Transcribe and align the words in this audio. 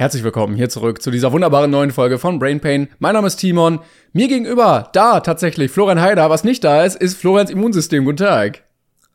Herzlich 0.00 0.24
willkommen 0.24 0.56
hier 0.56 0.70
zurück 0.70 1.02
zu 1.02 1.10
dieser 1.10 1.30
wunderbaren 1.30 1.70
neuen 1.70 1.90
Folge 1.90 2.18
von 2.18 2.38
Brain 2.38 2.58
Pain. 2.58 2.88
Mein 3.00 3.12
Name 3.12 3.26
ist 3.26 3.36
Timon. 3.36 3.80
Mir 4.14 4.28
gegenüber, 4.28 4.88
da 4.94 5.20
tatsächlich, 5.20 5.70
Florian 5.70 6.00
Heider. 6.00 6.30
Was 6.30 6.42
nicht 6.42 6.64
da 6.64 6.84
ist, 6.84 6.96
ist 6.96 7.18
Florians 7.18 7.50
Immunsystem. 7.50 8.06
Guten 8.06 8.16
Tag. 8.16 8.62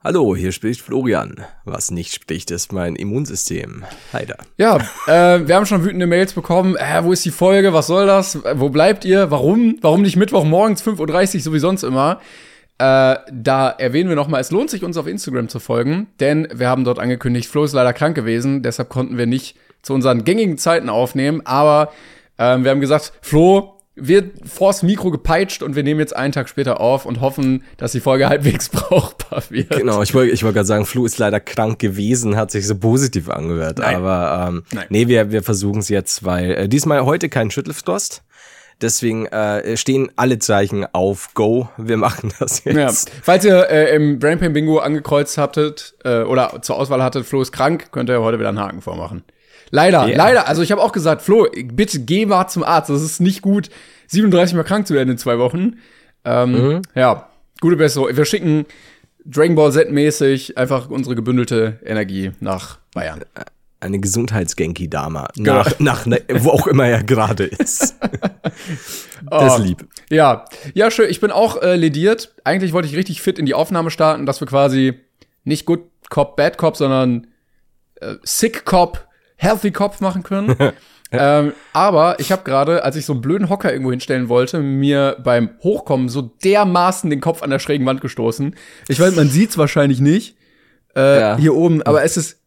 Hallo, 0.03 0.35
hier 0.35 0.51
spricht 0.51 0.81
Florian. 0.81 1.43
Was 1.63 1.89
nicht 1.89 2.13
spricht, 2.13 2.51
ist 2.51 2.71
mein 2.71 2.95
Immunsystem. 2.95 3.83
Heider. 4.13 4.37
Ja, 4.59 4.77
äh, 5.07 5.47
wir 5.47 5.55
haben 5.55 5.65
schon 5.65 5.83
wütende 5.83 6.05
Mails 6.05 6.33
bekommen. 6.33 6.75
Äh, 6.75 7.03
wo 7.03 7.13
ist 7.13 7.25
die 7.25 7.31
Folge? 7.31 7.73
Was 7.73 7.87
soll 7.87 8.05
das? 8.05 8.37
Wo 8.53 8.69
bleibt 8.69 9.05
ihr? 9.05 9.31
Warum? 9.31 9.79
Warum 9.81 10.03
nicht 10.03 10.17
Mittwochmorgens 10.17 10.83
5.30 10.83 11.37
Uhr, 11.37 11.41
so 11.41 11.53
wie 11.53 11.57
sonst 11.57 11.81
immer? 11.81 12.21
Äh, 12.77 13.15
da 13.31 13.69
erwähnen 13.69 14.09
wir 14.09 14.15
nochmal, 14.15 14.41
es 14.41 14.51
lohnt 14.51 14.69
sich, 14.69 14.83
uns 14.83 14.97
auf 14.97 15.07
Instagram 15.07 15.49
zu 15.49 15.59
folgen, 15.59 16.07
denn 16.19 16.47
wir 16.53 16.67
haben 16.67 16.83
dort 16.83 16.99
angekündigt, 16.99 17.49
Flo 17.49 17.63
ist 17.63 17.71
leider 17.71 17.93
krank 17.93 18.15
gewesen, 18.15 18.63
deshalb 18.63 18.89
konnten 18.89 19.17
wir 19.17 19.27
nicht 19.27 19.55
zu 19.85 19.93
unseren 19.93 20.23
gängigen 20.23 20.57
Zeiten 20.57 20.89
aufnehmen, 20.89 21.41
aber 21.45 21.91
ähm, 22.39 22.63
wir 22.63 22.71
haben 22.71 22.81
gesagt, 22.81 23.13
Flo 23.21 23.75
wird 23.95 24.49
vors 24.49 24.83
Mikro 24.83 25.09
gepeitscht 25.09 25.63
und 25.63 25.75
wir 25.75 25.83
nehmen 25.83 25.99
jetzt 25.99 26.15
einen 26.15 26.33
Tag 26.33 26.49
später 26.49 26.81
auf 26.81 27.05
und 27.05 27.21
hoffen, 27.21 27.63
dass 27.77 27.93
die 27.93 28.01
Folge 28.01 28.27
halbwegs 28.29 28.69
brauchbar 28.69 29.43
wird. 29.49 29.69
Genau, 29.69 30.01
ich 30.01 30.13
wollte 30.13 30.33
ich 30.33 30.43
wollte 30.43 30.55
gerade 30.55 30.67
sagen, 30.67 30.85
Flo 30.85 31.05
ist 31.05 31.19
leider 31.19 31.39
krank 31.39 31.79
gewesen, 31.79 32.35
hat 32.35 32.51
sich 32.51 32.67
so 32.67 32.75
positiv 32.75 33.29
angehört. 33.29 33.77
Nein. 33.77 33.95
Aber 33.95 34.47
ähm, 34.49 34.63
Nein. 34.73 34.85
nee, 34.89 35.07
wir, 35.07 35.31
wir 35.31 35.43
versuchen 35.43 35.79
es 35.79 35.89
jetzt, 35.89 36.25
weil 36.25 36.51
äh, 36.51 36.67
diesmal 36.67 37.05
heute 37.05 37.29
kein 37.29 37.51
Schüttelfrost. 37.51 38.23
Deswegen 38.81 39.27
äh, 39.27 39.77
stehen 39.77 40.11
alle 40.17 40.39
Zeichen 40.39 40.85
auf 40.91 41.33
Go. 41.33 41.69
Wir 41.77 41.95
machen 41.97 42.33
das 42.39 42.65
jetzt. 42.65 43.09
Ja. 43.09 43.13
Falls 43.23 43.45
ihr 43.45 43.69
äh, 43.69 43.95
im 43.95 44.19
Brainpain 44.19 44.51
Bingo 44.51 44.79
angekreuzt 44.79 45.37
habtet 45.37 45.95
äh, 46.03 46.23
oder 46.23 46.61
zur 46.61 46.75
Auswahl 46.75 47.01
hattet, 47.01 47.25
Flo 47.25 47.41
ist 47.41 47.53
krank, 47.53 47.93
könnt 47.93 48.09
ihr 48.09 48.21
heute 48.21 48.39
wieder 48.39 48.49
einen 48.49 48.59
Haken 48.59 48.81
vormachen. 48.81 49.23
Leider, 49.71 50.07
yeah. 50.07 50.17
leider. 50.17 50.47
Also 50.47 50.61
ich 50.61 50.71
habe 50.71 50.81
auch 50.81 50.91
gesagt, 50.91 51.21
Flo, 51.21 51.47
bitte 51.73 51.99
geh 51.99 52.25
mal 52.25 52.47
zum 52.47 52.63
Arzt. 52.63 52.89
Das 52.89 53.01
ist 53.01 53.19
nicht 53.19 53.41
gut, 53.41 53.69
37 54.07 54.55
Mal 54.55 54.63
krank 54.63 54.87
zu 54.87 54.93
werden 54.93 55.09
in 55.09 55.17
zwei 55.17 55.37
Wochen. 55.39 55.77
Ähm, 56.23 56.51
mhm. 56.51 56.81
Ja, 56.95 57.29
gute 57.61 57.75
Besserung. 57.75 58.15
Wir 58.15 58.25
schicken 58.25 58.65
Dragon 59.25 59.55
Ball 59.55 59.71
Z-mäßig 59.71 60.57
einfach 60.57 60.89
unsere 60.89 61.15
gebündelte 61.15 61.79
Energie 61.83 62.31
nach 62.39 62.79
Bayern. 62.93 63.21
Eine 63.79 63.99
Gesundheitsgenki-Dama. 63.99 65.29
Genau. 65.35 65.53
Nach, 65.55 65.79
nach 65.79 66.05
ne, 66.05 66.21
wo 66.31 66.49
auch 66.49 66.67
immer 66.67 66.87
er 66.87 67.03
gerade 67.03 67.43
ist. 67.45 67.95
das 69.29 69.59
oh, 69.59 69.61
lieb. 69.61 69.87
Ja, 70.09 70.45
ja, 70.73 70.89
schön. 70.89 71.09
Ich 71.09 71.19
bin 71.19 71.31
auch 71.31 71.61
äh, 71.61 71.75
lediert. 71.75 72.33
Eigentlich 72.43 72.73
wollte 72.73 72.87
ich 72.87 72.95
richtig 72.95 73.21
fit 73.21 73.37
in 73.37 73.45
die 73.45 73.53
Aufnahme 73.53 73.91
starten, 73.91 74.25
dass 74.25 74.39
wir 74.39 74.47
quasi 74.47 74.99
nicht 75.43 75.65
Good 75.65 75.81
Cop, 76.09 76.35
Bad 76.35 76.57
Cop, 76.57 76.77
sondern 76.77 77.27
äh, 78.01 78.15
Sick 78.23 78.65
Cop, 78.65 79.04
Healthy 79.35 79.71
Kopf 79.71 80.01
machen 80.01 80.23
können. 80.23 80.55
ähm, 81.11 81.53
aber 81.73 82.19
ich 82.19 82.31
habe 82.31 82.43
gerade, 82.43 82.83
als 82.83 82.95
ich 82.95 83.05
so 83.05 83.13
einen 83.13 83.21
blöden 83.21 83.49
Hocker 83.49 83.71
irgendwo 83.71 83.91
hinstellen 83.91 84.29
wollte, 84.29 84.59
mir 84.59 85.17
beim 85.23 85.51
Hochkommen 85.61 86.09
so 86.09 86.21
dermaßen 86.21 87.09
den 87.09 87.21
Kopf 87.21 87.43
an 87.43 87.49
der 87.49 87.59
schrägen 87.59 87.85
Wand 87.85 88.01
gestoßen. 88.01 88.55
Ich 88.87 88.99
weiß, 88.99 89.15
man 89.15 89.29
sieht's 89.29 89.57
wahrscheinlich 89.57 89.99
nicht 89.99 90.37
äh, 90.95 91.19
ja. 91.19 91.37
hier 91.37 91.55
oben, 91.55 91.81
aber 91.83 92.03
es 92.03 92.17
ist. 92.17 92.39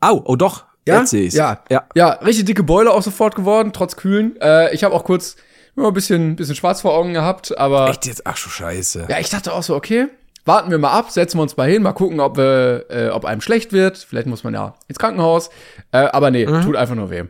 Au, 0.00 0.22
oh 0.24 0.36
doch. 0.36 0.66
Ja, 0.86 1.00
Jetzt 1.00 1.12
ich's. 1.12 1.34
ja, 1.34 1.62
ja, 1.68 1.84
ja, 1.94 2.12
richtig 2.12 2.46
dicke 2.46 2.62
Beule 2.62 2.92
auch 2.92 3.02
sofort 3.02 3.34
geworden, 3.34 3.72
trotz 3.74 3.96
Kühlen. 3.96 4.40
Äh, 4.40 4.74
ich 4.74 4.84
habe 4.84 4.94
auch 4.94 5.04
kurz 5.04 5.36
immer 5.76 5.88
ein 5.88 5.94
bisschen, 5.94 6.36
bisschen 6.36 6.54
schwarz 6.54 6.80
vor 6.80 6.94
Augen 6.94 7.12
gehabt, 7.12 7.56
aber. 7.58 7.90
Echt 7.90 8.06
jetzt? 8.06 8.26
Ach 8.26 8.38
du 8.42 8.48
Scheiße. 8.48 9.06
Ja, 9.08 9.18
ich 9.18 9.28
dachte 9.28 9.52
auch 9.52 9.62
so, 9.62 9.74
okay, 9.74 10.06
warten 10.48 10.72
wir 10.72 10.78
mal 10.78 10.90
ab, 10.90 11.12
setzen 11.12 11.38
wir 11.38 11.42
uns 11.42 11.56
mal 11.56 11.70
hin, 11.70 11.82
mal 11.82 11.92
gucken, 11.92 12.18
ob, 12.18 12.36
wir, 12.36 12.86
äh, 12.88 13.08
ob 13.10 13.24
einem 13.24 13.40
schlecht 13.40 13.72
wird. 13.72 13.98
Vielleicht 13.98 14.26
muss 14.26 14.42
man 14.42 14.54
ja 14.54 14.74
ins 14.88 14.98
Krankenhaus. 14.98 15.50
Äh, 15.92 15.98
aber 15.98 16.32
nee, 16.32 16.46
mhm. 16.46 16.62
tut 16.62 16.74
einfach 16.74 16.96
nur 16.96 17.10
weh. 17.10 17.24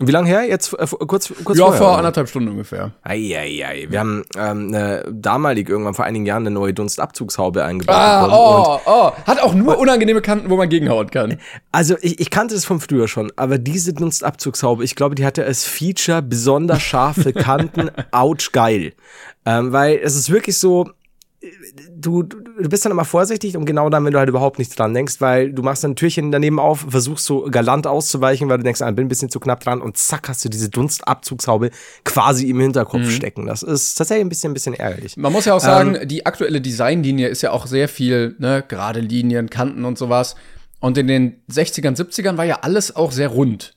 Wie 0.00 0.10
lange 0.10 0.26
her? 0.26 0.48
Jetzt 0.48 0.72
äh, 0.72 0.86
kurz, 1.06 1.32
kurz 1.44 1.58
Ja, 1.58 1.66
vorher, 1.66 1.80
vor 1.80 1.98
anderthalb 1.98 2.28
Stunden 2.28 2.48
ungefähr. 2.48 2.92
Eieiei. 3.02 3.86
Wir 3.88 4.00
haben 4.00 4.24
ähm, 4.36 4.74
äh, 4.74 5.02
damalig 5.10 5.68
irgendwann 5.68 5.94
vor 5.94 6.04
einigen 6.04 6.26
Jahren 6.26 6.42
eine 6.44 6.50
neue 6.50 6.74
Dunstabzugshaube 6.74 7.62
eingebaut. 7.62 7.94
Ah, 7.94 8.26
oh, 8.26 8.80
oh. 8.86 9.12
Hat 9.26 9.40
auch 9.40 9.54
nur 9.54 9.78
unangenehme 9.78 10.22
Kanten, 10.22 10.50
wo 10.50 10.56
man 10.56 10.68
gegenhauen 10.68 11.10
kann. 11.10 11.38
Also 11.70 11.96
ich, 12.00 12.18
ich 12.20 12.30
kannte 12.30 12.54
es 12.54 12.64
von 12.64 12.80
früher 12.80 13.06
schon, 13.06 13.30
aber 13.36 13.58
diese 13.58 13.92
Dunstabzugshaube, 13.92 14.82
ich 14.82 14.96
glaube, 14.96 15.14
die 15.14 15.24
hatte 15.24 15.44
als 15.44 15.64
Feature 15.64 16.22
besonders 16.22 16.82
scharfe 16.82 17.32
Kanten. 17.32 17.90
Ouch, 18.12 18.50
geil. 18.52 18.94
Ähm, 19.44 19.72
weil 19.72 20.00
es 20.02 20.16
ist 20.16 20.30
wirklich 20.30 20.58
so, 20.58 20.90
du, 21.96 22.22
du 22.22 22.68
bist 22.68 22.84
dann 22.84 22.92
immer 22.92 23.04
vorsichtig 23.04 23.56
und 23.56 23.64
genau 23.64 23.90
dann, 23.90 24.04
wenn 24.04 24.12
du 24.12 24.18
halt 24.18 24.28
überhaupt 24.28 24.58
nichts 24.58 24.74
dran 24.74 24.94
denkst, 24.94 25.20
weil 25.20 25.52
du 25.52 25.62
machst 25.62 25.82
dann 25.84 25.92
ein 25.92 25.96
Türchen 25.96 26.30
daneben 26.30 26.58
auf, 26.58 26.86
versuchst 26.88 27.24
so 27.24 27.42
galant 27.50 27.86
auszuweichen, 27.86 28.48
weil 28.48 28.58
du 28.58 28.64
denkst, 28.64 28.82
ah, 28.82 28.90
bin 28.90 29.06
ein 29.06 29.08
bisschen 29.08 29.30
zu 29.30 29.40
knapp 29.40 29.60
dran 29.60 29.80
und 29.80 29.96
zack, 29.96 30.28
hast 30.28 30.44
du 30.44 30.48
diese 30.48 30.70
Dunstabzugshaube 30.70 31.70
quasi 32.04 32.48
im 32.48 32.60
Hinterkopf 32.60 33.02
mhm. 33.02 33.10
stecken. 33.10 33.46
Das 33.46 33.62
ist 33.62 33.94
tatsächlich 33.94 34.24
ein 34.24 34.28
bisschen, 34.28 34.50
ein 34.52 34.54
bisschen 34.54 34.74
ärgerlich. 34.74 35.16
Man 35.16 35.32
muss 35.32 35.44
ja 35.44 35.54
auch 35.54 35.60
sagen, 35.60 35.96
ähm, 36.00 36.08
die 36.08 36.26
aktuelle 36.26 36.60
Designlinie 36.60 37.28
ist 37.28 37.42
ja 37.42 37.50
auch 37.50 37.66
sehr 37.66 37.88
viel, 37.88 38.36
ne, 38.38 38.64
gerade 38.66 39.00
Linien, 39.00 39.50
Kanten 39.50 39.84
und 39.84 39.98
sowas. 39.98 40.36
Und 40.80 40.98
in 40.98 41.06
den 41.06 41.42
60ern, 41.50 41.96
70ern 41.96 42.36
war 42.36 42.44
ja 42.44 42.58
alles 42.62 42.94
auch 42.94 43.12
sehr 43.12 43.28
rund. 43.28 43.74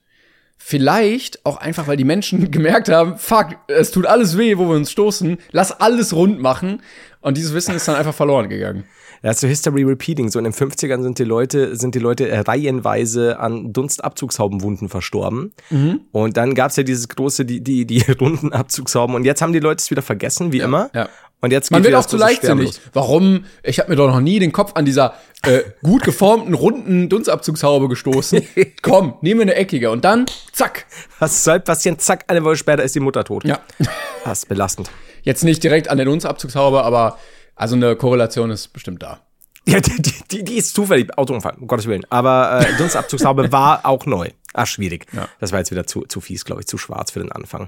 Vielleicht 0.57 1.45
auch 1.45 1.57
einfach, 1.57 1.88
weil 1.88 1.97
die 1.97 2.03
Menschen 2.03 2.49
gemerkt 2.51 2.89
haben, 2.89 3.17
fuck, 3.17 3.57
es 3.67 3.91
tut 3.91 4.05
alles 4.05 4.38
weh, 4.38 4.57
wo 4.57 4.67
wir 4.67 4.75
uns 4.75 4.91
stoßen, 4.91 5.38
lass 5.51 5.71
alles 5.71 6.13
rund 6.13 6.41
machen. 6.41 6.81
Und 7.21 7.38
dieses 7.38 7.53
Wissen 7.53 7.75
ist 7.75 7.88
dann 7.88 7.95
einfach 7.95 8.13
verloren 8.13 8.49
gegangen. 8.49 8.85
Ja, 9.25 9.33
so 9.33 9.47
History 9.47 9.83
Repeating. 9.83 10.29
So 10.29 10.38
in 10.38 10.43
den 10.43 10.53
50ern 10.53 11.01
sind 11.01 11.17
die 11.17 11.23
Leute, 11.23 11.75
sind 11.75 11.95
die 11.95 11.99
Leute 11.99 12.29
reihenweise 12.47 13.39
an 13.39 13.73
Dunstabzugshaubenwunden 13.73 14.88
verstorben. 14.88 15.51
Mhm. 15.71 16.01
Und 16.11 16.38
dann 16.38 16.53
gab's 16.53 16.75
ja 16.75 16.83
dieses 16.83 17.09
große, 17.09 17.43
die, 17.43 17.61
die, 17.63 17.87
die 17.87 18.03
runden 18.19 18.53
Abzugshauben. 18.53 19.16
Und 19.16 19.25
jetzt 19.25 19.41
haben 19.41 19.51
die 19.51 19.59
Leute 19.59 19.81
es 19.81 19.89
wieder 19.89 20.03
vergessen, 20.03 20.51
wie 20.51 20.59
ja, 20.59 20.66
immer. 20.66 20.91
Ja. 20.93 21.09
Und 21.45 21.51
jetzt 21.51 21.69
Man 21.69 21.83
wird 21.83 21.94
auch 21.94 22.07
zu 22.07 22.17
leichtsinnig. 22.17 22.81
Warum? 22.91 23.45
Ich 23.61 23.78
habe 23.78 23.91
mir 23.91 23.95
doch 23.95 24.07
noch 24.07 24.19
nie 24.19 24.39
den 24.39 24.51
Kopf 24.51 24.72
an 24.73 24.83
dieser 24.83 25.13
äh, 25.44 25.59
gut 25.83 26.01
geformten, 26.01 26.56
runden 26.56 27.07
Dunstabzugshaube 27.07 27.88
gestoßen. 27.88 28.41
Komm, 28.81 29.13
nehmen 29.22 29.41
wir 29.41 29.44
eine 29.44 29.53
eckige. 29.53 29.91
Und 29.91 30.03
dann, 30.03 30.25
zack. 30.53 30.88
Was 31.19 31.44
soll 31.44 31.59
passieren? 31.59 32.00
Zack, 32.00 32.23
eine 32.29 32.44
Woche 32.44 32.55
später 32.55 32.81
ist 32.81 32.95
die 32.95 33.00
Mutter 33.00 33.23
tot. 33.23 33.45
Ja. 33.45 33.59
Das 34.23 34.39
ist 34.39 34.50
belastend. 34.50 34.89
Jetzt 35.22 35.43
nicht 35.43 35.64
direkt 35.64 35.87
an 35.87 35.97
der 35.97 36.08
Dunstabzugshaube, 36.08 36.81
aber 36.81 37.19
also 37.55 37.75
eine 37.75 37.96
Korrelation 37.96 38.49
ist 38.49 38.69
bestimmt 38.73 39.03
da. 39.03 39.19
Ja, 39.67 39.79
die, 39.79 40.02
die, 40.31 40.43
die 40.43 40.55
ist 40.55 40.73
zufällig, 40.73 41.16
Autounfall, 41.16 41.53
um 41.59 41.67
Gottes 41.67 41.85
Willen. 41.85 42.08
Aber 42.09 42.61
äh, 42.61 42.78
Dunstabzugshaube 42.79 43.52
war 43.52 43.85
auch 43.85 44.08
neu. 44.08 44.31
Ah, 44.57 44.66
schwierig. 44.66 45.05
Ja. 45.11 45.28
Das 45.41 45.52
war 45.52 45.59
jetzt 45.59 45.72
wieder 45.72 45.85
zu, 45.85 46.03
zu 46.03 46.22
fies, 46.22 46.46
glaube 46.46 46.61
ich, 46.61 46.67
zu 46.67 46.78
schwarz 46.78 47.11
für 47.11 47.19
den 47.19 47.29
Anfang. 47.29 47.67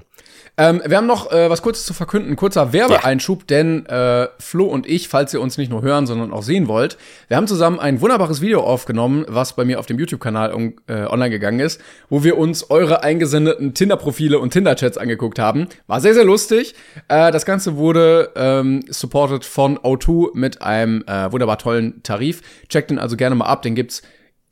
Ähm, 0.56 0.80
wir 0.86 0.96
haben 0.96 1.06
noch 1.06 1.30
äh, 1.30 1.50
was 1.50 1.60
Kurzes 1.60 1.84
zu 1.84 1.92
verkünden, 1.92 2.34
kurzer 2.34 2.72
Werbeeinschub, 2.72 3.40
ja. 3.42 3.46
denn 3.46 3.84
äh, 3.86 4.28
Flo 4.38 4.64
und 4.64 4.86
ich, 4.86 5.08
falls 5.08 5.34
ihr 5.34 5.42
uns 5.42 5.58
nicht 5.58 5.68
nur 5.70 5.82
hören, 5.82 6.06
sondern 6.06 6.32
auch 6.32 6.42
sehen 6.42 6.66
wollt, 6.66 6.96
wir 7.28 7.36
haben 7.36 7.46
zusammen 7.46 7.78
ein 7.78 8.00
wunderbares 8.00 8.40
Video 8.40 8.62
aufgenommen, 8.62 9.26
was 9.28 9.54
bei 9.54 9.66
mir 9.66 9.80
auf 9.80 9.84
dem 9.84 9.98
YouTube-Kanal 9.98 10.54
um, 10.54 10.76
äh, 10.86 11.04
online 11.04 11.28
gegangen 11.28 11.60
ist, 11.60 11.78
wo 12.08 12.24
wir 12.24 12.38
uns 12.38 12.70
eure 12.70 13.02
eingesendeten 13.02 13.74
Tinder-Profile 13.74 14.38
und 14.38 14.54
Tinder-Chats 14.54 14.96
angeguckt 14.96 15.38
haben. 15.38 15.68
War 15.88 16.00
sehr, 16.00 16.14
sehr 16.14 16.24
lustig. 16.24 16.74
Äh, 17.08 17.30
das 17.32 17.44
Ganze 17.44 17.76
wurde 17.76 18.30
ähm, 18.34 18.82
supported 18.88 19.44
von 19.44 19.78
O2 19.78 20.30
mit 20.32 20.62
einem 20.62 21.04
äh, 21.06 21.30
wunderbar 21.30 21.58
tollen 21.58 22.02
Tarif. 22.02 22.40
Checkt 22.70 22.90
den 22.90 22.98
also 22.98 23.18
gerne 23.18 23.34
mal 23.34 23.44
ab, 23.44 23.60
den 23.60 23.74
gibt's 23.74 24.02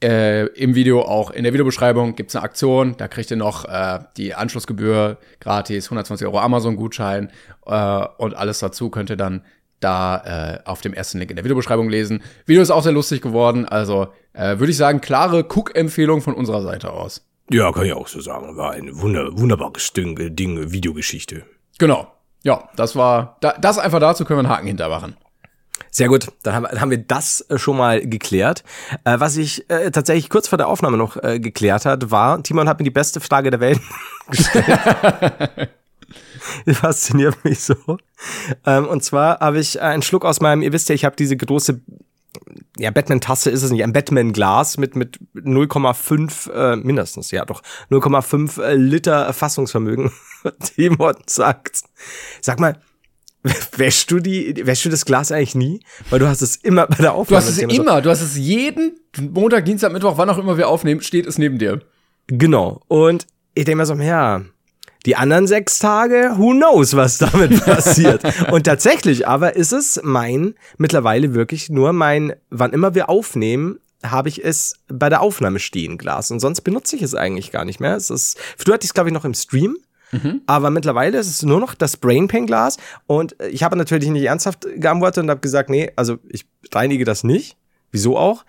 äh, 0.06 0.46
im 0.46 0.76
Video 0.76 1.02
auch 1.02 1.30
in 1.30 1.42
der 1.42 1.52
Videobeschreibung 1.52 2.14
gibt's 2.14 2.36
eine 2.36 2.44
Aktion. 2.44 2.94
Da 2.96 3.08
kriegt 3.08 3.30
ihr 3.32 3.36
noch 3.36 3.64
äh, 3.64 3.98
die 4.16 4.34
Anschlussgebühr 4.34 5.18
gratis, 5.40 5.86
120 5.86 6.26
Euro 6.28 6.38
Amazon-Gutschein 6.38 7.30
äh, 7.66 8.04
und 8.18 8.34
alles 8.36 8.60
dazu 8.60 8.88
könnt 8.88 9.10
ihr 9.10 9.16
dann 9.16 9.42
da 9.80 10.60
äh, 10.62 10.68
auf 10.68 10.80
dem 10.80 10.94
ersten 10.94 11.18
Link 11.18 11.30
in 11.30 11.36
der 11.36 11.44
Videobeschreibung 11.44 11.88
lesen. 11.88 12.22
Video 12.46 12.62
ist 12.62 12.70
auch 12.70 12.84
sehr 12.84 12.92
lustig 12.92 13.20
geworden. 13.20 13.66
Also 13.66 14.08
äh, 14.32 14.58
würde 14.58 14.70
ich 14.70 14.76
sagen, 14.76 15.00
klare 15.00 15.40
Cook-Empfehlung 15.40 16.22
von 16.22 16.34
unserer 16.34 16.62
Seite 16.62 16.92
aus. 16.92 17.26
Ja, 17.50 17.72
kann 17.72 17.86
ich 17.86 17.92
auch 17.92 18.08
so 18.08 18.20
sagen. 18.20 18.56
War 18.56 18.72
ein 18.72 19.00
wunder, 19.00 19.36
wunderbares 19.36 19.92
Ding, 19.92 20.36
Ding, 20.36 20.70
Videogeschichte. 20.70 21.42
Genau. 21.78 22.12
Ja, 22.42 22.68
das 22.76 22.94
war, 22.94 23.38
da, 23.40 23.54
das 23.60 23.78
einfach 23.78 23.98
dazu 23.98 24.24
können 24.24 24.38
wir 24.38 24.44
einen 24.44 24.56
Haken 24.56 24.68
hintermachen. 24.68 25.16
Sehr 25.90 26.08
gut, 26.08 26.26
dann 26.42 26.68
haben, 26.80 26.90
wir 26.90 26.98
das 26.98 27.40
äh, 27.48 27.58
schon 27.58 27.76
mal 27.76 28.06
geklärt. 28.06 28.64
Äh, 29.04 29.18
was 29.18 29.36
ich 29.36 29.68
äh, 29.70 29.90
tatsächlich 29.90 30.28
kurz 30.28 30.48
vor 30.48 30.58
der 30.58 30.68
Aufnahme 30.68 30.96
noch 30.96 31.16
äh, 31.22 31.40
geklärt 31.40 31.86
hat, 31.86 32.10
war, 32.10 32.42
Timon 32.42 32.68
hat 32.68 32.78
mir 32.78 32.84
die 32.84 32.90
beste 32.90 33.20
Frage 33.20 33.50
der 33.50 33.60
Welt 33.60 33.80
gestellt. 34.30 34.66
Fasziniert 36.66 37.42
mich 37.44 37.60
so. 37.60 37.76
Ähm, 38.64 38.86
und 38.86 39.04
zwar 39.04 39.40
habe 39.40 39.58
ich 39.58 39.80
einen 39.80 40.02
Schluck 40.02 40.24
aus 40.24 40.40
meinem, 40.40 40.62
ihr 40.62 40.72
wisst 40.72 40.88
ja, 40.88 40.94
ich 40.94 41.04
habe 41.04 41.16
diese 41.16 41.36
große 41.36 41.80
ja, 42.78 42.90
Batman-Tasse 42.90 43.50
ist 43.50 43.62
es 43.62 43.70
nicht, 43.70 43.82
ein 43.82 43.92
Batman-Glas 43.92 44.76
mit, 44.76 44.96
mit 44.96 45.18
0,5, 45.34 46.50
äh, 46.52 46.76
mindestens, 46.76 47.30
ja 47.30 47.44
doch, 47.44 47.62
0,5 47.90 48.62
äh, 48.62 48.74
Liter 48.74 49.32
Fassungsvermögen. 49.32 50.12
Timon 50.60 51.14
sagt, 51.26 51.82
sag 52.40 52.60
mal, 52.60 52.78
wäschst 53.76 54.10
du 54.10 54.18
die, 54.18 54.54
wäschst 54.66 54.84
du 54.84 54.88
das 54.88 55.04
Glas 55.04 55.32
eigentlich 55.32 55.54
nie? 55.54 55.80
Weil 56.10 56.18
du 56.18 56.26
hast 56.26 56.42
es 56.42 56.56
immer 56.56 56.86
bei 56.86 56.96
der 56.96 57.14
Aufnahme. 57.14 57.42
Du 57.42 57.46
hast 57.46 57.56
es 57.56 57.58
immer, 57.58 58.00
du 58.02 58.10
hast 58.10 58.22
es 58.22 58.36
jeden 58.36 58.98
Montag, 59.18 59.64
Dienstag, 59.64 59.92
Mittwoch, 59.92 60.18
wann 60.18 60.30
auch 60.30 60.38
immer 60.38 60.56
wir 60.56 60.68
aufnehmen, 60.68 61.00
steht 61.00 61.26
es 61.26 61.38
neben 61.38 61.58
dir. 61.58 61.80
Genau. 62.26 62.82
Und 62.88 63.26
ich 63.54 63.64
denke 63.64 63.78
mir 63.78 63.86
so, 63.86 63.94
ja, 63.94 64.42
die 65.06 65.16
anderen 65.16 65.46
sechs 65.46 65.78
Tage, 65.78 66.34
who 66.36 66.50
knows, 66.50 66.96
was 66.96 67.18
damit 67.18 67.64
passiert. 67.64 68.22
und 68.50 68.64
tatsächlich 68.64 69.26
aber 69.26 69.54
ist 69.56 69.72
es 69.72 70.00
mein, 70.02 70.54
mittlerweile 70.78 71.34
wirklich 71.34 71.70
nur 71.70 71.92
mein, 71.92 72.34
wann 72.50 72.72
immer 72.72 72.94
wir 72.94 73.08
aufnehmen, 73.08 73.78
habe 74.02 74.28
ich 74.28 74.44
es 74.44 74.74
bei 74.88 75.08
der 75.08 75.20
Aufnahme 75.20 75.58
stehen, 75.58 75.98
Glas. 75.98 76.30
Und 76.30 76.40
sonst 76.40 76.60
benutze 76.62 76.96
ich 76.96 77.02
es 77.02 77.14
eigentlich 77.14 77.50
gar 77.50 77.64
nicht 77.64 77.80
mehr. 77.80 77.96
Es 77.96 78.10
ist, 78.10 78.38
früher 78.58 78.74
hatte 78.74 78.84
ich 78.84 78.90
es, 78.90 78.94
glaube 78.94 79.08
ich, 79.08 79.14
noch 79.14 79.24
im 79.24 79.34
Stream. 79.34 79.76
Mhm. 80.12 80.42
Aber 80.46 80.70
mittlerweile 80.70 81.18
ist 81.18 81.28
es 81.28 81.42
nur 81.42 81.60
noch 81.60 81.74
das 81.74 81.96
Brain 81.96 82.28
Pain 82.28 82.46
Glas. 82.46 82.76
Und 83.06 83.36
ich 83.50 83.62
habe 83.62 83.76
natürlich 83.76 84.08
nicht 84.10 84.24
ernsthaft 84.24 84.66
geantwortet 84.76 85.24
und 85.24 85.30
habe 85.30 85.40
gesagt, 85.40 85.70
nee, 85.70 85.90
also 85.96 86.18
ich 86.28 86.46
reinige 86.72 87.04
das 87.04 87.24
nicht. 87.24 87.56
Wieso 87.90 88.16
auch? 88.16 88.44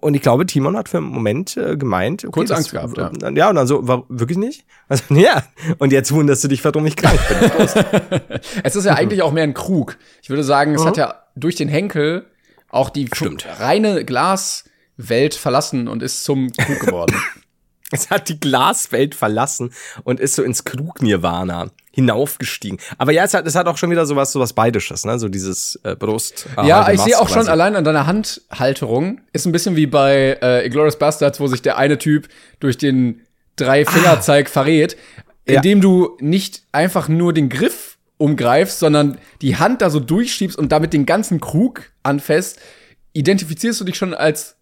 Und 0.00 0.14
ich 0.14 0.22
glaube, 0.22 0.46
Timon 0.46 0.76
hat 0.76 0.88
für 0.88 0.98
einen 0.98 1.06
Moment 1.06 1.56
äh, 1.56 1.76
gemeint, 1.76 2.24
okay, 2.24 2.32
kurz 2.32 2.50
Angst 2.50 2.70
gehabt, 2.70 2.96
ja. 2.96 3.10
Ja, 3.30 3.50
und 3.50 3.56
dann 3.56 3.66
so, 3.66 3.86
war 3.86 4.04
wirklich 4.08 4.38
nicht? 4.38 4.64
Also, 4.88 5.04
ja. 5.14 5.44
Und 5.78 5.92
jetzt 5.92 6.12
wunderst 6.12 6.42
du 6.44 6.48
dich, 6.48 6.64
warum 6.64 6.86
ich 6.86 6.96
krank 6.96 7.20
bin. 7.28 8.20
es 8.64 8.76
ist 8.76 8.84
ja 8.84 8.94
eigentlich 8.94 9.22
auch 9.22 9.32
mehr 9.32 9.44
ein 9.44 9.54
Krug. 9.54 9.98
Ich 10.22 10.30
würde 10.30 10.44
sagen, 10.44 10.74
es 10.74 10.82
mhm. 10.82 10.86
hat 10.86 10.96
ja 10.96 11.14
durch 11.36 11.56
den 11.56 11.68
Henkel 11.68 12.26
auch 12.68 12.90
die 12.90 13.08
Stimmt. 13.12 13.46
reine 13.58 14.04
Glaswelt 14.04 15.34
verlassen 15.34 15.88
und 15.88 16.02
ist 16.02 16.24
zum 16.24 16.52
Krug 16.52 16.80
geworden. 16.80 17.14
es 17.92 18.10
hat 18.10 18.28
die 18.28 18.40
Glaswelt 18.40 19.14
verlassen 19.14 19.72
und 20.04 20.18
ist 20.18 20.34
so 20.34 20.42
ins 20.42 20.64
Krug-Nirvana 20.64 21.70
hinaufgestiegen. 21.92 22.78
Aber 22.98 23.12
ja, 23.12 23.24
es 23.24 23.34
hat, 23.34 23.46
es 23.46 23.54
hat 23.54 23.66
auch 23.66 23.76
schon 23.76 23.90
wieder 23.90 24.06
sowas, 24.06 24.32
sowas 24.32 24.54
Beidisches, 24.54 25.04
ne? 25.04 25.18
So 25.18 25.28
dieses 25.28 25.78
äh, 25.84 25.94
Brust. 25.94 26.46
Äh, 26.56 26.66
ja, 26.66 26.90
ich 26.90 27.00
sehe 27.00 27.18
auch 27.18 27.26
quasi. 27.26 27.40
schon 27.40 27.48
allein 27.48 27.76
an 27.76 27.84
deiner 27.84 28.06
Handhalterung. 28.06 29.20
Ist 29.32 29.46
ein 29.46 29.52
bisschen 29.52 29.76
wie 29.76 29.86
bei 29.86 30.38
äh, 30.42 30.66
Inglourious 30.66 30.98
Bastards, 30.98 31.38
wo 31.38 31.46
sich 31.46 31.62
der 31.62 31.76
eine 31.76 31.98
Typ 31.98 32.28
durch 32.60 32.78
den 32.78 33.20
drei 33.56 33.84
Fingerzeig 33.84 34.46
ah. 34.46 34.50
verrät, 34.50 34.96
indem 35.44 35.78
ja. 35.78 35.82
du 35.82 36.16
nicht 36.20 36.62
einfach 36.72 37.08
nur 37.08 37.34
den 37.34 37.50
Griff 37.50 37.98
umgreifst, 38.16 38.78
sondern 38.78 39.18
die 39.42 39.56
Hand 39.56 39.82
da 39.82 39.90
so 39.90 40.00
durchschiebst 40.00 40.56
und 40.56 40.72
damit 40.72 40.92
den 40.92 41.04
ganzen 41.04 41.40
Krug 41.40 41.90
anfasst, 42.02 42.58
identifizierst 43.12 43.80
du 43.80 43.84
dich 43.84 43.96
schon 43.96 44.14
als 44.14 44.56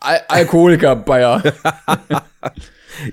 Al 0.00 0.20
Alkoholiker, 0.28 0.96
Bayer. 0.96 1.42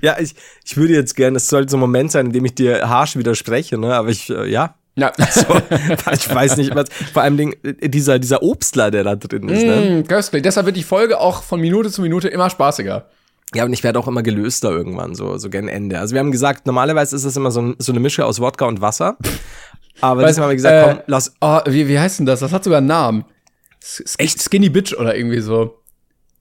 Ja, 0.00 0.16
ich, 0.18 0.34
ich 0.64 0.76
würde 0.76 0.94
jetzt 0.94 1.16
gerne, 1.16 1.36
es 1.36 1.48
sollte 1.48 1.70
so 1.70 1.76
ein 1.76 1.80
Moment 1.80 2.12
sein, 2.12 2.26
in 2.26 2.32
dem 2.32 2.44
ich 2.44 2.54
dir 2.54 2.88
harsch 2.88 3.16
widerspreche, 3.16 3.78
ne? 3.78 3.94
Aber 3.94 4.08
ich, 4.08 4.30
äh, 4.30 4.48
ja. 4.48 4.74
Ja. 4.94 5.12
So, 5.30 5.44
ich 6.12 6.34
weiß 6.34 6.56
nicht, 6.58 6.74
was, 6.74 6.88
vor 7.12 7.22
allem 7.22 7.38
äh, 7.62 7.88
dieser, 7.88 8.18
dieser 8.18 8.42
Obstler, 8.42 8.90
der 8.90 9.04
da 9.04 9.16
drin 9.16 9.48
ist, 9.48 9.64
ne? 9.64 10.02
Mm, 10.02 10.06
köstlich. 10.06 10.42
Deshalb 10.42 10.66
wird 10.66 10.76
die 10.76 10.82
Folge 10.82 11.18
auch 11.18 11.42
von 11.42 11.60
Minute 11.60 11.90
zu 11.90 12.02
Minute 12.02 12.28
immer 12.28 12.50
spaßiger. 12.50 13.06
Ja, 13.54 13.64
und 13.64 13.72
ich 13.72 13.84
werde 13.84 13.98
auch 13.98 14.08
immer 14.08 14.22
gelöster 14.22 14.70
irgendwann, 14.70 15.14
so, 15.14 15.36
so 15.36 15.50
gern 15.50 15.68
Ende. 15.68 15.98
Also 15.98 16.14
wir 16.14 16.20
haben 16.20 16.30
gesagt, 16.30 16.66
normalerweise 16.66 17.16
ist 17.16 17.24
es 17.24 17.36
immer 17.36 17.50
so, 17.50 17.74
so 17.78 17.92
eine 17.92 18.00
Mische 18.00 18.24
aus 18.24 18.40
Wodka 18.40 18.66
und 18.66 18.80
Wasser. 18.80 19.18
Aber 20.00 20.26
diesmal 20.26 20.44
haben 20.44 20.50
wir 20.52 20.56
gesagt, 20.56 20.74
äh, 20.74 20.94
komm, 20.94 21.02
lass. 21.06 21.34
Oh, 21.40 21.60
wie, 21.66 21.86
wie 21.86 21.98
heißt 21.98 22.18
denn 22.18 22.26
das? 22.26 22.40
Das 22.40 22.52
hat 22.52 22.64
sogar 22.64 22.78
einen 22.78 22.86
Namen. 22.86 23.24
S 23.80 24.14
Echt 24.18 24.42
Skinny 24.42 24.70
Bitch 24.70 24.94
oder 24.94 25.16
irgendwie 25.16 25.40
so. 25.40 25.81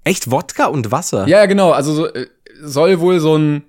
Echt 0.04 0.32
Wodka 0.32 0.66
und 0.66 0.92
Wasser? 0.92 1.28
Ja, 1.28 1.46
genau. 1.46 1.72
Also 1.72 1.94
so, 1.94 2.08
äh, 2.08 2.28
soll 2.62 3.00
wohl 3.00 3.20
so 3.20 3.38
ein, 3.38 3.64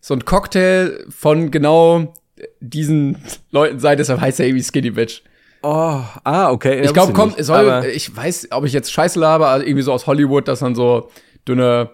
so 0.00 0.14
ein 0.14 0.24
Cocktail 0.24 1.04
von 1.08 1.50
genau 1.50 2.14
diesen 2.60 3.22
Leuten 3.50 3.78
sein, 3.78 3.96
deshalb 3.96 4.20
heißt 4.20 4.40
er 4.40 4.46
irgendwie 4.46 4.64
Skinny 4.64 4.90
Bitch. 4.90 5.22
Oh, 5.62 6.00
ah, 6.24 6.50
okay. 6.50 6.80
Ich 6.82 6.92
glaube, 6.92 7.12
kommt, 7.12 7.42
soll, 7.44 7.84
ich 7.94 8.14
weiß, 8.14 8.48
ob 8.50 8.64
ich 8.64 8.72
jetzt 8.72 8.92
Scheiße 8.92 9.18
laber, 9.18 9.48
also 9.48 9.64
irgendwie 9.64 9.82
so 9.82 9.92
aus 9.92 10.06
Hollywood, 10.06 10.48
dass 10.48 10.58
dann 10.58 10.74
so 10.74 11.10
dünne, 11.46 11.90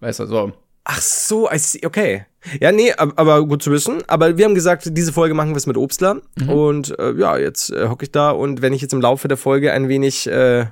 weißt 0.00 0.20
du, 0.20 0.26
so. 0.26 0.52
Ach 0.84 1.00
so, 1.00 1.50
I 1.50 1.58
see, 1.58 1.86
okay. 1.86 2.24
Ja, 2.58 2.72
nee, 2.72 2.92
aber 2.96 3.46
gut 3.46 3.62
zu 3.62 3.70
wissen. 3.70 4.02
Aber 4.08 4.36
wir 4.36 4.44
haben 4.44 4.54
gesagt, 4.54 4.84
diese 4.96 5.12
Folge 5.12 5.34
machen 5.34 5.50
wir 5.50 5.56
es 5.56 5.66
mit 5.66 5.76
Obstler. 5.76 6.22
Mhm. 6.36 6.48
Und 6.48 6.98
äh, 6.98 7.12
ja, 7.12 7.36
jetzt 7.36 7.70
äh, 7.70 7.88
hocke 7.88 8.04
ich 8.04 8.12
da 8.12 8.30
und 8.30 8.62
wenn 8.62 8.72
ich 8.72 8.82
jetzt 8.82 8.92
im 8.92 9.00
Laufe 9.00 9.28
der 9.28 9.36
Folge 9.36 9.72
ein 9.72 9.88
wenig 9.88 10.26
äh, 10.26 10.66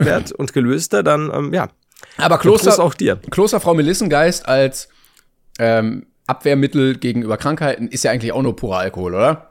werd 0.00 0.32
und 0.38 0.52
gelöster, 0.52 1.02
dann 1.02 1.30
ähm, 1.32 1.54
ja, 1.54 1.68
aber 2.16 2.38
Kloster, 2.38 2.82
auch 2.82 2.94
dir. 2.94 3.16
Klosterfrau 3.30 3.74
Melissengeist 3.74 4.48
als 4.48 4.88
ähm, 5.58 6.06
Abwehrmittel 6.26 6.96
gegenüber 6.96 7.36
Krankheiten 7.36 7.88
ist 7.88 8.04
ja 8.04 8.10
eigentlich 8.10 8.32
auch 8.32 8.42
nur 8.42 8.56
purer 8.56 8.78
Alkohol, 8.78 9.14
oder? 9.14 9.50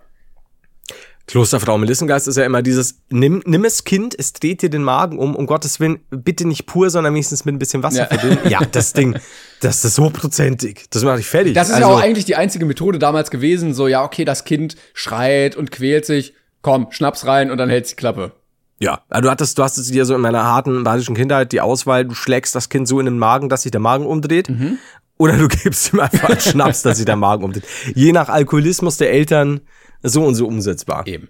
Klosterfrau 1.27 1.77
Melissengeist 1.77 2.27
ist 2.27 2.37
ja 2.37 2.43
immer 2.43 2.63
dieses, 2.63 3.01
nimm, 3.09 3.43
nimm 3.45 3.63
es 3.63 3.83
Kind, 3.83 4.15
es 4.17 4.33
dreht 4.33 4.63
dir 4.63 4.71
den 4.71 4.81
Magen 4.81 5.19
um, 5.19 5.35
um 5.35 5.45
Gottes 5.45 5.79
Willen, 5.79 5.99
bitte 6.09 6.47
nicht 6.47 6.65
pur, 6.65 6.89
sondern 6.89 7.13
wenigstens 7.13 7.45
mit 7.45 7.53
ein 7.53 7.59
bisschen 7.59 7.83
Wasser 7.83 7.99
ja. 7.99 8.05
verdünnen. 8.07 8.39
Ja, 8.49 8.61
das 8.71 8.93
Ding, 8.93 9.15
das 9.61 9.85
ist 9.85 9.99
hochprozentig. 9.99 10.85
Das 10.89 11.03
mache 11.03 11.19
ich 11.19 11.27
fertig. 11.27 11.53
Das 11.53 11.69
ist 11.69 11.75
also, 11.75 11.87
ja 11.87 11.93
auch 11.93 12.01
eigentlich 12.01 12.25
die 12.25 12.35
einzige 12.35 12.65
Methode 12.65 12.97
damals 12.97 13.29
gewesen, 13.29 13.75
so, 13.75 13.87
ja, 13.87 14.03
okay, 14.03 14.25
das 14.25 14.43
Kind 14.43 14.75
schreit 14.95 15.55
und 15.55 15.69
quält 15.69 16.07
sich, 16.07 16.33
komm, 16.63 16.87
Schnaps 16.89 17.27
rein 17.27 17.51
und 17.51 17.59
dann 17.59 17.69
hält's 17.69 17.91
die 17.91 17.95
Klappe. 17.95 18.31
Ja, 18.79 19.01
also 19.09 19.23
du 19.23 19.31
hattest, 19.31 19.57
du 19.57 19.63
hast 19.63 19.77
es 19.77 19.91
dir 19.91 20.05
so 20.05 20.15
in 20.15 20.21
meiner 20.21 20.43
harten 20.43 20.83
badischen 20.83 21.15
Kindheit 21.15 21.51
die 21.51 21.61
Auswahl, 21.61 22.05
du 22.05 22.15
schlägst 22.15 22.55
das 22.55 22.69
Kind 22.69 22.87
so 22.87 22.99
in 22.99 23.05
den 23.05 23.19
Magen, 23.19 23.49
dass 23.49 23.63
sich 23.63 23.71
der 23.71 23.81
Magen 23.81 24.05
umdreht. 24.05 24.49
Mhm. 24.49 24.77
Oder 25.17 25.37
du 25.37 25.47
gibst 25.49 25.93
ihm 25.93 25.99
einfach 25.99 26.29
einen 26.29 26.39
Schnaps, 26.39 26.81
dass 26.81 26.97
sich 26.97 27.05
der 27.05 27.17
Magen 27.17 27.43
umdreht. 27.43 27.65
Je 27.93 28.13
nach 28.13 28.29
Alkoholismus 28.29 28.97
der 28.97 29.11
Eltern 29.11 29.61
so 30.01 30.23
und 30.23 30.35
so 30.35 30.47
umsetzbar. 30.47 31.05
Eben. 31.07 31.27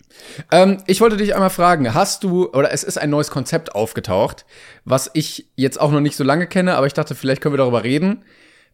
Ähm, 0.51 0.77
ich 0.85 1.01
wollte 1.01 1.17
dich 1.17 1.33
einmal 1.33 1.49
fragen, 1.49 1.91
hast 1.95 2.23
du, 2.23 2.49
oder 2.51 2.71
es 2.71 2.83
ist 2.83 2.99
ein 2.99 3.09
neues 3.09 3.31
Konzept 3.31 3.73
aufgetaucht, 3.73 4.45
was 4.85 5.09
ich 5.13 5.49
jetzt 5.55 5.81
auch 5.81 5.91
noch 5.91 6.01
nicht 6.01 6.15
so 6.15 6.23
lange 6.23 6.45
kenne, 6.45 6.75
aber 6.75 6.85
ich 6.85 6.93
dachte, 6.93 7.15
vielleicht 7.15 7.41
können 7.41 7.53
wir 7.53 7.57
darüber 7.57 7.83
reden. 7.83 8.23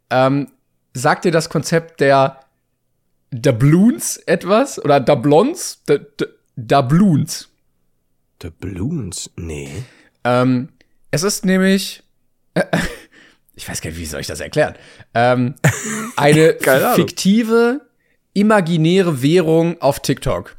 Ähm, 0.10 0.52
sagt 0.94 1.24
dir 1.24 1.32
das 1.32 1.50
Konzept 1.50 2.02
der 2.02 2.42
Doubloons 3.32 4.18
etwas? 4.18 4.84
Oder 4.84 5.00
Doublons? 5.00 5.82
Doubloons? 6.58 7.50
The 8.42 8.50
Balloons? 8.50 9.30
Nee. 9.36 9.70
Ähm, 10.24 10.70
es 11.12 11.24
ist 11.24 11.46
nämlich, 11.46 12.04
äh, 12.54 12.64
ich 13.56 13.68
weiß 13.68 13.82
gar 13.82 13.90
nicht, 13.90 14.00
wie 14.00 14.06
soll 14.06 14.22
ich 14.22 14.28
das 14.28 14.40
erklären? 14.40 14.76
Ähm, 15.14 15.56
eine 16.16 16.58
fiktive, 16.96 17.82
imaginäre 18.34 19.22
Währung 19.22 19.82
auf 19.82 20.00
TikTok. 20.00 20.58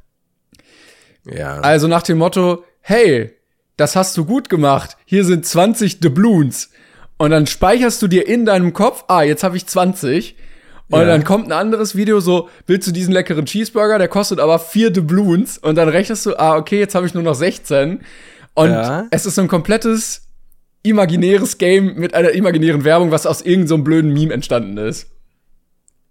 Ja. 1.25 1.61
Also 1.61 1.89
nach 1.89 2.03
dem 2.03 2.19
Motto, 2.19 2.65
hey, 2.81 3.35
das 3.77 3.97
hast 3.97 4.17
du 4.17 4.25
gut 4.25 4.49
gemacht. 4.49 4.97
Hier 5.05 5.25
sind 5.25 5.45
20 5.45 6.01
Doubloons. 6.01 6.71
Und 7.19 7.31
dann 7.31 7.47
speicherst 7.47 8.01
du 8.03 8.09
dir 8.09 8.27
in 8.27 8.45
deinem 8.45 8.73
Kopf, 8.73 9.05
ah, 9.09 9.23
jetzt 9.23 9.43
habe 9.43 9.57
ich 9.57 9.67
20. 9.67 10.37
Und 10.89 11.01
ja. 11.01 11.07
dann 11.07 11.25
kommt 11.25 11.47
ein 11.47 11.53
anderes 11.53 11.97
Video 11.97 12.21
so, 12.21 12.49
willst 12.67 12.87
du 12.87 12.93
diesen 12.93 13.13
leckeren 13.13 13.47
Cheeseburger? 13.47 13.99
Der 13.99 14.09
kostet 14.09 14.39
aber 14.39 14.59
vier 14.59 14.91
Doubloons. 14.91 15.59
Und 15.59 15.75
dann 15.77 15.89
rechnest 15.89 16.27
du, 16.27 16.39
ah, 16.39 16.57
okay, 16.57 16.79
jetzt 16.79 16.95
habe 16.95 17.07
ich 17.07 17.15
nur 17.15 17.25
noch 17.25 17.35
16. 17.35 18.01
Und 18.55 18.71
ja. 18.71 19.07
es 19.11 19.27
ist 19.27 19.35
so 19.35 19.43
ein 19.43 19.49
komplettes 19.49 20.23
imaginäres 20.83 21.59
Game 21.59 21.97
mit 21.97 22.15
einer 22.15 22.31
imaginären 22.31 22.85
Werbung, 22.85 23.11
was 23.11 23.27
aus 23.27 23.43
irgendeinem 23.43 23.67
so 23.67 23.79
blöden 23.79 24.13
Meme 24.13 24.33
entstanden 24.33 24.79
ist. 24.79 25.11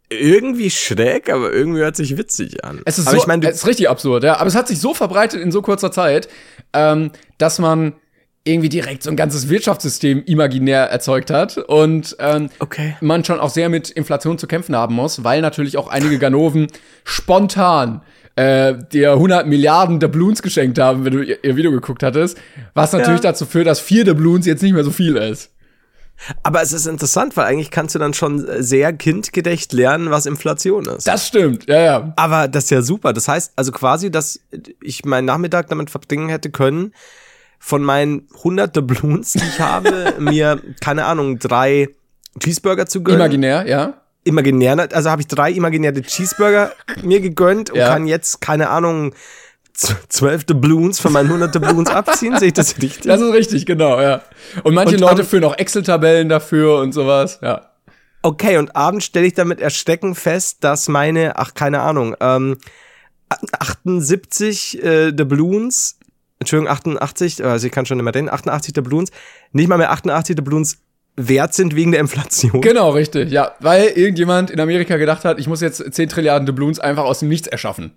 Irgendwie 0.10 0.70
schräg, 0.70 1.32
aber 1.32 1.52
irgendwie 1.52 1.80
hört 1.80 1.96
sich 1.96 2.18
witzig 2.18 2.64
an. 2.64 2.82
Es 2.86 3.00
ist, 3.00 3.10
so, 3.10 3.18
ich 3.18 3.26
mein, 3.26 3.42
es 3.42 3.58
ist 3.58 3.68
richtig 3.68 3.90
absurd, 3.90 4.24
ja. 4.24 4.38
Aber 4.38 4.48
es 4.48 4.56
hat 4.56 4.68
sich 4.68 4.80
so 4.80 4.94
verbreitet 4.94 5.42
in 5.42 5.52
so 5.52 5.62
kurzer 5.62 5.92
Zeit, 5.92 6.28
ähm, 6.74 7.12
dass 7.38 7.58
man 7.58 7.94
irgendwie 8.48 8.70
direkt 8.70 9.02
so 9.04 9.10
ein 9.10 9.16
ganzes 9.16 9.50
Wirtschaftssystem 9.50 10.24
imaginär 10.26 10.84
erzeugt 10.92 11.32
hat 11.32 11.58
und 11.58 12.16
ähm, 12.20 12.50
Okay. 12.60 12.96
man 13.02 13.26
schon 13.26 13.40
auch 13.40 13.50
sehr 13.50 13.70
mit 13.70 13.90
Inflation 13.90 14.38
zu 14.38 14.46
kämpfen 14.48 14.76
haben 14.76 14.94
muss, 14.96 15.24
weil 15.24 15.42
natürlich 15.42 15.78
auch 15.78 15.88
einige 15.88 16.20
Ganoven 16.20 16.68
spontan 17.04 18.02
äh, 18.36 18.76
dir 18.92 19.14
100 19.14 19.48
Milliarden 19.48 20.00
Doubloons 20.00 20.42
geschenkt 20.42 20.78
haben, 20.78 21.06
wenn 21.06 21.14
du 21.14 21.22
ihr, 21.24 21.44
ihr 21.44 21.56
Video 21.56 21.72
geguckt 21.72 22.04
hattest, 22.04 22.38
was 22.74 22.92
natürlich 22.92 23.22
Ja. 23.24 23.32
dazu 23.32 23.46
führt, 23.46 23.66
dass 23.66 23.80
vier 23.80 24.04
Doubloons 24.04 24.46
jetzt 24.46 24.62
nicht 24.62 24.74
mehr 24.74 24.84
so 24.84 24.92
viel 24.92 25.16
ist. 25.16 25.52
Aber 26.44 26.62
es 26.62 26.72
ist 26.72 26.86
interessant, 26.86 27.36
weil 27.36 27.46
eigentlich 27.46 27.72
kannst 27.72 27.94
du 27.96 28.00
dann 28.00 28.14
schon 28.14 28.46
sehr 28.64 28.94
kindgerecht 28.94 29.74
lernen, 29.74 30.12
was 30.12 30.26
Inflation 30.26 30.86
ist. 30.86 31.08
Das 31.08 31.28
stimmt, 31.28 31.68
ja, 31.68 31.80
ja. 31.82 32.14
Aber 32.16 32.48
das 32.48 32.66
ist 32.66 32.70
ja 32.70 32.82
super. 32.82 33.12
Das 33.12 33.28
heißt 33.28 33.54
also 33.58 33.72
quasi, 33.72 34.12
dass 34.12 34.40
ich 34.82 35.04
meinen 35.04 35.26
Nachmittag 35.26 35.68
damit 35.68 35.90
verbringen 35.90 36.30
hätte 36.30 36.52
können, 36.52 36.94
von 37.66 37.82
meinen 37.82 38.28
100 38.36 38.78
Doubloons, 38.78 39.34
die 39.34 39.40
ich 39.40 39.60
habe, 39.60 40.14
mir, 40.20 40.62
keine 40.82 41.06
Ahnung, 41.06 41.40
drei 41.40 41.90
Cheeseburger 42.40 42.86
zu 42.86 43.02
gönnen. 43.02 43.20
Imaginär, 43.20 43.68
ja. 43.68 44.02
Imaginär, 44.24 44.88
also 44.94 45.10
habe 45.10 45.24
ich 45.24 45.28
drei 45.28 45.50
imaginäre 45.52 46.00
Cheeseburger 46.04 46.74
mir 47.02 47.22
gegönnt 47.22 47.72
und 47.72 47.78
Ja. 47.80 47.88
kann 47.88 48.06
jetzt, 48.06 48.40
keine 48.40 48.70
Ahnung, 48.70 49.16
zwölf 49.74 50.44
Doubloons 50.44 51.00
von 51.00 51.12
meinen 51.12 51.26
100 51.26 51.56
Doubloons 51.56 51.90
abziehen. 51.90 52.38
Sehe 52.38 52.50
ich 52.50 52.54
das 52.54 52.78
richtig? 52.80 53.02
Das 53.02 53.20
ist 53.20 53.34
richtig, 53.34 53.66
genau, 53.66 54.00
ja. 54.00 54.22
Und 54.64 54.76
manche 54.76 54.94
Und 54.94 55.02
Leute 55.02 55.24
führen 55.24 55.44
auch 55.46 55.58
Excel-Tabellen 55.58 56.30
dafür 56.30 56.78
und 56.82 56.92
sowas, 56.92 57.40
ja. 57.42 57.72
Okay, 58.22 58.58
und 58.60 58.76
abends 58.76 59.06
stelle 59.06 59.26
ich 59.26 59.34
damit 59.34 59.60
erschrecken 59.60 60.14
fest, 60.14 60.58
dass 60.64 60.88
meine, 60.88 61.38
ach, 61.40 61.56
keine 61.56 61.82
Ahnung, 61.82 62.16
ähm, 62.20 62.58
78 63.58 64.84
äh, 64.84 65.12
Doubloons, 65.12 65.98
Entschuldigung, 66.46 66.72
88, 66.72 67.44
also 67.44 67.68
ich 67.68 67.74
kann 67.74 67.86
schon 67.86 67.98
nicht 67.98 68.06
mehr 68.06 68.16
reden, 68.16 68.30
88 68.30 68.74
Doubloons, 68.74 69.12
nicht 69.52 69.68
mal 69.68 69.78
mehr 69.78 69.92
88 69.92 70.36
Doubloons 70.36 70.78
wert 71.18 71.54
sind 71.54 71.76
wegen 71.76 71.92
der 71.92 72.02
Inflation. 72.02 72.62
Genau, 72.62 72.92
richtig, 72.92 73.32
ja. 73.32 73.54
Weil 73.60 73.88
irgendjemand 73.88 74.52
in 74.52 74.60
Amerika 74.60 74.98
gedacht 74.98 75.26
hat, 75.26 75.40
ich 75.40 75.48
muss 75.48 75.62
jetzt 75.62 75.94
10 75.94 76.10
Trilliarden 76.10 76.46
Doubloons 76.46 76.80
einfach 76.80 77.04
aus 77.04 77.20
dem 77.20 77.30
Nichts 77.30 77.48
erschaffen. 77.48 77.92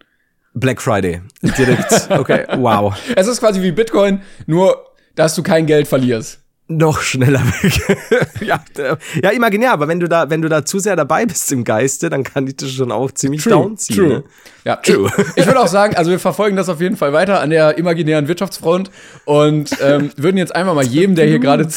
Black 0.54 0.80
Friday. 0.80 1.22
Direkt. 1.42 2.10
Okay, 2.10 2.46
wow. 2.56 2.94
Es 3.16 3.26
ist 3.26 3.40
quasi 3.40 3.62
wie 3.62 3.72
Bitcoin, 3.72 4.22
nur 4.46 4.84
dass 5.14 5.34
du 5.34 5.42
kein 5.42 5.66
Geld 5.66 5.88
verlierst. 5.88 6.40
Noch 6.70 7.00
schneller 7.00 7.40
weg. 7.40 8.28
ja, 8.42 8.62
äh, 8.76 8.96
ja, 9.22 9.30
imaginär, 9.30 9.72
aber 9.72 9.88
wenn 9.88 10.00
du 10.00 10.06
da, 10.06 10.28
wenn 10.28 10.42
du 10.42 10.50
da 10.50 10.66
zu 10.66 10.78
sehr 10.78 10.96
dabei 10.96 11.24
bist 11.24 11.50
im 11.50 11.64
Geiste, 11.64 12.10
dann 12.10 12.24
kann 12.24 12.46
ich 12.46 12.56
das 12.56 12.70
schon 12.72 12.92
auch 12.92 13.10
ziemlich 13.10 13.42
downziehen. 13.42 13.96
true. 13.96 14.08
Ne? 14.08 14.24
Ja, 14.64 14.76
True. 14.76 15.10
Ich, 15.16 15.36
ich 15.38 15.46
würde 15.46 15.60
auch 15.60 15.66
sagen, 15.68 15.96
also 15.96 16.10
wir 16.10 16.18
verfolgen 16.18 16.56
das 16.56 16.68
auf 16.68 16.82
jeden 16.82 16.98
Fall 16.98 17.14
weiter 17.14 17.40
an 17.40 17.48
der 17.48 17.78
imaginären 17.78 18.28
Wirtschaftsfront 18.28 18.90
und 19.24 19.70
ähm, 19.82 20.10
würden 20.18 20.36
jetzt 20.36 20.54
einfach 20.54 20.74
mal 20.74 20.84
jedem, 20.84 21.14
der 21.14 21.26
hier 21.26 21.38
gerade 21.38 21.66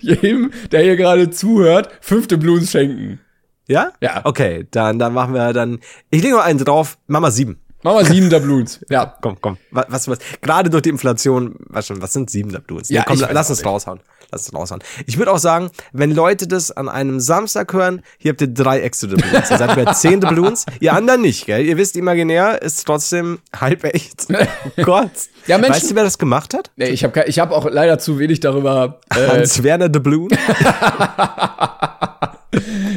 jedem, 0.00 0.52
der 0.70 0.82
hier 0.82 0.96
gerade 0.96 1.30
zuhört, 1.30 1.88
fünfte 2.02 2.36
Blues 2.36 2.70
schenken. 2.70 3.20
Ja? 3.66 3.92
Ja. 4.02 4.20
Okay, 4.24 4.66
dann, 4.70 4.98
dann 4.98 5.14
machen 5.14 5.32
wir 5.32 5.54
dann. 5.54 5.78
Ich 6.10 6.22
lege 6.22 6.34
noch 6.34 6.44
einen 6.44 6.58
drauf, 6.58 6.98
mach 7.06 7.20
mal 7.20 7.30
sieben. 7.30 7.60
Machen 7.82 7.98
wir 7.98 8.04
sieben 8.06 8.28
Doubloons. 8.30 8.80
Ja. 8.90 9.14
Komm, 9.20 9.36
komm. 9.40 9.56
Was, 9.70 10.08
was, 10.08 10.18
gerade 10.40 10.68
durch 10.70 10.82
die 10.82 10.88
Inflation, 10.88 11.54
was 11.68 11.86
schon, 11.86 12.02
was 12.02 12.12
sind 12.12 12.28
sieben 12.30 12.50
Doubloons? 12.52 12.88
Ja, 12.88 13.00
Nee, 13.08 13.16
komm, 13.20 13.28
lass 13.32 13.50
uns 13.50 13.60
nicht. 13.60 13.66
raushauen. 13.66 14.00
Lass 14.30 14.46
uns 14.48 14.54
raushauen. 14.58 14.82
Ich 15.06 15.16
würde 15.16 15.30
auch 15.32 15.38
sagen, 15.38 15.70
wenn 15.92 16.10
Leute 16.14 16.46
das 16.46 16.70
an 16.70 16.88
einem 16.90 17.18
Samstag 17.18 17.72
hören, 17.72 18.02
hier 18.18 18.32
habt 18.32 18.40
ihr 18.42 18.48
drei 18.48 18.80
extra 18.80 19.06
Doubloons. 19.06 19.50
Ihr 19.50 19.56
seid 19.58 19.74
bei 19.74 19.84
zehn 19.94 20.20
Doubloons. 20.20 20.66
Ihr 20.80 20.92
anderen 20.92 21.22
nicht, 21.22 21.46
gell? 21.46 21.64
Ihr 21.64 21.76
wisst, 21.78 21.96
imaginär 21.96 22.60
ist 22.60 22.84
trotzdem 22.84 23.38
halb 23.58 23.84
echt. 23.84 24.26
Oh 24.76 24.82
Gott. 24.82 25.10
Ja, 25.46 25.56
Menschen- 25.56 25.74
Weißt 25.76 25.90
du, 25.90 25.94
wer 25.94 26.04
das 26.04 26.18
gemacht 26.18 26.52
hat? 26.54 26.70
Nee, 26.76 26.88
ich 26.90 27.04
habe 27.04 27.24
ich 27.26 27.38
hab 27.38 27.52
auch 27.52 27.68
leider 27.70 27.98
zu 27.98 28.18
wenig 28.18 28.40
darüber. 28.40 29.00
Äh, 29.14 29.28
Hans-Werner 29.28 29.88
Doubloon. 29.88 30.28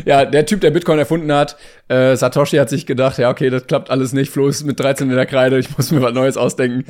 Ja, 0.06 0.26
der 0.26 0.46
Typ, 0.46 0.62
der 0.62 0.72
Bitcoin 0.72 1.00
erfunden 1.00 1.32
hat, 1.32 1.58
äh, 1.88 2.16
Satoshi 2.16 2.58
hat 2.58 2.70
sich 2.70 2.86
gedacht, 2.86 3.18
ja, 3.18 3.30
okay, 3.30 3.50
das 3.50 3.68
klappt 3.68 3.90
alles 3.90 4.14
nicht. 4.14 4.32
Flo 4.32 4.48
ist 4.48 4.64
mit 4.64 4.80
13 4.80 5.10
in 5.10 5.16
der 5.16 5.26
Kreide, 5.26 5.60
ich 5.60 5.76
muss 5.78 5.92
mir 5.92 6.02
was 6.02 6.14
Neues 6.14 6.38
ausdenken. 6.38 6.86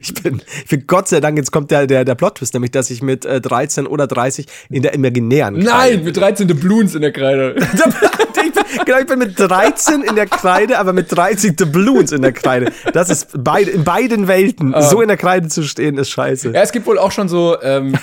Ich 0.00 0.14
bin, 0.14 0.42
ich 0.62 0.68
bin 0.68 0.86
Gott 0.86 1.08
sei 1.08 1.20
Dank, 1.20 1.38
jetzt 1.38 1.52
kommt 1.52 1.70
der, 1.70 1.86
der, 1.86 2.04
der 2.04 2.14
Plot-Twist, 2.14 2.54
nämlich, 2.54 2.70
dass 2.70 2.90
ich 2.90 3.02
mit 3.02 3.24
äh, 3.24 3.40
13 3.40 3.86
oder 3.86 4.06
30 4.06 4.46
in 4.68 4.82
der 4.82 4.94
imaginären 4.94 5.58
Nein, 5.58 6.04
mit 6.04 6.16
13 6.16 6.48
Doubloons 6.48 6.94
in 6.94 7.02
der 7.02 7.12
Kreide. 7.12 7.56
ich 7.56 8.54
bin, 8.54 8.62
genau, 8.84 8.98
ich 8.98 9.06
bin 9.06 9.18
mit 9.18 9.38
13 9.38 10.02
in 10.02 10.14
der 10.16 10.26
Kreide, 10.26 10.78
aber 10.78 10.92
mit 10.92 11.14
30 11.14 11.56
Doubloons 11.56 12.12
in 12.12 12.22
der 12.22 12.32
Kreide. 12.32 12.72
Das 12.92 13.10
ist 13.10 13.28
beide, 13.38 13.70
in 13.70 13.84
beiden 13.84 14.28
Welten. 14.28 14.74
So 14.80 15.00
in 15.00 15.08
der 15.08 15.16
Kreide 15.16 15.48
zu 15.48 15.62
stehen, 15.62 15.98
ist 15.98 16.10
scheiße. 16.10 16.52
Ja, 16.52 16.62
es 16.62 16.72
gibt 16.72 16.86
wohl 16.86 16.98
auch 16.98 17.12
schon 17.12 17.28
so 17.28 17.56
ähm, 17.62 17.94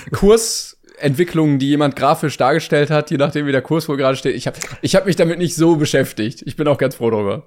Kursentwicklungen, 0.98 1.58
die 1.58 1.68
jemand 1.68 1.96
grafisch 1.96 2.36
dargestellt 2.36 2.90
hat, 2.90 3.10
je 3.10 3.16
nachdem, 3.16 3.46
wie 3.46 3.52
der 3.52 3.62
Kurs 3.62 3.88
wohl 3.88 3.96
gerade 3.96 4.16
steht. 4.16 4.34
Ich 4.36 4.46
habe 4.46 4.58
ich 4.82 4.94
hab 4.96 5.06
mich 5.06 5.16
damit 5.16 5.38
nicht 5.38 5.54
so 5.54 5.76
beschäftigt. 5.76 6.42
Ich 6.46 6.56
bin 6.56 6.66
auch 6.68 6.78
ganz 6.78 6.96
froh 6.96 7.10
darüber. 7.10 7.44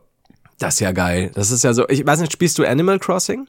Das 0.59 0.75
ist 0.75 0.79
ja 0.79 0.91
geil. 0.91 1.31
Das 1.33 1.51
ist 1.51 1.63
ja 1.63 1.73
so. 1.73 1.87
Ich 1.89 2.05
weiß 2.05 2.19
nicht, 2.19 2.31
spielst 2.31 2.57
du 2.57 2.65
Animal 2.65 2.99
Crossing? 2.99 3.47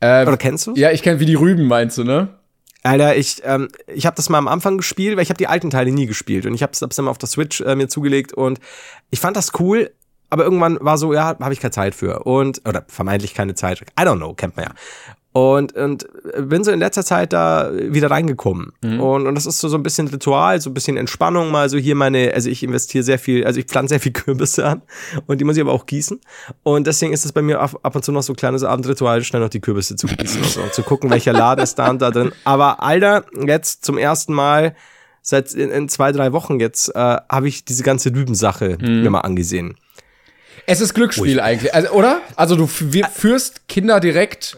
Äh, 0.00 0.22
Oder 0.22 0.36
kennst 0.36 0.66
du? 0.66 0.74
ja, 0.74 0.90
ich 0.90 1.02
kenne 1.02 1.20
wie 1.20 1.26
die 1.26 1.34
Rüben, 1.34 1.66
meinst 1.66 1.98
du, 1.98 2.04
ne? 2.04 2.28
Alter, 2.82 3.14
ich, 3.14 3.42
ähm, 3.44 3.68
ich 3.86 4.06
habe 4.06 4.16
das 4.16 4.30
mal 4.30 4.38
am 4.38 4.48
Anfang 4.48 4.78
gespielt, 4.78 5.16
weil 5.16 5.22
ich 5.22 5.28
habe 5.28 5.36
die 5.36 5.46
alten 5.46 5.68
Teile 5.68 5.92
nie 5.92 6.06
gespielt 6.06 6.46
und 6.46 6.54
ich 6.54 6.62
habe 6.62 6.72
es 6.72 6.98
mal 6.98 7.10
auf 7.10 7.18
der 7.18 7.28
Switch 7.28 7.60
äh, 7.60 7.76
mir 7.76 7.88
zugelegt 7.88 8.32
und 8.32 8.58
ich 9.10 9.20
fand 9.20 9.36
das 9.36 9.52
cool, 9.60 9.90
aber 10.30 10.44
irgendwann 10.44 10.78
war 10.80 10.96
so, 10.96 11.12
ja, 11.12 11.36
habe 11.38 11.52
ich 11.52 11.60
keine 11.60 11.72
Zeit 11.72 11.94
für 11.94 12.20
und 12.20 12.62
oder 12.66 12.84
vermeintlich 12.88 13.34
keine 13.34 13.54
Zeit. 13.54 13.82
I 13.82 14.04
don't 14.04 14.16
know, 14.16 14.32
kennt 14.32 14.56
man 14.56 14.64
ja. 14.64 14.72
Und, 15.32 15.76
und 15.76 16.08
bin 16.48 16.64
so 16.64 16.72
in 16.72 16.80
letzter 16.80 17.04
Zeit 17.04 17.32
da 17.32 17.70
wieder 17.72 18.10
reingekommen. 18.10 18.72
Und, 19.00 19.28
und 19.28 19.34
das 19.36 19.46
ist 19.46 19.60
so, 19.60 19.68
so 19.68 19.76
ein 19.76 19.84
bisschen 19.84 20.08
Ritual, 20.08 20.60
so 20.60 20.70
ein 20.70 20.74
bisschen 20.74 20.96
Entspannung, 20.96 21.52
mal 21.52 21.68
so 21.68 21.78
hier 21.78 21.94
meine, 21.94 22.32
also 22.34 22.50
ich 22.50 22.64
investiere 22.64 23.04
sehr 23.04 23.18
viel, 23.20 23.44
also 23.44 23.60
ich 23.60 23.66
pflanze 23.66 23.90
sehr 23.90 24.00
viel 24.00 24.12
Kürbisse 24.12 24.66
an 24.66 24.82
und 25.26 25.40
die 25.40 25.44
muss 25.44 25.56
ich 25.56 25.62
aber 25.62 25.72
auch 25.72 25.86
gießen. 25.86 26.20
Und 26.64 26.88
deswegen 26.88 27.12
ist 27.12 27.24
es 27.24 27.30
bei 27.30 27.42
mir 27.42 27.60
ab, 27.60 27.78
ab 27.84 27.94
und 27.94 28.04
zu 28.04 28.10
noch 28.10 28.24
so 28.24 28.32
ein 28.32 28.36
kleines 28.36 28.64
Abendritual, 28.64 29.22
schnell 29.22 29.40
noch 29.40 29.50
die 29.50 29.60
Kürbisse 29.60 29.94
zu 29.94 30.08
gießen 30.08 30.42
und 30.42 30.50
so, 30.50 30.62
und 30.62 30.74
zu 30.74 30.82
gucken, 30.82 31.10
welcher 31.10 31.32
Laden 31.32 31.62
ist 31.62 31.78
da 31.78 31.90
und 31.90 32.02
da 32.02 32.10
drin. 32.10 32.32
Aber 32.42 32.82
Alter, 32.82 33.24
jetzt 33.46 33.84
zum 33.84 33.98
ersten 33.98 34.34
Mal 34.34 34.74
seit 35.22 35.52
in, 35.52 35.70
in 35.70 35.88
zwei, 35.88 36.10
drei 36.10 36.32
Wochen 36.32 36.58
jetzt 36.58 36.88
äh, 36.88 36.98
habe 36.98 37.46
ich 37.46 37.64
diese 37.64 37.84
ganze 37.84 38.12
Rübensache 38.12 38.78
mir 38.80 39.10
mal 39.10 39.20
angesehen. 39.20 39.76
Es 40.66 40.80
ist 40.80 40.94
Glücksspiel 40.94 41.40
eigentlich, 41.40 41.72
also, 41.72 41.90
oder? 41.90 42.20
Also 42.34 42.56
du 42.56 42.66
führst 42.66 43.68
Kinder 43.68 44.00
direkt 44.00 44.56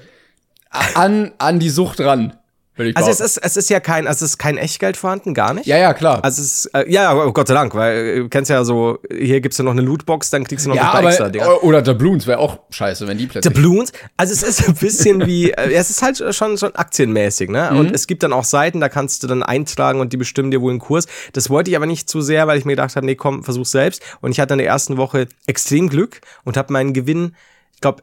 an, 0.94 1.32
an 1.38 1.58
die 1.58 1.70
Sucht 1.70 2.00
ran, 2.00 2.34
würde 2.74 2.90
ich 2.90 2.96
Also 2.96 3.10
es 3.10 3.20
ist, 3.20 3.36
es 3.36 3.58
ist 3.58 3.68
ja 3.68 3.80
kein, 3.80 4.06
also 4.06 4.24
es 4.24 4.32
ist 4.32 4.38
kein 4.38 4.56
Echtgeld 4.56 4.96
vorhanden, 4.96 5.34
gar 5.34 5.52
nicht. 5.52 5.66
ja, 5.66 5.76
ja, 5.76 5.92
klar. 5.92 6.24
Also 6.24 6.40
es 6.40 6.64
ist, 6.64 6.74
äh, 6.74 6.90
ja, 6.90 7.14
oh 7.14 7.30
Gott 7.32 7.48
sei 7.48 7.54
Dank, 7.54 7.74
weil 7.74 7.96
äh, 7.96 8.18
du 8.20 8.28
kennst 8.30 8.50
ja 8.50 8.64
so, 8.64 8.98
hier 9.14 9.42
gibt's 9.42 9.58
ja 9.58 9.64
noch 9.64 9.72
eine 9.72 9.82
Lootbox, 9.82 10.30
dann 10.30 10.44
kriegst 10.44 10.64
du 10.64 10.70
noch 10.70 10.76
ja, 10.76 10.84
ein 10.84 10.90
paar 10.90 11.04
extra 11.04 11.28
Dinger. 11.28 11.62
oder 11.62 11.82
Doubloons 11.82 12.26
wäre 12.26 12.38
auch 12.38 12.60
scheiße, 12.70 13.06
wenn 13.06 13.18
die 13.18 13.26
plötzlich. 13.26 13.52
Doubloons, 13.52 13.92
also 14.16 14.32
es 14.32 14.42
ist 14.42 14.66
ein 14.66 14.74
bisschen 14.74 15.26
wie, 15.26 15.50
äh, 15.50 15.72
es 15.74 15.90
ist 15.90 16.00
halt 16.00 16.16
schon, 16.34 16.56
schon 16.56 16.74
aktienmäßig, 16.74 17.50
ne? 17.50 17.68
Mhm. 17.72 17.78
Und 17.78 17.94
es 17.94 18.06
gibt 18.06 18.22
dann 18.22 18.32
auch 18.32 18.44
Seiten, 18.44 18.80
da 18.80 18.88
kannst 18.88 19.22
du 19.22 19.26
dann 19.26 19.42
eintragen 19.42 20.00
und 20.00 20.14
die 20.14 20.16
bestimmen 20.16 20.50
dir 20.50 20.62
wohl 20.62 20.70
einen 20.70 20.80
Kurs. 20.80 21.06
Das 21.34 21.50
wollte 21.50 21.70
ich 21.70 21.76
aber 21.76 21.86
nicht 21.86 22.08
zu 22.08 22.22
sehr, 22.22 22.46
weil 22.46 22.58
ich 22.58 22.64
mir 22.64 22.72
gedacht 22.72 22.96
habe, 22.96 23.04
nee, 23.04 23.16
komm, 23.16 23.44
versuch's 23.44 23.70
selbst. 23.70 24.02
Und 24.22 24.30
ich 24.30 24.40
hatte 24.40 24.54
in 24.54 24.58
der 24.58 24.66
ersten 24.66 24.96
Woche 24.96 25.26
extrem 25.46 25.90
Glück 25.90 26.22
und 26.44 26.56
habe 26.56 26.72
meinen 26.72 26.94
Gewinn, 26.94 27.36
ich 27.74 27.82
glaube, 27.82 28.02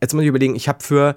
jetzt 0.00 0.12
muss 0.12 0.22
ich 0.22 0.28
überlegen, 0.28 0.56
ich 0.56 0.68
habe 0.68 0.82
für 0.82 1.14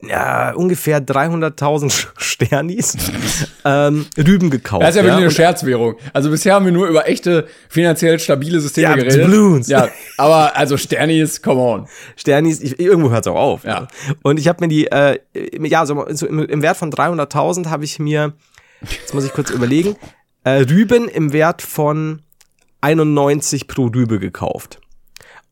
ja, 0.00 0.52
ungefähr 0.52 1.04
300.000 1.04 2.06
Sternis 2.16 2.96
ähm, 3.64 4.06
Rüben 4.16 4.48
gekauft. 4.48 4.82
Das 4.82 4.90
ist 4.90 4.96
ja 4.96 5.02
wirklich 5.02 5.16
eine 5.18 5.26
Und 5.26 5.32
Scherzwährung. 5.32 5.96
Also 6.12 6.30
bisher 6.30 6.54
haben 6.54 6.64
wir 6.66 6.72
nur 6.72 6.86
über 6.86 7.08
echte 7.08 7.48
finanziell 7.68 8.18
stabile 8.20 8.60
Systeme 8.60 8.88
Ja, 8.88 8.94
geredet. 8.94 9.24
Doubloons. 9.24 9.68
Ja, 9.68 9.88
aber 10.16 10.56
also 10.56 10.76
Sternis, 10.76 11.42
come 11.42 11.60
on. 11.60 11.88
Sternis, 12.16 12.60
ich, 12.60 12.78
irgendwo 12.78 13.10
hört's 13.10 13.26
auch 13.26 13.34
auf. 13.34 13.64
Ja. 13.64 13.80
Ne? 13.80 13.88
Und 14.22 14.38
ich 14.38 14.46
habe 14.46 14.64
mir 14.64 14.68
die, 14.68 14.86
äh, 14.86 15.18
ja, 15.34 15.84
so, 15.84 16.06
so 16.10 16.26
im, 16.26 16.44
im 16.44 16.62
Wert 16.62 16.76
von 16.76 16.92
300.000 16.92 17.66
habe 17.66 17.84
ich 17.84 17.98
mir, 17.98 18.34
jetzt 18.80 19.14
muss 19.14 19.24
ich 19.24 19.32
kurz 19.32 19.50
überlegen, 19.50 19.96
äh, 20.44 20.62
Rüben 20.62 21.08
im 21.08 21.32
Wert 21.32 21.60
von 21.60 22.22
91 22.82 23.66
pro 23.66 23.86
Rübe 23.86 24.20
gekauft. 24.20 24.80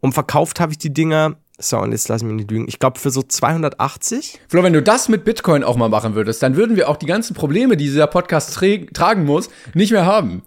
Und 0.00 0.12
verkauft 0.12 0.60
habe 0.60 0.70
ich 0.70 0.78
die 0.78 0.94
Dinger, 0.94 1.36
so, 1.58 1.78
und 1.78 1.92
jetzt 1.92 2.08
lass 2.08 2.22
mich 2.22 2.34
nicht 2.34 2.50
lügen, 2.50 2.66
ich 2.68 2.78
glaube 2.78 2.98
für 2.98 3.10
so 3.10 3.22
280. 3.22 4.40
Flo, 4.48 4.62
wenn 4.62 4.72
du 4.72 4.82
das 4.82 5.08
mit 5.08 5.24
Bitcoin 5.24 5.64
auch 5.64 5.76
mal 5.76 5.88
machen 5.88 6.14
würdest, 6.14 6.42
dann 6.42 6.56
würden 6.56 6.76
wir 6.76 6.88
auch 6.88 6.96
die 6.96 7.06
ganzen 7.06 7.34
Probleme, 7.34 7.76
die 7.76 7.84
dieser 7.86 8.06
Podcast 8.06 8.54
tra 8.54 8.66
tragen 8.92 9.24
muss, 9.24 9.48
nicht 9.74 9.90
mehr 9.92 10.04
haben. 10.04 10.42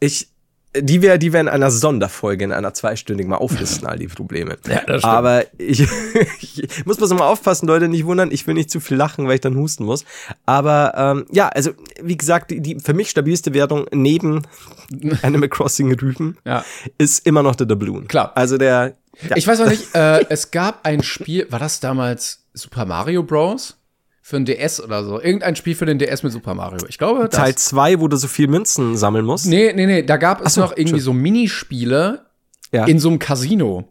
Ich, 0.00 0.28
die 0.76 1.02
wir, 1.02 1.18
die 1.18 1.32
wir 1.32 1.40
in 1.40 1.48
einer 1.48 1.70
Sonderfolge, 1.70 2.44
in 2.44 2.52
einer 2.52 2.72
zweistündigen 2.74 3.30
mal 3.30 3.36
auflisten, 3.36 3.86
all 3.86 3.98
die 3.98 4.06
Probleme. 4.08 4.56
Ja, 4.68 4.82
das 4.86 5.02
stimmt. 5.02 5.04
Aber 5.04 5.44
ich, 5.58 5.80
ich 6.40 6.86
muss 6.86 6.96
bloß 6.96 7.10
mal 7.14 7.26
aufpassen, 7.26 7.66
Leute, 7.66 7.88
nicht 7.88 8.06
wundern, 8.06 8.30
ich 8.32 8.46
will 8.46 8.54
nicht 8.54 8.70
zu 8.70 8.80
viel 8.80 8.96
lachen, 8.96 9.26
weil 9.26 9.34
ich 9.34 9.40
dann 9.40 9.56
husten 9.56 9.84
muss. 9.84 10.04
Aber 10.46 10.94
ähm, 10.96 11.26
ja, 11.30 11.48
also 11.48 11.70
wie 12.02 12.16
gesagt, 12.16 12.50
die, 12.50 12.60
die 12.60 12.78
für 12.80 12.94
mich 12.94 13.10
stabilste 13.10 13.52
Wertung 13.54 13.86
neben 13.92 14.42
Animal 15.22 15.48
Crossing 15.48 15.92
Rüben 15.94 16.38
Ja. 16.44 16.64
ist 16.98 17.26
immer 17.26 17.42
noch 17.42 17.56
der 17.56 17.66
Doubloon. 17.66 18.08
Klar. 18.08 18.32
Also 18.36 18.56
der, 18.58 18.96
ja, 19.28 19.36
Ich 19.36 19.46
weiß 19.46 19.58
noch 19.60 19.68
nicht, 19.68 19.94
äh, 19.94 20.24
es 20.28 20.50
gab 20.50 20.86
ein 20.86 21.02
Spiel, 21.02 21.46
war 21.50 21.58
das 21.58 21.80
damals 21.80 22.44
Super 22.54 22.84
Mario 22.86 23.22
Bros? 23.22 23.76
für 24.22 24.36
ein 24.36 24.44
DS 24.44 24.80
oder 24.80 25.02
so. 25.02 25.20
Irgendein 25.20 25.56
Spiel 25.56 25.74
für 25.74 25.86
den 25.86 25.98
DS 25.98 26.22
mit 26.22 26.30
Super 26.32 26.54
Mario. 26.54 26.86
Ich 26.88 26.98
glaube, 26.98 27.28
das. 27.28 27.30
Teil 27.40 27.54
2, 27.56 27.98
wo 27.98 28.06
du 28.06 28.16
so 28.16 28.28
viel 28.28 28.46
Münzen 28.46 28.96
sammeln 28.96 29.24
musst. 29.24 29.46
Nee, 29.46 29.72
nee, 29.74 29.86
nee, 29.86 30.02
da 30.04 30.18
gab 30.18 30.44
es 30.46 30.54
so, 30.54 30.60
noch 30.60 30.76
irgendwie 30.76 31.00
so 31.00 31.12
Minispiele 31.12 32.26
Ja. 32.70 32.84
in 32.84 33.00
so 33.00 33.08
einem 33.08 33.18
Casino. 33.18 33.88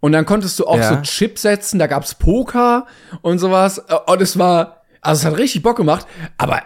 Und 0.00 0.12
dann 0.12 0.26
konntest 0.26 0.58
du 0.58 0.66
auch 0.66 0.76
Ja. 0.76 0.96
so 0.96 1.00
Chips 1.02 1.42
setzen, 1.42 1.78
da 1.78 1.86
gab's 1.86 2.14
Poker 2.14 2.86
und 3.22 3.38
sowas. 3.38 3.82
Und 4.06 4.20
es 4.20 4.38
war, 4.38 4.82
also 5.00 5.20
es 5.20 5.24
hat 5.32 5.38
richtig 5.38 5.62
Bock 5.62 5.76
gemacht, 5.78 6.06
aber 6.36 6.62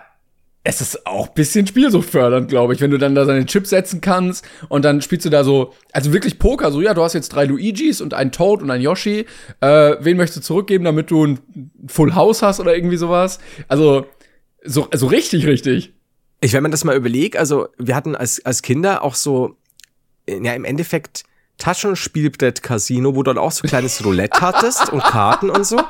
es 0.65 0.81
ist 0.81 1.07
auch 1.07 1.29
bisschen 1.29 1.67
spielsuchtfördernd, 1.67 2.49
glaube 2.49 2.73
ich, 2.73 2.81
wenn 2.81 2.93
du 2.93 2.99
dann 2.99 3.15
da 3.15 3.25
deine 3.25 3.47
Chips 3.47 3.71
setzen 3.71 4.01
kannst 4.01 4.45
und 4.69 4.85
dann 4.85 5.03
spielst 5.03 5.27
du 5.27 5.31
da 5.31 5.43
so, 5.43 5.73
also 5.93 6.13
wirklich 6.13 6.39
Poker, 6.39 6.71
so 6.71 6.81
ja, 6.81 6.95
du 6.95 7.03
hast 7.03 7.15
jetzt 7.15 7.31
drei 7.31 7.47
Luigis 7.47 8.01
und 8.01 8.15
einen 8.15 8.31
Toad 8.31 8.63
und 8.63 8.71
einen 8.71 8.83
Yoshi. 8.83 9.27
Äh, 9.61 9.97
wen 10.01 10.17
möchtest 10.17 10.39
du 10.39 10.43
zurückgeben, 10.43 10.85
damit 10.85 11.11
du 11.11 11.27
ein 11.27 11.71
Full 11.89 12.15
House 12.15 12.43
hast 12.43 12.61
oder 12.61 12.77
irgendwie 12.77 12.97
sowas? 12.97 13.41
Also, 13.67 14.07
so, 14.65 14.89
so 14.95 15.07
richtig, 15.09 15.47
richtig. 15.47 15.95
Ich, 16.41 16.53
wenn 16.53 16.63
man 16.63 16.71
das 16.71 16.85
mal 16.85 16.97
überlegt, 16.97 17.37
also 17.37 17.67
wir 17.79 17.97
hatten 17.97 18.15
als, 18.15 18.45
als 18.45 18.63
Kinder 18.63 19.03
auch 19.03 19.17
so, 19.17 19.57
ja, 20.29 20.55
im 20.55 20.65
Endeffekt 20.65 21.25
Taschenspielbrett-Casino, 21.59 23.15
wo 23.15 23.23
du 23.23 23.33
dann 23.33 23.39
auch 23.39 23.53
so 23.53 23.67
kleines 23.67 24.05
Roulette 24.05 24.41
hattest 24.41 24.93
und 24.93 25.03
Karten 25.03 25.51
und 25.51 25.65
so. 25.65 25.81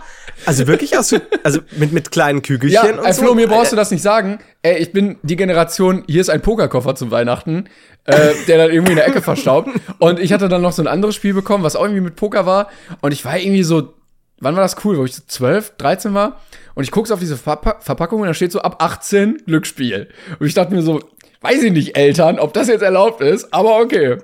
Also 0.45 0.67
wirklich 0.67 0.99
auch 0.99 1.03
so, 1.03 1.19
also 1.45 1.61
mit, 1.77 1.93
mit 1.93 2.11
kleinen 2.11 2.43
Kügelchen 2.43 2.75
Ja, 2.85 3.01
und 3.01 3.07
äh, 3.07 3.13
so. 3.13 3.23
Flo, 3.23 3.35
mir 3.35 3.49
brauchst 3.49 3.73
du 3.73 3.77
das 3.77 3.91
nicht 3.91 4.03
sagen. 4.03 4.39
Ey, 4.63 4.79
ich 4.79 4.93
bin 4.93 5.17
die 5.23 5.37
Generation, 5.37 6.05
hier 6.07 6.21
ist 6.21 6.31
ein 6.31 6.43
Pokerkoffer 6.43 6.95
zum 6.95 7.11
Weihnachten, 7.11 7.69
äh, 8.05 8.35
der 8.49 8.59
dann 8.59 8.71
irgendwie 8.71 8.93
in 8.93 8.97
der 8.97 9.07
Ecke 9.07 9.23
verstaubt. 9.23 9.71
Und 9.99 10.19
ich 10.19 10.33
hatte 10.33 10.49
dann 10.49 10.63
noch 10.63 10.73
so 10.73 10.83
ein 10.83 10.89
anderes 10.89 11.15
Spiel 11.15 11.35
bekommen, 11.35 11.65
was 11.65 11.77
auch 11.77 11.85
irgendwie 11.85 12.03
mit 12.03 12.17
Poker 12.17 12.45
war. 12.45 12.69
Und 13.01 13.13
ich 13.13 13.25
war 13.25 13.39
irgendwie 13.39 13.63
so, 13.63 13.95
wann 14.41 14.57
war 14.57 14.63
das 14.63 14.77
cool, 14.85 14.99
wo 14.99 15.05
ich 15.05 15.15
so 15.15 15.23
12, 15.27 15.77
13 15.79 16.13
war? 16.15 16.41
Und 16.75 16.85
ich 16.85 16.91
guck's 16.91 17.11
auf 17.11 17.21
diese 17.21 17.37
Verpa 17.37 17.77
Verpackung 17.81 18.21
und 18.21 18.27
da 18.27 18.35
steht 18.35 18.53
so 18.53 18.61
ab 18.61 18.83
18 18.83 19.45
Glücksspiel. 19.47 20.09
Und 20.39 20.47
ich 20.47 20.55
dachte 20.55 20.75
mir 20.75 20.83
so, 20.83 21.01
weiß 21.41 21.63
ich 21.63 21.73
nicht, 21.73 21.97
Eltern, 21.97 22.39
ob 22.39 22.53
das 22.53 22.69
jetzt 22.69 22.83
erlaubt 22.83 23.21
ist, 23.21 23.53
aber 23.55 23.79
okay. 23.79 24.19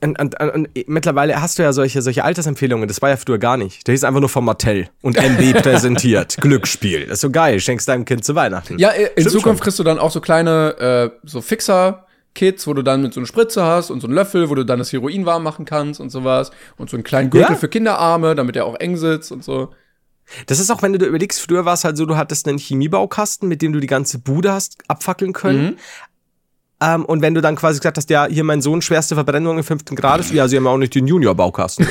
Und, 0.00 0.20
und, 0.20 0.40
und, 0.40 0.54
und 0.54 0.68
mittlerweile 0.88 1.40
hast 1.40 1.58
du 1.58 1.62
ja 1.62 1.72
solche, 1.72 2.02
solche 2.02 2.24
Altersempfehlungen, 2.24 2.86
das 2.88 3.02
war 3.02 3.10
ja 3.10 3.16
früher 3.16 3.38
gar 3.38 3.56
nicht. 3.56 3.86
Der 3.86 3.92
hieß 3.92 4.04
einfach 4.04 4.20
nur 4.20 4.28
von 4.28 4.44
Mattel 4.44 4.88
und 5.02 5.16
MB 5.16 5.52
präsentiert. 5.62 6.36
Glücksspiel. 6.40 7.06
Das 7.06 7.14
ist 7.14 7.20
so 7.22 7.30
geil, 7.30 7.58
schenkst 7.60 7.88
deinem 7.88 8.04
Kind 8.04 8.24
zu 8.24 8.34
Weihnachten. 8.34 8.78
Ja, 8.78 8.90
in 8.90 9.06
Stimmt 9.12 9.30
Zukunft 9.30 9.44
schon. 9.58 9.64
kriegst 9.64 9.78
du 9.78 9.84
dann 9.84 9.98
auch 9.98 10.10
so 10.10 10.20
kleine, 10.20 10.78
äh, 10.78 11.10
so 11.24 11.40
Fixer-Kits, 11.40 12.66
wo 12.66 12.74
du 12.74 12.82
dann 12.82 13.02
mit 13.02 13.12
so 13.14 13.20
einer 13.20 13.26
Spritze 13.26 13.64
hast 13.64 13.90
und 13.90 14.00
so 14.00 14.06
einen 14.06 14.14
Löffel, 14.14 14.48
wo 14.50 14.54
du 14.54 14.64
dann 14.64 14.78
das 14.78 14.92
Heroin 14.92 15.26
warm 15.26 15.42
machen 15.42 15.64
kannst 15.64 16.00
und 16.00 16.10
sowas. 16.10 16.50
Und 16.76 16.90
so 16.90 16.96
einen 16.96 17.04
kleinen 17.04 17.30
Gürtel 17.30 17.52
Ja. 17.52 17.56
für 17.56 17.68
Kinderarme, 17.68 18.34
damit 18.34 18.56
er 18.56 18.66
auch 18.66 18.76
eng 18.78 18.96
sitzt 18.96 19.32
und 19.32 19.44
so. 19.44 19.70
Das 20.46 20.60
ist 20.60 20.70
auch, 20.70 20.80
wenn 20.82 20.92
du 20.92 20.98
dir 20.98 21.06
überlegst, 21.06 21.40
früher 21.40 21.64
war 21.64 21.74
es 21.74 21.84
halt 21.84 21.96
so, 21.96 22.06
du 22.06 22.16
hattest 22.16 22.46
einen 22.48 22.58
Chemiebaukasten, 22.58 23.48
mit 23.48 23.60
dem 23.60 23.72
du 23.72 23.80
die 23.80 23.86
ganze 23.88 24.18
Bude 24.20 24.52
hast 24.52 24.78
abfackeln 24.88 25.32
können. 25.32 25.62
Mhm. 25.64 25.76
Ähm, 26.82 27.04
und 27.04 27.22
wenn 27.22 27.34
du 27.34 27.40
dann 27.40 27.54
quasi 27.54 27.78
gesagt 27.78 27.96
hast, 27.96 28.10
ja, 28.10 28.26
hier 28.26 28.42
mein 28.42 28.60
Sohn, 28.60 28.82
schwerste 28.82 29.14
Verbrennung 29.14 29.56
im 29.56 29.62
fünften 29.62 29.94
Grades, 29.94 30.32
ja, 30.32 30.48
sie 30.48 30.56
haben 30.56 30.66
auch 30.66 30.78
nicht 30.78 30.94
den 30.94 31.06
Junior-Baukasten. 31.06 31.86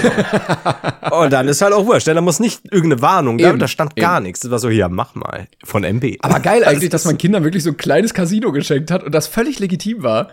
und 1.11 1.31
dann 1.31 1.47
ist 1.47 1.61
halt 1.61 1.73
auch 1.73 1.85
wurscht, 1.85 2.07
denn 2.07 2.15
da 2.15 2.21
muss 2.21 2.41
nicht 2.41 2.61
irgendeine 2.71 3.01
Warnung 3.01 3.39
Eben, 3.39 3.57
da 3.57 3.69
stand 3.69 3.95
gar 3.95 4.19
nichts. 4.19 4.41
Das 4.41 4.51
war 4.51 4.59
so, 4.59 4.69
hier, 4.69 4.89
mach 4.89 5.15
mal, 5.15 5.47
von 5.63 5.85
MB. 5.85 6.17
Aber 6.21 6.41
geil 6.41 6.63
eigentlich, 6.65 6.89
das 6.89 7.03
dass 7.03 7.05
man 7.05 7.17
Kindern 7.17 7.45
wirklich 7.45 7.63
so 7.63 7.69
ein 7.69 7.77
kleines 7.77 8.13
Casino 8.13 8.51
geschenkt 8.51 8.91
hat 8.91 9.03
und 9.03 9.13
das 9.13 9.27
völlig 9.27 9.59
legitim 9.59 10.03
war. 10.03 10.29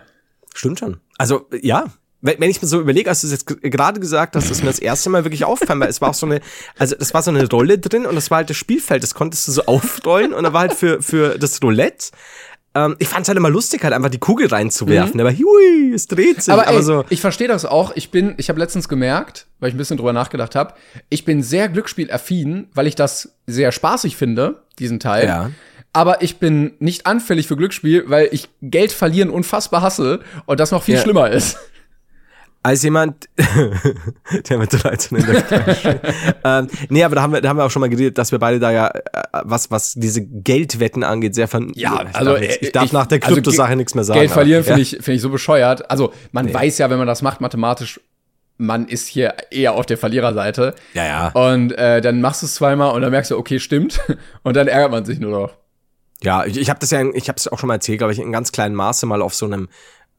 Stimmt 0.54 0.80
schon. 0.80 0.98
Also, 1.18 1.46
ja. 1.62 1.84
Wenn 2.20 2.50
ich 2.50 2.60
mir 2.60 2.66
so 2.66 2.80
überlege, 2.80 3.08
als 3.08 3.20
du 3.20 3.28
es 3.28 3.32
jetzt 3.32 3.46
gerade 3.46 4.00
gesagt 4.00 4.34
hast, 4.34 4.50
ist 4.50 4.62
mir 4.62 4.70
das 4.70 4.80
erste 4.80 5.08
Mal 5.08 5.22
wirklich 5.24 5.44
aufgefallen, 5.44 5.78
weil 5.78 5.88
es 5.88 6.00
war 6.00 6.10
auch 6.10 6.14
so 6.14 6.26
eine, 6.26 6.40
also 6.76 6.96
es 6.98 7.14
war 7.14 7.22
so 7.22 7.30
eine 7.30 7.48
Rolle 7.48 7.78
drin 7.78 8.06
und 8.06 8.16
das 8.16 8.32
war 8.32 8.38
halt 8.38 8.50
das 8.50 8.56
Spielfeld, 8.56 9.04
das 9.04 9.14
konntest 9.14 9.46
du 9.46 9.52
so 9.52 9.62
aufrollen 9.66 10.34
und 10.34 10.42
da 10.42 10.52
war 10.52 10.62
halt 10.62 10.74
für, 10.74 11.00
für 11.00 11.38
das 11.38 11.62
Roulette. 11.62 12.08
Ähm, 12.86 12.96
ich 12.98 13.08
fand 13.08 13.22
es 13.22 13.28
halt 13.28 13.38
immer 13.38 13.50
lustig, 13.50 13.82
halt 13.82 13.92
einfach 13.94 14.10
die 14.10 14.18
Kugel 14.18 14.46
reinzuwerfen. 14.48 15.20
Aber 15.20 15.32
hui, 15.32 15.92
es 15.94 16.06
dreht 16.06 16.42
sich. 16.42 16.54
Mhm. 16.54 16.60
Aber, 16.60 16.68
ey, 16.70 16.82
so. 16.82 17.04
ich 17.08 17.20
verstehe 17.20 17.48
das 17.48 17.64
auch. 17.64 17.92
Ich 17.96 18.10
bin, 18.10 18.34
ich 18.36 18.48
habe 18.48 18.58
letztens 18.60 18.88
gemerkt, 18.88 19.46
weil 19.58 19.68
ich 19.70 19.74
ein 19.74 19.78
bisschen 19.78 19.96
drüber 19.96 20.12
nachgedacht 20.12 20.54
habe, 20.54 20.74
ich 21.08 21.24
bin 21.24 21.42
sehr 21.42 21.68
glücksspielaffin, 21.68 22.68
weil 22.74 22.86
ich 22.86 22.94
das 22.94 23.34
sehr 23.46 23.72
spaßig 23.72 24.16
finde, 24.16 24.62
diesen 24.78 25.00
Teil. 25.00 25.26
Ja. 25.26 25.50
Aber 25.92 26.22
ich 26.22 26.36
bin 26.36 26.74
nicht 26.78 27.06
anfällig 27.06 27.48
für 27.48 27.56
Glücksspiel, 27.56 28.04
weil 28.06 28.28
ich 28.30 28.48
Geld 28.62 28.92
verlieren 28.92 29.30
unfassbar 29.30 29.80
hasse 29.82 30.20
und 30.46 30.60
das 30.60 30.70
noch 30.70 30.82
viel 30.82 30.94
Ja. 30.96 31.00
schlimmer 31.00 31.30
ist. 31.30 31.58
Als 32.62 32.82
jemand, 32.82 33.28
der 34.48 34.58
mit 34.58 34.70
13 34.72 35.18
in 35.18 35.26
der 35.26 35.42
Klasse. 35.42 36.00
ähm, 36.44 36.68
nee, 36.88 37.04
aber 37.04 37.14
da 37.14 37.22
haben 37.22 37.32
wir, 37.32 37.40
da 37.40 37.48
haben 37.48 37.56
wir 37.56 37.64
auch 37.64 37.70
schon 37.70 37.80
mal 37.80 37.88
geredet, 37.88 38.18
dass 38.18 38.32
wir 38.32 38.38
beide 38.38 38.58
da 38.58 38.70
ja, 38.72 38.88
äh, 38.88 39.00
was, 39.44 39.70
was 39.70 39.94
diese 39.94 40.22
Geldwetten 40.24 41.04
angeht, 41.04 41.34
sehr 41.34 41.48
von, 41.48 41.72
Ja, 41.74 42.04
ich 42.08 42.16
also 42.16 42.32
darf, 42.32 42.42
jetzt- 42.42 42.62
ich 42.62 42.72
darf 42.72 42.84
ich- 42.86 42.92
nach 42.92 43.06
der 43.06 43.22
also 43.22 43.34
Kryptosache 43.34 43.68
Ge- 43.68 43.76
nichts 43.76 43.94
mehr 43.94 44.04
sagen. 44.04 44.20
Geld 44.20 44.30
verlieren 44.32 44.64
finde 44.64 44.80
ja. 44.80 44.82
ich, 44.82 44.90
finde 44.90 45.12
ich 45.12 45.22
so 45.22 45.30
bescheuert. 45.30 45.90
Also 45.90 46.12
man 46.32 46.52
weiß 46.52 46.78
ja, 46.78 46.90
wenn 46.90 46.98
man 46.98 47.06
das 47.06 47.22
macht 47.22 47.40
mathematisch, 47.40 48.00
man 48.56 48.88
ist 48.88 49.06
hier 49.06 49.34
eher 49.52 49.74
auf 49.74 49.86
der 49.86 49.96
Verliererseite. 49.96 50.74
Ja, 50.94 51.06
ja. 51.06 51.28
Und 51.28 51.70
äh, 51.78 52.00
dann 52.00 52.20
machst 52.20 52.42
du 52.42 52.46
es 52.46 52.54
zweimal 52.56 52.92
und 52.92 53.02
dann 53.02 53.12
merkst 53.12 53.30
du, 53.30 53.38
okay, 53.38 53.60
stimmt. 53.60 54.00
Und 54.42 54.56
dann 54.56 54.66
ärgert 54.66 54.90
man 54.90 55.04
sich 55.04 55.20
nur 55.20 55.30
noch. 55.30 55.52
Ja, 56.24 56.44
ich, 56.44 56.56
ich 56.58 56.68
habe 56.68 56.80
das 56.80 56.90
ja, 56.90 57.04
ich 57.14 57.28
habe 57.28 57.36
es 57.36 57.46
auch 57.46 57.60
schon 57.60 57.68
mal 57.68 57.74
erzählt, 57.74 57.98
glaube 57.98 58.12
ich, 58.12 58.18
in 58.18 58.32
ganz 58.32 58.50
kleinem 58.50 58.74
Maße 58.74 59.06
mal 59.06 59.22
auf 59.22 59.32
so 59.34 59.46
einem, 59.46 59.68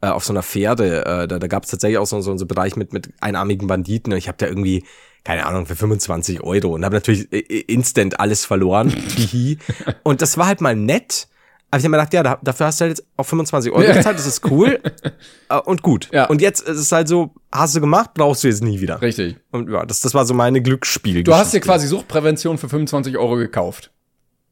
äh, 0.01 0.07
auf 0.07 0.23
so 0.23 0.33
einer 0.33 0.43
Pferde. 0.43 1.05
Äh, 1.05 1.27
da 1.27 1.39
da 1.39 1.47
gab 1.47 1.63
es 1.63 1.71
tatsächlich 1.71 1.97
auch 1.97 2.05
so, 2.05 2.21
so, 2.21 2.35
so 2.37 2.43
einen 2.43 2.47
Bereich 2.47 2.75
mit 2.75 2.93
mit 2.93 3.09
einarmigen 3.19 3.67
Banditen. 3.67 4.13
Und 4.13 4.19
ich 4.19 4.27
habe 4.27 4.37
da 4.37 4.47
irgendwie 4.47 4.83
keine 5.23 5.45
Ahnung 5.45 5.65
für 5.65 5.75
25 5.75 6.41
Euro 6.41 6.69
und 6.69 6.85
habe 6.85 6.95
natürlich 6.95 7.31
äh, 7.31 7.39
äh, 7.39 7.59
instant 7.67 8.19
alles 8.19 8.45
verloren. 8.45 8.93
Und 10.03 10.21
das 10.21 10.37
war 10.37 10.47
halt 10.47 10.61
mal 10.61 10.75
nett. 10.75 11.27
Aber 11.71 11.79
ich 11.79 11.83
habe 11.83 11.91
mir 11.91 11.97
gedacht, 11.97 12.13
ja, 12.13 12.23
da, 12.23 12.39
dafür 12.41 12.65
hast 12.65 12.79
du 12.79 12.85
halt 12.85 12.97
jetzt 12.97 13.07
auch 13.15 13.25
25 13.25 13.71
Euro 13.71 13.93
gezahlt, 13.93 14.17
das 14.17 14.25
ist 14.25 14.49
cool 14.49 14.79
äh, 15.49 15.57
und 15.57 15.83
gut. 15.83 16.09
Ja. 16.11 16.25
Und 16.25 16.41
jetzt 16.41 16.61
ist 16.61 16.79
es 16.79 16.91
halt 16.91 17.07
so, 17.07 17.35
hast 17.51 17.75
du 17.75 17.79
gemacht, 17.79 18.15
brauchst 18.15 18.43
du 18.43 18.47
jetzt 18.47 18.63
nie 18.63 18.81
wieder. 18.81 18.99
Richtig. 19.03 19.35
Und 19.51 19.69
ja, 19.69 19.85
das, 19.85 19.99
das 19.99 20.15
war 20.15 20.25
so 20.25 20.33
meine 20.33 20.63
Glücksspiel. 20.63 21.23
Du 21.23 21.35
hast 21.35 21.53
dir 21.53 21.59
quasi 21.59 21.85
Suchtprävention 21.85 22.57
für 22.57 22.69
25 22.69 23.17
Euro 23.19 23.35
gekauft. 23.35 23.91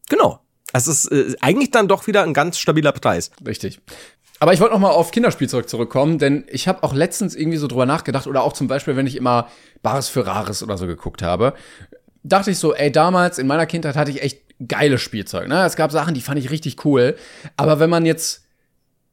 Genau. 0.09 0.41
Es 0.73 0.87
ist 0.87 1.11
äh, 1.11 1.33
eigentlich 1.41 1.71
dann 1.71 1.87
doch 1.87 2.05
wieder 2.05 2.21
ein 2.21 2.35
ganz 2.35 2.59
stabiler 2.59 2.91
Preis. 2.91 3.31
Richtig. 3.43 3.79
Aber 4.39 4.53
ich 4.53 4.59
wollte 4.59 4.73
noch 4.73 4.79
mal 4.79 4.91
auf 4.91 5.11
Kinderspielzeug 5.11 5.67
zurückkommen, 5.67 6.19
denn 6.19 6.45
ich 6.49 6.67
habe 6.67 6.83
auch 6.83 6.93
letztens 6.93 7.35
irgendwie 7.35 7.57
so 7.57 7.67
drüber 7.67 7.85
nachgedacht 7.85 8.27
oder 8.27 8.43
auch 8.43 8.53
zum 8.53 8.67
Beispiel, 8.67 8.95
wenn 8.95 9.07
ich 9.07 9.15
immer 9.15 9.47
Bares 9.81 10.09
für 10.09 10.27
Rares 10.27 10.61
oder 10.61 10.77
so 10.77 10.85
geguckt 10.85 11.21
habe, 11.21 11.53
dachte 12.23 12.51
ich 12.51 12.59
so, 12.59 12.73
ey, 12.73 12.91
damals 12.91 13.39
in 13.39 13.47
meiner 13.47 13.65
Kindheit 13.65 13.95
hatte 13.95 14.11
ich 14.11 14.21
echt 14.21 14.41
geiles 14.67 15.01
Spielzeug. 15.01 15.47
Ne? 15.47 15.65
Es 15.65 15.75
gab 15.75 15.91
Sachen, 15.91 16.13
die 16.13 16.21
fand 16.21 16.39
ich 16.39 16.51
richtig 16.51 16.85
cool. 16.85 17.15
Aber 17.55 17.79
wenn 17.79 17.89
man 17.89 18.05
jetzt 18.05 18.43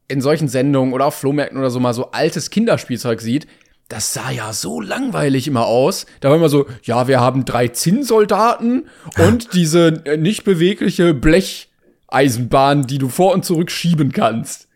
in 0.07 0.21
solchen 0.21 0.47
Sendungen 0.47 0.93
oder 0.93 1.05
auf 1.05 1.15
Flohmärkten 1.15 1.57
oder 1.57 1.71
so 1.71 1.79
mal 1.79 1.93
so 1.93 2.11
altes 2.11 2.49
Kinderspielzeug 2.49 3.21
sieht, 3.21 3.47
das 3.87 4.13
sah 4.13 4.31
ja 4.31 4.51
so 4.53 4.81
langweilig 4.81 5.47
immer 5.47 5.65
aus. 5.65 6.05
Da 6.19 6.29
war 6.29 6.37
immer 6.37 6.49
so, 6.49 6.65
ja, 6.83 7.07
wir 7.07 7.19
haben 7.19 7.45
drei 7.45 7.67
Zinnsoldaten 7.67 8.87
und 9.19 9.53
diese 9.53 10.01
äh, 10.05 10.17
nicht 10.17 10.43
bewegliche 10.43 11.13
Blecheisenbahn, 11.13 12.87
die 12.87 12.97
du 12.97 13.09
vor 13.09 13.33
und 13.33 13.45
zurück 13.45 13.69
schieben 13.69 14.11
kannst. 14.11 14.67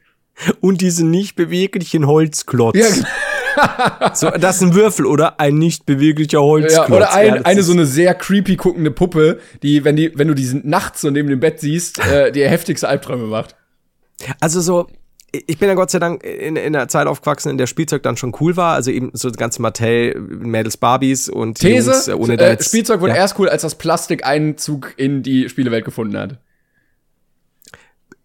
Und 0.61 0.81
diese 0.81 1.05
nicht 1.05 1.35
beweglichen 1.35 2.07
Holzklotz. 2.07 2.77
Ja, 2.77 3.05
So, 4.13 4.29
das 4.29 4.57
ist 4.57 4.61
ein 4.61 4.73
Würfel, 4.73 5.05
oder? 5.05 5.39
Ein 5.39 5.55
nicht 5.55 5.85
beweglicher 5.85 6.41
Holzklotz. 6.41 6.89
Ja, 6.89 6.95
oder 6.95 7.13
ein, 7.13 7.35
das 7.35 7.45
eine 7.45 7.63
so 7.63 7.73
eine 7.73 7.85
sehr 7.85 8.13
creepy 8.13 8.55
guckende 8.55 8.91
Puppe, 8.91 9.39
die, 9.63 9.83
wenn 9.83 9.95
die, 9.95 10.17
wenn 10.17 10.27
du 10.27 10.33
die 10.33 10.61
nachts 10.63 11.01
so 11.01 11.09
neben 11.09 11.29
dem 11.29 11.39
Bett 11.39 11.59
siehst, 11.59 11.99
äh, 11.99 12.31
dir 12.31 12.49
heftigste 12.49 12.87
Albträume 12.87 13.25
macht. 13.25 13.55
Also 14.39 14.61
so, 14.61 14.87
ich 15.31 15.57
bin 15.57 15.69
ja 15.69 15.75
Gott 15.75 15.91
sei 15.91 15.99
Dank 15.99 16.23
in, 16.23 16.55
in 16.55 16.73
der 16.73 16.87
Zeit 16.87 17.07
aufgewachsen, 17.07 17.49
in 17.49 17.57
der 17.57 17.67
Spielzeug 17.67 18.03
dann 18.03 18.17
schon 18.17 18.35
cool 18.39 18.57
war. 18.57 18.75
Also 18.75 18.91
eben 18.91 19.11
so 19.13 19.29
das 19.29 19.37
ganze 19.37 19.61
Mattel, 19.61 20.19
Mädels, 20.19 20.77
Barbies 20.77 21.29
und 21.29 21.59
These, 21.59 21.91
Jungs, 21.91 22.07
äh, 22.07 22.13
ohne 22.13 22.33
äh, 22.39 22.49
jetzt, 22.51 22.67
Spielzeug 22.67 23.01
wurde 23.01 23.13
ja. 23.13 23.19
erst 23.19 23.37
cool, 23.39 23.49
als 23.49 23.61
das 23.61 23.75
Plastik 23.75 24.25
Einzug 24.25 24.93
in 24.97 25.23
die 25.23 25.49
Spielewelt 25.49 25.85
gefunden 25.85 26.17
hat. 26.17 26.39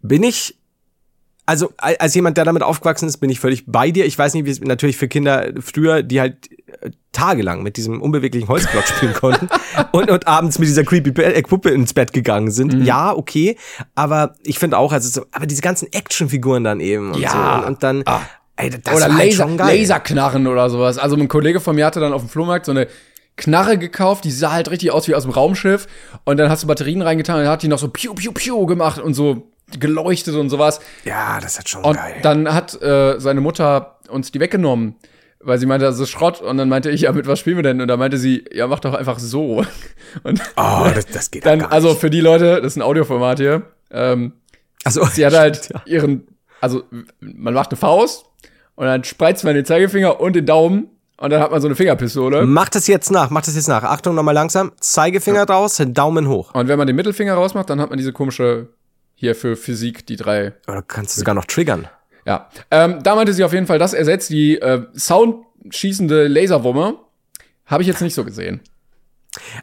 Bin 0.00 0.22
ich, 0.22 0.56
also 1.46 1.72
al- 1.76 1.96
als 1.98 2.14
jemand, 2.14 2.36
der 2.36 2.44
damit 2.44 2.62
aufgewachsen 2.62 3.08
ist, 3.08 3.18
bin 3.18 3.30
ich 3.30 3.40
völlig 3.40 3.64
bei 3.66 3.90
dir. 3.90 4.06
Ich 4.06 4.18
weiß 4.18 4.34
nicht, 4.34 4.46
wie 4.46 4.50
es 4.50 4.60
natürlich 4.60 4.96
für 4.96 5.08
Kinder 5.08 5.50
früher, 5.60 6.02
die 6.02 6.20
halt 6.20 6.50
äh, 6.80 6.90
tagelang 7.12 7.62
mit 7.62 7.76
diesem 7.76 8.00
unbeweglichen 8.00 8.48
Holzklotz 8.48 8.88
spielen 8.88 9.12
konnten 9.20 9.48
und, 9.92 10.10
und 10.10 10.26
abends 10.26 10.58
mit 10.58 10.68
dieser 10.68 10.84
creepy 10.84 11.10
äh, 11.22 11.42
Puppe 11.42 11.70
ins 11.70 11.92
Bett 11.92 12.12
gegangen 12.12 12.50
sind. 12.50 12.74
Mhm. 12.74 12.84
Ja, 12.84 13.14
okay, 13.14 13.56
aber 13.94 14.34
ich 14.42 14.58
finde 14.58 14.78
auch, 14.78 14.92
also 14.92 15.08
so, 15.08 15.26
aber 15.32 15.46
diese 15.46 15.62
ganzen 15.62 15.92
Actionfiguren 15.92 16.64
dann 16.64 16.80
eben 16.80 17.12
und 17.12 17.20
Ja. 17.20 17.30
so 17.30 17.38
und, 17.66 17.74
und 17.74 17.82
dann, 17.82 18.02
Ah. 18.06 18.20
ey, 18.56 18.70
das 18.70 18.94
oder 18.96 19.08
war 19.08 19.16
halt 19.18 19.30
Laser, 19.30 19.46
geil. 19.56 19.78
Laserknarren 19.80 20.46
oder 20.46 20.70
sowas. 20.70 20.98
Also 20.98 21.16
ein 21.16 21.28
Kollege 21.28 21.60
von 21.60 21.76
mir 21.76 21.84
hatte 21.86 22.00
dann 22.00 22.12
auf 22.12 22.22
dem 22.22 22.28
Flohmarkt 22.28 22.66
so 22.66 22.72
eine 22.72 22.88
Knarre 23.36 23.78
gekauft, 23.78 24.24
die 24.24 24.30
sah 24.30 24.52
halt 24.52 24.70
richtig 24.70 24.92
aus 24.92 25.08
wie 25.08 25.14
aus 25.14 25.24
dem 25.24 25.32
Raumschiff. 25.32 25.88
Und 26.24 26.36
dann 26.38 26.48
hast 26.50 26.62
du 26.62 26.68
Batterien 26.68 27.02
reingetan 27.02 27.36
und 27.36 27.42
dann 27.42 27.52
hat 27.52 27.62
die 27.62 27.68
noch 27.68 27.78
so 27.80 27.88
piu, 27.88 28.14
piu, 28.14 28.30
piu 28.32 28.64
gemacht 28.66 29.00
und 29.00 29.14
so 29.14 29.50
geleuchtet 29.78 30.34
und 30.34 30.50
sowas. 30.50 30.80
Ja, 31.04 31.38
das 31.40 31.58
hat 31.58 31.68
schon 31.68 31.84
Und 31.84 31.96
geil. 31.96 32.14
dann 32.22 32.52
hat 32.52 32.80
äh, 32.82 33.18
seine 33.18 33.40
Mutter 33.40 33.98
uns 34.08 34.30
die 34.32 34.40
weggenommen, 34.40 34.94
weil 35.40 35.58
sie 35.58 35.66
meinte, 35.66 35.86
das 35.86 35.98
ist 35.98 36.10
Schrott. 36.10 36.40
Und 36.40 36.58
dann 36.58 36.68
meinte 36.68 36.90
ich, 36.90 37.02
ja, 37.02 37.12
mit 37.12 37.26
was 37.26 37.38
spielen 37.38 37.56
wir 37.56 37.62
denn? 37.62 37.80
Und 37.80 37.88
da 37.88 37.96
meinte 37.96 38.16
sie, 38.18 38.44
ja, 38.52 38.66
mach 38.66 38.80
doch 38.80 38.94
einfach 38.94 39.18
so. 39.18 39.64
Und 40.22 40.40
Oh, 40.56 40.86
das, 40.94 41.06
das 41.06 41.30
geht 41.30 41.44
dann, 41.46 41.60
gar 41.60 41.72
also 41.72 41.88
nicht. 41.90 42.00
für 42.00 42.10
die 42.10 42.20
Leute, 42.20 42.56
das 42.62 42.72
ist 42.72 42.76
ein 42.76 42.82
Audioformat 42.82 43.38
hier. 43.38 43.62
Ähm, 43.90 44.32
Also, 44.84 45.04
sie 45.06 45.24
hat 45.26 45.34
halt 45.34 45.68
ja. 45.74 45.82
ihren, 45.86 46.26
also 46.60 46.82
man 47.20 47.54
macht 47.54 47.70
eine 47.70 47.78
Faust 47.78 48.26
und 48.74 48.86
dann 48.86 49.04
spreizt 49.04 49.44
man 49.44 49.54
den 49.54 49.64
Zeigefinger 49.64 50.20
und 50.20 50.34
den 50.36 50.46
Daumen 50.46 50.88
und 51.16 51.30
dann 51.30 51.40
hat 51.40 51.50
man 51.50 51.60
so 51.60 51.68
eine 51.68 51.76
Fingerpistole. 51.76 52.44
Mach 52.44 52.68
das 52.68 52.86
jetzt 52.86 53.10
nach, 53.10 53.30
mach 53.30 53.42
das 53.42 53.54
jetzt 53.54 53.68
nach. 53.68 53.82
Achtung, 53.84 54.14
nochmal 54.14 54.34
langsam. 54.34 54.72
Zeigefinger 54.80 55.44
raus, 55.48 55.80
Daumen 55.88 56.28
hoch. 56.28 56.52
Und 56.54 56.68
wenn 56.68 56.76
man 56.78 56.86
den 56.86 56.96
Mittelfinger 56.96 57.34
rausmacht, 57.34 57.70
dann 57.70 57.80
hat 57.80 57.88
man 57.90 57.98
diese 57.98 58.12
komische, 58.12 58.68
hier 59.14 59.34
für 59.34 59.56
Physik, 59.56 60.06
die 60.06 60.16
drei 60.16 60.52
Oder 60.66 60.82
kannst 60.82 61.16
du 61.16 61.20
sogar 61.20 61.34
noch 61.34 61.44
triggern. 61.44 61.88
Ja, 62.26 62.48
ähm, 62.70 63.02
da 63.02 63.14
meinte 63.14 63.32
sie 63.32 63.44
auf 63.44 63.52
jeden 63.52 63.66
Fall, 63.66 63.78
das 63.78 63.92
ersetzt 63.92 64.30
die 64.30 64.58
äh, 64.58 64.86
soundschießende 64.94 66.26
Laserwumme. 66.26 66.98
Habe 67.66 67.82
ich 67.82 67.86
jetzt 67.86 68.00
nicht 68.00 68.14
so 68.14 68.24
gesehen. 68.24 68.60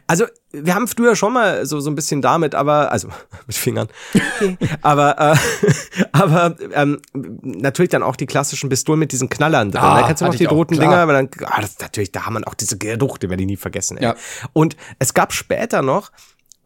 Also, 0.06 0.26
wir 0.52 0.74
haben 0.74 0.86
früher 0.86 1.16
schon 1.16 1.32
mal 1.32 1.64
so, 1.64 1.80
so 1.80 1.90
ein 1.90 1.94
bisschen 1.94 2.20
damit, 2.20 2.54
aber, 2.54 2.92
also 2.92 3.08
mit 3.46 3.56
Fingern. 3.56 3.88
aber, 4.82 5.18
äh, 5.18 5.36
aber 6.12 6.56
ähm, 6.74 7.00
natürlich 7.14 7.90
dann 7.90 8.02
auch 8.02 8.16
die 8.16 8.26
klassischen 8.26 8.68
Pistolen 8.68 8.98
mit 8.98 9.12
diesen 9.12 9.28
Knallern 9.28 9.70
drin. 9.70 9.80
Ah, 9.82 10.00
da 10.00 10.06
kennst 10.06 10.22
du 10.22 10.26
noch 10.26 10.34
die 10.34 10.44
roten. 10.44 10.78
Dinger, 10.78 10.98
aber 10.98 11.14
dann, 11.14 11.30
ah, 11.44 11.60
das, 11.60 11.78
natürlich, 11.78 12.12
da 12.12 12.26
haben 12.26 12.34
wir 12.34 12.46
auch 12.46 12.54
diese 12.54 12.76
Geruch, 12.76 13.18
die 13.18 13.30
werde 13.30 13.42
ich 13.42 13.46
nie 13.46 13.56
vergessen. 13.56 13.96
Ey. 13.96 14.04
Ja. 14.04 14.16
Und 14.52 14.76
es 14.98 15.14
gab 15.14 15.32
später 15.32 15.82
noch, 15.82 16.10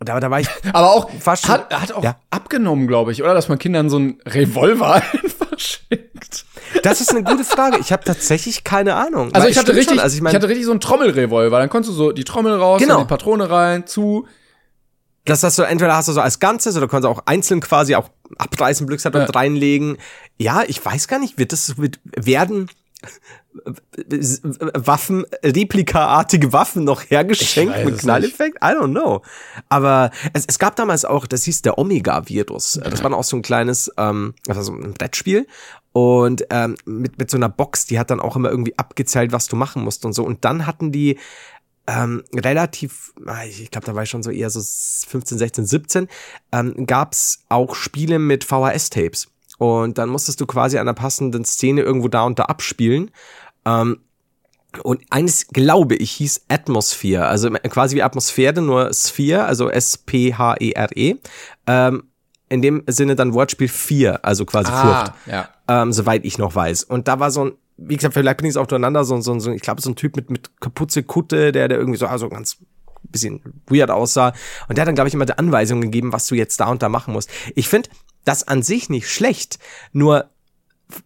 da, 0.01 0.21
da 0.21 0.31
war 0.31 0.41
ich 0.41 0.49
Aber 0.73 0.91
auch, 0.93 1.11
Fast 1.21 1.45
schon- 1.47 1.55
hat, 1.55 1.73
hat 1.81 1.93
auch 1.93 2.05
Ja. 2.05 2.17
abgenommen, 2.31 2.87
glaube 2.87 3.13
ich, 3.13 3.23
oder? 3.23 3.35
Dass 3.35 3.49
man 3.49 3.59
Kindern 3.59 3.89
so 3.91 3.97
einen 3.97 4.21
Revolver 4.27 4.95
einfach 5.13 5.59
schenkt. 5.59 6.45
Das 6.83 7.01
ist 7.01 7.11
eine 7.11 7.23
gute 7.23 7.45
Frage. 7.45 7.79
Ich 7.81 7.93
habe 7.93 8.05
tatsächlich 8.05 8.65
keine 8.65 8.95
Ahnung. 8.95 9.31
Also 9.33 9.45
Weil 9.45 9.51
ich 9.53 9.59
hatte 9.59 9.73
richtig, 9.75 9.95
schon, 9.97 9.99
also 10.01 10.15
ich 10.15 10.19
ich, 10.19 10.23
meine, 10.23 10.37
hatte 10.37 10.49
richtig 10.49 10.67
so 10.67 10.73
einen 10.73 10.81
Trommelrevolver. 10.81 11.59
Dann 11.59 11.69
konntest 11.71 11.93
du 11.93 11.97
so 11.97 12.13
die 12.13 12.25
Trommel 12.25 12.55
raus, 12.55 12.81
Genau. 12.81 13.01
die 13.01 13.07
Patrone 13.07 13.49
rein, 13.49 13.87
zu. 13.87 14.27
das 15.25 15.43
hast 15.43 15.59
du 15.59 15.63
entweder 15.63 15.97
hast 15.97 16.09
du 16.09 16.13
so 16.13 16.21
als 16.21 16.39
Ganzes 16.41 16.77
oder 16.77 16.87
kannst 16.89 17.05
du 17.05 17.09
auch 17.09 17.23
einzeln 17.27 17.61
quasi 17.61 17.95
auch 17.95 18.11
abreißen, 18.39 18.87
Glückshand 18.87 19.15
Ja. 19.15 19.23
und 19.25 19.35
reinlegen. 19.35 19.97
Ja, 20.39 20.63
ich 20.67 20.85
weiß 20.85 21.09
gar 21.09 21.19
nicht, 21.19 21.39
wird 21.39 21.53
das 21.53 21.79
wird, 21.79 21.99
werden 22.05 22.69
Waffen, 24.75 25.25
Replikaartige 25.43 26.53
Waffen 26.53 26.85
noch 26.85 27.03
hergeschenkt 27.03 27.85
mit 27.85 27.99
Knalleffekt? 27.99 28.59
I 28.63 28.69
don't 28.69 28.91
know. 28.91 29.23
Aber 29.69 30.11
es, 30.33 30.45
es 30.47 30.59
gab 30.59 30.77
damals 30.77 31.05
auch, 31.05 31.27
das 31.27 31.45
hieß 31.45 31.63
der 31.63 31.79
Omega-Virus. 31.79 32.81
Das 32.83 33.03
war 33.03 33.13
auch 33.15 33.25
so 33.25 33.37
ein 33.37 33.43
kleines, 33.43 33.91
ähm, 33.97 34.35
also 34.49 34.73
ein 34.73 34.95
Brettspiel. 34.95 35.47
Und 35.93 36.45
ähm, 36.51 36.77
mit, 36.85 37.19
mit 37.19 37.31
so 37.31 37.39
einer 37.39 37.49
Box, 37.49 37.87
die 37.87 37.99
hat 37.99 38.11
dann 38.11 38.21
auch 38.21 38.37
immer 38.37 38.51
irgendwie 38.51 38.79
abgezählt, 38.79 39.33
was 39.33 39.49
du 39.49 39.57
machen 39.57 39.83
musst 39.83 40.05
und 40.05 40.13
so. 40.13 40.25
Und 40.25 40.45
dann 40.45 40.67
hatten 40.67 40.93
die 40.93 41.19
ähm, 41.87 42.25
relativ, 42.35 43.15
ah, 43.27 43.45
ich 43.45 43.71
glaube, 43.71 43.87
da 43.87 43.95
war 43.95 44.03
ich 44.03 44.11
schon 44.11 44.23
so 44.23 44.31
eher 44.31 44.51
so 44.51 44.61
15, 44.61 45.39
16, 45.39 45.67
17, 45.67 46.09
ähm, 46.53 46.87
gab's 46.87 47.45
auch 47.49 47.75
Spiele 47.75 48.19
mit 48.19 48.45
VHS-Tapes. 48.45 49.29
Und 49.59 49.99
dann 49.99 50.09
musstest 50.09 50.41
du 50.41 50.47
quasi 50.47 50.79
an 50.79 50.83
einer 50.83 50.95
passenden 50.95 51.45
Szene 51.45 51.83
irgendwo 51.83 52.09
da 52.09 52.25
und 52.25 52.39
da 52.39 52.45
abspielen. 52.45 53.11
Ähm, 53.65 54.01
und 54.83 55.03
eines, 55.11 55.49
glaube 55.49 55.97
ich, 55.97 56.13
hieß 56.13 56.47
Atmosphere, 56.49 57.27
also 57.27 57.51
quasi 57.51 57.97
wie 57.97 58.03
Atmosphäre, 58.03 58.61
nur 58.61 58.93
Sphere, 58.93 59.45
also 59.45 59.71
S-P-H-E-R-E. 59.71 61.17
Ähm, 61.67 62.03
in 62.49 62.63
dem 62.63 62.85
Sinne 62.87 63.17
dann 63.17 63.35
Wortspiel 63.35 63.69
4, 63.69 64.25
also 64.25 64.45
quasi 64.45 64.71
Furcht 64.71 65.13
ja. 65.27 65.49
ähm, 65.67 65.93
soweit 65.93 66.25
ich 66.25 66.39
noch 66.39 66.55
weiß. 66.55 66.85
Und 66.85 67.09
da 67.09 67.19
war 67.19 67.31
so 67.31 67.47
ein, 67.47 67.53
wie 67.77 67.97
gesagt, 67.97 68.15
vielleicht 68.15 68.37
bin 68.37 68.47
ich 68.47 68.51
es 68.51 68.57
auch 68.57 68.67
durcheinander, 68.67 69.05
so, 69.05 69.21
so, 69.21 69.39
so 69.39 69.51
ich 69.51 69.63
glaube, 69.63 69.83
so 69.83 69.91
ein 69.91 69.97
Typ 69.97 70.15
mit, 70.15 70.31
mit 70.31 70.61
Kapuze, 70.61 71.03
Kutte, 71.03 71.51
der, 71.51 71.69
der 71.69 71.79
irgendwie 71.79 71.99
so, 71.99 72.07
also 72.07 72.29
ganz 72.29 72.59
bisschen 73.03 73.41
weird 73.67 73.91
aussah. 73.91 74.33
Und 74.69 74.77
der 74.77 74.83
hat 74.83 74.89
dann, 74.89 74.95
glaube 74.95 75.09
ich, 75.09 75.15
immer 75.15 75.27
die 75.27 75.39
Anweisungen 75.39 75.83
gegeben, 75.83 76.13
was 76.13 76.27
du 76.27 76.35
jetzt 76.35 76.59
da 76.61 76.67
und 76.69 76.83
da 76.83 76.89
machen 76.89 77.13
musst. 77.13 77.31
Ich 77.55 77.69
finde 77.69 77.89
das 78.27 78.47
an 78.47 78.63
sich 78.63 78.91
nicht 78.91 79.09
schlecht, 79.09 79.59
nur 79.93 80.29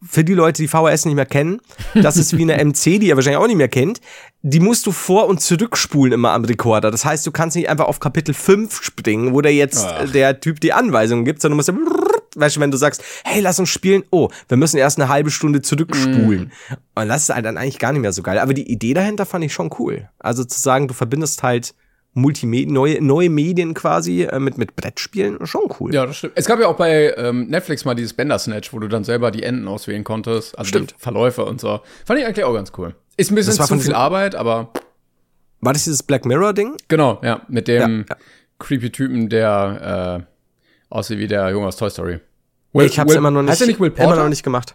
für 0.07 0.25
die 0.25 0.35
Leute, 0.35 0.63
die 0.63 0.69
VHS 0.69 1.07
nicht 1.07 1.15
mehr 1.15 1.27
kennen, 1.27 1.61
das 1.95 2.17
ist 2.17 2.37
wie 2.37 2.43
eine 2.43 2.63
MC, 2.65 3.01
die 3.01 3.09
ihr 3.09 3.17
wahrscheinlich 3.17 3.43
auch 3.43 3.47
nicht 3.47 3.57
mehr 3.57 3.69
kennt. 3.69 4.01
Die 4.43 4.61
musst 4.61 4.87
du 4.87 4.93
vor- 4.93 5.27
und 5.27 5.41
zurückspulen 5.41 6.13
immer 6.13 6.33
am 6.33 6.45
Rekorder. 6.45 6.91
Das 6.91 7.05
heißt, 7.05 7.27
du 7.27 7.31
kannst 7.31 7.57
nicht 7.57 7.69
einfach 7.69 7.87
auf 7.87 8.01
Kapitel 8.01 8.35
5 8.35 8.83
springen, 8.83 9.33
wo 9.33 9.41
der 9.41 9.55
jetzt 9.55 9.87
Ach. 9.87 10.11
der 10.11 10.41
Typ 10.41 10.61
die 10.61 10.73
Anweisungen 10.73 11.25
gibt, 11.25 11.41
sondern 11.41 11.57
du 11.57 11.57
musst 11.57 11.69
ja, 11.69 12.11
weißt 12.37 12.57
du, 12.57 12.61
wenn 12.61 12.71
du 12.71 12.77
sagst, 12.77 13.03
hey, 13.25 13.41
lass 13.41 13.59
uns 13.59 13.69
spielen, 13.69 14.03
oh, 14.11 14.29
wir 14.49 14.57
müssen 14.57 14.77
erst 14.77 14.99
eine 14.99 15.09
halbe 15.09 15.31
Stunde 15.31 15.63
zurückspulen. 15.63 16.53
Und 16.95 17.09
das 17.09 17.25
ist 17.25 17.35
halt 17.35 17.45
dann 17.45 17.57
eigentlich 17.57 17.79
gar 17.79 17.93
nicht 17.93 18.03
mehr 18.03 18.13
so 18.13 18.23
geil. 18.23 18.39
Aber 18.39 18.55
die 18.55 18.71
Idee 18.71 18.95
dahinter 18.95 19.27
fand 19.27 19.45
ich 19.45 19.53
schon 19.53 19.71
cool. 19.79 20.09
Also 20.19 20.45
zu 20.45 20.61
sagen, 20.61 20.89
du 20.89 20.95
verbindest 20.95 21.43
halt 21.43 21.75
Multimedia, 22.13 22.73
neue, 22.73 23.01
neue 23.01 23.31
Medien 23.31 23.73
quasi 23.75 24.23
äh, 24.25 24.41
mit, 24.41 24.59
mit 24.59 24.75
Brettspielen, 24.75 25.47
schon 25.47 25.63
cool. 25.79 25.95
Ja, 25.95 26.07
das 26.07 26.17
stimmt. 26.17 26.33
Es 26.37 26.47
gab 26.47 26.59
ja 26.59 26.67
auch 26.67 26.77
bei 26.77 27.15
ähm, 27.17 27.47
Netflix 27.47 27.85
mal 27.85 27.95
dieses 27.95 28.15
Bender-Snatch, 28.15 28.73
wo 28.73 28.81
du 28.81 28.89
dann 28.89 29.05
selber 29.05 29.31
die 29.31 29.45
Enden 29.45 29.69
auswählen 29.69 30.03
konntest. 30.03 30.59
Also 30.59 30.69
Stimmt. 30.69 30.95
Verläufe 30.99 31.45
und 31.45 31.61
so. 31.61 31.81
Fand 32.05 32.19
ich 32.19 32.27
eigentlich 32.27 32.45
auch 32.45 32.53
ganz 32.55 32.73
cool. 32.79 32.95
Ist 33.17 33.31
ein 33.31 33.37
bisschen 33.37 33.53
zu 33.55 33.79
viel 33.79 33.95
Arbeit, 33.95 34.35
aber 34.35 34.73
War 35.61 35.73
das 35.73 35.85
dieses 35.85 36.03
Black 36.03 36.25
Mirror-Ding? 36.25 36.77
genau, 36.89 37.21
ja. 37.23 37.43
Mit 37.49 37.69
dem 37.69 38.01
Ja, 38.09 38.17
ja. 38.17 38.17
creepy 38.59 38.91
Typen, 38.91 39.29
der 39.29 40.27
äh, 40.29 40.95
aussieht 40.95 41.19
wie 41.21 41.29
der 41.29 41.49
Junge 41.51 41.69
aus 41.69 41.77
Toy 41.77 41.91
Story. 41.91 42.19
ich 42.75 42.99
hab's 42.99 43.15
immer 43.15 43.31
noch 43.31 43.43
nicht, 43.43 43.53
Heißt 43.53 43.61
der 43.61 43.69
nicht 43.69 43.79
Will 43.79 43.91
Porter? 43.91 44.15
immer 44.15 44.23
noch 44.25 44.29
nicht 44.31 44.43
gemacht. 44.43 44.75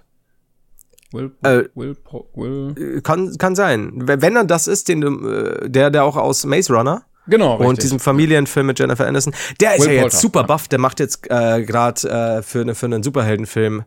Will, 1.12 1.32
Äh, 1.44 1.64
Will, 1.76 1.96
Will, 2.36 2.98
Äh, 2.98 3.02
Kann, 3.02 3.38
kann 3.38 3.56
sein. 3.56 3.92
Wenn 3.96 4.36
er 4.38 4.46
das 4.46 4.68
ist, 4.68 4.88
den 4.88 5.02
du, 5.02 5.28
äh, 5.30 5.70
der, 5.70 5.90
der 5.92 6.04
auch 6.06 6.16
aus 6.16 6.46
Maze 6.46 6.74
Runner 6.74 7.04
genau, 7.28 7.56
und 7.56 7.62
richtig. 7.62 7.80
diesem 7.84 8.00
Familienfilm 8.00 8.68
mit 8.68 8.80
Jennifer 8.80 9.06
Aniston, 9.08 9.34
der 9.60 9.76
ist 9.76 9.82
Will 9.86 9.94
ja 9.94 10.02
Poulter, 10.02 10.16
jetzt 10.16 10.22
super 10.22 10.44
buff, 10.44 10.68
der 10.68 10.80
macht 10.80 11.00
jetzt 11.00 11.26
äh, 11.30 11.64
gerade 11.64 12.10
äh, 12.10 12.42
für, 12.42 12.66
ne, 12.66 12.76
für 12.76 12.86
einen 12.86 13.04
Superheldenfilm, 13.04 13.84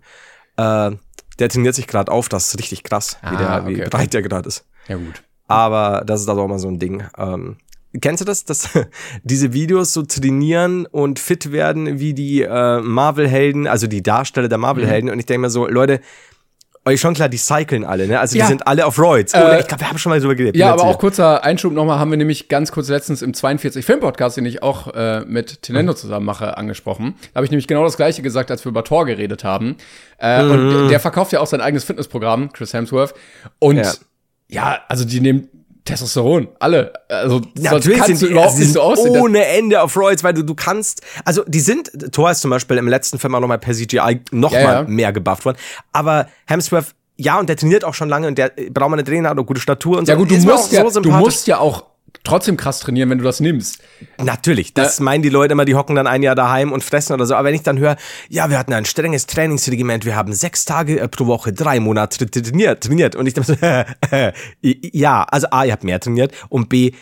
äh, 0.56 0.90
der 1.38 1.48
trainiert 1.48 1.74
sich 1.74 1.86
gerade 1.86 2.10
auf, 2.10 2.28
das 2.28 2.48
ist 2.48 2.58
richtig 2.58 2.82
krass, 2.82 3.18
wie, 3.22 3.36
Ah, 3.36 3.60
der, 3.60 3.66
wie 3.66 3.72
okay, 3.74 3.80
okay. 3.82 3.90
breit 3.90 4.14
der 4.14 4.22
gerade 4.22 4.48
ist. 4.48 4.64
Ja, 4.88 4.96
gut. 4.96 5.22
Aber 5.46 6.02
das 6.04 6.20
ist 6.22 6.28
also 6.28 6.42
auch 6.42 6.48
mal 6.48 6.58
so 6.58 6.68
ein 6.68 6.78
Ding. 6.78 7.04
Ähm, 7.16 7.56
kennst 8.00 8.20
du 8.20 8.24
das, 8.24 8.44
dass 8.44 8.68
diese 9.22 9.52
Videos 9.52 9.92
so 9.92 10.02
trainieren 10.02 10.84
und 10.86 11.18
fit 11.18 11.52
werden 11.52 12.00
wie 12.00 12.12
die 12.12 12.42
äh, 12.42 12.80
Marvel-Helden, 12.80 13.66
also 13.66 13.86
die 13.86 14.02
Darsteller 14.02 14.48
der 14.48 14.58
Mhm. 14.58 14.62
Marvel-Helden? 14.62 15.10
Und 15.10 15.18
ich 15.18 15.26
denke 15.26 15.42
mir 15.42 15.50
so, 15.50 15.66
Leute, 15.68 16.00
euch 16.88 17.00
schon 17.00 17.14
klar, 17.14 17.28
die 17.28 17.38
cyclen 17.38 17.84
alle, 17.84 18.06
ne? 18.06 18.18
Also 18.20 18.36
Ja. 18.36 18.44
die 18.44 18.48
sind 18.48 18.66
alle 18.66 18.84
auf 18.86 18.98
Roids. 18.98 19.32
Äh, 19.34 19.38
Oder 19.38 19.60
ich 19.60 19.66
glaube, 19.66 19.80
wir 19.82 19.88
haben 19.90 19.98
schon 19.98 20.10
mal 20.10 20.20
drüber 20.20 20.34
geredet. 20.34 20.56
Ja, 20.56 20.72
aber 20.72 20.84
auch 20.84 20.98
kurzer 20.98 21.44
Einschub 21.44 21.72
nochmal, 21.72 21.98
haben 21.98 22.10
wir 22.10 22.18
nämlich 22.18 22.48
ganz 22.48 22.72
kurz 22.72 22.88
letztens 22.88 23.22
im 23.22 23.32
42 23.34 23.84
Film 23.84 24.00
Podcast, 24.00 24.36
den 24.36 24.46
ich 24.46 24.62
auch 24.62 24.94
äh, 24.94 25.20
mit 25.26 25.62
Tenendo 25.62 25.94
zusammen 25.94 26.26
mache, 26.26 26.56
angesprochen. 26.56 27.14
Da 27.32 27.36
habe 27.38 27.44
ich 27.44 27.50
nämlich 27.50 27.66
genau 27.68 27.84
das 27.84 27.96
gleiche 27.96 28.22
gesagt, 28.22 28.50
als 28.50 28.64
wir 28.64 28.70
über 28.70 28.84
Thor 28.84 29.06
geredet 29.06 29.44
haben. 29.44 29.76
Äh, 30.18 30.42
Und 30.42 30.70
der- 30.70 30.88
der 30.88 31.00
verkauft 31.00 31.32
ja 31.32 31.40
auch 31.40 31.46
sein 31.46 31.60
eigenes 31.60 31.84
Fitnessprogramm, 31.84 32.52
Chris 32.52 32.72
Hemsworth. 32.74 33.14
Und 33.58 33.76
Ja. 33.76 33.92
ja, 34.48 34.78
also 34.88 35.04
die 35.04 35.20
nehmen 35.20 35.48
Testosteron, 35.88 36.48
alle. 36.60 36.92
Also 37.08 37.40
Natürlich 37.58 37.98
kannst 37.98 38.18
sind 38.18 38.22
du 38.22 38.26
die, 38.26 38.32
überhaupt 38.32 38.52
sie 38.56 38.64
nicht 38.64 38.72
so 38.74 38.94
sind 38.94 39.06
aussehen. 39.06 39.20
Ohne 39.22 39.44
Ende 39.46 39.82
auf 39.82 39.96
Roids, 39.96 40.22
weil 40.22 40.34
du, 40.34 40.42
du 40.42 40.54
kannst, 40.54 41.02
also 41.24 41.42
die 41.46 41.60
sind, 41.60 41.90
Thor 42.12 42.30
ist 42.30 42.40
zum 42.40 42.50
Beispiel 42.50 42.76
im 42.76 42.88
letzten 42.88 43.18
Film 43.18 43.34
auch 43.34 43.40
nochmal 43.40 43.58
per 43.58 43.74
CGI 43.74 44.20
noch 44.30 44.52
Ja, 44.52 44.60
ja. 44.60 44.82
mehr 44.84 45.12
gebufft 45.12 45.44
worden, 45.44 45.56
aber 45.92 46.28
Hemsworth, 46.46 46.94
ja, 47.16 47.38
und 47.40 47.48
der 47.48 47.56
trainiert 47.56 47.84
auch 47.84 47.94
schon 47.94 48.08
lange 48.08 48.28
und 48.28 48.38
der 48.38 48.52
braucht 48.70 48.90
mal 48.90 48.96
eine 48.96 49.04
Trainer, 49.04 49.30
hat 49.30 49.38
auch 49.38 49.46
gute 49.46 49.60
Statur 49.60 49.98
und 49.98 50.06
Ja 50.06 50.14
so. 50.14 50.20
gut, 50.20 50.30
du 50.30 50.36
musst 50.36 50.72
ja, 50.72 50.88
so 50.88 51.00
du 51.00 51.10
musst 51.10 51.46
ja 51.46 51.58
auch 51.58 51.84
trotzdem 52.24 52.56
krass 52.56 52.80
trainieren, 52.80 53.10
wenn 53.10 53.18
du 53.18 53.24
das 53.24 53.40
nimmst. 53.40 53.78
Natürlich, 54.22 54.74
das 54.74 55.00
meinen 55.00 55.22
die 55.22 55.28
Leute 55.28 55.52
immer, 55.52 55.64
die 55.64 55.74
hocken 55.74 55.96
dann 55.96 56.06
ein 56.06 56.22
Jahr 56.22 56.34
daheim 56.34 56.72
und 56.72 56.82
fressen 56.84 57.12
oder 57.12 57.26
so. 57.26 57.34
Aber 57.34 57.48
wenn 57.48 57.54
ich 57.54 57.62
dann 57.62 57.78
höre, 57.78 57.96
ja, 58.28 58.50
wir 58.50 58.58
hatten 58.58 58.72
ein 58.72 58.84
strenges 58.84 59.26
Trainingsregiment, 59.26 60.04
wir 60.04 60.16
haben 60.16 60.32
sechs 60.32 60.64
Tage 60.64 61.00
äh, 61.00 61.08
pro 61.08 61.26
Woche, 61.26 61.52
drei 61.52 61.80
Monate 61.80 62.24
tra- 62.24 62.42
trainiert, 62.42 62.84
trainiert. 62.84 63.16
Und 63.16 63.26
ich 63.26 63.34
dachte 63.34 63.54
so, 63.60 64.68
ja, 64.92 65.24
also 65.24 65.48
A, 65.50 65.64
ihr 65.64 65.72
habt 65.72 65.84
mehr 65.84 66.00
trainiert 66.00 66.32
und 66.48 66.68
B, 66.68 66.88
äh, 66.88 66.92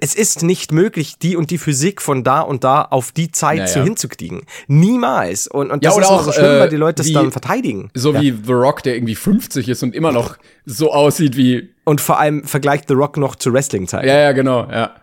es 0.00 0.14
ist 0.16 0.42
nicht 0.42 0.72
möglich, 0.72 1.16
die 1.18 1.36
und 1.36 1.50
die 1.50 1.58
Physik 1.58 2.02
von 2.02 2.24
da 2.24 2.40
und 2.40 2.64
da 2.64 2.82
auf 2.82 3.12
die 3.12 3.30
Zeit 3.30 3.58
Ja, 3.60 3.66
zu 3.66 3.78
ja. 3.78 3.84
hinzukriegen. 3.84 4.42
Niemals. 4.66 5.46
Und, 5.46 5.70
und 5.70 5.82
Ja, 5.84 5.90
das 5.90 5.96
oder 5.96 6.06
ist 6.06 6.10
auch, 6.12 6.22
so 6.24 6.32
schlimm, 6.32 6.44
äh, 6.56 6.60
weil 6.60 6.68
die 6.68 6.76
Leute 6.76 6.96
das 6.96 7.06
wie- 7.08 7.12
dann 7.12 7.30
verteidigen. 7.32 7.90
So 7.94 8.14
wie 8.20 8.32
The 8.44 8.52
Rock, 8.52 8.82
der 8.82 8.94
irgendwie 8.96 9.14
50 9.14 9.68
ist 9.68 9.82
und 9.82 9.94
immer 9.94 10.12
noch 10.12 10.36
so 10.64 10.92
aussieht 10.92 11.36
wie. 11.36 11.70
Und 11.84 12.00
vor 12.00 12.18
allem 12.18 12.44
vergleicht 12.44 12.88
The 12.88 12.94
Rock 12.94 13.16
noch 13.16 13.36
zu 13.36 13.52
Wrestling-Zeiten. 13.52 14.06
Ja, 14.08 14.18
ja, 14.18 14.32
genau, 14.32 14.68
ja. 14.70 14.94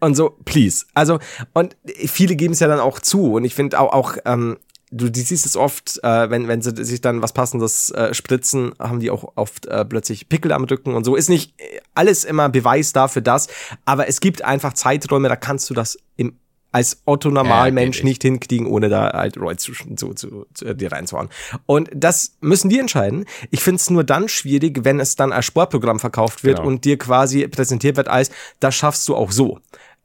Und 0.00 0.14
so, 0.16 0.36
please. 0.44 0.86
Also, 0.94 1.18
und 1.54 1.76
viele 2.06 2.36
geben 2.36 2.52
es 2.52 2.60
ja 2.60 2.68
dann 2.68 2.78
auch 2.78 3.00
zu. 3.00 3.32
Und 3.34 3.44
ich 3.44 3.56
finde 3.56 3.80
auch, 3.80 3.92
auch 3.92 4.16
ähm, 4.24 4.56
du 4.90 5.08
die 5.08 5.20
siehst 5.20 5.46
es 5.46 5.56
oft, 5.56 6.00
äh, 6.02 6.30
wenn, 6.30 6.48
wenn 6.48 6.62
sie 6.62 6.72
sich 6.84 7.00
dann 7.00 7.22
was 7.22 7.32
Passendes 7.32 7.90
äh, 7.90 8.14
spritzen, 8.14 8.72
haben 8.78 9.00
die 9.00 9.10
auch 9.10 9.32
oft 9.36 9.66
äh, 9.66 9.84
plötzlich 9.84 10.28
Pickel 10.28 10.52
am 10.52 10.64
Rücken 10.64 10.94
und 10.94 11.04
so. 11.04 11.16
Ist 11.16 11.28
nicht 11.28 11.54
äh, 11.60 11.80
alles 11.94 12.24
immer 12.24 12.48
Beweis 12.48 12.92
dafür 12.92 13.22
das, 13.22 13.48
aber 13.84 14.08
es 14.08 14.20
gibt 14.20 14.44
einfach 14.44 14.72
Zeiträume, 14.72 15.28
da 15.28 15.36
kannst 15.36 15.68
du 15.70 15.74
das 15.74 15.98
im 16.16 16.38
als 16.70 17.00
Otto 17.06 17.30
Normalmensch 17.30 17.98
geht 17.98 18.04
nicht 18.04 18.22
hinkriegen, 18.22 18.66
ohne 18.66 18.90
da 18.90 19.10
halt 19.14 19.38
Roy 19.38 19.56
zu, 19.56 19.72
zu, 19.72 20.12
zu, 20.12 20.46
zu 20.52 20.74
dir 20.74 20.92
reinzuhauen. 20.92 21.30
Und 21.64 21.88
das 21.94 22.36
müssen 22.40 22.68
die 22.68 22.78
entscheiden. 22.78 23.24
Ich 23.50 23.62
finde 23.62 23.76
es 23.76 23.88
nur 23.88 24.04
dann 24.04 24.28
schwierig, 24.28 24.80
wenn 24.84 25.00
es 25.00 25.16
dann 25.16 25.32
als 25.32 25.46
Sportprogramm 25.46 25.98
verkauft 25.98 26.44
wird 26.44 26.58
Genau. 26.58 26.68
und 26.68 26.84
dir 26.84 26.98
quasi 26.98 27.48
präsentiert 27.48 27.96
wird 27.96 28.08
als, 28.08 28.30
das 28.60 28.74
schaffst 28.74 29.08
du 29.08 29.16
auch 29.16 29.32
so. 29.32 29.60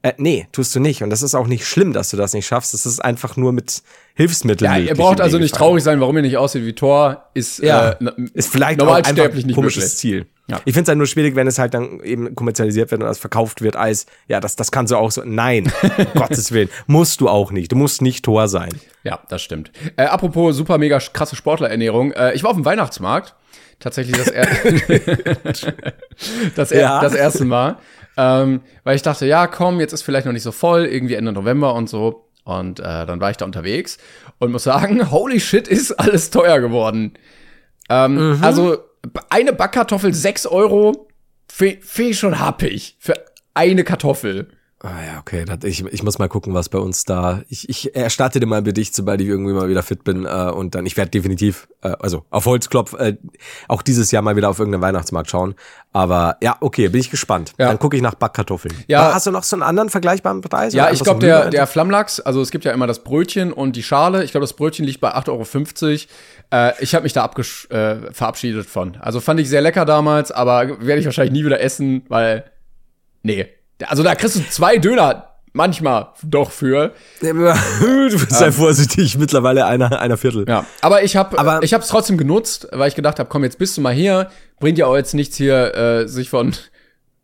Äh, 0.05 0.13
nee, 0.17 0.47
tust 0.51 0.75
du 0.75 0.81
nicht. 0.81 1.01
Und 1.01 1.09
das 1.09 1.21
ist 1.21 1.33
auch 1.33 1.47
nicht 1.47 1.65
schlimm, 1.65 1.93
dass 1.93 2.09
du 2.09 2.17
das 2.17 2.33
nicht 2.33 2.45
schaffst. 2.45 2.73
Das 2.73 2.85
ist 2.85 2.99
einfach 2.99 3.37
nur 3.37 3.53
mit 3.53 3.81
Hilfsmitteln. 4.15 4.69
Ja, 4.71 4.77
ihr 4.77 4.95
braucht 4.95 5.21
also 5.21 5.39
nicht 5.39 5.55
traurig 5.55 5.81
sein, 5.81 6.01
warum 6.01 6.15
ihr 6.17 6.23
nicht 6.23 6.35
aussieht 6.35 6.65
wie 6.65 6.73
Thor, 6.73 7.29
ist, 7.33 7.59
Ja, 7.59 7.91
äh, 7.91 8.11
ist 8.33 8.51
vielleicht 8.51 8.81
auch 8.81 8.93
einfach 8.93 9.17
ein 9.17 9.53
komisches. 9.53 9.97
Ziel. 9.97 10.25
Ja. 10.47 10.57
Ich 10.65 10.73
finde 10.73 10.81
es 10.83 10.87
halt 10.89 10.97
nur 10.97 11.07
schwierig, 11.07 11.37
wenn 11.37 11.47
es 11.47 11.57
halt 11.57 11.73
dann 11.73 12.01
eben 12.01 12.35
kommerzialisiert 12.35 12.91
wird 12.91 12.99
und 13.01 13.07
das 13.07 13.17
verkauft 13.17 13.61
wird 13.61 13.77
als, 13.77 14.05
ja, 14.27 14.41
das, 14.41 14.57
das 14.57 14.71
kannst 14.71 14.91
du 14.91 14.97
auch 14.97 15.09
so. 15.09 15.21
Nein, 15.25 15.71
um 15.81 16.05
Gottes 16.15 16.51
Willen, 16.51 16.67
musst 16.85 17.21
du 17.21 17.29
auch 17.29 17.51
nicht. 17.51 17.71
Du 17.71 17.77
musst 17.77 18.01
nicht 18.01 18.25
Tor 18.25 18.49
sein. 18.49 18.71
Ja, 19.05 19.21
das 19.29 19.41
stimmt. 19.41 19.71
Äh, 19.95 20.03
apropos 20.03 20.57
super 20.57 20.77
mega 20.77 20.99
krasse 20.99 21.37
Sportlerernährung. 21.37 22.11
Äh, 22.11 22.33
ich 22.33 22.43
war 22.43 22.49
auf 22.49 22.57
dem 22.57 22.65
Weihnachtsmarkt. 22.65 23.35
Tatsächlich 23.79 24.17
das, 24.17 24.27
er 24.27 24.47
das, 26.55 26.71
er 26.73 26.81
Ja. 26.81 27.01
das 27.01 27.13
erste 27.13 27.45
Mal. 27.45 27.77
Ähm, 28.17 28.61
weil 28.83 28.95
ich 28.95 29.01
dachte, 29.01 29.25
ja, 29.25 29.47
komm, 29.47 29.79
jetzt 29.79 29.93
ist 29.93 30.03
vielleicht 30.03 30.25
noch 30.25 30.33
nicht 30.33 30.43
so 30.43 30.51
voll, 30.51 30.85
irgendwie 30.85 31.15
Ende 31.15 31.31
November 31.31 31.73
und 31.73 31.89
so. 31.89 32.29
Und 32.43 32.79
äh, 32.79 33.05
dann 33.05 33.19
war 33.21 33.31
ich 33.31 33.37
da 33.37 33.45
unterwegs 33.45 33.97
und 34.39 34.51
muss 34.51 34.63
sagen, 34.63 35.11
holy 35.11 35.39
shit, 35.39 35.67
ist 35.67 35.91
alles 35.93 36.29
teuer 36.29 36.59
geworden. 36.59 37.13
Ähm, 37.89 38.39
Also 38.41 38.77
eine 39.29 39.53
Backkartoffel 39.53 40.13
6 40.13 40.45
Euro, 40.47 41.07
finde 41.47 41.79
ich 41.97 42.19
schon 42.19 42.39
happig. 42.39 42.97
Für 42.99 43.13
eine 43.53 43.83
Kartoffel. 43.83 44.49
Ah 44.85 45.01
ja, 45.01 45.19
okay. 45.19 45.45
Das, 45.45 45.63
ich, 45.63 45.85
ich 45.85 46.03
muss 46.03 46.19
mal 46.19 46.27
gucken, 46.27 46.53
was 46.53 46.67
bei 46.67 46.77
uns 46.77 47.05
da. 47.05 47.41
Ich, 47.47 47.69
ich 47.69 47.95
erstatte 47.95 48.41
dir 48.41 48.45
mal 48.45 48.57
ein 48.57 48.65
Bericht, 48.65 48.93
sobald 48.93 49.21
ich 49.21 49.29
irgendwie 49.29 49.53
mal 49.53 49.69
wieder 49.69 49.81
fit 49.81 50.03
bin. 50.03 50.25
Äh, 50.25 50.51
und 50.53 50.75
dann, 50.75 50.85
ich 50.85 50.97
werde 50.97 51.09
definitiv, 51.09 51.69
äh, 51.81 51.95
also 52.01 52.25
auf 52.29 52.45
Holzklopf, 52.45 52.93
äh, 52.99 53.15
auch 53.69 53.81
dieses 53.81 54.11
Jahr 54.11 54.21
mal 54.21 54.35
wieder 54.35 54.49
auf 54.49 54.59
irgendeinen 54.59 54.81
Weihnachtsmarkt 54.81 55.29
schauen. 55.29 55.55
Aber 55.93 56.35
ja, 56.43 56.57
okay, 56.59 56.89
bin 56.89 56.99
ich 56.99 57.09
gespannt. 57.09 57.53
Ja. 57.57 57.69
Dann 57.69 57.79
gucke 57.79 57.95
ich 57.95 58.03
nach 58.03 58.15
Backkartoffeln. 58.15 58.73
Ja. 58.87 59.13
Hast 59.13 59.25
du 59.25 59.31
noch 59.31 59.43
so 59.43 59.55
einen 59.55 59.63
anderen 59.63 59.89
vergleichbaren 59.89 60.41
Preis? 60.41 60.73
Ja, 60.73 60.91
ich 60.91 61.01
glaube, 61.01 61.21
so 61.21 61.27
der, 61.27 61.49
der 61.49 61.65
Flammlachs, 61.65 62.19
also 62.19 62.41
es 62.41 62.51
gibt 62.51 62.65
ja 62.65 62.73
immer 62.73 62.85
das 62.85 63.05
Brötchen 63.05 63.53
und 63.53 63.77
die 63.77 63.83
Schale. 63.83 64.25
Ich 64.25 64.31
glaube, 64.31 64.43
das 64.43 64.53
Brötchen 64.53 64.83
liegt 64.83 64.99
bei 64.99 65.15
8,50 65.15 66.07
Euro. 66.51 66.67
Äh, 66.71 66.83
ich 66.83 66.93
habe 66.93 67.03
mich 67.03 67.13
da 67.13 67.23
abgesch 67.23 67.69
äh, 67.69 68.11
verabschiedet 68.11 68.65
von. 68.65 68.97
Also 68.99 69.21
fand 69.21 69.39
ich 69.39 69.47
sehr 69.47 69.61
lecker 69.61 69.85
damals, 69.85 70.33
aber 70.33 70.85
werde 70.85 70.99
ich 70.99 71.05
wahrscheinlich 71.05 71.31
nie 71.31 71.45
wieder 71.45 71.61
essen, 71.61 72.03
weil. 72.09 72.43
Nee. 73.21 73.47
Also 73.87 74.03
da 74.03 74.15
kriegst 74.15 74.35
du 74.35 74.41
zwei 74.49 74.77
Döner 74.77 75.29
manchmal 75.53 76.07
doch 76.23 76.51
für. 76.51 76.93
du 77.21 78.17
sei 78.29 78.51
vorsichtig, 78.51 79.17
mittlerweile 79.17 79.65
einer, 79.65 79.99
einer 79.99 80.17
Viertel. 80.17 80.45
Ja. 80.47 80.65
Aber 80.81 81.03
ich 81.03 81.15
habe 81.15 81.37
Aber- 81.37 81.61
ich 81.63 81.73
habe 81.73 81.83
es 81.83 81.89
trotzdem 81.89 82.17
genutzt, 82.17 82.67
weil 82.71 82.87
ich 82.87 82.95
gedacht 82.95 83.19
habe, 83.19 83.29
komm, 83.29 83.43
jetzt 83.43 83.57
bist 83.59 83.77
du 83.77 83.81
mal 83.81 83.93
hier. 83.93 84.29
Bringt 84.59 84.77
ja 84.77 84.85
auch 84.87 84.95
jetzt 84.95 85.13
nichts 85.13 85.35
hier, 85.37 85.75
äh, 85.75 86.07
sich 86.07 86.29
von 86.29 86.53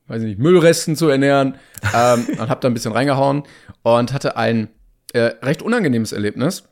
weiß 0.08 0.22
ich 0.22 0.28
nicht, 0.28 0.40
Müllresten 0.40 0.96
zu 0.96 1.08
ernähren. 1.08 1.56
ähm, 1.96 2.28
und 2.40 2.50
habe 2.50 2.60
da 2.62 2.68
ein 2.68 2.74
bisschen 2.74 2.92
reingehauen 2.92 3.44
und 3.84 4.12
hatte 4.14 4.36
ein 4.38 4.70
äh, 5.14 5.32
recht 5.44 5.62
unangenehmes 5.62 6.12
Erlebnis. 6.12 6.64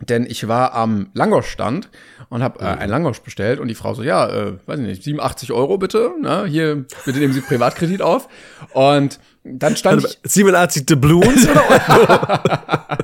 Denn 0.00 0.26
ich 0.26 0.46
war 0.46 0.74
am 0.74 1.10
Langosch-Stand 1.14 1.88
und 2.28 2.42
habe 2.42 2.60
äh, 2.60 2.64
ein 2.64 2.90
Langosch 2.90 3.20
bestellt 3.20 3.60
und 3.60 3.68
die 3.68 3.74
Frau 3.74 3.94
so, 3.94 4.02
ja, 4.02 4.28
äh, 4.28 4.52
weiß 4.66 4.78
ich 4.80 4.86
nicht, 4.86 5.02
87 5.02 5.52
Euro 5.52 5.78
bitte, 5.78 6.12
ne? 6.20 6.44
hier, 6.46 6.84
bitte 7.04 7.18
nehmen 7.18 7.32
Sie 7.32 7.40
Privatkredit 7.40 8.02
auf. 8.02 8.28
Und 8.72 9.18
dann 9.44 9.76
stand 9.76 10.04
ich, 10.04 10.18
87 10.24 10.84
Doubloons 10.86 11.48
oder, 11.48 12.42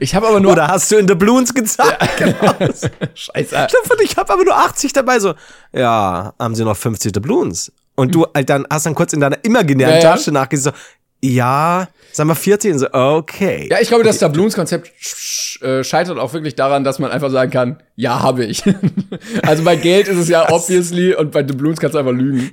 ich 0.00 0.14
habe 0.14 0.28
aber 0.28 0.40
nur, 0.40 0.52
oder 0.52 0.68
hast 0.68 0.90
du 0.90 0.96
in 0.96 1.06
Doubloons 1.06 1.52
gezahlt? 1.52 1.98
Genau. 2.16 2.54
scheiße, 3.14 3.68
Stefan, 3.68 3.98
ich 4.02 4.16
habe 4.16 4.32
aber 4.32 4.44
nur 4.44 4.56
80 4.56 4.92
dabei. 4.92 5.18
So, 5.18 5.34
ja, 5.72 6.32
haben 6.38 6.54
sie 6.54 6.64
noch 6.64 6.76
50 6.76 7.12
Doubloons? 7.12 7.72
Und 7.96 8.14
du 8.14 8.26
halt 8.34 8.48
dann 8.48 8.66
hast 8.70 8.86
dann 8.86 8.94
kurz 8.94 9.12
in 9.12 9.20
deiner 9.20 9.44
imaginären 9.44 9.96
Ja, 9.96 10.00
ja. 10.00 10.12
Tasche 10.12 10.32
nachgesehen, 10.32 10.74
so, 10.74 10.80
ja, 11.22 11.88
sagen 12.12 12.30
wir 12.30 12.34
40 12.34 12.72
und 12.72 12.78
so, 12.78 12.86
okay. 12.92 13.68
Ja, 13.70 13.78
ich 13.80 13.88
glaube, 13.88 14.04
das 14.04 14.18
Doubloons-Konzept 14.18 14.90
äh, 15.62 15.84
scheitert 15.84 16.18
auch 16.18 16.32
wirklich 16.32 16.54
daran, 16.54 16.82
dass 16.84 16.98
man 16.98 17.10
einfach 17.10 17.30
sagen 17.30 17.50
kann, 17.50 17.82
ja, 17.96 18.22
habe 18.22 18.44
ich. 18.44 18.62
also 19.42 19.62
bei 19.62 19.76
Geld 19.76 20.08
ist 20.08 20.16
es 20.16 20.28
ja 20.28 20.50
obviously 20.50 21.14
und 21.14 21.32
bei 21.32 21.42
Doubloons 21.42 21.78
kannst 21.78 21.94
du 21.94 21.98
einfach 21.98 22.12
lügen. 22.12 22.50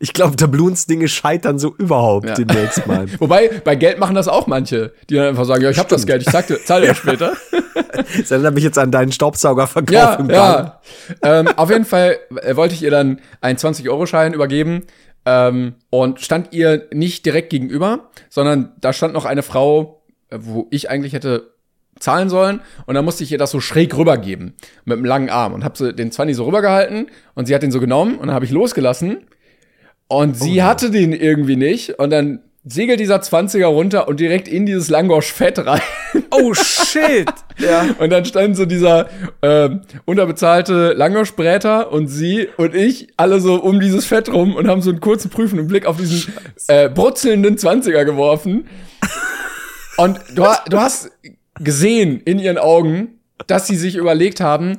Ich 0.00 0.12
glaube, 0.12 0.36
Doubloons-Dinge 0.36 1.08
scheitern 1.08 1.58
so 1.58 1.74
überhaupt 1.76 2.28
Ja. 2.28 2.34
demnächst 2.34 2.86
mal. 2.86 3.06
Wobei, 3.18 3.50
bei 3.64 3.76
Geld 3.76 3.98
machen 3.98 4.14
das 4.14 4.28
auch 4.28 4.46
manche, 4.46 4.92
die 5.08 5.14
dann 5.14 5.26
einfach 5.26 5.44
sagen, 5.44 5.62
ja, 5.62 5.70
ich 5.70 5.78
habe 5.78 5.88
das 5.88 6.06
Geld, 6.06 6.22
ich 6.22 6.28
zahl 6.32 6.42
dir, 6.42 6.64
zahl 6.64 6.80
dir 6.80 6.88
das 6.88 6.96
später. 6.96 7.34
Das 8.16 8.30
erinnert 8.30 8.54
mich 8.54 8.64
jetzt 8.64 8.78
an 8.78 8.90
deinen 8.90 9.12
Staubsauger 9.12 9.62
ja, 9.62 9.66
verkaufen 9.66 10.30
ja. 10.30 10.80
ähm, 11.22 11.48
auf 11.56 11.70
jeden 11.70 11.84
Fall 11.84 12.18
äh, 12.42 12.56
wollte 12.56 12.74
ich 12.74 12.82
ihr 12.82 12.90
dann 12.90 13.20
einen 13.40 13.58
20-Euro-Schein 13.58 14.32
übergeben 14.32 14.82
ähm, 15.26 15.74
und 15.90 16.20
stand 16.20 16.52
ihr 16.52 16.88
nicht 16.92 17.26
direkt 17.26 17.50
gegenüber, 17.50 18.10
sondern 18.30 18.72
da 18.80 18.92
stand 18.92 19.12
noch 19.12 19.24
eine 19.24 19.42
Frau, 19.42 20.02
äh, 20.30 20.38
wo 20.40 20.68
ich 20.70 20.88
eigentlich 20.88 21.12
hätte 21.12 21.52
zahlen 21.98 22.28
sollen. 22.28 22.60
Und 22.86 22.94
dann 22.94 23.04
musste 23.04 23.24
ich 23.24 23.32
ihr 23.32 23.38
das 23.38 23.50
so 23.50 23.60
schräg 23.60 23.96
rübergeben 23.96 24.54
mit 24.84 24.96
einem 24.96 25.04
langen 25.04 25.28
Arm. 25.28 25.52
Und 25.52 25.64
habe 25.64 25.76
sie 25.76 25.92
den 25.92 26.12
20 26.12 26.36
so 26.36 26.44
rübergehalten 26.44 27.08
und 27.34 27.46
sie 27.46 27.54
hat 27.54 27.62
den 27.62 27.72
so 27.72 27.80
genommen 27.80 28.18
und 28.18 28.28
dann 28.28 28.34
habe 28.34 28.44
ich 28.44 28.50
losgelassen. 28.50 29.26
Und 30.08 30.36
sie 30.36 30.62
hatte 30.62 30.90
den 30.90 31.12
irgendwie 31.12 31.56
nicht. 31.56 31.98
Und 31.98 32.10
dann 32.10 32.40
segelt 32.68 32.98
dieser 32.98 33.20
20er 33.20 33.66
runter 33.66 34.08
und 34.08 34.18
direkt 34.18 34.48
in 34.48 34.66
dieses 34.66 34.88
Langosch-Fett 34.88 35.64
rein. 35.64 35.80
Oh 36.32 36.52
shit! 36.52 37.30
ja. 37.58 37.86
Und 37.98 38.10
dann 38.10 38.24
stand 38.24 38.56
so 38.56 38.64
dieser 38.66 39.08
ähm, 39.40 39.82
unterbezahlte 40.04 40.92
Langoschbräter 40.94 41.92
und 41.92 42.08
sie 42.08 42.48
und 42.56 42.74
ich 42.74 43.08
alle 43.16 43.40
so 43.40 43.54
um 43.62 43.78
dieses 43.78 44.04
Fett 44.04 44.32
rum 44.32 44.56
und 44.56 44.66
haben 44.66 44.82
so 44.82 44.90
einen 44.90 44.98
kurzen 45.00 45.30
prüfenden 45.30 45.68
Blick 45.68 45.86
auf 45.86 45.96
diesen 45.98 46.32
äh, 46.66 46.88
brutzelnden 46.88 47.56
20er 47.56 48.04
geworfen. 48.04 48.66
Und 49.96 50.18
du, 50.34 50.44
du 50.68 50.78
hast 50.78 51.12
gesehen 51.60 52.20
in 52.24 52.38
ihren 52.40 52.58
Augen, 52.58 53.20
dass 53.46 53.66
sie 53.68 53.76
sich 53.76 53.94
überlegt 53.96 54.40
haben, 54.40 54.78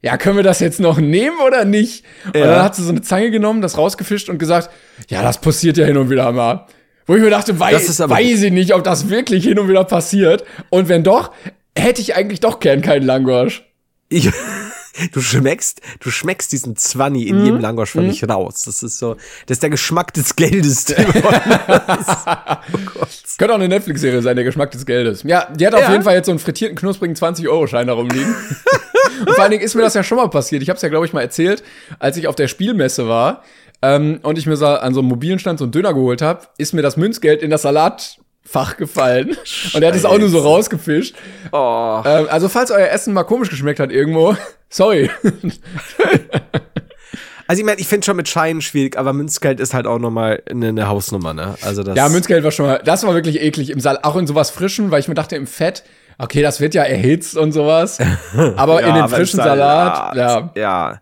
ja, 0.00 0.16
können 0.16 0.36
wir 0.36 0.44
das 0.44 0.60
jetzt 0.60 0.78
noch 0.78 0.98
nehmen 0.98 1.38
oder 1.44 1.64
nicht? 1.64 2.04
Und 2.26 2.36
Ja. 2.36 2.46
dann 2.46 2.62
hat 2.62 2.76
sie 2.76 2.84
so 2.84 2.90
eine 2.90 3.02
Zange 3.02 3.30
genommen, 3.32 3.62
das 3.62 3.76
rausgefischt 3.78 4.28
und 4.28 4.38
gesagt, 4.38 4.70
ja, 5.08 5.22
das 5.22 5.40
passiert 5.40 5.76
ja 5.76 5.86
hin 5.86 5.96
und 5.96 6.08
wieder 6.10 6.30
mal. 6.30 6.66
Wo 7.08 7.16
ich 7.16 7.22
mir 7.22 7.30
dachte, 7.30 7.58
wei 7.58 7.72
weiß 7.72 8.42
ich 8.42 8.52
nicht, 8.52 8.74
ob 8.74 8.84
das 8.84 9.08
wirklich 9.08 9.42
hin 9.44 9.58
und 9.58 9.66
wieder 9.68 9.82
passiert. 9.84 10.44
Und 10.68 10.88
wenn 10.90 11.02
doch, 11.02 11.32
hätte 11.74 12.02
ich 12.02 12.14
eigentlich 12.14 12.40
doch 12.40 12.60
gern 12.60 12.82
keinen 12.82 13.06
Langosch. 13.06 13.64
Ich, 14.10 14.30
du 15.12 15.20
schmeckst, 15.22 15.80
du 16.00 16.10
schmeckst 16.10 16.52
diesen 16.52 16.76
Zwanni 16.76 17.22
in 17.22 17.42
jedem 17.44 17.60
Langosch 17.60 17.92
von 17.92 18.06
mich 18.06 18.28
raus. 18.28 18.64
Das 18.66 18.82
ist 18.82 18.98
so, 18.98 19.14
das 19.46 19.56
ist 19.56 19.62
der 19.62 19.70
Geschmack 19.70 20.12
des 20.12 20.36
Geldes. 20.36 20.84
Könnte 23.38 23.54
auch 23.54 23.58
eine 23.58 23.68
Netflix-Serie 23.68 24.20
sein, 24.20 24.36
der 24.36 24.44
Geschmack 24.44 24.70
des 24.72 24.84
Geldes. 24.84 25.22
Ja, 25.22 25.48
die 25.54 25.66
hat 25.66 25.74
auf 25.74 25.80
Ja. 25.80 25.92
jeden 25.92 26.02
Fall 26.04 26.14
jetzt 26.14 26.26
so 26.26 26.32
einen 26.32 26.38
frittierten, 26.40 26.76
knusprigen 26.76 27.16
20-Euro-Schein 27.16 27.86
da 27.86 27.94
rumliegen. 27.94 28.34
und 29.20 29.30
vor 29.30 29.44
allen 29.44 29.52
Dingen 29.52 29.62
ist 29.64 29.74
mir 29.74 29.80
das 29.82 29.94
ja 29.94 30.02
schon 30.02 30.18
mal 30.18 30.28
passiert. 30.28 30.62
Ich 30.62 30.68
habe 30.68 30.76
es 30.76 30.82
ja, 30.82 30.90
glaube 30.90 31.06
ich, 31.06 31.14
mal 31.14 31.22
erzählt, 31.22 31.62
als 31.98 32.18
ich 32.18 32.26
auf 32.28 32.34
der 32.34 32.48
Spielmesse 32.48 33.08
war 33.08 33.42
ähm, 33.82 34.20
und 34.22 34.38
ich 34.38 34.46
mir 34.46 34.56
so 34.56 34.66
an 34.66 34.94
so 34.94 35.00
einem 35.00 35.08
mobilen 35.08 35.38
Stand 35.38 35.58
so 35.58 35.64
einen 35.64 35.72
Döner 35.72 35.94
geholt 35.94 36.22
habe, 36.22 36.42
ist 36.58 36.72
mir 36.74 36.82
das 36.82 36.96
Münzgeld 36.96 37.42
in 37.42 37.50
das 37.50 37.62
Salatfach 37.62 38.76
gefallen. 38.76 39.36
Und 39.74 39.82
er 39.82 39.88
hat 39.88 39.96
es 39.96 40.04
auch 40.04 40.18
nur 40.18 40.28
so 40.28 40.38
rausgefischt. 40.38 41.14
oh. 41.52 42.02
Ähm, 42.04 42.26
also, 42.30 42.48
falls 42.48 42.70
euer 42.70 42.88
Essen 42.88 43.14
mal 43.14 43.24
komisch 43.24 43.50
geschmeckt 43.50 43.80
hat 43.80 43.92
irgendwo, 43.92 44.36
sorry. 44.68 45.10
Also 47.50 47.60
ich 47.60 47.64
meine, 47.64 47.80
ich 47.80 47.88
finde 47.88 48.04
schon 48.04 48.16
mit 48.16 48.28
Scheinen 48.28 48.60
schwierig, 48.60 48.98
aber 48.98 49.14
Münzgeld 49.14 49.58
ist 49.58 49.72
halt 49.72 49.86
auch 49.86 49.98
nochmal 49.98 50.42
eine, 50.50 50.68
eine 50.68 50.86
Hausnummer, 50.86 51.32
ne? 51.32 51.54
Also 51.62 51.82
das. 51.82 51.96
Ja, 51.96 52.10
Münzgeld 52.10 52.44
war 52.44 52.50
schon 52.50 52.66
mal, 52.66 52.82
das 52.84 53.04
war 53.06 53.14
wirklich 53.14 53.40
eklig 53.40 53.70
im 53.70 53.80
Salat, 53.80 54.04
auch 54.04 54.16
in 54.16 54.26
sowas 54.26 54.50
frischen, 54.50 54.90
weil 54.90 55.00
ich 55.00 55.08
mir 55.08 55.14
dachte, 55.14 55.34
im 55.34 55.46
Fett, 55.46 55.82
okay, 56.18 56.42
das 56.42 56.60
wird 56.60 56.74
ja 56.74 56.82
erhitzt 56.82 57.38
und 57.38 57.52
sowas. 57.52 58.00
Aber 58.56 58.82
in 58.82 58.94
den 58.94 59.08
frischen 59.08 59.38
Salat, 59.38 60.14
ja. 60.14 60.50
Ja. 60.54 61.00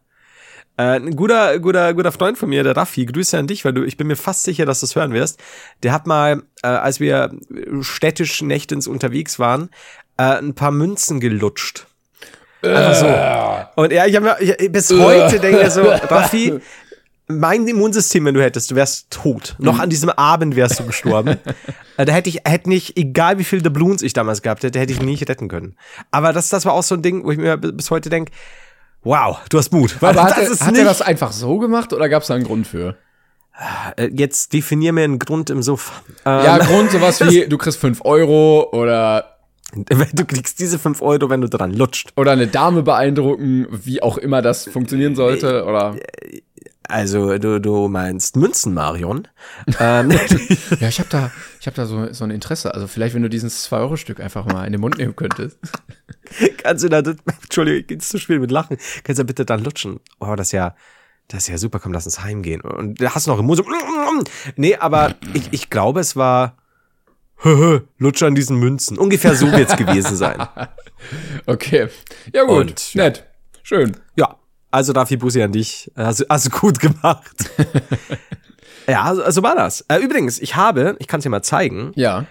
Äh, 0.79 0.97
ein 0.97 1.17
guter, 1.17 1.59
guter, 1.59 1.95
guter 1.95 2.13
Freund 2.13 2.37
von 2.37 2.49
mir, 2.49 2.63
der 2.63 2.77
Raffi, 2.77 3.07
Grüße 3.07 3.39
an 3.39 3.47
dich, 3.47 3.65
weil 3.65 3.73
du, 3.73 3.83
ich 3.85 3.97
bin 3.97 4.07
mir 4.07 4.17
fast 4.17 4.43
sicher, 4.43 4.67
dass 4.67 4.81
du 4.81 4.87
es 4.87 4.97
hören 4.97 5.13
wirst. 5.13 5.41
Der 5.83 5.93
hat 5.93 6.07
mal, 6.07 6.43
äh, 6.63 6.69
als 6.69 7.01
wir 7.01 7.31
städtisch 7.81 8.43
nächtens 8.43 8.87
unterwegs 8.87 9.39
waren, 9.39 9.71
äh, 10.19 10.39
ein 10.39 10.55
paar 10.55 10.71
Münzen 10.71 11.21
gelutscht. 11.21 11.87
Einfach 12.63 12.95
so. 12.95 13.83
Und 13.83 13.93
ja, 13.93 14.07
ich 14.07 14.17
habe 14.17 14.27
mir 14.27 14.37
ich, 14.41 14.73
bis 14.73 14.91
heute 14.91 15.39
denke 15.39 15.63
ich 15.63 15.71
so, 15.71 15.83
Raffi, 15.83 16.61
mein 17.29 17.67
Immunsystem, 17.67 18.25
wenn 18.25 18.35
du 18.35 18.43
hättest, 18.43 18.71
du 18.71 18.77
wärst 18.77 19.11
tot. 19.11 19.57
Noch 19.59 19.79
an 19.79 19.91
diesem 19.91 20.11
Abend 20.11 20.57
wärst 20.57 20.79
du 20.81 20.87
gestorben. 20.87 21.39
Äh, 21.99 22.05
da 22.05 22.13
hätte 22.13 22.29
ich, 22.29 22.43
hätte 22.45 22.69
nicht, 22.69 22.99
egal 22.99 23.39
wie 23.39 23.45
viel 23.45 23.63
Doubloons 23.63 24.03
ich 24.03 24.13
damals 24.13 24.43
gehabt 24.43 24.63
hätte, 24.63 24.79
hätte 24.79 24.93
ich 24.93 25.01
nicht 25.01 25.27
retten 25.31 25.49
können. 25.49 25.77
Aber 26.11 26.35
das, 26.35 26.51
das 26.51 26.67
war 26.67 26.75
auch 26.75 26.83
so 26.83 26.95
ein 26.95 27.01
Ding, 27.01 27.25
wo 27.25 27.31
ich 27.31 27.39
mir 27.39 27.57
bis 27.57 27.91
heute 27.91 28.11
denke, 28.11 28.33
wow, 29.03 29.39
du 29.49 29.59
hast 29.59 29.73
Mut. 29.73 29.97
Aber 30.01 30.23
hat, 30.25 30.39
er, 30.39 30.51
hat 30.51 30.77
er 30.77 30.85
das 30.85 31.03
einfach 31.03 31.33
so 31.33 31.59
gemacht 31.59 31.93
oder 31.93 32.09
gab 32.09 32.23
es 32.23 32.29
da 32.29 32.35
einen 32.35 32.45
Grund 32.45 32.67
für? 32.67 32.97
Äh, 33.97 34.11
Jetzt 34.13 34.53
definier 34.53 34.93
mir 34.93 35.05
einen 35.05 35.19
Grund 35.19 35.51
im 35.51 35.63
Suff. 35.63 36.03
Ähm, 36.25 36.45
Ja, 36.45 36.59
Grund 36.59 36.91
sowas 36.93 37.21
wie, 37.21 37.47
du 37.49 37.59
kriegst 37.59 37.79
5 37.81 38.05
Euro 38.05 38.69
oder, 38.73 39.37
Du 39.75 40.25
kriegst 40.25 40.61
diese 40.61 40.79
5 40.79 41.03
Euro, 41.03 41.29
wenn 41.29 41.41
du 41.41 41.49
dran 41.49 41.73
lutscht. 41.73 42.13
oder 42.17 42.33
eine 42.33 42.47
Dame 42.47 42.83
beeindrucken, 42.83 43.67
wie 43.71 44.01
auch 44.03 44.17
immer 44.17 44.41
das 44.41 44.65
funktionieren 44.65 45.17
sollte, 45.17 45.65
oder. 45.65 45.97
Also, 46.89 47.39
du, 47.39 47.61
du 47.61 47.89
meinst 47.89 48.37
Münzen, 48.37 48.75
Marion. 48.75 49.29
ähm, 49.81 50.11
Ja, 50.81 50.89
ich 50.89 50.99
habe 50.99 51.09
da, 51.11 51.31
ich 51.61 51.67
hab 51.67 51.75
da 51.75 51.87
so, 51.87 52.13
so 52.13 52.25
ein 52.25 52.31
Interesse. 52.31 52.75
Also 52.75 52.87
vielleicht, 52.87 53.15
wenn 53.15 53.23
du 53.23 53.29
dieses 53.29 53.69
2-Euro-Stück 53.71 54.21
einfach 54.21 54.45
mal 54.47 54.65
in 54.65 54.73
den 54.73 54.81
Mund 54.81 54.99
nehmen 54.99 55.17
könntest. 55.17 55.59
kannst 56.59 56.85
du 56.85 56.89
da, 56.89 56.99
Entschuldigung, 56.99 57.87
geht's 57.87 58.09
zu 58.09 58.19
schwer 58.19 58.39
mit 58.39 58.51
Lachen. 58.51 58.77
Kannst 59.05 59.19
du 59.19 59.25
da 59.25 59.27
bitte 59.27 59.45
dann 59.45 59.65
lutschen? 59.65 60.01
Oh, 60.21 60.35
das 60.37 60.49
ist 60.49 60.53
ja, 60.53 60.77
das 61.29 61.45
ist 61.45 61.49
ja 61.49 61.59
super, 61.59 61.81
komm, 61.81 61.93
lass 61.93 62.07
uns 62.07 62.23
heimgehen. 62.23 62.61
Und 62.61 63.01
da 63.01 63.15
hast 63.15 63.27
du 63.27 63.31
noch 63.33 63.41
im 63.41 63.47
Mund 63.47 63.59
so, 63.59 63.65
nee, 64.57 64.77
aber 64.77 65.15
ich, 65.35 65.53
ich 65.53 65.71
glaube, 65.71 66.01
es 66.01 66.15
war, 66.15 66.57
lutsch 67.99 68.23
an 68.23 68.35
diesen 68.35 68.57
Münzen. 68.57 68.97
Ungefähr 68.97 69.35
so 69.35 69.51
wird's 69.53 69.77
gewesen 69.77 70.17
sein. 70.17 70.47
Okay. 71.45 71.89
Ja, 72.33 72.45
gut. 72.45 72.57
Und. 72.57 72.95
Nett. 72.95 73.27
Schön. 73.63 73.97
Ja, 74.17 74.37
also 74.71 74.93
Dafi 74.93 75.17
Bussi 75.17 75.43
an 75.43 75.53
dich. 75.53 75.91
Hast, 75.97 76.21
du- 76.21 76.27
hast 76.29 76.47
du 76.47 76.51
gut 76.51 76.79
gemacht. 76.81 77.51
ja, 78.87 79.03
also, 79.05 79.29
so 79.31 79.43
war 79.43 79.55
das. 79.57 79.85
Äh, 79.89 79.99
übrigens, 79.99 80.39
ich 80.39 80.57
habe, 80.57 80.97
ich 80.99 81.07
kann 81.07 81.19
es 81.19 81.25
dir 81.25 81.31
mal 81.31 81.43
zeigen, 81.43 81.93
Ja. 81.95 82.27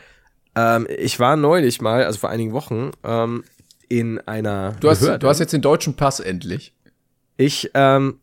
ähm, 0.55 0.87
ich 0.97 1.19
war 1.19 1.35
neulich 1.35 1.81
mal, 1.81 2.03
also 2.03 2.19
vor 2.19 2.29
einigen 2.29 2.53
Wochen, 2.53 2.91
ähm, 3.03 3.43
in 3.87 4.19
einer 4.27 4.73
Du 4.79 4.89
hast, 4.89 4.99
Behörde. 5.01 5.19
du 5.19 5.27
hast 5.27 5.39
jetzt 5.39 5.53
den 5.53 5.61
deutschen 5.61 5.95
Pass 5.95 6.19
endlich. 6.19 6.73
Ich, 7.37 7.69
ähm, 7.73 8.19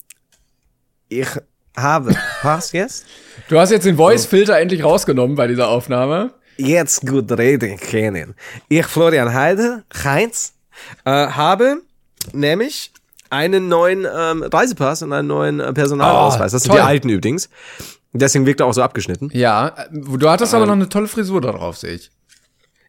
ich 1.09 1.29
habe 1.77 2.14
Pass 2.42 2.72
jetzt. 2.72 3.07
Du 3.48 3.59
hast 3.59 3.70
jetzt 3.70 3.85
den 3.87 3.96
Voice-Filter 3.96 4.59
endlich 4.59 4.83
rausgenommen 4.85 5.37
bei 5.37 5.46
dieser 5.46 5.68
Aufnahme. 5.68 6.33
Jetzt 6.59 7.07
gut 7.07 7.31
reden 7.33 7.79
können. 7.79 8.35
Ich, 8.68 8.85
Florian 8.87 9.33
Heide, 9.33 9.85
Heinz, 10.05 10.55
äh, 11.05 11.11
habe 11.11 11.83
nämlich 12.33 12.92
einen 13.33 13.68
neuen 13.68 14.07
ähm, 14.14 14.42
Reisepass 14.42 15.03
und 15.03 15.12
einen 15.12 15.29
neuen 15.29 15.59
äh, 15.61 15.73
Personalausweis. 15.73 16.53
Oh, 16.53 16.55
das 16.57 16.62
sind 16.62 16.71
toll. 16.73 16.81
die 16.81 16.87
alten 16.87 17.09
übrigens. 17.09 17.49
Deswegen 18.12 18.45
wirkt 18.47 18.61
er 18.61 18.66
auch 18.66 18.75
so 18.75 18.83
abgeschnitten. 18.83 19.31
Ja. 19.33 19.68
äh, 19.68 19.88
Du 19.90 20.29
hattest 20.29 20.55
aber 20.55 20.66
noch 20.66 20.75
eine 20.75 20.88
tolle 20.88 21.09
Frisur 21.09 21.40
da 21.40 21.53
drauf, 21.53 21.77
sehe 21.79 21.95
ich. 21.95 22.11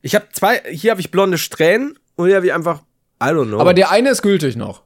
Ich 0.01 0.15
habe 0.15 0.25
zwei, 0.33 0.61
hier 0.69 0.91
habe 0.91 0.99
ich 1.01 1.11
blonde 1.11 1.37
Strähnen 1.37 1.97
und 2.15 2.27
hier 2.27 2.35
habe 2.35 2.45
ich 2.45 2.53
einfach, 2.53 2.81
I 3.21 3.27
don't 3.27 3.47
know. 3.47 3.59
Aber 3.59 3.73
der 3.73 3.89
eine 3.89 4.09
ist 4.09 4.21
gültig 4.21 4.57
noch. 4.57 4.83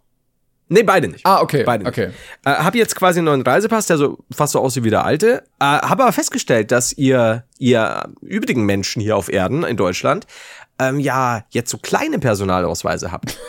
nee, 0.70 0.84
beide 0.84 1.08
nicht. 1.08 1.26
Ah, 1.26 1.42
okay. 1.42 1.64
Beide 1.64 1.84
nicht. 1.86 1.92
okay. 1.92 2.12
Äh, 2.46 2.52
habe 2.52 2.78
jetzt 2.78 2.96
quasi 2.96 3.18
einen 3.20 3.26
neuen 3.26 3.42
Reisepass, 3.42 3.88
der 3.88 3.98
so 3.98 4.20
fast 4.32 4.54
so 4.54 4.60
aussieht 4.60 4.84
wie 4.84 4.92
der 4.92 5.06
alte. 5.06 5.44
Äh, 5.60 5.66
habe 5.66 6.04
aber 6.04 6.12
festgestellt, 6.14 6.72
dass 6.72 6.94
ihr, 6.94 7.46
ihr 7.58 8.08
übrigen 8.22 8.64
Menschen 8.66 9.02
hier 9.02 9.18
auf 9.18 9.28
Erden 9.30 9.64
in 9.64 9.76
Deutschland, 9.76 10.28
ähm, 10.78 11.00
ja, 11.00 11.46
jetzt 11.50 11.72
so 11.72 11.80
kleine 11.80 12.20
Personalausweise 12.20 13.12
habt. 13.12 13.38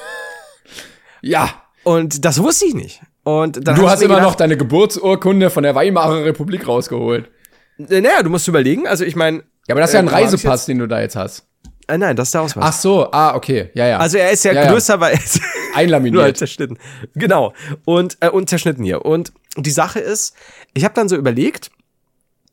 Ja. 1.21 1.51
Und 1.89 2.25
das 2.25 2.43
wusste 2.43 2.67
ich 2.67 2.75
nicht. 2.75 3.01
Und 3.25 3.67
dann 3.67 3.75
Du 3.77 3.89
hast 3.89 4.03
immer 4.03 4.15
noch 4.17 4.21
gedacht, 4.23 4.41
deine 4.41 4.57
Geburtsurkunde 4.59 5.49
von 5.51 5.63
der 5.63 5.75
Weimarer 5.75 6.25
Republik 6.25 6.67
rausgeholt. 6.69 7.31
äh, 7.79 8.01
Naja, 8.01 8.23
du 8.23 8.29
musst 8.31 8.47
überlegen. 8.49 8.87
Also 8.87 9.05
ich 9.05 9.17
meine. 9.17 9.39
Ja, 9.69 9.75
aber 9.75 9.81
das 9.81 9.91
ist 9.91 9.95
ja 9.95 10.01
ein 10.01 10.09
Äh, 10.09 10.13
Reisepass, 10.13 10.67
den 10.67 10.79
du 10.79 10.87
da 10.87 11.01
jetzt 11.01 11.17
hast. 11.17 11.47
Äh, 11.87 11.97
nein, 11.97 12.15
das 12.17 12.29
ist 12.29 12.35
der 12.35 12.43
Ausweis. 12.43 12.65
Ach 12.67 12.73
so, 12.75 13.11
ah, 13.13 13.35
okay. 13.35 13.71
Ja, 13.75 13.87
ja. 13.87 13.99
Also 13.99 14.19
er 14.19 14.31
ist 14.31 14.45
ja, 14.45 14.53
Ja, 14.53 14.65
ja. 14.65 14.71
größer, 14.73 15.01
weil 15.01 15.15
er 15.15 15.19
ist 15.25 15.41
Einlaminiert. 15.75 16.15
nur 16.15 16.23
halt 16.25 16.37
zerschnitten. 16.37 16.79
Genau. 17.15 17.55
Und, 17.87 18.19
äh, 18.21 18.29
und 18.29 18.51
zerschnitten 18.51 18.85
hier. 18.85 19.05
Und 19.07 19.33
die 19.57 19.71
Sache 19.71 19.99
ist, 20.01 20.35
ich 20.75 20.85
habe 20.85 20.93
dann 20.95 21.09
so 21.09 21.17
überlegt 21.17 21.71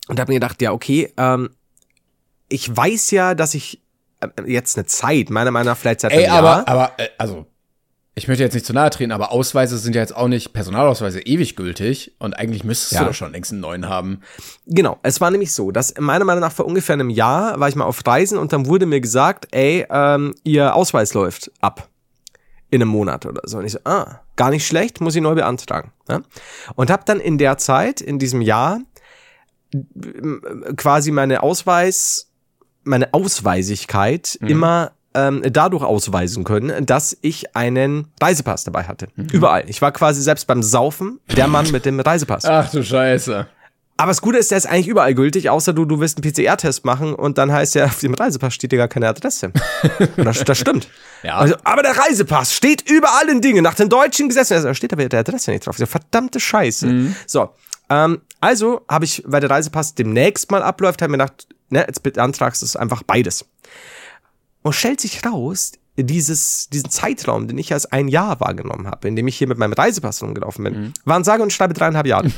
und 0.08 0.20
habe 0.22 0.32
mir 0.32 0.40
gedacht, 0.40 0.62
ja, 0.62 0.72
okay, 0.72 1.12
ähm, 1.18 1.50
ich 2.48 2.74
weiß 2.76 3.12
ja, 3.12 3.36
dass 3.36 3.54
ich 3.54 3.82
äh, 4.22 4.28
jetzt 4.46 4.78
eine 4.78 4.86
Zeit, 4.86 5.30
meiner 5.30 5.52
Meinung 5.52 5.68
nach 5.74 5.78
vielleicht 5.78 6.00
seit 6.02 6.12
Ey, 6.14 6.20
einem 6.26 6.28
Jahr, 6.28 6.38
aber, 6.38 6.68
aber, 6.70 6.92
äh, 6.98 7.10
also, 7.18 7.46
ich 8.18 8.28
möchte 8.30 8.44
jetzt 8.44 8.54
nicht 8.54 8.66
zu 8.66 8.72
nahe 8.74 8.90
treten, 8.90 9.12
aber 9.12 9.32
Ausweise 9.32 9.78
sind 9.78 9.94
ja 9.94 10.02
jetzt 10.02 10.16
auch 10.16 10.30
nicht, 10.30 10.54
Personalausweise 10.54 11.20
ewig 11.20 11.56
gültig 11.58 12.16
und 12.18 12.34
eigentlich 12.40 12.64
müsstest 12.64 12.94
Ja. 12.94 13.00
du 13.02 13.08
doch 13.08 13.14
schon 13.14 13.34
längst 13.34 13.52
einen 13.52 13.60
neuen 13.62 13.90
haben. 13.90 14.22
Genau, 14.66 14.98
es 15.04 15.20
war 15.20 15.32
nämlich 15.32 15.52
so, 15.54 15.72
dass 15.72 15.94
meiner 16.00 16.24
Meinung 16.24 16.40
nach 16.42 16.54
vor 16.54 16.66
ungefähr 16.66 16.94
einem 16.94 17.10
Jahr 17.10 17.60
war 17.60 17.68
ich 17.68 17.76
mal 17.76 17.84
auf 17.84 18.02
Reisen 18.08 18.38
und 18.38 18.54
dann 18.54 18.68
wurde 18.68 18.86
mir 18.86 19.02
gesagt, 19.02 19.48
ey, 19.52 19.86
ähm, 19.90 20.34
ihr 20.44 20.76
Ausweis 20.76 21.14
läuft 21.14 21.52
ab. 21.62 21.90
In 22.72 22.82
einem 22.82 22.90
Monat 22.92 23.26
oder 23.26 23.42
so. 23.46 23.60
Und 23.60 23.66
ich 23.66 23.74
so, 23.74 23.80
ah, 23.86 24.22
gar 24.36 24.50
nicht 24.50 24.66
schlecht, 24.66 25.00
muss 25.00 25.16
ich 25.16 25.22
neu 25.22 25.36
beantragen. 25.36 25.92
Ja? 26.10 26.22
Und 26.76 26.90
habe 26.90 27.04
dann 27.06 27.20
in 27.20 27.38
der 27.38 27.58
Zeit, 27.58 28.02
in 28.02 28.18
diesem 28.18 28.42
Jahr, 28.42 28.80
quasi 30.76 31.12
meine 31.12 31.44
Ausweis, 31.44 32.32
meine 32.84 33.14
Ausweisigkeit 33.14 34.36
immer 34.42 34.92
ähm, 35.16 35.42
dadurch 35.52 35.84
ausweisen 35.84 36.44
können, 36.44 36.86
dass 36.86 37.18
ich 37.22 37.56
einen 37.56 38.08
Reisepass 38.22 38.64
dabei 38.66 38.84
hatte. 38.84 39.08
Überall. 39.16 39.64
Ich 39.68 39.82
war 39.82 39.92
quasi 39.92 40.22
selbst 40.22 40.46
beim 40.46 40.62
Saufen 40.62 41.20
der 41.36 41.48
Mann 41.48 41.72
mit 41.72 41.86
dem 41.86 42.00
Reisepass. 42.00 42.46
Ach 42.46 42.70
du 42.70 42.84
Scheiße. 42.84 43.48
Aber 43.98 44.12
das 44.12 44.22
Gute 44.22 44.38
ist, 44.38 44.52
der 44.52 44.58
ist 44.58 44.66
eigentlich 44.66 44.90
überall 44.90 45.16
gültig, 45.16 45.50
außer 45.50 45.72
du, 45.72 45.86
du 45.86 46.02
willst 46.02 46.22
einen 46.22 46.30
PCR-Test 46.30 46.84
machen 46.84 47.16
und 47.16 47.38
dann 47.38 47.52
heißt 47.54 47.76
ja, 47.76 47.86
auf 47.86 48.00
dem 48.02 48.14
Reisepass 48.14 48.54
steht 48.54 48.74
dir 48.74 48.78
gar 48.78 48.90
keine 48.90 49.08
Adresse. 49.08 49.52
Das, 50.18 50.44
das 50.44 50.58
stimmt. 50.58 50.90
Ja. 51.24 51.38
Also, 51.38 51.56
aber 51.64 51.82
der 51.82 51.98
Reisepass 51.98 52.54
steht 52.54 52.90
über 52.90 53.08
allen 53.20 53.42
Dingen, 53.42 53.64
nach 53.64 53.76
den 53.76 53.88
deutschen 53.88 54.28
Gesetzen. 54.28 54.62
Da 54.64 54.74
steht 54.74 54.92
aber 54.92 55.08
der 55.08 55.22
Adresse 55.22 55.52
nicht 55.52 55.66
drauf. 55.66 55.78
Verdammte 55.78 56.40
Scheiße. 56.40 56.88
Mhm. 56.88 57.16
So. 57.26 57.50
Ähm, 57.90 58.22
also 58.42 58.82
habe 58.90 59.06
ich, 59.06 59.24
weil 59.26 59.42
der 59.42 59.50
Reisepass 59.50 59.96
demnächst 59.96 60.52
mal 60.52 60.64
abläuft, 60.64 61.02
habe 61.02 61.12
mir 61.12 61.18
gedacht, 61.20 61.48
ne, 61.70 61.86
jetzt 61.88 62.04
beantragst 62.04 62.62
du 62.62 62.66
es 62.66 62.76
einfach 62.76 63.04
beides. 63.04 63.46
Und 64.66 64.74
stellt 64.74 65.00
sich 65.00 65.24
raus, 65.24 65.74
dieses, 65.96 66.70
diesen 66.70 66.90
Zeitraum, 66.90 67.48
den 67.48 67.60
ich 67.60 67.72
als 67.72 67.86
ein 67.92 68.08
Jahr 68.08 68.40
wahrgenommen 68.40 68.88
habe, 68.88 69.08
in 69.08 69.16
dem 69.16 69.28
ich 69.28 69.38
hier 69.38 69.48
mit 69.48 69.60
meinem 69.60 69.74
Reisepass 69.74 70.24
rumgelaufen 70.24 70.64
bin, 70.64 70.74
Mhm. 70.74 70.94
waren 71.06 71.24
sage 71.24 71.44
und 71.44 71.54
schreibe 71.54 71.76
dreieinhalb 71.76 72.08
Jahre. 72.08 72.30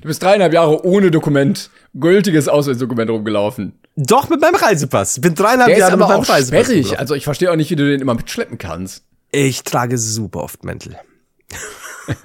Du 0.00 0.08
bist 0.08 0.20
dreieinhalb 0.20 0.52
Jahre 0.52 0.84
ohne 0.84 1.12
Dokument, 1.12 1.70
gültiges 1.94 2.48
Ausweisdokument 2.48 3.08
rumgelaufen. 3.08 3.78
Doch 3.94 4.28
mit 4.28 4.40
meinem 4.40 4.56
Reisepass. 4.56 5.20
Bin 5.20 5.36
dreieinhalb 5.36 5.68
Der 5.68 5.78
Jahre 5.78 5.96
mit 5.96 6.08
meinem 6.08 6.22
Reisepass. 6.22 6.48
sperrig. 6.48 6.68
rumgelaufen. 6.70 6.98
Also 6.98 7.14
ich 7.14 7.22
verstehe 7.22 7.52
auch 7.52 7.56
nicht, 7.56 7.70
wie 7.70 7.76
du 7.76 7.88
den 7.88 8.00
immer 8.00 8.14
mitschleppen 8.14 8.58
kannst. 8.58 9.04
Ich 9.30 9.62
trage 9.62 9.96
super 9.96 10.40
oft 10.42 10.64
Mäntel. 10.64 10.96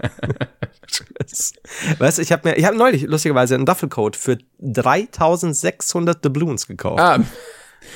weißt 1.99 2.17
du, 2.17 2.21
ich 2.23 2.32
habe 2.32 2.49
mir, 2.49 2.56
ich 2.58 2.65
habe 2.65 2.76
neulich 2.78 3.04
lustigerweise 3.04 3.54
einen 3.56 3.65
Duffelcoat 3.67 4.15
für 4.15 4.38
3600 4.60 6.26
Doubloons 6.26 6.67
gekauft. 6.67 6.99
Ah, 6.99 7.19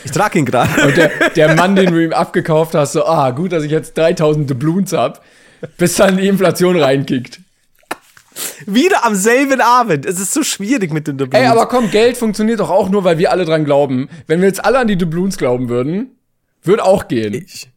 Ich 0.04 0.12
trage 0.12 0.40
ihn 0.40 0.46
gerade. 0.46 0.88
und 0.88 0.96
der, 0.98 1.30
der 1.36 1.56
Mann, 1.56 1.76
den 1.76 1.92
du 1.92 2.02
ihm 2.04 2.14
abgekauft 2.14 2.76
hast, 2.76 2.94
so, 2.94 3.06
ah, 3.06 3.32
gut, 3.32 3.52
dass 3.52 3.64
ich 3.64 3.72
jetzt 3.72 3.98
3000 3.98 4.50
Doubloons 4.50 4.94
hab, 4.94 5.24
bis 5.78 5.96
dann 5.96 6.18
die 6.18 6.28
Inflation 6.28 6.78
reinkickt. 6.80 7.40
Wieder 8.68 9.04
am 9.04 9.16
selben 9.16 9.62
Abend. 9.62 10.06
Es 10.06 10.20
ist 10.20 10.32
so 10.34 10.44
schwierig 10.44 10.94
mit 10.94 11.08
den 11.08 11.18
Doubloons. 11.18 11.44
Ey, 11.44 11.50
aber 11.50 11.66
komm, 11.68 11.90
Geld 11.90 12.18
funktioniert 12.18 12.60
doch 12.60 12.70
auch 12.70 12.90
nur, 12.90 13.04
weil 13.04 13.18
wir 13.18 13.32
alle 13.32 13.46
dran 13.46 13.66
glauben. 13.66 14.10
Wenn 14.28 14.42
wir 14.42 14.48
jetzt 14.48 14.64
alle 14.64 14.78
an 14.78 14.88
die 14.88 14.98
Doubloons 14.98 15.38
glauben 15.38 15.70
würden, 15.70 16.12
würde 16.62 16.84
auch 16.84 17.08
gehen. 17.08 17.34
ich, 17.34 17.70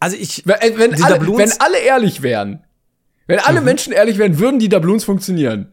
also 0.00 0.16
ich, 0.18 0.42
Wenn, 0.46 0.56
äh, 0.60 0.72
wenn, 0.76 1.02
alle, 1.02 1.14
Doubloons- 1.18 1.38
wenn 1.38 1.52
alle 1.60 1.78
ehrlich 1.78 2.20
wären, 2.22 2.62
wenn 3.26 3.38
alle 3.38 3.60
Mhm. 3.60 3.64
Menschen 3.64 3.92
ehrlich 3.94 4.18
wären, 4.18 4.38
würden 4.38 4.58
die 4.58 4.68
Doubloons 4.68 5.04
funktionieren. 5.04 5.72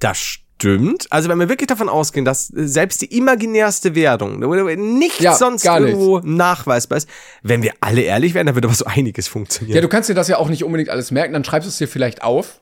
das 0.00 0.39
stimmt. 0.60 1.06
Also 1.10 1.28
wenn 1.28 1.38
wir 1.38 1.48
wirklich 1.48 1.68
davon 1.68 1.88
ausgehen, 1.88 2.24
dass 2.24 2.48
selbst 2.48 3.00
die 3.02 3.16
imaginärste 3.16 3.94
Währung, 3.94 4.42
wo 4.42 4.54
nichts 4.54 5.20
Ja, 5.20 5.34
sonst 5.34 5.62
gar 5.64 5.80
nichts. 5.80 5.98
irgendwo 5.98 6.20
nachweisbar 6.20 6.98
ist, 6.98 7.08
wenn 7.42 7.62
wir 7.62 7.72
alle 7.80 8.02
ehrlich 8.02 8.34
wären, 8.34 8.46
dann 8.46 8.54
würde 8.54 8.68
aber 8.68 8.74
so 8.74 8.84
einiges 8.84 9.26
funktionieren. 9.28 9.76
Ja, 9.76 9.80
du 9.82 9.88
kannst 9.88 10.08
dir 10.08 10.14
das 10.14 10.28
ja 10.28 10.36
auch 10.38 10.48
nicht 10.48 10.64
unbedingt 10.64 10.90
alles 10.90 11.10
merken, 11.10 11.32
dann 11.32 11.44
schreibst 11.44 11.66
du 11.66 11.70
es 11.70 11.78
dir 11.78 11.88
vielleicht 11.88 12.22
auf. 12.22 12.60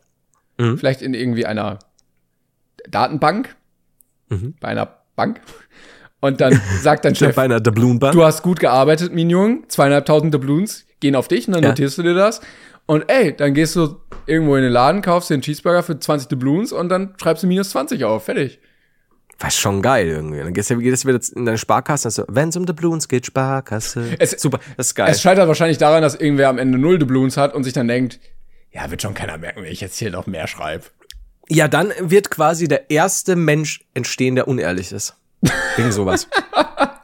Mhm. 0.59 0.79
Vielleicht 0.79 1.03
in 1.03 1.15
irgendwie 1.15 1.47
einer 1.47 1.79
Datenbank. 2.89 3.57
Mhm. 4.29 4.55
Bei 4.61 4.69
einer 4.69 4.99
Bank. 5.17 5.41
Und 6.21 6.41
dann 6.41 6.61
sagt 6.83 7.05
dein 7.05 7.15
Chef, 7.15 7.35
bei 7.35 7.43
einer 7.43 7.61
Doubloon-Bank. 7.61 8.13
du 8.13 8.25
hast 8.25 8.43
gut 8.43 8.61
gearbeitet, 8.61 9.13
Minjung, 9.15 9.65
zweieinhalbtausend 9.69 10.33
Doubloons 10.35 10.85
gehen 11.01 11.15
auf 11.15 11.29
dich 11.29 11.47
und 11.49 11.55
dann 11.55 11.63
Ja. 11.63 11.69
notierst 11.71 11.99
du 11.99 12.03
dir 12.03 12.15
das. 12.15 12.41
Und 12.87 13.05
ey, 13.09 13.37
dann 13.37 13.55
gehst 13.55 13.77
du 13.77 13.97
irgendwo 14.29 14.57
in 14.57 14.63
den 14.63 14.73
Laden, 14.73 15.03
kaufst 15.03 15.31
dir 15.31 15.35
einen 15.35 15.43
Cheeseburger 15.43 15.83
für 15.83 15.99
20 15.99 16.29
Doubloons 16.29 16.73
und 16.73 16.89
dann 16.89 17.15
schreibst 17.21 17.43
du 17.43 17.47
minus 17.47 17.71
20 17.71 18.05
auf. 18.05 18.25
Fertig. 18.25 18.61
War 19.41 19.51
schon 19.51 19.83
geil 19.83 20.09
irgendwie. 20.09 20.39
Dann 20.39 20.53
gehst 20.53 20.71
du 20.71 20.79
wieder 20.81 21.21
in 21.37 21.47
deine 21.47 21.59
Sparkasse 21.59 22.09
und 22.09 22.13
so, 22.13 22.25
wenn 22.29 22.49
es 22.49 22.57
um 22.57 22.67
Doubloons 22.67 23.07
geht, 23.09 23.27
Sparkasse. 23.27 24.17
Es- 24.19 24.33
Super, 24.33 24.59
das 24.77 24.89
ist 24.89 24.95
geil. 24.97 25.09
Es 25.11 25.21
scheitert 25.23 25.47
wahrscheinlich 25.47 25.79
daran, 25.79 26.03
dass 26.03 26.15
irgendwer 26.17 26.49
am 26.49 26.59
Ende 26.59 26.77
null 26.79 26.99
Doubloons 26.99 27.37
hat 27.37 27.55
und 27.55 27.63
sich 27.65 27.73
dann 27.73 27.87
denkt, 27.89 28.19
ja, 28.73 28.91
wird 28.91 29.01
schon 29.01 29.15
keiner 29.15 29.39
merken, 29.39 29.63
wenn 29.63 29.71
ich 29.73 29.81
jetzt 29.81 29.97
hier 29.97 30.11
noch 30.11 30.27
mehr 30.27 30.47
schreibe. 30.49 30.85
Ja, 31.49 31.69
dann 31.69 31.93
wird 32.01 32.31
quasi 32.31 32.69
der 32.69 32.91
erste 32.91 33.37
Mensch 33.37 33.85
entstehen, 33.95 34.35
der 34.35 34.49
unehrlich 34.49 34.93
ist. 34.93 35.15
Wegen 35.77 35.93
sowas. 35.93 36.29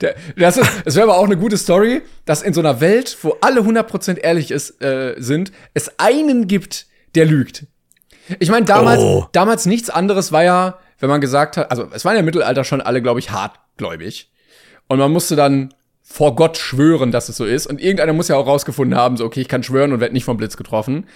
Der, 0.00 0.14
das 0.36 0.56
ist, 0.56 0.70
es 0.84 0.94
wäre 0.96 1.04
aber 1.08 1.18
auch 1.18 1.24
eine 1.24 1.36
gute 1.36 1.56
Story, 1.56 2.02
dass 2.24 2.42
in 2.42 2.54
so 2.54 2.60
einer 2.60 2.80
Welt, 2.80 3.16
wo 3.22 3.36
alle 3.40 3.60
100% 3.60 4.18
ehrlich 4.18 4.50
ist, 4.50 4.82
äh, 4.82 5.14
sind, 5.18 5.52
es 5.74 5.98
einen 5.98 6.46
gibt, 6.46 6.86
der 7.14 7.26
lügt. 7.26 7.66
Ich 8.38 8.50
meine, 8.50 8.66
damals, 8.66 9.00
Oh. 9.00 9.26
damals 9.32 9.66
nichts 9.66 9.90
anderes 9.90 10.32
war 10.32 10.44
ja, 10.44 10.78
wenn 11.00 11.08
man 11.08 11.20
gesagt 11.20 11.56
hat, 11.56 11.70
also 11.70 11.88
es 11.92 12.04
waren 12.04 12.14
ja 12.14 12.20
im 12.20 12.26
Mittelalter 12.26 12.64
schon 12.64 12.80
alle, 12.80 13.00
glaube 13.02 13.20
ich, 13.20 13.30
hartgläubig. 13.30 14.30
Und 14.88 14.98
man 14.98 15.10
musste 15.12 15.36
dann 15.36 15.72
vor 16.02 16.34
Gott 16.36 16.56
schwören, 16.56 17.12
dass 17.12 17.28
es 17.28 17.36
so 17.36 17.44
ist. 17.44 17.66
Und 17.66 17.80
irgendeiner 17.80 18.12
muss 18.14 18.28
ja 18.28 18.36
auch 18.36 18.46
rausgefunden 18.46 18.98
haben, 18.98 19.16
so, 19.16 19.24
okay, 19.24 19.40
ich 19.40 19.48
kann 19.48 19.62
schwören 19.62 19.92
und 19.92 20.00
werde 20.00 20.14
nicht 20.14 20.24
vom 20.24 20.36
Blitz 20.36 20.56
getroffen. 20.56 21.06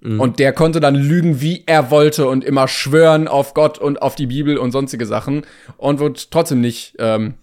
Und 0.00 0.38
der 0.38 0.52
konnte 0.52 0.78
dann 0.78 0.94
lügen, 0.94 1.40
wie 1.40 1.64
er 1.66 1.90
wollte 1.90 2.28
und 2.28 2.44
immer 2.44 2.68
schwören 2.68 3.26
auf 3.26 3.52
Gott 3.52 3.78
und 3.78 4.00
auf 4.00 4.14
die 4.14 4.26
Bibel 4.28 4.56
und 4.56 4.70
sonstige 4.70 5.06
Sachen 5.06 5.42
und 5.76 5.98
wurde 5.98 6.20
trotzdem 6.30 6.60
nicht. 6.60 6.94
Ähm, 7.00 7.34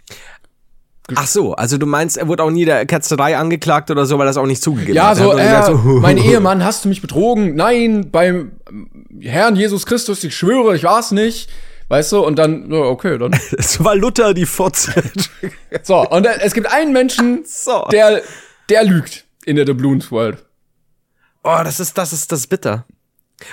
Ach 1.14 1.28
so, 1.28 1.54
also 1.54 1.78
du 1.78 1.86
meinst, 1.86 2.18
er 2.18 2.28
wurde 2.28 2.44
auch 2.44 2.50
nie 2.50 2.66
der 2.66 2.86
Ketzerei 2.88 3.38
angeklagt 3.38 3.92
oder 3.92 4.06
so, 4.08 4.18
weil 4.18 4.26
er 4.26 4.30
das 4.32 4.38
auch 4.38 4.48
nicht 4.48 4.64
zugegeben 4.64 4.96
ja, 4.96 5.10
hat. 5.10 5.18
so, 5.18 5.34
Er 5.34 5.60
hat 5.60 5.70
äh, 5.70 5.74
mein 6.02 6.18
Ehemann, 6.18 6.64
hast 6.64 6.86
du 6.86 6.90
mich 6.90 7.02
betrogen? 7.02 7.56
Nein, 7.56 8.10
beim 8.12 8.54
Herrn 9.22 9.56
Jesus 9.56 9.86
Christus, 9.86 10.24
ich 10.24 10.36
schwöre, 10.36 10.76
ich 10.76 10.84
war's 10.84 11.12
nicht. 11.12 11.50
Weißt 11.88 12.12
du, 12.14 12.26
und 12.26 12.38
dann, 12.38 12.74
okay, 12.74 13.20
dann. 13.20 13.40
Es 13.58 13.84
war 13.84 13.96
Luther 13.96 14.34
die 14.34 14.46
Fotze. 14.48 14.94
So, 15.84 16.08
und 16.10 16.26
äh, 16.26 16.40
es 16.40 16.54
gibt 16.54 16.72
einen 16.72 16.94
Menschen, 16.94 17.44
so. 17.46 17.86
der, 17.92 18.22
der 18.70 18.86
lügt 18.86 19.26
in 19.46 19.58
der 19.58 19.66
Doubloons 19.66 20.10
World. 20.10 20.44
Oh, 21.44 21.60
das 21.64 21.80
ist, 21.80 21.96
das 21.98 22.14
ist, 22.14 22.32
das 22.32 22.40
ist 22.40 22.48
bitter. 22.48 22.86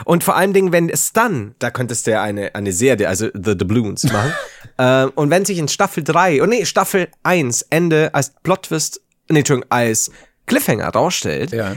Und 0.04 0.22
vor 0.24 0.36
allen 0.36 0.52
Dingen, 0.52 0.72
wenn 0.72 0.88
es 0.88 1.12
dann, 1.12 1.54
da 1.58 1.70
könntest 1.70 2.06
du 2.06 2.12
ja 2.12 2.22
eine, 2.22 2.54
eine 2.54 2.72
Serie, 2.72 3.08
also 3.08 3.28
The 3.34 3.56
Doubloons 3.56 4.04
machen. 4.04 4.32
ähm, 4.78 5.12
und 5.14 5.30
wenn 5.30 5.44
sich 5.44 5.58
in 5.58 5.68
Staffel 5.68 6.04
3, 6.04 6.42
oh 6.42 6.46
nee, 6.46 6.64
Staffel 6.64 7.08
1 7.24 7.62
Ende 7.70 8.10
als 8.14 8.32
Plot-Twist, 8.42 9.00
nee, 9.28 9.40
Entschuldigung, 9.40 9.70
als 9.70 10.10
Cliffhanger 10.46 10.88
rausstellt, 10.88 11.52
Ja. 11.52 11.76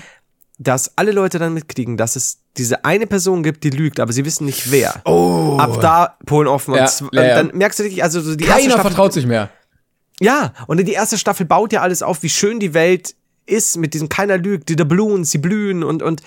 dass 0.59 0.97
alle 0.97 1.11
Leute 1.11 1.39
dann 1.39 1.53
mitkriegen, 1.53 1.97
dass 1.97 2.15
es 2.15 2.39
diese 2.57 2.85
eine 2.85 3.07
Person 3.07 3.43
gibt, 3.43 3.63
die 3.63 3.69
lügt, 3.71 3.99
aber 3.99 4.13
sie 4.13 4.23
wissen 4.23 4.45
nicht 4.45 4.71
wer. 4.71 5.01
Oh. 5.05 5.57
Ab 5.59 5.79
da 5.81 6.17
Polen 6.25 6.47
offen. 6.47 6.73
Ja, 6.75 6.89
und 7.01 7.13
ja, 7.13 7.23
ja. 7.23 7.35
dann 7.35 7.57
merkst 7.57 7.79
du 7.79 7.83
richtig, 7.83 8.03
also 8.03 8.21
so 8.21 8.35
die 8.35 8.45
erste 8.45 8.61
Keiner 8.61 8.73
Staffel, 8.75 8.89
vertraut 8.91 9.13
sich 9.13 9.25
mehr. 9.25 9.49
ja, 10.21 10.53
und 10.67 10.77
die 10.85 10.93
erste 10.93 11.17
Staffel 11.17 11.45
baut 11.45 11.73
ja 11.73 11.81
alles 11.81 12.01
auf, 12.03 12.23
wie 12.23 12.29
schön 12.29 12.59
die 12.59 12.73
Welt 12.73 13.15
ist 13.47 13.77
mit 13.77 13.93
diesem 13.93 14.09
keiner 14.09 14.37
lügt, 14.37 14.69
die 14.69 14.75
Doubloons, 14.75 15.29
sie 15.31 15.37
blühen 15.37 15.83
und 15.83 16.01
und 16.01 16.23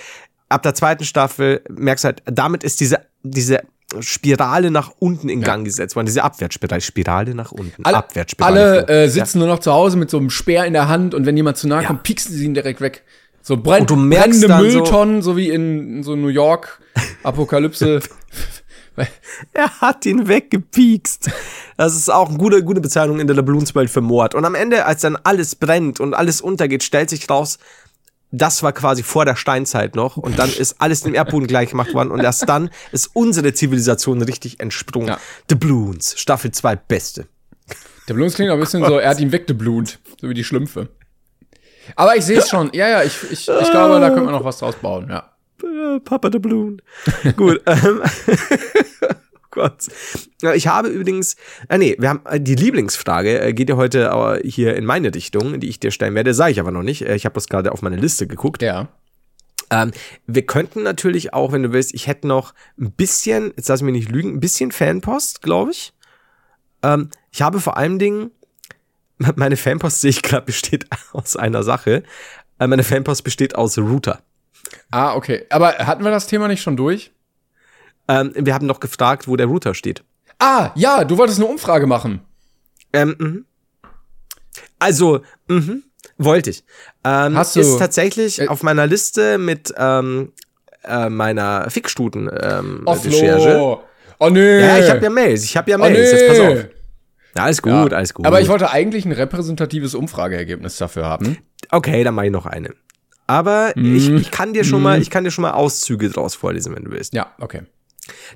ab 0.49 0.63
der 0.63 0.75
zweiten 0.75 1.05
Staffel 1.05 1.63
merkst 1.69 2.05
du 2.05 2.07
halt, 2.07 2.23
damit 2.27 2.65
ist 2.65 2.81
diese 2.81 3.01
diese 3.23 3.61
Spirale 4.01 4.71
nach 4.71 4.91
unten 4.99 5.29
in 5.31 5.41
Gang 5.41 5.65
gesetzt 5.65 5.97
worden, 5.97 6.07
diese 6.07 6.23
Abwärtsspirale, 6.23 6.81
Spirale 6.83 7.35
nach 7.35 7.53
unten, 7.53 7.85
Alle, 7.85 7.97
Abwärtsspirale. 7.97 8.87
alle 8.87 9.05
äh, 9.05 9.09
sitzen 9.09 9.39
nur 9.39 9.49
noch 9.49 9.61
zu 9.61 9.73
Hause 9.73 9.97
mit 9.97 10.11
so 10.11 10.19
einem 10.19 10.29
Speer 10.31 10.67
in 10.67 10.75
der 10.75 10.89
Hand 10.89 11.15
und 11.15 11.25
wenn 11.27 11.37
jemand 11.37 11.57
zu 11.57 11.69
nahe 11.69 11.85
kommt, 11.85 12.03
pieksen 12.03 12.35
sie 12.35 12.45
ihn 12.45 12.53
direkt 12.55 12.81
weg. 12.83 13.03
So 13.41 13.57
brenn, 13.57 13.81
Und 13.83 13.91
du 13.91 13.97
merkst 13.97 14.43
brennende 14.43 14.49
dann 14.49 14.71
so- 14.71 14.79
Mülltonnen, 14.79 15.23
so, 15.23 15.37
wie 15.39 15.49
in, 15.49 15.97
in 15.97 16.03
so 16.03 16.17
New 16.17 16.29
York 16.29 16.81
Apokalypse. 17.23 18.01
Er 19.53 19.71
hat 19.81 20.05
ihn 20.07 20.27
weggepiekst. 20.27 21.31
Das 21.77 21.95
ist 21.95 22.11
auch 22.11 22.29
eine 22.29 22.37
gute, 22.39 22.65
gute 22.65 22.81
Bezeichnung 22.81 23.21
in 23.21 23.27
der 23.29 23.37
Doubloons-Welt 23.37 23.89
für 23.89 24.01
Mord. 24.01 24.35
Und 24.35 24.45
am 24.45 24.57
Ende, 24.57 24.85
als 24.87 25.03
dann 25.03 25.17
alles 25.23 25.55
brennt 25.55 26.01
und 26.01 26.15
alles 26.15 26.41
untergeht, 26.41 26.83
stellt 26.83 27.09
sich 27.09 27.31
raus, 27.31 27.59
das 28.31 28.62
war 28.62 28.72
quasi 28.72 29.03
vor 29.03 29.24
der 29.24 29.37
Steinzeit 29.37 29.95
noch 29.95 30.16
und 30.16 30.39
dann 30.39 30.51
ist 30.51 30.81
alles 30.81 31.03
dem 31.03 31.14
Erdboden 31.14 31.47
gleich 31.49 31.70
gemacht 31.70 31.95
worden 31.95 32.11
und 32.11 32.20
erst 32.20 32.49
dann 32.49 32.70
ist 32.93 33.11
unsere 33.14 33.53
Zivilisation 33.55 34.20
richtig 34.22 34.61
entsprungen. 34.61 35.09
Ja. 35.09 35.20
Doubloons, 35.47 36.18
Staffel 36.18 36.51
2, 36.51 36.76
beste. 36.76 37.26
Der 38.09 38.14
Blues 38.14 38.35
klingt 38.35 38.51
auch 38.51 38.55
ein 38.55 38.61
bisschen 38.61 38.85
so, 38.85 38.99
er 38.99 39.11
hat 39.11 39.20
ihn 39.20 39.33
weggeblut, 39.33 39.99
so 40.20 40.29
wie 40.29 40.35
die 40.35 40.45
Schlümpfe. 40.45 40.89
Aber 41.97 42.16
ich 42.16 42.24
sehe 42.24 42.39
es 42.39 42.49
schon. 42.49 42.70
Ja, 42.72 42.89
ja, 42.89 43.03
ich, 43.03 43.22
ich, 43.24 43.49
ich 43.49 43.70
glaube, 43.70 44.01
da 44.01 44.09
könnte 44.09 44.24
man 44.24 44.33
noch 44.33 44.45
was 44.45 44.59
draus 44.59 44.76
bauen, 44.76 45.09
ja. 45.11 45.31
Papa 46.05 46.31
Doubloon. 46.31 46.81
Gut. 47.37 47.61
ähm, 47.66 48.03
oh 48.03 49.07
Gott. 49.59 49.89
Ich 50.55 50.69
habe 50.69 50.89
übrigens, 50.89 51.35
äh, 51.69 51.79
nee, 51.79 51.97
wir 51.99 52.11
haben 52.11 52.21
äh, 52.27 52.41
die 52.41 52.55
Lieblingsfrage 52.55 53.41
äh, 53.41 53.53
geht 53.53 53.69
ja 53.69 53.77
heute 53.77 54.05
äh, 54.05 54.49
hier 54.49 54.77
in 54.77 54.85
meine 54.85 55.13
Richtung, 55.13 55.59
die 55.59 55.69
ich 55.69 55.81
dir 55.81 55.91
stellen 55.91 56.15
werde, 56.15 56.33
sage 56.33 56.53
ich 56.53 56.61
aber 56.61 56.71
noch 56.71 56.85
nicht. 56.85 57.03
Ich 57.03 57.25
habe 57.25 57.35
das 57.35 57.49
gerade 57.49 57.73
auf 57.73 57.83
meine 57.83 57.97
Liste 57.97 58.29
geguckt. 58.29 58.63
Ja. 58.63 58.89
Ähm, 59.71 59.91
wir 60.27 60.47
könnten 60.47 60.85
natürlich 60.85 61.35
auch, 61.35 61.51
wenn 61.51 61.65
du 61.65 61.73
willst, 61.73 61.93
ich 61.93 62.07
hätte 62.07 62.29
noch 62.29 62.55
ein 62.79 62.93
bisschen, 62.93 63.53
jetzt 63.57 63.69
lass 63.69 63.83
mich 63.83 63.93
nicht 63.93 64.11
lügen, 64.11 64.35
ein 64.35 64.41
bisschen 64.41 64.71
Fanpost, 64.71 65.43
glaube 65.43 65.73
ich. 65.73 65.93
Ähm, 66.85 67.11
ich 67.33 67.43
habe 67.43 67.61
vor 67.61 67.77
allen 67.77 67.99
Dingen, 67.99 68.31
meine 69.35 69.57
Fanpost 69.57 70.01
sehe 70.01 70.11
ich 70.11 70.23
gerade, 70.23 70.47
besteht 70.47 70.87
aus 71.13 71.37
einer 71.37 71.65
Sache. 71.65 72.05
Meine 72.61 72.85
Fanpost 72.85 73.25
besteht 73.25 73.57
aus 73.57 73.77
Router. 73.77 74.21
Ah, 74.91 75.15
okay. 75.15 75.47
Aber 75.51 75.79
hatten 75.79 76.05
wir 76.05 76.11
das 76.11 76.29
Thema 76.29 76.47
nicht 76.47 76.63
schon 76.63 76.77
durch? 76.77 77.13
Ähm, 78.09 78.33
wir 78.35 78.55
haben 78.55 78.67
noch 78.67 78.81
gefragt, 78.81 79.29
wo 79.29 79.37
der 79.37 79.47
Router 79.47 79.75
steht. 79.75 80.03
Ah, 80.39 80.71
ja, 80.75 81.05
du 81.05 81.19
wolltest 81.19 81.39
eine 81.39 81.49
Umfrage 81.49 81.87
machen. 81.87 82.21
Ähm, 82.93 83.15
mhm. 83.19 83.45
Also, 84.79 85.21
mhm, 85.49 85.83
wollte 86.17 86.51
ich. 86.51 86.65
Ähm, 87.05 87.37
Hast 87.37 87.57
du- 87.57 87.61
ist 87.61 87.79
tatsächlich 87.79 88.41
Äh, 88.41 88.49
auf 88.49 88.63
meiner 88.63 88.87
Liste 88.87 89.39
mit 89.39 89.73
ähm, 89.77 90.33
äh, 90.85 91.09
meiner 91.09 91.69
Fickstuten 91.71 92.31
ähm. 92.41 92.83
Offlo. 92.85 93.83
Oh, 94.21 94.31
nee. 94.31 94.61
Ja, 94.61 94.79
ich 94.79 94.91
habe 94.91 95.03
ja 95.05 95.11
Mails, 95.11 95.45
ich 95.45 95.57
habe 95.57 95.71
ja 95.71 95.77
oh, 95.77 95.81
Mails. 95.81 96.13
nee. 96.13 96.19
Jetzt 96.19 96.29
pass 96.29 96.41
auf. 96.41 96.65
Ja, 97.37 97.43
alles 97.45 97.63
gut, 97.63 97.73
Ja. 97.73 97.85
alles 97.97 98.15
gut. 98.15 98.27
Aber 98.27 98.41
ich 98.41 98.49
wollte 98.49 98.71
eigentlich 98.71 99.05
ein 99.05 99.13
repräsentatives 99.13 99.95
Umfrageergebnis 99.95 100.77
dafür 100.79 101.05
haben. 101.05 101.39
okay, 101.71 102.03
dann 102.05 102.15
mache 102.15 102.27
ich 102.27 102.33
noch 102.33 102.47
eine. 102.47 102.71
Aber 103.27 103.73
Mhm. 103.77 103.95
ich, 103.97 104.09
ich 104.09 104.31
kann 104.31 104.55
dir 104.55 104.65
schon 104.65 104.83
mal, 104.83 105.01
ich 105.03 105.11
kann 105.11 105.23
dir 105.25 105.31
schon 105.31 105.43
mal 105.43 105.53
Auszüge 105.53 106.09
draus 106.09 106.35
vorlesen, 106.35 106.75
wenn 106.75 106.85
du 106.85 106.91
willst. 106.93 107.13
Ja, 107.13 107.33
okay. 107.39 107.63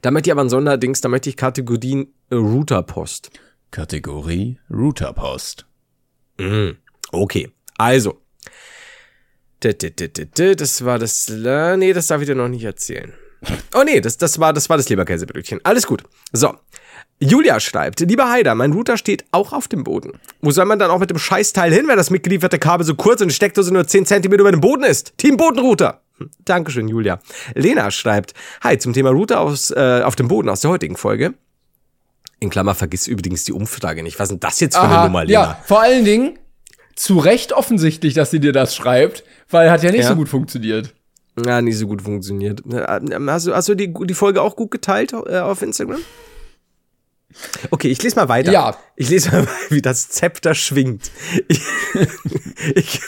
Da 0.03 0.11
möchte 0.11 0.29
ich 0.29 0.33
aber 0.33 0.43
ein 0.43 0.49
Sonderdings, 0.49 1.01
da 1.01 1.09
möchte 1.09 1.31
ich 1.31 1.37
Kategorien 1.37 2.13
äh, 2.31 2.35
Routerpost. 2.35 3.31
Kategorie 3.71 4.59
Routerpost. 4.71 5.67
Okay, 7.11 7.51
also. 7.79 8.21
Das 10.59 10.85
war 10.85 10.99
das. 10.99 11.29
Nee, 11.29 11.93
das 11.93 12.09
darf 12.09 12.21
ich 12.21 12.27
dir 12.27 12.35
noch 12.35 12.49
nicht 12.49 12.65
erzählen. 12.65 13.13
Oh 13.75 13.83
nee, 13.85 14.01
das, 14.01 14.19
das, 14.19 14.39
war, 14.39 14.53
das 14.53 14.69
war 14.69 14.77
das 14.77 14.89
Leberkäsebrötchen. 14.89 15.61
Alles 15.65 15.87
gut. 15.87 16.05
So. 16.33 16.55
Julia 17.19 17.61
schreibt, 17.61 18.01
lieber 18.01 18.31
Heider, 18.31 18.55
mein 18.55 18.73
Router 18.73 18.97
steht 18.97 19.25
auch 19.31 19.53
auf 19.53 19.69
dem 19.69 19.85
Boden. 19.85 20.13
Wo 20.41 20.51
soll 20.51 20.65
man 20.65 20.79
dann 20.79 20.91
auch 20.91 20.99
mit 20.99 21.11
dem 21.11 21.19
Scheißteil 21.19 21.73
hin, 21.73 21.87
wenn 21.87 21.97
das 21.97 22.11
mitgelieferte 22.11 22.59
Kabel 22.59 22.85
so 22.85 22.95
kurz 22.95 23.21
und 23.21 23.29
die 23.29 23.35
Steckdose 23.35 23.73
nur 23.73 23.87
10 23.87 24.07
cm 24.07 24.33
über 24.33 24.51
dem 24.51 24.61
Boden 24.61 24.85
ist? 24.85 25.17
Team 25.19 25.37
Bodenrouter. 25.37 26.02
Dankeschön, 26.45 26.89
Julia. 26.89 27.21
Lena 27.55 27.91
schreibt, 27.91 28.35
hi, 28.63 28.79
zum 28.79 28.93
Thema 28.93 29.11
Router 29.11 29.41
aus, 29.41 29.71
äh, 29.71 30.03
auf 30.05 30.15
dem 30.17 30.29
Boden 30.29 30.49
aus 30.49 30.61
der 30.61 30.71
heutigen 30.71 30.97
Folge. 30.97 31.35
In 32.41 32.51
Klammer, 32.51 32.75
vergiss 32.75 33.07
übrigens 33.07 33.45
die 33.45 33.53
Umfrage 33.53 34.03
nicht. 34.03 34.19
Was 34.19 34.25
ist 34.27 34.31
denn 34.33 34.41
das 34.41 34.61
jetzt 34.61 34.77
für 34.77 34.83
eine 34.83 34.95
Aha, 34.95 35.05
Nummer, 35.07 35.25
Lena? 35.25 35.33
ja, 35.41 35.61
vor 35.65 35.81
allen 35.81 36.05
Dingen 36.05 36.39
zu 36.95 37.19
Recht 37.19 37.53
offensichtlich, 37.53 38.15
dass 38.15 38.31
sie 38.31 38.41
dir 38.41 38.53
das 38.53 38.75
schreibt, 38.77 39.25
weil 39.49 39.71
hat 39.71 39.83
ja 39.83 39.91
nicht 39.91 40.03
Ja. 40.03 40.09
so 40.09 40.17
gut 40.17 40.29
funktioniert. 40.29 40.95
Ja, 41.47 41.63
nicht 41.63 41.79
so 41.79 41.87
gut 41.87 42.03
funktioniert. 42.03 42.63
Ähm, 42.67 43.31
Hast 43.31 43.47
du, 43.47 43.55
hast 43.55 43.69
du 43.69 43.75
die, 43.75 43.93
die 43.93 44.15
Folge 44.15 44.43
auch 44.43 44.55
gut 44.55 44.71
geteilt 44.71 45.13
äh, 45.13 45.39
auf 45.39 45.63
Instagram? 45.63 46.01
Okay, 47.71 47.89
ich 47.89 48.03
lese 48.03 48.17
mal 48.17 48.29
weiter. 48.29 48.53
Ja. 48.53 48.77
Ich 48.97 49.09
lese 49.09 49.31
mal, 49.31 49.49
wie 49.71 49.81
das 49.81 50.11
Zepter 50.11 50.55
schwingt. 50.55 51.11
Ich, 51.49 51.63
ich, 52.75 53.01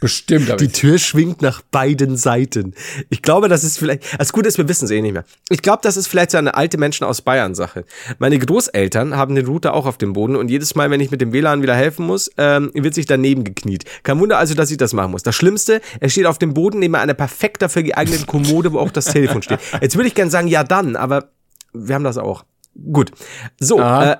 Bestimmt, 0.00 0.60
die 0.60 0.68
Tür 0.68 0.98
schwingt 0.98 1.42
nach 1.42 1.62
beiden 1.62 2.16
Seiten. 2.16 2.74
Ich 3.10 3.22
glaube, 3.22 3.48
das 3.48 3.64
ist 3.64 3.78
vielleicht, 3.78 4.18
das 4.18 4.32
Gute 4.32 4.48
ist, 4.48 4.58
wir 4.58 4.68
wissen 4.68 4.86
es 4.86 4.90
eh 4.90 5.00
nicht 5.00 5.12
mehr. 5.12 5.24
Ich 5.50 5.62
glaube, 5.62 5.80
das 5.82 5.96
ist 5.96 6.06
vielleicht 6.06 6.30
so 6.30 6.38
eine 6.38 6.54
alte 6.54 6.78
Menschen 6.78 7.04
aus 7.04 7.22
Bayern 7.22 7.54
Sache. 7.54 7.84
Meine 8.18 8.38
Großeltern 8.38 9.16
haben 9.16 9.34
den 9.34 9.46
Router 9.46 9.74
auch 9.74 9.86
auf 9.86 9.98
dem 9.98 10.12
Boden 10.12 10.36
und 10.36 10.50
jedes 10.50 10.74
Mal, 10.74 10.90
wenn 10.90 11.00
ich 11.00 11.10
mit 11.10 11.20
dem 11.20 11.32
WLAN 11.32 11.62
wieder 11.62 11.74
helfen 11.74 12.06
muss, 12.06 12.30
ähm, 12.38 12.70
wird 12.74 12.94
sich 12.94 13.06
daneben 13.06 13.44
gekniet. 13.44 13.84
Kein 14.02 14.18
Wunder 14.20 14.38
also, 14.38 14.54
dass 14.54 14.70
ich 14.70 14.76
das 14.76 14.92
machen 14.92 15.10
muss. 15.10 15.22
Das 15.22 15.34
Schlimmste, 15.34 15.80
er 16.00 16.08
steht 16.08 16.26
auf 16.26 16.38
dem 16.38 16.54
Boden 16.54 16.78
neben 16.78 16.94
einer 16.94 17.14
perfekt 17.14 17.62
dafür 17.62 17.82
geeigneten 17.82 18.26
Kommode, 18.26 18.72
wo 18.72 18.78
auch 18.78 18.90
das 18.90 19.06
Telefon 19.06 19.42
steht. 19.42 19.60
Jetzt 19.80 19.96
würde 19.96 20.08
ich 20.08 20.14
gern 20.14 20.30
sagen, 20.30 20.48
ja 20.48 20.64
dann, 20.64 20.96
aber 20.96 21.30
wir 21.72 21.94
haben 21.94 22.04
das 22.04 22.18
auch. 22.18 22.44
Gut. 22.92 23.10
So, 23.58 23.80
Aha. 23.80 24.12
äh, 24.12 24.16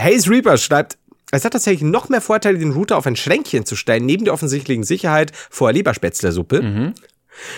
Hayes 0.00 0.28
Reaper 0.28 0.56
schreibt, 0.56 0.98
es 1.30 1.44
hat 1.44 1.52
tatsächlich 1.52 1.82
noch 1.82 2.08
mehr 2.08 2.20
Vorteile, 2.20 2.58
den 2.58 2.72
Router 2.72 2.96
auf 2.96 3.06
ein 3.06 3.16
Schränkchen 3.16 3.66
zu 3.66 3.76
stellen, 3.76 4.06
neben 4.06 4.24
der 4.24 4.34
offensichtlichen 4.34 4.84
Sicherheit 4.84 5.32
vor 5.50 5.72
Leberspätzlersuppe. 5.72 6.92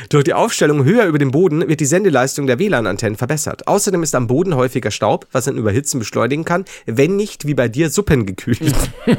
Durch 0.09 0.25
die 0.25 0.35
Aufstellung 0.35 0.85
höher 0.85 1.07
über 1.07 1.19
dem 1.19 1.31
Boden 1.31 1.69
wird 1.69 1.81
die 1.81 1.87
Sendeleistung 1.87 2.47
der 2.47 2.59
WLAN-Antennen 2.59 3.17
verbessert. 3.17 3.69
Außerdem 3.69 4.03
ist 4.03 4.15
am 4.15 4.27
Boden 4.27 4.57
häufiger 4.57 4.91
Staub, 4.91 5.27
was 5.33 5.49
ein 5.49 5.57
Überhitzen 5.57 5.99
beschleunigen 5.99 6.45
kann, 6.45 6.65
wenn 6.87 7.17
nicht 7.17 7.47
wie 7.47 7.55
bei 7.55 7.69
dir 7.69 7.91
Suppen 7.91 8.25
gekühlt. 8.27 8.75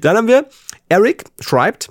Dann 0.00 0.16
haben 0.16 0.28
wir 0.28 0.46
Eric 0.88 1.24
schreibt, 1.40 1.90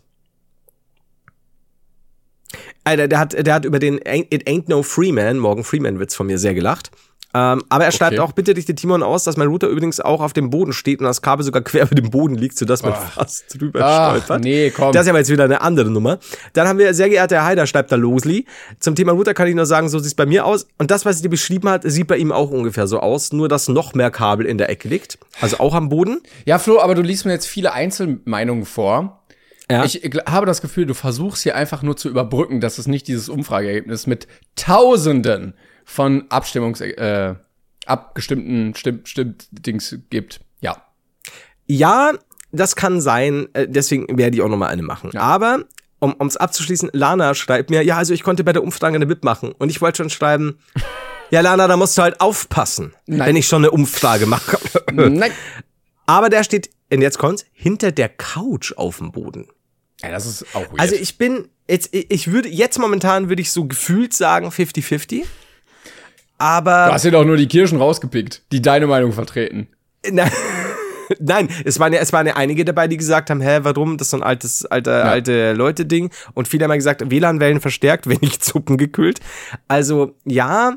Alter, 2.86 3.08
der 3.08 3.20
hat, 3.20 3.48
der 3.48 3.54
hat 3.54 3.66
über 3.66 3.80
den 3.80 3.98
It 3.98 4.48
Ain't 4.48 4.66
No 4.68 4.84
Freeman, 4.84 5.40
Morgan 5.40 5.64
Freeman 5.64 6.00
Witz 6.00 6.16
von 6.16 6.28
mir 6.28 6.38
sehr 6.38 6.54
gelacht. 6.54 6.92
Ähm, 7.36 7.64
aber 7.70 7.86
er 7.86 7.92
schreibt 7.92 8.14
okay. 8.14 8.20
auch, 8.20 8.32
bitte 8.34 8.56
richte 8.56 8.76
Timon 8.76 9.02
aus, 9.02 9.24
dass 9.24 9.38
mein 9.38 9.48
Router 9.48 9.68
übrigens 9.68 10.00
auch 10.00 10.22
auf 10.22 10.34
dem 10.34 10.52
Boden 10.52 10.72
steht 10.72 11.00
und 11.00 11.06
das 11.06 11.24
Kabel 11.24 11.44
sogar 11.44 11.64
quer 11.64 11.84
über 11.84 11.96
dem 11.96 12.12
Boden 12.12 12.36
liegt, 12.36 12.58
sodass 12.58 12.84
man 12.84 12.94
oh. 12.94 12.96
fast 12.96 13.60
drüber 13.60 13.80
Ach, 13.84 14.10
stolpert. 14.10 14.44
Nee, 14.44 14.70
komm. 14.70 14.92
Das 14.92 15.04
ist 15.04 15.10
aber 15.10 15.18
jetzt 15.18 15.32
wieder 15.32 15.46
eine 15.46 15.62
andere 15.62 15.90
Nummer. 15.90 16.20
Dann 16.54 16.68
haben 16.68 16.78
wir, 16.78 16.94
sehr 16.94 17.10
geehrter 17.10 17.38
Herr 17.38 17.46
Heider, 17.46 17.66
schreibt 17.66 17.92
da 17.92 17.96
Losli. 17.96 18.46
Zum 18.80 18.94
Thema 18.94 19.14
Router 19.14 19.34
kann 19.34 19.48
ich 19.48 19.56
nur 19.56 19.66
sagen, 19.66 19.90
so 19.90 19.98
sieht 19.98 20.08
es 20.08 20.16
bei 20.16 20.28
mir 20.28 20.46
aus. 20.46 20.68
Und 20.78 20.92
das, 20.92 21.06
was 21.06 21.16
ich 21.16 21.22
dir 21.24 21.30
beschrieben 21.30 21.70
hat, 21.70 21.82
sieht 21.86 22.08
bei 22.08 22.18
ihm 22.18 22.32
auch 22.32 22.52
ungefähr 22.52 22.86
so 22.86 23.00
aus, 23.00 23.34
nur 23.34 23.50
dass 23.50 23.68
noch 23.68 23.96
mehr 23.96 24.12
Kabel 24.12 24.46
in 24.46 24.60
der 24.60 24.70
Ecke 24.70 24.88
liegt. 24.88 25.18
Also 25.42 25.58
auch 25.58 25.74
am 25.74 25.90
Boden. 25.90 26.22
Ja, 26.46 26.60
Flo, 26.60 26.80
aber 26.80 26.94
du 26.94 27.02
liest 27.02 27.26
mir 27.26 27.32
jetzt 27.32 27.48
viele 27.48 27.74
Einzelmeinungen 27.74 28.66
vor. 28.66 29.24
Ja. 29.72 29.86
Ich 29.86 30.02
habe 30.28 30.46
das 30.46 30.62
Gefühl, 30.62 30.86
du 30.86 30.94
versuchst 30.94 31.42
hier 31.42 31.56
einfach 31.56 31.82
nur 31.82 31.98
zu 31.98 32.10
überbrücken, 32.10 32.62
dass 32.62 32.78
es 32.78 32.88
nicht 32.88 33.08
dieses 33.08 33.30
Umfrageergebnis 33.30 34.06
mit 34.06 34.28
Tausenden 34.56 35.56
von 35.86 36.26
Abstimmungs 36.30 36.82
äh, 36.82 37.36
abgestimmten 37.86 38.76
Stimm 38.76 39.06
Stimmdings 39.06 39.98
gibt. 40.10 40.40
Ja. 40.62 40.84
Ja, 41.66 42.14
das 42.52 42.76
kann 42.76 43.02
sein. 43.02 43.48
Äh, 43.54 43.68
deswegen 43.68 44.18
werde 44.18 44.36
ich 44.36 44.42
auch 44.42 44.50
noch 44.50 44.58
mal 44.58 44.68
eine 44.68 44.84
machen. 44.84 45.12
Ja. 45.14 45.22
Aber 45.22 45.66
um 46.00 46.14
ums 46.20 46.38
abzuschließen, 46.38 46.90
Lana 46.94 47.34
schreibt 47.34 47.70
mir, 47.70 47.84
ja, 47.84 47.98
also 47.98 48.14
ich 48.14 48.24
konnte 48.24 48.44
bei 48.44 48.54
der 48.54 48.64
Umfrage 48.64 49.00
mitmachen 49.00 49.54
und 49.54 49.70
ich 49.70 49.82
wollte 49.82 49.98
schon 49.98 50.10
schreiben, 50.10 50.60
ja, 51.32 51.42
Lana, 51.42 51.68
da 51.68 51.78
musst 51.78 51.98
du 51.98 52.02
halt 52.02 52.20
aufpassen, 52.22 52.94
Nein. 53.06 53.28
wenn 53.28 53.36
ich 53.36 53.48
schon 53.48 53.64
eine 53.64 53.72
Umfrage 53.72 54.26
mache. 54.26 54.58
Nein. 54.92 55.32
Aber 56.06 56.30
der 56.30 56.44
steht, 56.44 56.70
und 56.92 57.02
jetzt 57.02 57.18
kommt's, 57.18 57.46
hinter 57.54 57.92
der 57.92 58.10
Couch 58.10 58.74
auf 58.76 58.98
dem 58.98 59.12
Boden. 59.12 59.48
Ja, 60.02 60.12
das 60.12 60.26
ist 60.26 60.46
auch 60.54 60.70
weird. 60.70 60.80
Also 60.80 60.96
ich 60.96 61.18
bin, 61.18 61.48
jetzt, 61.70 61.90
ich 61.94 62.32
würde, 62.32 62.50
jetzt 62.50 62.78
momentan 62.78 63.30
würde 63.30 63.42
ich 63.42 63.52
so 63.52 63.66
gefühlt 63.66 64.14
sagen 64.14 64.50
50-50. 64.50 65.24
Aber. 66.38 66.88
Du 66.88 66.94
hast 66.94 67.06
ja 67.06 67.12
doch 67.12 67.26
nur 67.26 67.38
die 67.38 67.48
Kirschen 67.48 67.78
rausgepickt, 67.78 68.44
die 68.52 68.62
deine 68.62 68.88
Meinung 68.88 69.14
vertreten. 69.14 69.68
Nein. 70.10 70.32
Nein, 71.20 71.50
es 71.66 71.80
waren 71.80 71.94
ja, 71.94 72.00
es 72.00 72.14
waren 72.14 72.28
ja 72.28 72.36
einige 72.36 72.66
dabei, 72.66 72.88
die 72.88 72.98
gesagt 72.98 73.30
haben, 73.30 73.42
hä, 73.42 73.60
warum? 73.62 73.98
Das 73.98 74.08
ist 74.08 74.12
so 74.12 74.18
ein 74.18 74.24
altes, 74.24 74.66
alter, 74.66 75.00
ja. 75.00 75.12
alte 75.12 75.54
Leute-Ding. 75.54 76.10
Und 76.34 76.48
viele 76.48 76.64
haben 76.64 76.72
ja 76.72 76.78
gesagt, 76.78 77.10
WLAN-Wellen 77.10 77.62
verstärkt, 77.62 78.08
wenn 78.08 78.20
nicht 78.22 78.44
Zuppen 78.44 78.78
gekühlt. 78.78 79.20
Also, 79.68 80.16
ja, 80.26 80.76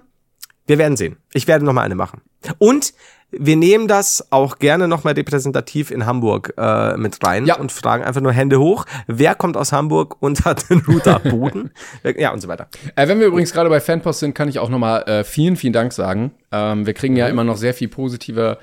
wir 0.66 0.78
werden 0.78 0.96
sehen. 0.96 1.16
Ich 1.32 1.46
werde 1.46 1.64
noch 1.64 1.72
mal 1.72 1.82
eine 1.82 1.94
machen. 1.94 2.20
Und 2.59 2.92
wir 3.31 3.57
nehmen 3.57 3.89
das 3.89 4.29
auch 4.31 4.59
gerne 4.59 4.89
nochmal 4.89 5.14
repräsentativ 5.14 5.91
in 5.91 6.07
Hamburg 6.07 6.55
äh, 6.57 6.97
mit 6.97 7.22
rein 7.24 7.47
ja. 7.47 7.57
und 7.57 7.72
fragen 7.72 8.05
einfach 8.05 8.20
nur 8.20 8.33
Hände 8.33 8.61
hoch. 8.61 8.87
Wer 9.07 9.35
kommt 9.35 9.57
aus 9.57 9.72
Hamburg 9.72 10.16
und 10.20 10.45
hat 10.45 10.70
den 10.70 10.81
Router 10.81 11.18
Boden? 11.18 11.70
ja, 12.16 12.33
und 12.33 12.41
so 12.41 12.49
weiter. 12.49 12.68
Äh, 12.95 13.09
wenn 13.09 13.18
wir 13.18 13.27
übrigens 13.27 13.53
gerade 13.53 13.68
bei 13.68 13.81
Fanpost 13.81 14.20
sind, 14.20 14.35
kann 14.35 14.49
ich 14.49 14.59
auch 14.59 14.68
nochmal 14.68 15.03
äh, 15.03 15.24
vielen, 15.24 15.57
vielen 15.57 15.72
Dank 15.72 15.93
sagen. 15.93 16.33
Ähm, 16.53 16.87
wir 16.87 16.95
kriegen 16.95 17.14
mhm. 17.14 17.18
ja 17.18 17.29
immer 17.29 17.45
noch 17.45 17.57
sehr 17.57 17.74
viel 17.74 17.89
positive 17.89 18.59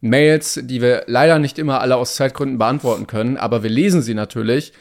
Mails, 0.00 0.60
die 0.62 0.82
wir 0.82 1.04
leider 1.06 1.38
nicht 1.38 1.58
immer 1.58 1.80
alle 1.80 1.96
aus 1.96 2.14
Zeitgründen 2.14 2.58
beantworten 2.58 3.06
können, 3.06 3.36
aber 3.36 3.62
wir 3.62 3.70
lesen 3.70 4.02
sie 4.02 4.14
natürlich. 4.14 4.72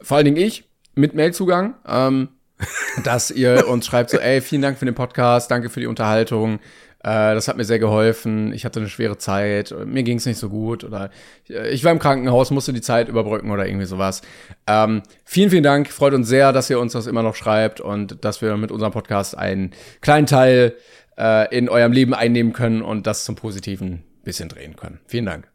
Vor 0.00 0.18
allen 0.18 0.26
Dingen 0.26 0.36
ich 0.36 0.64
mit 0.94 1.14
Mailzugang. 1.14 1.74
Ähm, 1.86 2.28
dass 3.04 3.30
ihr 3.30 3.68
uns 3.68 3.86
schreibt 3.86 4.10
so, 4.10 4.18
ey, 4.18 4.40
vielen 4.40 4.62
Dank 4.62 4.78
für 4.78 4.86
den 4.86 4.94
Podcast, 4.94 5.50
danke 5.50 5.68
für 5.68 5.80
die 5.80 5.86
Unterhaltung. 5.86 6.58
Äh, 7.06 7.34
das 7.34 7.46
hat 7.46 7.56
mir 7.56 7.64
sehr 7.64 7.78
geholfen. 7.78 8.52
Ich 8.52 8.64
hatte 8.64 8.80
eine 8.80 8.88
schwere 8.88 9.16
Zeit, 9.16 9.72
mir 9.86 10.02
ging 10.02 10.18
es 10.18 10.26
nicht 10.26 10.38
so 10.38 10.48
gut 10.48 10.82
oder 10.82 11.10
ich 11.46 11.84
war 11.84 11.92
im 11.92 12.00
Krankenhaus, 12.00 12.50
musste 12.50 12.72
die 12.72 12.80
Zeit 12.80 13.08
überbrücken 13.08 13.52
oder 13.52 13.64
irgendwie 13.66 13.86
sowas. 13.86 14.22
Ähm, 14.66 15.02
vielen, 15.24 15.50
vielen 15.50 15.62
Dank. 15.62 15.88
Freut 15.88 16.14
uns 16.14 16.26
sehr, 16.26 16.52
dass 16.52 16.68
ihr 16.68 16.80
uns 16.80 16.94
das 16.94 17.06
immer 17.06 17.22
noch 17.22 17.36
schreibt 17.36 17.80
und 17.80 18.24
dass 18.24 18.42
wir 18.42 18.56
mit 18.56 18.72
unserem 18.72 18.92
Podcast 18.92 19.38
einen 19.38 19.70
kleinen 20.00 20.26
Teil 20.26 20.74
äh, 21.16 21.56
in 21.56 21.68
eurem 21.68 21.92
Leben 21.92 22.12
einnehmen 22.12 22.52
können 22.52 22.82
und 22.82 23.06
das 23.06 23.24
zum 23.24 23.36
Positiven 23.36 24.02
bisschen 24.24 24.48
drehen 24.48 24.74
können. 24.74 24.98
Vielen 25.06 25.26
Dank. 25.26 25.48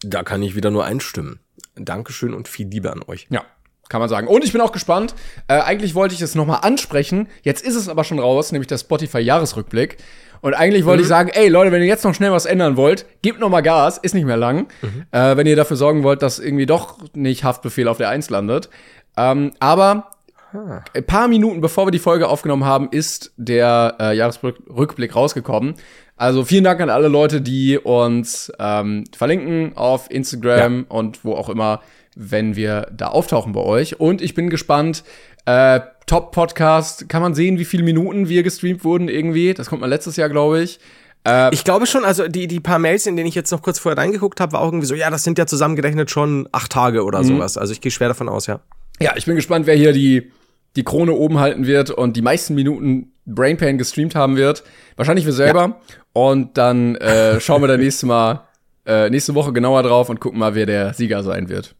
Da 0.00 0.22
kann 0.22 0.42
ich 0.42 0.56
wieder 0.56 0.70
nur 0.70 0.86
einstimmen. 0.86 1.40
Dankeschön 1.74 2.32
und 2.32 2.48
viel 2.48 2.66
Liebe 2.66 2.90
an 2.90 3.02
euch. 3.06 3.26
Ja. 3.28 3.44
Kann 3.88 4.00
man 4.00 4.08
sagen. 4.08 4.26
Und 4.26 4.44
ich 4.44 4.52
bin 4.52 4.60
auch 4.60 4.72
gespannt. 4.72 5.14
Äh, 5.48 5.60
eigentlich 5.60 5.94
wollte 5.94 6.14
ich 6.14 6.20
es 6.20 6.34
nochmal 6.34 6.60
ansprechen. 6.62 7.28
Jetzt 7.42 7.64
ist 7.64 7.76
es 7.76 7.88
aber 7.88 8.04
schon 8.04 8.18
raus, 8.18 8.52
nämlich 8.52 8.66
der 8.66 8.78
Spotify-Jahresrückblick. 8.78 9.98
Und 10.40 10.54
eigentlich 10.54 10.84
wollte 10.84 10.98
mhm. 10.98 11.04
ich 11.04 11.08
sagen, 11.08 11.30
ey 11.32 11.48
Leute, 11.48 11.72
wenn 11.72 11.82
ihr 11.82 11.88
jetzt 11.88 12.04
noch 12.04 12.14
schnell 12.14 12.32
was 12.32 12.46
ändern 12.46 12.76
wollt, 12.76 13.06
gebt 13.22 13.40
noch 13.40 13.48
mal 13.48 13.62
Gas, 13.62 13.98
ist 13.98 14.14
nicht 14.14 14.26
mehr 14.26 14.36
lang. 14.36 14.68
Mhm. 14.82 15.06
Äh, 15.10 15.36
wenn 15.36 15.46
ihr 15.46 15.56
dafür 15.56 15.76
sorgen 15.76 16.02
wollt, 16.02 16.22
dass 16.22 16.38
irgendwie 16.38 16.66
doch 16.66 16.98
nicht 17.14 17.44
Haftbefehl 17.44 17.88
auf 17.88 17.98
der 17.98 18.10
Eins 18.10 18.30
landet. 18.30 18.68
Ähm, 19.16 19.52
aber 19.60 20.10
ah. 20.52 20.82
ein 20.94 21.04
paar 21.06 21.28
Minuten 21.28 21.60
bevor 21.60 21.86
wir 21.86 21.90
die 21.90 21.98
Folge 21.98 22.28
aufgenommen 22.28 22.64
haben, 22.64 22.88
ist 22.90 23.32
der 23.36 23.96
äh, 23.98 24.16
Jahresrückblick 24.16 25.14
rausgekommen. 25.14 25.74
Also 26.16 26.44
vielen 26.44 26.64
Dank 26.64 26.80
an 26.80 26.88
alle 26.88 27.08
Leute, 27.08 27.42
die 27.42 27.78
uns 27.78 28.50
ähm, 28.58 29.04
verlinken 29.14 29.76
auf 29.76 30.10
Instagram 30.10 30.78
ja. 30.78 30.84
und 30.88 31.24
wo 31.24 31.34
auch 31.34 31.50
immer, 31.50 31.80
wenn 32.16 32.56
wir 32.56 32.88
da 32.96 33.08
auftauchen 33.08 33.52
bei 33.52 33.60
euch. 33.60 34.00
Und 34.00 34.20
ich 34.20 34.34
bin 34.34 34.50
gespannt, 34.50 35.04
äh, 35.44 35.80
Top-Podcast, 36.06 37.08
kann 37.08 37.22
man 37.22 37.34
sehen, 37.34 37.58
wie 37.58 37.64
viele 37.64 37.82
Minuten 37.82 38.28
wir 38.28 38.42
gestreamt 38.42 38.82
wurden 38.84 39.08
irgendwie. 39.08 39.54
Das 39.54 39.68
kommt 39.68 39.80
mal 39.80 39.86
letztes 39.86 40.16
Jahr, 40.16 40.28
glaube 40.28 40.62
ich. 40.62 40.80
Äh, 41.26 41.52
ich 41.52 41.64
glaube 41.64 41.86
schon, 41.86 42.04
also 42.04 42.26
die, 42.28 42.46
die 42.46 42.60
paar 42.60 42.78
Mails, 42.78 43.06
in 43.06 43.16
denen 43.16 43.28
ich 43.28 43.34
jetzt 43.34 43.50
noch 43.50 43.62
kurz 43.62 43.78
vorher 43.78 43.98
reingeguckt 43.98 44.40
habe, 44.40 44.52
war 44.52 44.60
auch 44.60 44.68
irgendwie 44.68 44.86
so, 44.86 44.94
ja, 44.94 45.10
das 45.10 45.24
sind 45.24 45.38
ja 45.38 45.46
zusammengerechnet 45.46 46.10
schon 46.10 46.48
acht 46.52 46.72
Tage 46.72 47.04
oder 47.04 47.20
mhm. 47.20 47.24
sowas. 47.24 47.58
Also 47.58 47.72
ich 47.72 47.80
gehe 47.80 47.92
schwer 47.92 48.08
davon 48.08 48.28
aus, 48.28 48.46
ja. 48.46 48.60
Ja, 49.00 49.12
ich 49.16 49.26
bin 49.26 49.36
gespannt, 49.36 49.66
wer 49.66 49.74
hier 49.74 49.92
die, 49.92 50.32
die 50.74 50.84
Krone 50.84 51.12
oben 51.12 51.38
halten 51.38 51.66
wird 51.66 51.90
und 51.90 52.16
die 52.16 52.22
meisten 52.22 52.54
Minuten 52.54 53.12
Brainpain 53.26 53.76
gestreamt 53.76 54.14
haben 54.14 54.36
wird. 54.36 54.62
Wahrscheinlich 54.96 55.26
wir 55.26 55.32
selber. 55.32 55.60
Ja. 55.60 55.80
Und 56.12 56.56
dann 56.56 56.94
äh, 56.96 57.40
schauen 57.40 57.62
wir 57.62 57.68
dann 57.68 57.80
nächste 57.80 58.06
Mal, 58.06 58.46
äh, 58.86 59.10
nächste 59.10 59.34
Woche 59.34 59.52
genauer 59.52 59.82
drauf 59.82 60.08
und 60.08 60.20
gucken 60.20 60.38
mal, 60.38 60.54
wer 60.54 60.66
der 60.66 60.94
Sieger 60.94 61.22
sein 61.22 61.48
wird. 61.48 61.74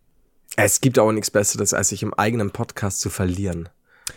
Es 0.57 0.81
gibt 0.81 0.99
auch 0.99 1.13
nichts 1.13 1.31
Besseres, 1.31 1.75
als 1.75 1.91
sich 1.91 2.03
im 2.03 2.15
eigenen 2.15 2.51
Podcast 2.51 3.01
zu 3.01 3.11
verlieren. 3.11 3.69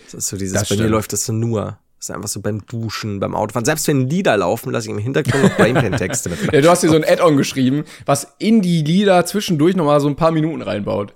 Das 0.05 0.13
ist 0.13 0.27
so 0.27 0.37
dieses, 0.37 0.67
bei 0.67 0.75
mir 0.77 0.87
läuft 0.87 1.13
das 1.13 1.25
so 1.25 1.33
nur. 1.33 1.77
Das 1.97 2.07
ist 2.07 2.15
einfach 2.15 2.29
so 2.29 2.39
beim 2.39 2.65
Duschen, 2.65 3.19
beim 3.19 3.35
Autofahren. 3.35 3.65
Selbst 3.65 3.85
wenn 3.89 4.09
Lieder 4.09 4.37
laufen, 4.37 4.71
lasse 4.71 4.87
ich 4.87 4.93
im 4.93 4.99
Hintergrund 4.99 5.43
noch 5.43 5.57
Brainpan-Texte 5.57 6.29
mit. 6.29 6.39
ja, 6.53 6.61
du 6.61 6.69
hast 6.69 6.79
hier 6.79 6.89
so 6.89 6.95
ein 6.95 7.03
Add-on 7.03 7.35
geschrieben, 7.35 7.83
was 8.05 8.35
in 8.37 8.61
die 8.61 8.83
Lieder 8.83 9.25
zwischendurch 9.25 9.75
nochmal 9.75 9.99
so 9.99 10.07
ein 10.07 10.15
paar 10.15 10.31
Minuten 10.31 10.61
reinbaut. 10.61 11.13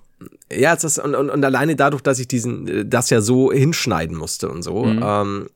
Ja, 0.52 0.76
das, 0.76 1.00
und, 1.00 1.16
und, 1.16 1.30
und 1.30 1.46
alleine 1.46 1.78
dadurch, 1.78 2.02
dass 2.02 2.20
ich 2.20 2.28
diesen, 2.28 2.90
das 2.90 3.10
ja 3.10 3.22
so 3.22 3.54
hinschneiden 3.54 4.18
musste 4.18 4.50
und 4.50 4.62
so, 4.62 4.84
mhm. 4.84 5.02
ähm, 5.02 5.50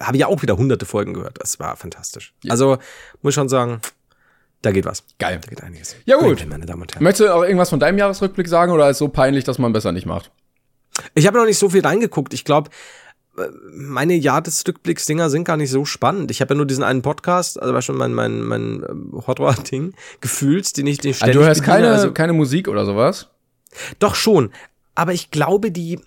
habe 0.00 0.16
ich 0.16 0.20
ja 0.20 0.26
auch 0.28 0.42
wieder 0.42 0.56
hunderte 0.56 0.86
Folgen 0.86 1.14
gehört. 1.14 1.38
Das 1.40 1.58
war 1.58 1.76
fantastisch. 1.76 2.32
Ja. 2.44 2.52
Also, 2.52 2.78
muss 3.22 3.32
ich 3.32 3.34
schon 3.34 3.48
sagen, 3.48 3.80
da 4.62 4.72
geht 4.72 4.84
was. 4.84 5.04
Geil. 5.18 5.40
Da 5.42 5.48
geht 5.48 5.62
einiges. 5.62 5.96
Ja, 6.04 6.16
gut. 6.16 6.24
Brainpan, 6.26 6.48
meine 6.48 6.66
Damen 6.66 6.82
und 6.82 6.94
Herren. 6.94 7.02
Möchtest 7.02 7.28
du 7.28 7.34
auch 7.34 7.42
irgendwas 7.42 7.70
von 7.70 7.80
deinem 7.80 7.98
Jahresrückblick 7.98 8.48
sagen 8.48 8.72
oder 8.72 8.88
ist 8.88 8.96
es 8.96 8.98
so 8.98 9.08
peinlich, 9.08 9.44
dass 9.44 9.58
man 9.58 9.72
besser 9.72 9.92
nicht 9.92 10.06
macht? 10.06 10.30
Ich 11.14 11.26
habe 11.26 11.38
noch 11.38 11.46
nicht 11.46 11.58
so 11.58 11.70
viel 11.70 11.80
reingeguckt. 11.80 12.34
Ich 12.34 12.44
glaube, 12.44 12.70
meine 13.72 14.14
Jahresrückblicksdinger 14.14 15.30
sind 15.30 15.44
gar 15.44 15.56
nicht 15.56 15.70
so 15.70 15.84
spannend. 15.84 16.30
Ich 16.30 16.40
habe 16.40 16.54
ja 16.54 16.56
nur 16.56 16.66
diesen 16.66 16.84
einen 16.84 17.02
Podcast, 17.02 17.60
also 17.60 17.72
war 17.72 17.82
schon 17.82 17.96
mein, 17.96 18.12
mein, 18.12 18.42
mein 18.42 18.84
ähm, 18.88 19.22
Horror-Ding, 19.26 19.94
gefühlt, 20.20 20.76
den 20.76 20.86
ich 20.86 20.98
den 20.98 21.14
ständig 21.14 21.36
also 21.36 21.40
Du 21.40 21.46
hörst 21.46 21.62
keine, 21.62 21.90
also, 21.90 22.12
keine 22.12 22.32
Musik 22.32 22.68
oder 22.68 22.84
sowas? 22.84 23.28
Doch 23.98 24.14
schon. 24.14 24.50
Aber 24.94 25.12
ich 25.12 25.30
glaube, 25.30 25.70
die 25.70 25.94
äh, 25.94 26.00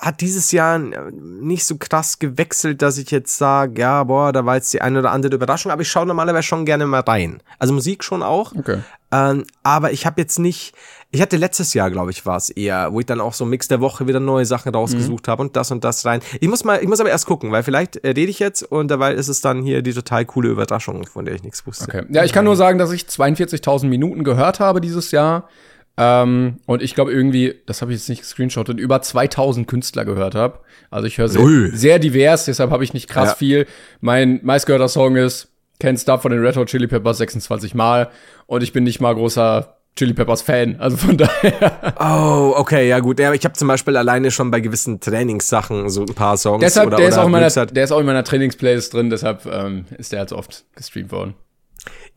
hat 0.00 0.20
dieses 0.20 0.50
Jahr 0.50 0.78
nicht 0.78 1.64
so 1.64 1.76
krass 1.78 2.18
gewechselt, 2.18 2.82
dass 2.82 2.98
ich 2.98 3.12
jetzt 3.12 3.38
sage, 3.38 3.80
ja, 3.80 4.02
boah, 4.02 4.32
da 4.32 4.44
war 4.44 4.56
jetzt 4.56 4.72
die 4.74 4.82
eine 4.82 4.98
oder 4.98 5.12
andere 5.12 5.36
Überraschung, 5.36 5.70
aber 5.70 5.82
ich 5.82 5.88
schaue 5.88 6.06
normalerweise 6.06 6.42
schon 6.42 6.64
gerne 6.64 6.84
mal 6.86 7.00
rein. 7.00 7.40
Also 7.60 7.72
Musik 7.74 8.02
schon 8.02 8.24
auch. 8.24 8.52
Okay. 8.56 8.80
Ähm, 9.12 9.44
aber 9.62 9.92
ich 9.92 10.04
habe 10.04 10.20
jetzt 10.20 10.40
nicht, 10.40 10.74
ich 11.12 11.22
hatte 11.22 11.36
letztes 11.36 11.74
Jahr, 11.74 11.92
glaube 11.92 12.10
ich, 12.10 12.26
war 12.26 12.36
es 12.36 12.50
eher, 12.50 12.92
wo 12.92 12.98
ich 12.98 13.06
dann 13.06 13.20
auch 13.20 13.34
so 13.34 13.44
Mix 13.44 13.68
der 13.68 13.80
Woche 13.80 14.08
wieder 14.08 14.18
neue 14.18 14.46
Sachen 14.46 14.74
rausgesucht 14.74 15.28
mhm. 15.28 15.30
habe 15.30 15.42
und 15.42 15.54
das 15.54 15.70
und 15.70 15.84
das 15.84 16.04
rein. 16.04 16.20
Ich 16.40 16.48
muss 16.48 16.64
mal, 16.64 16.82
ich 16.82 16.88
muss 16.88 16.98
aber 16.98 17.10
erst 17.10 17.26
gucken, 17.26 17.52
weil 17.52 17.62
vielleicht 17.62 17.96
äh, 17.98 18.08
rede 18.08 18.30
ich 18.30 18.40
jetzt 18.40 18.64
und 18.64 18.88
dabei 18.90 19.14
ist 19.14 19.28
es 19.28 19.40
dann 19.40 19.62
hier 19.62 19.82
die 19.82 19.92
total 19.92 20.24
coole 20.24 20.48
Überraschung, 20.48 21.06
von 21.06 21.24
der 21.24 21.36
ich 21.36 21.44
nichts 21.44 21.64
wusste. 21.68 21.84
Okay. 21.84 22.04
Ja, 22.08 22.24
ich 22.24 22.32
kann 22.32 22.44
nur 22.44 22.56
sagen, 22.56 22.78
dass 22.78 22.90
ich 22.90 23.04
42.000 23.04 23.86
Minuten 23.86 24.24
gehört 24.24 24.58
habe 24.58 24.80
dieses 24.80 25.12
Jahr. 25.12 25.48
Ähm, 25.96 26.56
und 26.66 26.82
ich 26.82 26.94
glaube 26.94 27.12
irgendwie, 27.12 27.54
das 27.66 27.80
habe 27.80 27.92
ich 27.92 27.98
jetzt 27.98 28.08
nicht 28.08 28.22
gescreenshottet, 28.22 28.80
über 28.80 29.00
2000 29.00 29.68
Künstler 29.68 30.04
gehört 30.04 30.34
habe. 30.34 30.60
Also 30.90 31.06
ich 31.06 31.18
höre 31.18 31.28
sehr, 31.28 31.70
sehr, 31.72 31.98
divers, 31.98 32.46
deshalb 32.46 32.70
habe 32.70 32.82
ich 32.82 32.94
nicht 32.94 33.08
krass 33.08 33.30
ja. 33.30 33.34
viel. 33.36 33.66
Mein 34.00 34.40
meistgehörter 34.42 34.88
Song 34.88 35.16
ist 35.16 35.48
Can't 35.80 36.00
Stop 36.00 36.22
von 36.22 36.32
den 36.32 36.40
Red 36.40 36.56
Hot 36.56 36.68
Chili 36.68 36.88
Peppers 36.88 37.18
26 37.18 37.74
Mal. 37.74 38.10
Und 38.46 38.62
ich 38.62 38.72
bin 38.72 38.84
nicht 38.84 39.00
mal 39.00 39.14
großer 39.14 39.76
Chili 39.96 40.12
Peppers 40.12 40.42
Fan, 40.42 40.76
also 40.80 40.96
von 40.96 41.16
daher. 41.16 41.94
Oh, 42.00 42.54
okay, 42.56 42.88
ja 42.88 42.98
gut. 42.98 43.20
Ja, 43.20 43.32
ich 43.32 43.44
habe 43.44 43.54
zum 43.54 43.68
Beispiel 43.68 43.96
alleine 43.96 44.32
schon 44.32 44.50
bei 44.50 44.58
gewissen 44.58 44.98
Trainingssachen 44.98 45.88
so 45.88 46.02
ein 46.02 46.14
paar 46.14 46.36
Songs. 46.36 46.60
Deshalb, 46.60 46.88
oder, 46.88 46.96
der, 46.96 47.08
ist 47.08 47.18
auch 47.18 47.26
in 47.26 47.32
meiner, 47.32 47.48
der 47.48 47.84
ist 47.84 47.92
auch 47.92 48.00
in 48.00 48.06
meiner 48.06 48.24
Trainingsplaylist 48.24 48.92
drin, 48.92 49.10
deshalb 49.10 49.46
ähm, 49.46 49.84
ist 49.96 50.10
der 50.10 50.20
halt 50.20 50.30
so 50.30 50.36
oft 50.36 50.64
gestreamt 50.74 51.12
worden. 51.12 51.34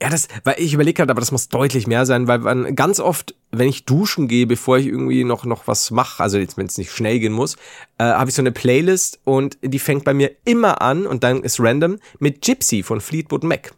Ja, 0.01 0.09
das, 0.09 0.27
weil 0.43 0.55
ich 0.59 0.73
überlege 0.73 0.93
gerade, 0.95 1.11
aber 1.11 1.19
das 1.21 1.31
muss 1.31 1.49
deutlich 1.49 1.87
mehr 1.87 2.05
sein, 2.05 2.27
weil 2.27 2.39
man 2.39 2.75
ganz 2.75 2.99
oft, 2.99 3.33
wenn 3.51 3.67
ich 3.67 3.85
duschen 3.85 4.27
gehe, 4.27 4.45
bevor 4.45 4.77
ich 4.77 4.85
irgendwie 4.85 5.23
noch 5.23 5.43
noch 5.45 5.67
was 5.67 5.89
mache, 5.91 6.21
also 6.21 6.37
jetzt 6.37 6.57
wenn 6.57 6.67
es 6.67 6.77
nicht 6.77 6.91
schnell 6.91 7.19
gehen 7.19 7.33
muss, 7.33 7.55
äh, 7.97 8.03
habe 8.03 8.29
ich 8.29 8.35
so 8.35 8.41
eine 8.43 8.51
Playlist 8.51 9.19
und 9.23 9.57
die 9.63 9.79
fängt 9.79 10.03
bei 10.05 10.13
mir 10.13 10.31
immer 10.45 10.81
an 10.81 11.07
und 11.07 11.23
dann 11.23 11.41
ist 11.43 11.59
random 11.59 11.97
mit 12.19 12.41
Gypsy 12.43 12.83
von 12.83 13.01
Fleetwood 13.01 13.43
Mac. 13.43 13.73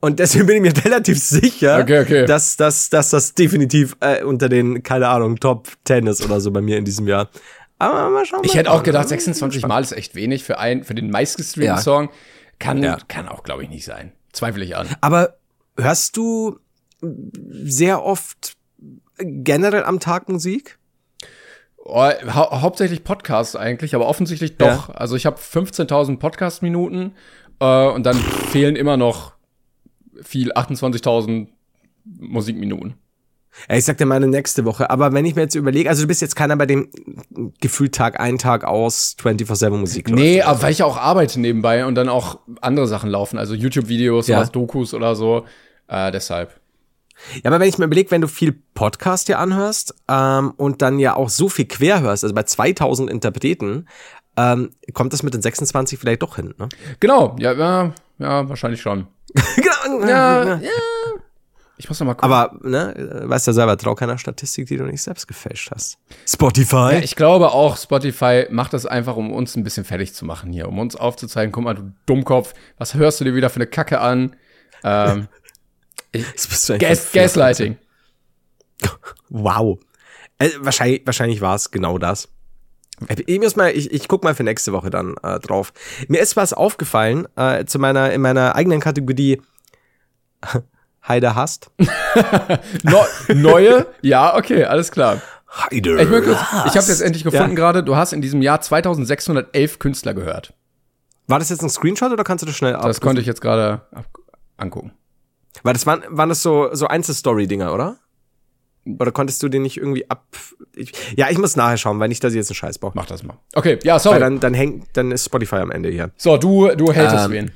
Und 0.00 0.18
deswegen 0.18 0.44
bin 0.46 0.56
ich 0.62 0.74
mir 0.74 0.84
relativ 0.84 1.18
sicher, 1.18 1.80
Okay, 1.80 2.00
okay. 2.00 2.26
Dass, 2.26 2.58
dass, 2.58 2.90
dass 2.90 3.08
das 3.08 3.32
definitiv 3.32 3.96
äh, 4.00 4.22
unter 4.22 4.50
den, 4.50 4.82
keine 4.82 5.08
Ahnung, 5.08 5.36
Top 5.40 5.68
10 5.86 6.06
ist 6.08 6.22
oder 6.22 6.40
so 6.42 6.50
bei 6.50 6.60
mir 6.60 6.76
in 6.76 6.84
diesem 6.84 7.08
Jahr. 7.08 7.30
Aber 7.78 8.10
mal 8.10 8.26
schauen. 8.26 8.40
Ich 8.44 8.52
mal 8.52 8.58
hätte 8.58 8.70
auch 8.72 8.82
gedacht, 8.82 9.08
26 9.08 9.66
Mal 9.66 9.82
ist 9.82 9.92
echt 9.92 10.14
wenig 10.14 10.44
für 10.44 10.58
einen, 10.58 10.84
für 10.84 10.94
den 10.94 11.10
meistgestreamten 11.10 11.76
Ja. 11.76 11.82
Song. 11.82 12.10
Kann, 12.58 12.82
Ja. 12.82 12.98
kann 13.08 13.28
auch, 13.28 13.44
glaube 13.44 13.62
ich, 13.62 13.70
nicht 13.70 13.86
sein. 13.86 14.12
Zweifle 14.36 14.64
ich 14.64 14.76
an. 14.76 14.86
Aber 15.00 15.38
hörst 15.78 16.16
du 16.18 16.58
sehr 17.00 18.04
oft 18.04 18.56
generell 19.18 19.82
am 19.84 19.98
Tag 19.98 20.28
Musik? 20.28 20.78
Oh, 21.78 22.10
hau 22.34 22.60
hauptsächlich 22.60 23.02
Podcasts 23.02 23.56
eigentlich, 23.56 23.94
aber 23.94 24.06
offensichtlich 24.06 24.58
doch. 24.58 24.90
Also 24.90 25.16
ich 25.16 25.24
habe 25.24 25.38
15.000 25.38 26.18
Podcast-Minuten 26.18 27.12
äh, 27.60 27.86
und 27.86 28.04
dann 28.04 28.16
fehlen 28.16 28.76
immer 28.76 28.98
noch 28.98 29.32
viel 30.22 30.52
28.000 30.52 31.48
Musikminuten. 32.04 32.94
Ja, 33.68 33.76
ich 33.76 33.84
sag 33.84 33.98
dir 33.98 34.06
meine 34.06 34.26
nächste 34.26 34.64
Woche. 34.64 34.90
Aber 34.90 35.12
wenn 35.12 35.24
ich 35.24 35.34
mir 35.34 35.42
jetzt 35.42 35.54
überlege, 35.54 35.88
also 35.88 36.02
du 36.02 36.08
bist 36.08 36.20
jetzt 36.22 36.36
keiner 36.36 36.56
bei 36.56 36.66
dem 36.66 36.90
gefühlt 37.60 37.94
Tag 37.94 38.20
ein, 38.20 38.38
Tag 38.38 38.64
aus 38.64 39.16
24-7 39.20 39.70
Musik. 39.70 40.10
Nee, 40.10 40.42
aber 40.42 40.62
weil 40.62 40.72
ich 40.72 40.82
auch 40.82 40.96
arbeite 40.96 41.40
nebenbei 41.40 41.86
und 41.86 41.94
dann 41.94 42.08
auch 42.08 42.38
andere 42.60 42.86
Sachen 42.86 43.10
laufen, 43.10 43.38
also 43.38 43.54
YouTube-Videos, 43.54 44.26
Ja. 44.26 44.44
Dokus 44.44 44.94
oder 44.94 45.16
so. 45.16 45.44
Äh, 45.88 46.12
deshalb. 46.12 46.60
Ja, 47.42 47.50
aber 47.50 47.60
wenn 47.60 47.68
ich 47.68 47.78
mir 47.78 47.86
überlege, 47.86 48.10
wenn 48.10 48.20
du 48.20 48.28
viel 48.28 48.52
Podcast 48.74 49.26
hier 49.26 49.38
anhörst 49.38 49.94
ähm, 50.08 50.52
und 50.56 50.82
dann 50.82 50.98
ja 50.98 51.16
auch 51.16 51.30
so 51.30 51.48
viel 51.48 51.64
quer 51.66 52.00
hörst, 52.00 52.24
also 52.24 52.34
bei 52.34 52.42
2000 52.42 53.10
Interpreten, 53.10 53.86
ähm, 54.36 54.70
kommt 54.92 55.12
das 55.14 55.22
mit 55.22 55.32
den 55.32 55.40
26 55.40 55.98
vielleicht 55.98 56.22
doch 56.22 56.36
hin, 56.36 56.54
ne? 56.58 56.68
Genau, 57.00 57.36
ja, 57.38 57.52
ja, 57.52 57.94
ja, 58.18 58.48
wahrscheinlich 58.48 58.82
schon. 58.82 59.06
genau. 59.56 60.06
Ja, 60.06 60.44
ja. 60.44 60.60
Ich 61.78 61.88
muss 61.88 62.00
noch 62.00 62.06
mal 62.06 62.14
gucken. 62.14 62.32
Aber, 62.32 62.58
ne, 62.62 62.94
äh, 62.96 63.28
weißt 63.28 63.46
ja 63.48 63.52
selber, 63.52 63.76
trau 63.76 63.94
keiner 63.94 64.16
Statistik, 64.16 64.66
die 64.66 64.76
du 64.76 64.84
nicht 64.84 65.02
selbst 65.02 65.28
gefälscht 65.28 65.70
hast. 65.70 65.98
Spotify? 66.26 66.92
Ja, 66.94 66.98
ich 66.98 67.16
glaube 67.16 67.52
auch, 67.52 67.76
Spotify 67.76 68.46
macht 68.50 68.72
das 68.72 68.86
einfach, 68.86 69.16
um 69.16 69.30
uns 69.30 69.56
ein 69.56 69.64
bisschen 69.64 69.84
fertig 69.84 70.14
zu 70.14 70.24
machen 70.24 70.52
hier, 70.52 70.68
um 70.68 70.78
uns 70.78 70.96
aufzuzeigen, 70.96 71.52
guck 71.52 71.64
mal, 71.64 71.74
du 71.74 71.92
Dummkopf, 72.06 72.54
was 72.78 72.94
hörst 72.94 73.20
du 73.20 73.24
dir 73.24 73.34
wieder 73.34 73.50
für 73.50 73.56
eine 73.56 73.66
Kacke 73.66 74.00
an? 74.00 74.36
Ähm, 74.84 75.28
Gas, 76.78 77.12
Gaslighting. 77.12 77.76
Wow. 79.28 79.80
Äh, 80.38 80.50
wahrscheinlich 80.60 81.02
wahrscheinlich 81.04 81.40
war 81.40 81.54
es 81.56 81.70
genau 81.70 81.98
das. 81.98 82.28
Ich 83.26 83.40
muss 83.40 83.56
mal, 83.56 83.70
ich, 83.70 83.90
ich 83.90 84.08
guck 84.08 84.22
mal 84.22 84.34
für 84.34 84.44
nächste 84.44 84.72
Woche 84.72 84.88
dann 84.90 85.16
äh, 85.22 85.38
drauf. 85.40 85.72
Mir 86.08 86.20
ist 86.20 86.36
was 86.36 86.52
aufgefallen 86.52 87.26
äh, 87.36 87.64
zu 87.64 87.78
meiner 87.78 88.12
in 88.12 88.20
meiner 88.20 88.54
eigenen 88.54 88.80
Kategorie 88.80 89.42
Heide 91.08 91.34
hasst. 91.34 91.70
No, 92.82 93.04
neue? 93.28 93.86
Ja, 94.02 94.36
okay, 94.36 94.64
alles 94.64 94.90
klar. 94.90 95.20
Heide. 95.70 96.00
Ich, 96.02 96.08
möchte, 96.08 96.30
ich 96.32 96.36
habe 96.38 96.74
jetzt 96.86 97.00
endlich 97.00 97.24
gefunden 97.24 97.50
Ja. 97.50 97.54
gerade, 97.54 97.82
du 97.84 97.96
hast 97.96 98.12
in 98.12 98.20
diesem 98.22 98.42
Jahr 98.42 98.60
2611 98.60 99.78
Künstler 99.78 100.14
gehört. 100.14 100.54
War 101.28 101.38
das 101.38 101.50
jetzt 101.50 101.62
ein 101.62 101.68
Screenshot 101.70 102.12
oder 102.12 102.24
kannst 102.24 102.42
du 102.42 102.46
das 102.46 102.56
schnell 102.56 102.74
ab? 102.74 102.82
Das 102.84 103.00
konnte 103.00 103.20
ich 103.20 103.26
jetzt 103.26 103.40
gerade 103.40 103.82
angucken. 104.56 104.92
Weil 105.62 105.72
das 105.74 105.86
waren, 105.86 106.02
waren 106.08 106.28
das 106.28 106.42
so, 106.42 106.70
so 106.74 106.86
Einzelstory-Dinger, 106.88 107.72
oder? 107.72 107.96
Oder 108.98 109.10
konntest 109.10 109.42
du 109.42 109.48
den 109.48 109.62
nicht 109.62 109.76
irgendwie 109.78 110.08
ab. 110.08 110.24
Ich, 110.74 110.92
ja, 111.16 111.28
ich 111.30 111.38
muss 111.38 111.56
nachher 111.56 111.76
schauen, 111.76 111.98
weil 111.98 112.08
nicht, 112.08 112.22
dass 112.22 112.32
ich 112.32 112.36
jetzt 112.36 112.50
einen 112.50 112.54
Scheiß 112.56 112.78
baue. 112.78 112.92
Mach 112.94 113.06
das 113.06 113.22
mal. 113.24 113.36
Okay, 113.54 113.78
ja, 113.82 113.94
Weil 113.94 114.00
sorry. 114.00 114.20
dann, 114.20 114.38
dann 114.40 114.54
hängt, 114.54 114.88
dann 114.96 115.10
ist 115.10 115.24
Spotify 115.26 115.56
am 115.56 115.70
Ende 115.72 115.88
hier. 115.90 116.12
so, 116.16 116.36
du, 116.36 116.68
du 116.76 116.92
hältst 116.92 117.16
Ähm, 117.26 117.32
wen. 117.32 117.50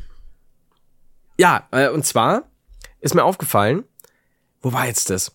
Ja, 1.39 1.69
äh, 1.71 1.89
und 1.89 2.05
zwar 2.05 2.45
ist 3.01 3.15
mir 3.15 3.25
aufgefallen, 3.25 3.85
wo 4.63 4.73
war 4.73 4.87
jetzt 4.87 5.11
das? 5.11 5.33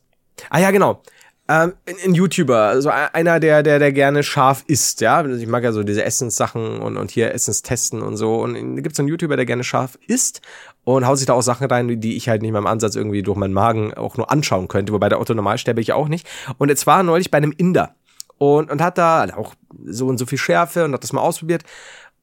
Ah 0.50 0.60
ja, 0.60 0.72
genau. 0.72 1.02
Ähm, 1.48 1.74
ein, 1.86 1.96
ein 2.04 2.14
YouTuber, 2.16 2.58
also 2.58 2.90
einer, 2.90 3.40
der, 3.40 3.62
der, 3.62 3.78
der 3.78 3.92
gerne 3.92 4.24
scharf 4.24 4.64
isst, 4.68 5.02
ja. 5.02 5.18
Also 5.18 5.36
Ich 5.42 5.48
mag 5.48 5.64
ja 5.64 5.72
so 5.72 5.84
diese 5.84 6.04
Essenssachen 6.04 6.80
und, 6.80 6.98
und 6.98 7.12
hier 7.12 7.34
Essenstesten 7.34 8.02
und 8.02 8.18
so. 8.18 8.38
Und 8.38 8.56
da 8.76 8.82
gibt's 8.82 9.00
einen 9.00 9.10
YouTuber, 9.10 9.36
der 9.36 9.46
gerne 9.46 9.64
scharf 9.64 10.00
isst 10.08 10.42
und 10.84 11.06
haut 11.06 11.20
sich 11.20 11.28
da 11.28 11.34
auch 11.34 11.44
Sachen 11.44 11.68
rein, 11.68 12.00
die 12.00 12.18
ich 12.18 12.30
halt 12.30 12.42
nicht 12.42 12.52
mal 12.52 12.60
im 12.60 12.68
Ansatz 12.68 12.96
irgendwie 12.96 13.22
durch 13.22 13.38
meinen 13.38 13.54
Magen 13.54 13.94
auch 13.94 14.18
nur 14.18 14.32
anschauen 14.32 14.68
könnte, 14.68 14.94
wobei 14.94 15.10
der 15.10 15.20
Otto 15.20 15.36
Normalsterbe 15.36 15.82
ich 15.82 15.94
auch 15.94 16.08
nicht. 16.08 16.28
Und 16.58 16.70
jetzt 16.70 16.88
war 16.88 17.00
er 17.00 17.04
neulich 17.04 17.30
bei 17.30 17.38
einem 17.38 17.54
Inder 17.56 17.96
und, 18.38 18.72
und 18.72 18.82
hat 18.82 18.98
da 18.98 19.28
auch 19.36 19.54
so 19.86 20.08
und 20.08 20.18
so 20.18 20.26
viel 20.26 20.38
Schärfe 20.38 20.86
und 20.86 20.94
hat 20.94 21.04
das 21.04 21.14
mal 21.14 21.22
ausprobiert. 21.22 21.64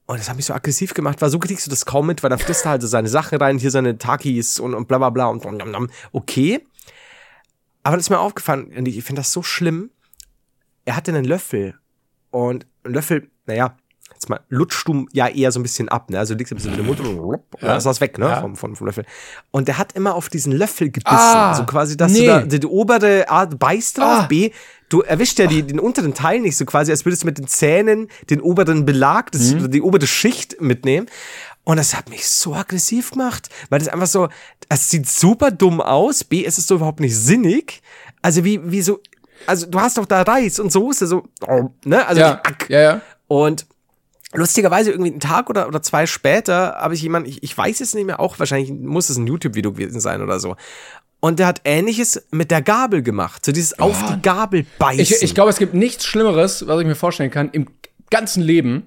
Und 0.07 0.18
das 0.18 0.28
hat 0.28 0.36
mich 0.36 0.46
so 0.46 0.55
aggressiv 0.55 0.94
gemacht, 0.94 1.22
weil 1.22 1.30
so 1.30 1.38
kriegst 1.38 1.66
du 1.66 1.70
das 1.70 1.86
kaum 1.86 2.09
mit, 2.09 2.22
weil 2.22 2.30
dann 2.30 2.38
frisst 2.38 2.64
er 2.64 2.72
halt 2.72 2.82
so 2.82 2.88
seine 2.88 3.09
Sachen 3.09 3.38
rein, 3.38 3.59
hier 3.59 3.70
seine 3.70 3.98
Takis 3.98 4.59
und, 4.59 4.74
und 4.74 4.88
bla 4.88 4.98
bla 4.98 5.11
bla 5.11 5.26
und, 5.26 5.44
und, 5.46 5.62
und, 5.62 5.74
und 5.74 5.90
okay. 6.11 6.66
Aber 7.82 7.96
das 7.96 8.07
ist 8.07 8.11
mir 8.11 8.18
aufgefallen, 8.18 8.72
und 8.76 8.86
ich 8.86 9.03
finde 9.05 9.20
das 9.20 9.32
so 9.32 9.42
schlimm. 9.42 9.90
Er 10.84 10.96
hatte 10.96 11.12
einen 11.12 11.24
Löffel 11.24 11.74
und 12.30 12.66
ein 12.84 12.92
Löffel, 12.92 13.30
naja, 13.46 13.76
jetzt 14.12 14.28
mal 14.28 14.40
lutschst 14.48 14.86
du 14.86 15.07
ja 15.12 15.28
eher 15.28 15.53
so 15.53 15.61
ein 15.61 15.62
bisschen 15.62 15.88
ab, 15.88 16.11
ne? 16.11 16.18
Also 16.18 16.34
du 16.34 16.38
legst 16.38 16.53
ein 16.53 16.57
bisschen 16.57 16.72
mit 16.72 16.80
dem 16.80 16.86
Mund 16.86 17.00
und 17.00 17.18
und 17.18 17.42
dann 17.61 17.78
ist 17.78 17.84
das 17.84 18.00
weg, 18.00 18.18
ne? 18.18 18.26
Ja. 18.26 18.40
Vom, 18.40 18.57
vom, 18.57 18.76
vom 18.76 18.86
Löffel. 18.86 19.05
Und 19.50 19.68
der 19.68 19.78
hat 19.78 19.92
immer 19.92 20.14
auf 20.14 20.28
diesen 20.28 20.53
Löffel 20.53 20.90
gebissen. 20.90 21.16
Ah, 21.16 21.55
so 21.55 21.64
quasi, 21.64 21.96
dass 21.96 22.12
nee. 22.12 22.20
du 22.20 22.26
da 22.26 22.40
die, 22.42 22.61
die 22.61 22.66
obere 22.66 23.28
A 23.28 23.46
beißt 23.46 23.98
drauf, 23.98 24.22
Ah. 24.22 24.26
B, 24.26 24.50
du 24.93 25.01
erwischst 25.03 25.38
ja 25.38 25.47
die, 25.47 25.62
den 25.62 25.80
unteren 25.80 26.14
Teil 26.14 26.40
nicht 26.40 26.57
so 26.57 26.64
quasi, 26.64 26.90
als 26.90 27.05
würdest 27.05 27.22
du 27.22 27.26
mit 27.26 27.38
den 27.38 27.47
Zähnen 27.47 28.09
den 28.30 28.40
oberen 28.40 28.84
Belag, 28.84 29.32
das, 29.32 29.53
Mhm. 29.55 29.70
die 29.70 29.80
obere 29.82 30.07
Schicht 30.07 30.61
mitnehmen. 30.61 31.07
Und 31.64 31.76
das 31.76 31.95
hat 31.95 32.11
mich 32.11 32.26
so 32.28 32.55
aggressiv 32.55 33.12
gemacht, 33.12 33.49
weil 33.70 33.78
das 33.78 33.88
einfach 33.88 34.09
so, 34.09 34.28
es 34.68 34.88
sieht 34.90 35.09
super 35.09 35.51
dumm 35.53 35.80
aus, 35.80 36.24
B, 36.24 36.45
es 36.45 36.59
ist 36.59 36.66
so 36.68 36.74
überhaupt 36.76 36.99
nicht 37.01 37.16
sinnig. 37.16 37.82
Also 38.20 38.45
wie, 38.45 38.61
wie 38.70 38.82
so, 38.82 39.01
also 39.47 39.66
du 39.66 39.80
hast 39.80 39.97
doch 39.97 40.07
da 40.07 40.22
Reis 40.22 40.59
und 40.59 40.72
Soße, 40.72 41.07
so, 41.07 41.22
ne? 41.84 42.05
Also 42.07 42.20
Ja, 42.20 42.43
ja, 42.68 42.80
ja. 42.80 43.01
und 43.28 43.66
lustigerweise 44.34 44.90
irgendwie 44.90 45.11
einen 45.11 45.20
Tag 45.20 45.51
oder, 45.51 45.68
oder 45.68 45.82
zwei 45.82 46.07
später 46.07 46.76
habe 46.80 46.95
ich 46.95 47.03
jemanden, 47.03 47.28
ich, 47.28 47.43
ich 47.43 47.57
weiß 47.57 47.80
es 47.80 47.95
nicht 47.95 48.07
mehr, 48.07 48.18
auch 48.18 48.38
wahrscheinlich 48.38 48.72
muss 48.72 49.11
es 49.11 49.16
ein 49.18 49.26
YouTube-Video 49.26 49.72
gewesen 49.72 50.01
sein 50.01 50.22
oder 50.22 50.40
so. 50.40 50.57
Und 51.24 51.38
der 51.38 51.46
hat 51.46 51.60
ähnliches 51.64 52.26
mit 52.32 52.50
der 52.50 52.62
Gabel 52.62 53.00
gemacht. 53.00 53.44
So 53.46 53.52
dieses 53.52 53.78
auf 53.78 53.96
die 54.12 54.20
Gabel 54.22 54.66
beißen. 54.80 55.00
Ich, 55.00 55.22
ich 55.22 55.34
glaube, 55.36 55.50
es 55.50 55.56
gibt 55.58 55.72
nichts 55.72 56.04
Schlimmeres, 56.04 56.66
was 56.66 56.80
ich 56.80 56.86
mir 56.86 56.96
vorstellen 56.96 57.30
kann, 57.30 57.48
im 57.52 57.68
ganzen 58.10 58.42
Leben, 58.42 58.82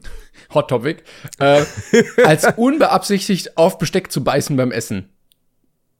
Hot 0.53 0.67
Topic, 0.67 1.01
äh, 1.39 1.63
als 2.25 2.45
unbeabsichtigt 2.57 3.57
auf 3.57 3.77
Besteck 3.77 4.11
zu 4.11 4.21
beißen 4.21 4.57
beim 4.57 4.71
Essen. 4.73 5.07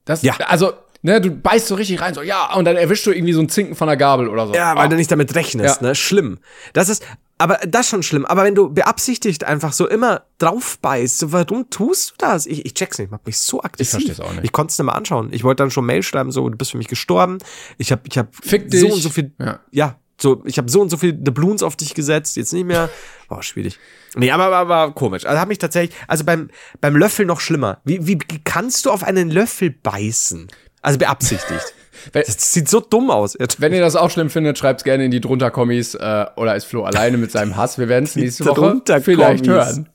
Das, 0.04 0.20
Ja. 0.22 0.34
also, 0.46 0.74
ne, 1.00 1.22
du 1.22 1.30
beißt 1.30 1.68
so 1.68 1.74
richtig 1.74 2.02
rein, 2.02 2.12
so, 2.12 2.20
ja, 2.20 2.52
und 2.54 2.66
dann 2.66 2.76
erwischst 2.76 3.06
du 3.06 3.12
irgendwie 3.12 3.32
so 3.32 3.40
ein 3.40 3.48
Zinken 3.48 3.74
von 3.74 3.88
der 3.88 3.96
Gabel 3.96 4.28
oder 4.28 4.46
so. 4.46 4.54
ja, 4.54 4.76
weil 4.76 4.86
Oh. 4.88 4.90
du 4.90 4.96
nicht 4.96 5.10
damit 5.10 5.34
rechnest, 5.34 5.80
Ja. 5.80 5.88
ne? 5.88 5.94
Schlimm. 5.94 6.38
Das 6.74 6.90
ist, 6.90 7.02
aber 7.38 7.58
das 7.66 7.82
ist 7.86 7.90
schon 7.90 8.02
schlimm. 8.02 8.24
Aber 8.24 8.44
wenn 8.44 8.54
du 8.54 8.70
beabsichtigt 8.72 9.44
einfach 9.44 9.72
so 9.72 9.86
immer 9.88 10.22
drauf 10.38 10.78
beißt, 10.80 11.18
so, 11.18 11.32
warum 11.32 11.68
tust 11.70 12.10
du 12.12 12.14
das? 12.18 12.46
Ich, 12.46 12.64
ich 12.64 12.74
check's 12.74 12.98
nicht, 12.98 13.10
macht 13.10 13.26
mich 13.26 13.38
so 13.38 13.62
aggressiv. 13.62 13.90
versteh's 13.90 14.20
auch 14.20 14.32
nicht. 14.32 14.44
Ich 14.44 14.52
konnte 14.52 14.72
es 14.72 14.78
nicht 14.78 14.86
mal 14.86 14.92
anschauen. 14.92 15.28
Ich 15.32 15.44
wollte 15.44 15.62
dann 15.62 15.70
schon 15.70 15.84
Mail 15.86 16.02
schreiben, 16.02 16.30
so, 16.32 16.48
du 16.48 16.56
bist 16.56 16.70
für 16.70 16.78
mich 16.78 16.88
gestorben. 16.88 17.38
Ich 17.78 17.92
habe 17.92 18.02
ich 18.08 18.16
hab 18.18 18.34
Fick 18.34 18.72
so 18.72 18.86
dich. 18.86 18.92
und 18.92 19.00
so 19.00 19.10
viel, 19.10 19.32
Ja. 19.38 19.60
ja, 19.70 19.98
so, 20.18 20.42
ich 20.46 20.56
habe 20.56 20.70
so 20.70 20.80
und 20.80 20.88
so 20.88 20.96
viel 20.96 21.12
Doubloons 21.12 21.62
auf 21.62 21.76
dich 21.76 21.92
gesetzt, 21.94 22.36
jetzt 22.36 22.52
nicht 22.54 22.64
mehr. 22.64 22.88
War 23.28 23.42
schwierig. 23.42 23.78
Nee, 24.14 24.30
aber 24.30 24.50
war, 24.50 24.68
war 24.68 24.94
komisch. 24.94 25.26
Also 25.26 25.38
hat 25.38 25.48
mich 25.48 25.58
tatsächlich, 25.58 25.94
also 26.08 26.24
beim, 26.24 26.48
beim 26.80 26.96
Löffel 26.96 27.26
noch 27.26 27.40
schlimmer. 27.40 27.80
Wie, 27.84 28.06
wie 28.06 28.16
kannst 28.44 28.86
du 28.86 28.90
auf 28.90 29.02
einen 29.02 29.30
Löffel 29.30 29.70
beißen? 29.70 30.46
Also 30.80 30.98
beabsichtigt. 30.98 31.74
Wenn- 32.12 32.24
Das 32.26 32.52
sieht 32.52 32.68
so 32.68 32.80
dumm 32.80 33.10
aus. 33.10 33.36
Wenn 33.58 33.72
ihr 33.72 33.80
das 33.80 33.96
auch 33.96 34.10
schlimm 34.10 34.30
findet, 34.30 34.58
schreibt's 34.58 34.84
gerne 34.84 35.04
in 35.04 35.10
die 35.10 35.20
drunter 35.20 35.50
Kommis 35.50 35.94
äh, 35.94 36.26
oder 36.36 36.56
ist 36.56 36.64
Flo 36.64 36.84
alleine 36.84 37.16
mit 37.18 37.30
seinem 37.32 37.56
Hass. 37.56 37.78
Wir 37.78 37.88
werden 37.88 38.04
es 38.04 38.16
nächste 38.16 38.44
Woche 38.46 38.80
vielleicht 39.02 39.46
hören. 39.46 39.88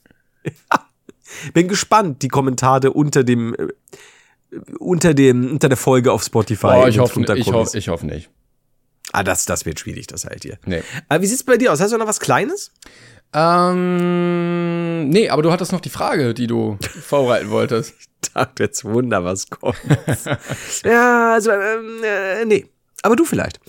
Bin 1.53 1.67
gespannt, 1.67 2.21
die 2.21 2.27
Kommentare 2.27 2.91
unter 2.91 3.23
dem, 3.23 3.55
äh, 3.55 3.67
unter 4.79 5.13
dem, 5.13 5.51
unter 5.51 5.69
der 5.69 5.77
Folge 5.77 6.11
auf 6.11 6.23
Spotify. 6.23 6.67
Oh, 6.83 6.87
ich 6.87 6.99
hoffe, 6.99 7.21
ich, 7.35 7.51
hoffe, 7.51 7.77
ich 7.77 7.87
hoffe 7.87 8.05
nicht. 8.05 8.29
Ah, 9.13 9.23
das, 9.23 9.45
das 9.45 9.65
wird 9.65 9.79
schwierig, 9.79 10.07
das 10.07 10.25
halt 10.25 10.43
hier. 10.43 10.57
Nee. 10.65 10.83
Aber 11.09 11.21
wie 11.21 11.27
sieht's 11.27 11.43
bei 11.43 11.57
dir 11.57 11.71
aus? 11.73 11.81
Hast 11.81 11.91
du 11.93 11.97
noch 11.97 12.07
was 12.07 12.19
Kleines? 12.19 12.71
Ähm, 13.33 15.09
nee, 15.09 15.29
aber 15.29 15.41
du 15.41 15.51
hattest 15.51 15.71
noch 15.71 15.79
die 15.81 15.89
Frage, 15.89 16.33
die 16.33 16.47
du 16.47 16.77
vorbereiten 17.01 17.49
wolltest. 17.49 17.93
Ich 17.99 18.07
dachte 18.33 18.63
jetzt 18.63 18.83
Wunder, 18.85 19.23
was 19.23 19.49
kommt. 19.49 19.77
ja, 20.83 21.33
also, 21.33 21.51
ähm, 21.51 22.01
äh, 22.03 22.45
nee. 22.45 22.65
Aber 23.03 23.15
du 23.15 23.25
vielleicht. 23.25 23.59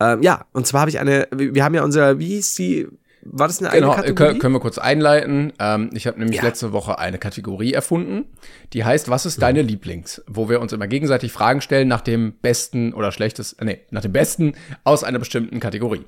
Ähm, 0.00 0.22
ja, 0.22 0.44
und 0.52 0.66
zwar 0.66 0.82
habe 0.82 0.90
ich 0.90 0.98
eine, 0.98 1.26
wir 1.32 1.64
haben 1.64 1.74
ja 1.74 1.82
unser, 1.82 2.18
wie 2.18 2.26
hieß 2.28 2.54
die? 2.56 2.88
war 3.24 3.46
das 3.46 3.60
eine 3.62 3.70
Genau, 3.70 3.92
eigene 3.92 3.92
äh, 3.92 3.96
Kategorie? 4.08 4.28
können, 4.30 4.38
können 4.40 4.54
wir 4.56 4.60
kurz 4.60 4.78
einleiten. 4.78 5.52
Ähm, 5.60 5.90
ich 5.94 6.08
habe 6.08 6.18
nämlich 6.18 6.38
Ja. 6.38 6.42
letzte 6.42 6.72
Woche 6.72 6.98
eine 6.98 7.18
Kategorie 7.18 7.72
erfunden, 7.72 8.24
die 8.72 8.84
heißt, 8.84 9.08
was 9.08 9.26
ist 9.26 9.40
deine 9.40 9.62
Lieblings? 9.62 10.22
Wo 10.26 10.48
wir 10.48 10.60
uns 10.60 10.72
immer 10.72 10.88
gegenseitig 10.88 11.30
Fragen 11.32 11.60
stellen 11.60 11.86
nach 11.86 12.00
dem 12.00 12.32
besten 12.42 12.92
oder 12.92 13.12
schlechtes, 13.12 13.52
äh, 13.54 13.64
nee, 13.64 13.80
nach 13.90 14.02
dem 14.02 14.10
besten 14.12 14.54
aus 14.82 15.04
einer 15.04 15.20
bestimmten 15.20 15.60
Kategorie. 15.60 16.04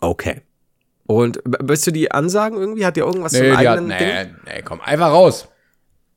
Okay. 0.00 0.40
Und 1.06 1.40
willst 1.44 1.86
du 1.86 1.90
die 1.90 2.10
ansagen 2.10 2.56
irgendwie? 2.58 2.86
Hat 2.86 2.96
dir 2.96 3.04
irgendwas 3.04 3.32
zum 3.32 3.42
Nee, 3.42 3.50
hat, 3.52 3.58
eigenen 3.66 3.88
nee, 3.88 3.98
Ding? 4.24 4.36
nee, 4.46 4.62
komm, 4.62 4.80
einfach 4.80 5.08
raus. 5.10 5.48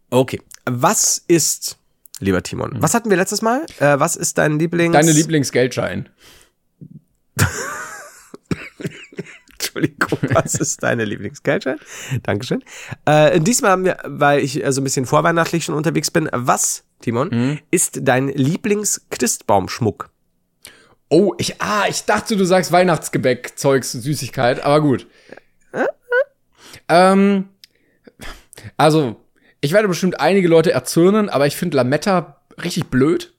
Okay. 0.10 0.42
Was 0.66 1.18
ist, 1.28 1.78
lieber 2.20 2.42
Timon, 2.44 2.76
was 2.82 2.94
hatten 2.94 3.10
wir 3.10 3.18
letztes 3.18 3.42
Mal? 3.42 3.66
Äh, 3.80 4.00
was 4.00 4.16
ist 4.16 4.38
dein 4.38 4.60
Lieblings... 4.60 4.94
Deine 4.94 5.12
Lieblingsgeldschein. 5.12 6.08
Entschuldigung, 9.52 10.20
was 10.34 10.56
ist 10.56 10.84
deine 10.84 11.04
Lieblingsgeldschein? 11.06 11.80
Dankeschön. 12.24 12.64
Äh, 13.06 13.40
diesmal 13.40 13.72
haben 13.72 13.86
wir, 13.86 13.98
weil 14.06 14.40
ich 14.42 14.64
äh, 14.64 14.72
so 14.72 14.82
ein 14.82 14.84
bisschen 14.84 15.06
vorweihnachtlich 15.06 15.66
schon 15.66 15.76
unterwegs 15.76 16.12
bin, 16.12 16.30
was, 16.32 16.84
Timon, 17.02 17.30
Mhm. 17.30 17.60
ist 17.72 18.00
dein 18.04 18.30
Lieblings-Christbaumschmuck? 18.30 20.10
Oh, 21.10 21.34
ich, 21.38 21.62
ah, 21.62 21.86
ich 21.88 22.04
dachte, 22.04 22.36
du 22.36 22.44
sagst 22.44 22.72
Weihnachtsgebäck, 22.72 23.58
Zeugs, 23.58 23.94
Süßigkeit, 23.94 24.62
aber 24.64 24.82
gut. 24.82 25.08
Ähm, 26.90 27.50
also, 28.76 29.16
ich 29.62 29.74
werde 29.74 29.88
bestimmt 29.88 30.20
einige 30.20 30.48
Leute 30.48 30.72
erzürnen, 30.72 31.30
aber 31.30 31.48
ich 31.48 31.56
finde 31.56 31.78
Lametta 31.78 32.42
richtig 32.62 32.88
blöd. 32.88 33.34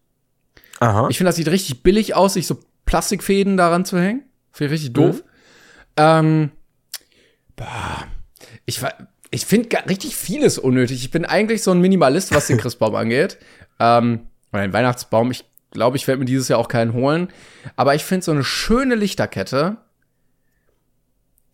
Aha. 0.81 1.09
Ich 1.11 1.19
finde, 1.19 1.29
das 1.29 1.37
sieht 1.37 1.49
richtig 1.49 1.83
billig 1.83 2.15
aus, 2.15 2.35
sich 2.35 2.47
so 2.47 2.59
Plastikfäden 2.87 3.57
daran 3.57 3.85
zu 3.85 3.99
hängen. 3.99 4.25
Finde 4.53 4.75
ich 4.75 4.81
richtig 4.81 4.93
doof. 4.95 5.23
Ähm, 5.97 6.51
boah, 7.57 8.07
ich, 8.65 8.81
ich 9.31 9.47
finde 9.47 9.77
richtig 9.89 10.17
vieles 10.17 10.59
unnötig. 10.59 11.03
Ich 11.03 11.11
bin 11.11 11.25
eigentlich 11.25 11.63
so 11.63 11.71
ein 11.71 11.81
Minimalist, 11.81 12.35
was 12.35 12.47
den 12.47 12.59
Christbaum 12.59 12.95
angeht. 12.95 13.39
Ähm, 13.81 14.27
oder 14.53 14.63
den 14.63 14.73
Weihnachtsbaum. 14.73 15.31
Ich 15.31 15.45
glaube, 15.79 15.97
ich 15.97 16.09
werde 16.09 16.19
mir 16.19 16.25
dieses 16.25 16.49
Jahr 16.49 16.59
auch 16.59 16.67
keinen 16.67 16.93
holen. 16.93 17.29
Aber 17.77 17.95
ich 17.95 18.05
finde 18.05 18.25
so 18.25 18.33
eine 18.33 18.43
schöne 18.43 18.97
Lichterkette 18.97 19.77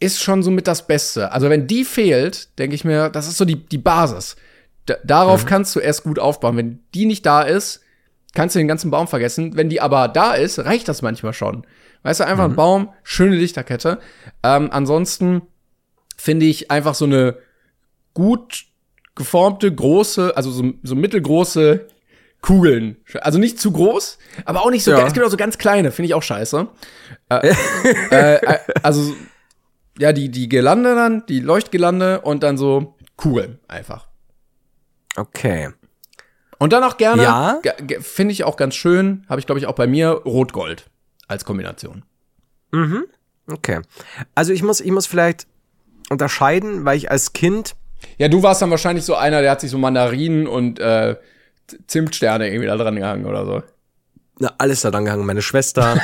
ist 0.01 0.23
schon 0.23 0.43
so 0.43 0.51
mit 0.51 0.67
das 0.67 0.87
Beste. 0.87 1.31
Also 1.31 1.51
wenn 1.51 1.67
die 1.67 1.85
fehlt, 1.85 2.59
denke 2.59 2.75
ich 2.75 2.85
mir, 2.85 3.11
das 3.11 3.29
ist 3.29 3.37
so 3.37 3.45
die, 3.45 3.67
die 3.67 3.79
Basis. 3.79 4.37
Da, 4.87 4.97
darauf 5.05 5.45
kannst 5.47 5.77
du 5.77 5.81
erst 5.81 6.05
gut 6.05 6.19
aufbauen. 6.19 6.57
Wenn 6.57 6.81
die 6.95 7.05
nicht 7.05 7.25
da 7.27 7.43
ist, 7.43 7.83
kannst 8.35 8.55
du 8.55 8.59
den 8.59 8.69
ganzen 8.69 8.91
Baum 8.91 9.09
vergessen. 9.09 9.57
Wenn 9.57 9.69
die 9.69 9.83
aber 9.83 10.09
da 10.09 10.33
ist, 10.33 10.59
reicht 10.59 10.89
das 10.89 11.03
manchmal 11.03 11.35
schon. 11.35 11.67
Weißt 12.03 12.21
du, 12.21 12.27
einfach 12.27 12.45
ein 12.45 12.57
Baum, 12.57 12.91
schöne 13.03 13.37
Lichterkette. 13.37 13.99
Ähm, 14.43 14.71
ansonsten 14.73 15.43
finde 16.17 16.47
ich 16.47 16.71
einfach 16.71 16.95
so 16.95 17.05
eine 17.05 17.37
gut 18.15 18.65
geformte, 19.15 19.73
große, 19.73 20.35
also 20.35 20.51
so, 20.51 20.73
so 20.83 20.95
mittelgroße 20.95 21.87
Kugeln. 22.45 22.99
Also 23.23 23.39
nicht 23.39 23.59
zu 23.59 23.73
groß, 23.73 24.19
aber 24.45 24.61
auch 24.61 24.71
nicht 24.71 24.85
so, 24.85 24.91
Ja. 24.91 25.07
es 25.07 25.15
gibt 25.15 25.25
auch 25.25 25.31
so 25.31 25.39
ganz 25.39 25.57
kleine, 25.57 25.91
finde 25.93 26.09
ich 26.09 26.15
auch 26.15 26.23
scheiße. 26.23 26.69
Äh, 27.31 27.55
äh, 28.11 28.35
äh, 28.35 28.59
also, 28.83 29.15
ja, 29.99 30.13
die, 30.13 30.29
die 30.29 30.51
Girlande 30.51 30.95
dann, 30.95 31.25
die 31.27 31.41
Leuchtgirlande 31.41 32.21
und 32.21 32.43
dann 32.43 32.59
so 32.59 32.97
Kugeln 33.17 33.61
einfach. 33.67 34.09
Okay. 35.17 35.71
Und 36.59 36.75
dann 36.75 36.85
auch 36.85 36.99
gerne, 36.99 37.23
Ja? 37.23 37.61
finde 38.01 38.33
ich 38.33 38.45
auch 38.45 38.57
ganz 38.57 38.75
schön, 38.75 39.25
habe 39.31 39.41
ich 39.41 39.47
glaube 39.47 39.59
ich 39.59 39.67
auch 39.67 39.75
bei 39.75 39.87
mir, 39.87 40.11
Rot-Gold 40.11 40.91
als 41.29 41.47
Kombination. 41.47 42.05
Okay. 43.51 43.81
Also 44.35 44.53
ich 44.53 44.63
muss, 44.63 44.81
ich 44.81 44.91
muss 44.91 45.07
vielleicht 45.07 45.47
unterscheiden, 46.11 46.85
weil 46.85 46.99
ich 46.99 47.11
als 47.11 47.33
Kind 47.33 47.75
Ja, 48.19 48.29
du 48.29 48.43
warst 48.43 48.61
dann 48.61 48.71
wahrscheinlich 48.71 49.07
so 49.07 49.15
einer, 49.15 49.41
der 49.41 49.51
hat 49.53 49.63
sich 49.63 49.71
so 49.71 49.79
Mandarinen 49.79 50.47
und 50.47 50.79
äh, 50.79 51.17
Zimtsterne 51.87 52.49
irgendwie 52.49 52.67
da 52.67 52.77
dran 52.77 52.97
gehangen 52.97 53.27
oder 53.27 53.45
so. 53.47 53.63
na, 54.39 54.53
alles 54.59 54.81
da 54.83 54.91
dran 54.91 55.05
gegangen, 55.05 55.25
meine 55.27 55.43
Schwester, 55.43 55.97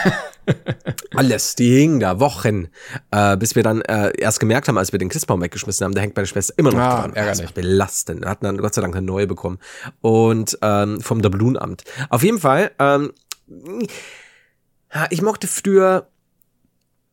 alles, 1.15 1.55
die 1.57 1.77
hingen 1.79 2.01
da 2.01 2.21
Wochen, 2.21 2.69
äh, 3.11 3.37
bis 3.37 3.55
wir 3.57 3.63
dann 3.63 3.83
äh, 3.83 4.13
erst 4.19 4.41
gemerkt 4.41 4.69
haben, 4.69 4.79
als 4.79 4.93
wir 4.93 4.99
den 4.99 5.09
Christbaum 5.09 5.43
weggeschmissen 5.43 5.85
haben, 5.85 5.95
da 5.95 6.01
hängt 6.01 6.17
meine 6.17 6.27
Schwester 6.27 6.55
immer 6.57 6.71
noch 6.73 6.79
Ah, 6.79 7.01
dran. 7.03 7.15
ärgerlich. 7.15 7.41
Das 7.41 7.49
war 7.49 7.63
belastend. 7.63 8.23
Wir 8.23 8.29
hatten 8.31 8.45
dann 8.45 8.59
Gott 8.59 8.75
sei 8.75 8.83
Dank 8.83 8.95
eine 8.97 9.05
neue 9.07 9.27
bekommen. 9.27 9.59
Und 10.01 10.59
ähm, 10.63 11.01
vom 11.01 11.21
Doblunamt. 11.23 11.85
Auf 12.09 12.23
jeden 12.23 12.39
Fall, 12.39 12.71
ähm, 12.79 13.13
ich 15.11 15.23
mochte 15.23 15.47
früher 15.47 16.09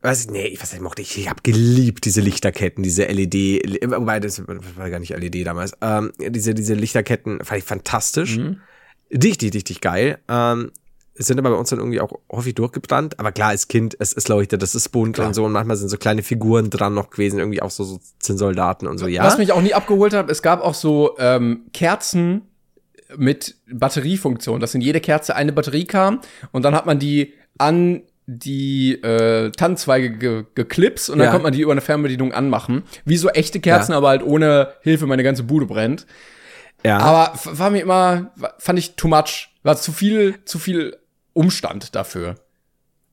weiß 0.07 0.21
ich, 0.21 0.31
nee, 0.31 0.47
ich 0.47 0.61
weiß 0.61 0.71
nicht, 0.71 0.79
ich 0.79 0.83
mochte 0.83 1.01
ich, 1.01 1.17
ich 1.17 1.29
habe 1.29 1.41
geliebt 1.43 2.05
diese 2.05 2.21
Lichterketten, 2.21 2.83
diese 2.83 3.05
LED, 3.05 3.81
wobei 3.91 4.19
das 4.19 4.41
war 4.47 4.89
gar 4.89 4.99
nicht 4.99 5.15
LED 5.15 5.45
damals. 5.45 5.73
Ähm, 5.81 6.11
diese 6.17 6.53
diese 6.53 6.73
Lichterketten 6.73 7.43
fand 7.43 7.59
ich 7.59 7.65
fantastisch. 7.65 8.39
Richtig, 9.11 9.53
richtig 9.53 9.81
geil. 9.81 10.19
Ähm, 10.27 10.71
sind 11.13 11.39
aber 11.39 11.49
bei 11.49 11.55
uns 11.55 11.69
dann 11.69 11.79
irgendwie 11.79 11.99
auch 11.99 12.11
häufig 12.31 12.55
durchgebrannt. 12.55 13.19
Aber 13.19 13.31
klar, 13.31 13.49
als 13.49 13.67
Kind, 13.67 13.95
es, 13.99 14.13
es 14.13 14.27
leuchtet, 14.27 14.61
das 14.61 14.75
ist 14.75 14.89
bunt 14.89 15.17
und 15.19 15.33
so. 15.33 15.45
Und 15.45 15.51
manchmal 15.51 15.77
sind 15.77 15.89
so 15.89 15.97
kleine 15.97 16.21
Figuren 16.23 16.69
dran 16.69 16.93
noch 16.93 17.09
gewesen, 17.09 17.39
irgendwie 17.39 17.61
auch 17.61 17.71
so, 17.71 17.83
so 17.83 17.99
Zinnsoldaten 18.19 18.87
und 18.87 18.97
so, 18.97 19.07
ja. 19.07 19.23
Was 19.23 19.37
mich 19.37 19.51
auch 19.51 19.61
nie 19.61 19.73
abgeholt 19.73 20.13
hat, 20.13 20.29
es 20.29 20.41
gab 20.41 20.61
auch 20.61 20.75
so 20.75 21.15
ähm, 21.17 21.61
Kerzen 21.73 22.43
mit 23.15 23.55
Batteriefunktion, 23.71 24.59
dass 24.59 24.75
in 24.75 24.81
jede 24.81 24.99
Kerze 24.99 25.35
eine 25.35 25.53
Batterie 25.53 25.85
kam 25.85 26.19
und 26.51 26.63
dann 26.63 26.75
hat 26.75 26.85
man 26.85 26.99
die 26.99 27.33
an 27.57 28.03
die 28.29 29.01
äh, 29.01 29.51
Tannenzweige 29.51 30.11
ge 30.17 30.43
geklipst 30.53 31.09
und 31.09 31.17
dann 31.19 31.25
Ja. 31.27 31.31
konnte 31.31 31.43
man 31.43 31.53
die 31.53 31.61
über 31.61 31.71
eine 31.71 31.81
Fernbedienung 31.81 32.33
anmachen. 32.33 32.83
Wie 33.05 33.15
so 33.17 33.29
echte 33.29 33.59
Kerzen, 33.61 33.93
Ja. 33.93 33.97
aber 33.97 34.09
halt 34.09 34.21
ohne 34.23 34.73
Hilfe 34.81 35.07
meine 35.07 35.23
ganze 35.23 35.43
Bude 35.43 35.65
brennt. 35.65 36.05
ja. 36.83 36.99
Aber 36.99 37.33
war 37.45 37.69
mir 37.69 37.81
immer, 37.81 38.31
fand 38.59 38.77
ich 38.79 38.95
too 38.95 39.07
much. 39.07 39.49
War 39.63 39.77
zu 39.77 39.91
viel, 39.91 40.35
zu 40.45 40.59
viel 40.59 40.97
Umstand 41.33 41.95
dafür. 41.95 42.35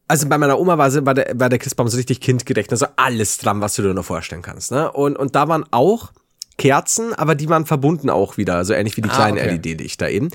Also 0.08 0.28
bei 0.28 0.36
meiner 0.36 0.58
Oma 0.58 0.76
war, 0.78 0.90
sie- 0.90 1.06
war, 1.06 1.14
der, 1.14 1.32
war 1.38 1.48
der 1.48 1.58
Christbaum 1.58 1.88
so 1.88 1.96
richtig 1.96 2.20
kindgerecht, 2.20 2.70
also 2.72 2.86
alles 2.96 3.38
dran, 3.38 3.60
was 3.60 3.74
du 3.76 3.82
dir 3.82 3.94
nur 3.94 4.04
vorstellen 4.04 4.42
kannst. 4.42 4.70
Ne? 4.72 4.90
Und, 4.92 5.16
und 5.16 5.34
da 5.34 5.48
waren 5.48 5.64
auch 5.70 6.12
Kerzen, 6.58 7.14
aber 7.14 7.34
die 7.34 7.48
waren 7.48 7.66
verbunden 7.66 8.10
auch 8.10 8.36
wieder, 8.36 8.64
so 8.64 8.74
ähnlich 8.74 8.96
wie 8.96 9.02
die 9.02 9.08
Ah, 9.10 9.14
kleinen 9.14 9.38
okay. 9.38 9.48
LED-Lichter 9.56 10.10
eben. 10.10 10.28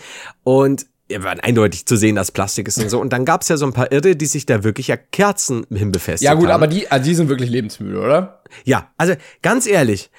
Und 0.44 0.86
waren 1.18 1.40
eindeutig 1.40 1.86
zu 1.86 1.96
sehen, 1.96 2.16
dass 2.16 2.32
Plastik 2.32 2.68
ist 2.68 2.78
und 2.78 2.90
so. 2.90 3.00
Und 3.00 3.12
dann 3.12 3.26
gab's 3.26 3.50
ja 3.50 3.58
so 3.58 3.66
ein 3.66 3.74
paar 3.74 3.92
Irre, 3.92 4.16
die 4.16 4.26
sich 4.28 4.46
da 4.46 4.64
wirklich 4.64 4.88
ja 4.88 4.98
Kerzen 4.98 5.66
hinbefestigt 5.74 6.30
Ja 6.30 6.36
gut, 6.36 6.46
haben. 6.46 6.54
aber 6.54 6.68
die, 6.68 6.90
also 6.90 7.04
die 7.04 7.16
sind 7.16 7.30
wirklich 7.30 7.50
lebensmüde, 7.50 8.00
oder? 8.00 8.42
Ja, 8.64 8.92
also 8.98 9.16
ganz 9.42 9.66
ehrlich, 9.66 10.12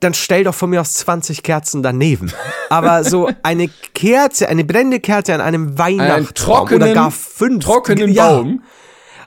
dann 0.00 0.14
stell 0.14 0.44
doch 0.44 0.54
von 0.54 0.70
mir 0.70 0.80
aus 0.80 0.94
20 0.94 1.42
Kerzen 1.42 1.82
daneben. 1.82 2.32
Aber 2.70 3.04
so 3.04 3.30
eine 3.42 3.68
Kerze, 3.94 4.48
eine 4.48 4.64
brennende 4.64 5.00
Kerze 5.00 5.34
an 5.34 5.40
einem 5.40 5.78
Weihnachtsbaum 5.78 6.34
trockenen, 6.34 6.82
oder 6.82 6.94
gar 6.94 7.10
fünf. 7.10 7.64
trockenen 7.64 8.10
ja. 8.10 8.28
Baum. 8.28 8.62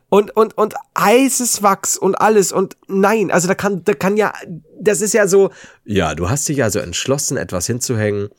Und, 0.10 0.36
und, 0.36 0.56
und 0.58 0.76
heißes 0.98 1.64
Wachs 1.64 1.98
und 1.98 2.16
alles. 2.16 2.52
Und 2.52 2.78
nein, 2.88 3.32
also 3.32 3.48
da 3.48 3.56
kann, 3.56 3.84
da 3.84 3.94
kann 3.94 4.16
ja, 4.16 4.34
das 4.80 5.02
ist 5.02 5.14
ja 5.14 5.28
so, 5.28 5.50
ja, 5.86 6.14
du 6.14 6.30
hast 6.30 6.48
dich 6.48 6.62
also 6.64 6.80
entschlossen, 6.80 7.36
etwas 7.36 7.66
hinzuhängen, 7.66 8.30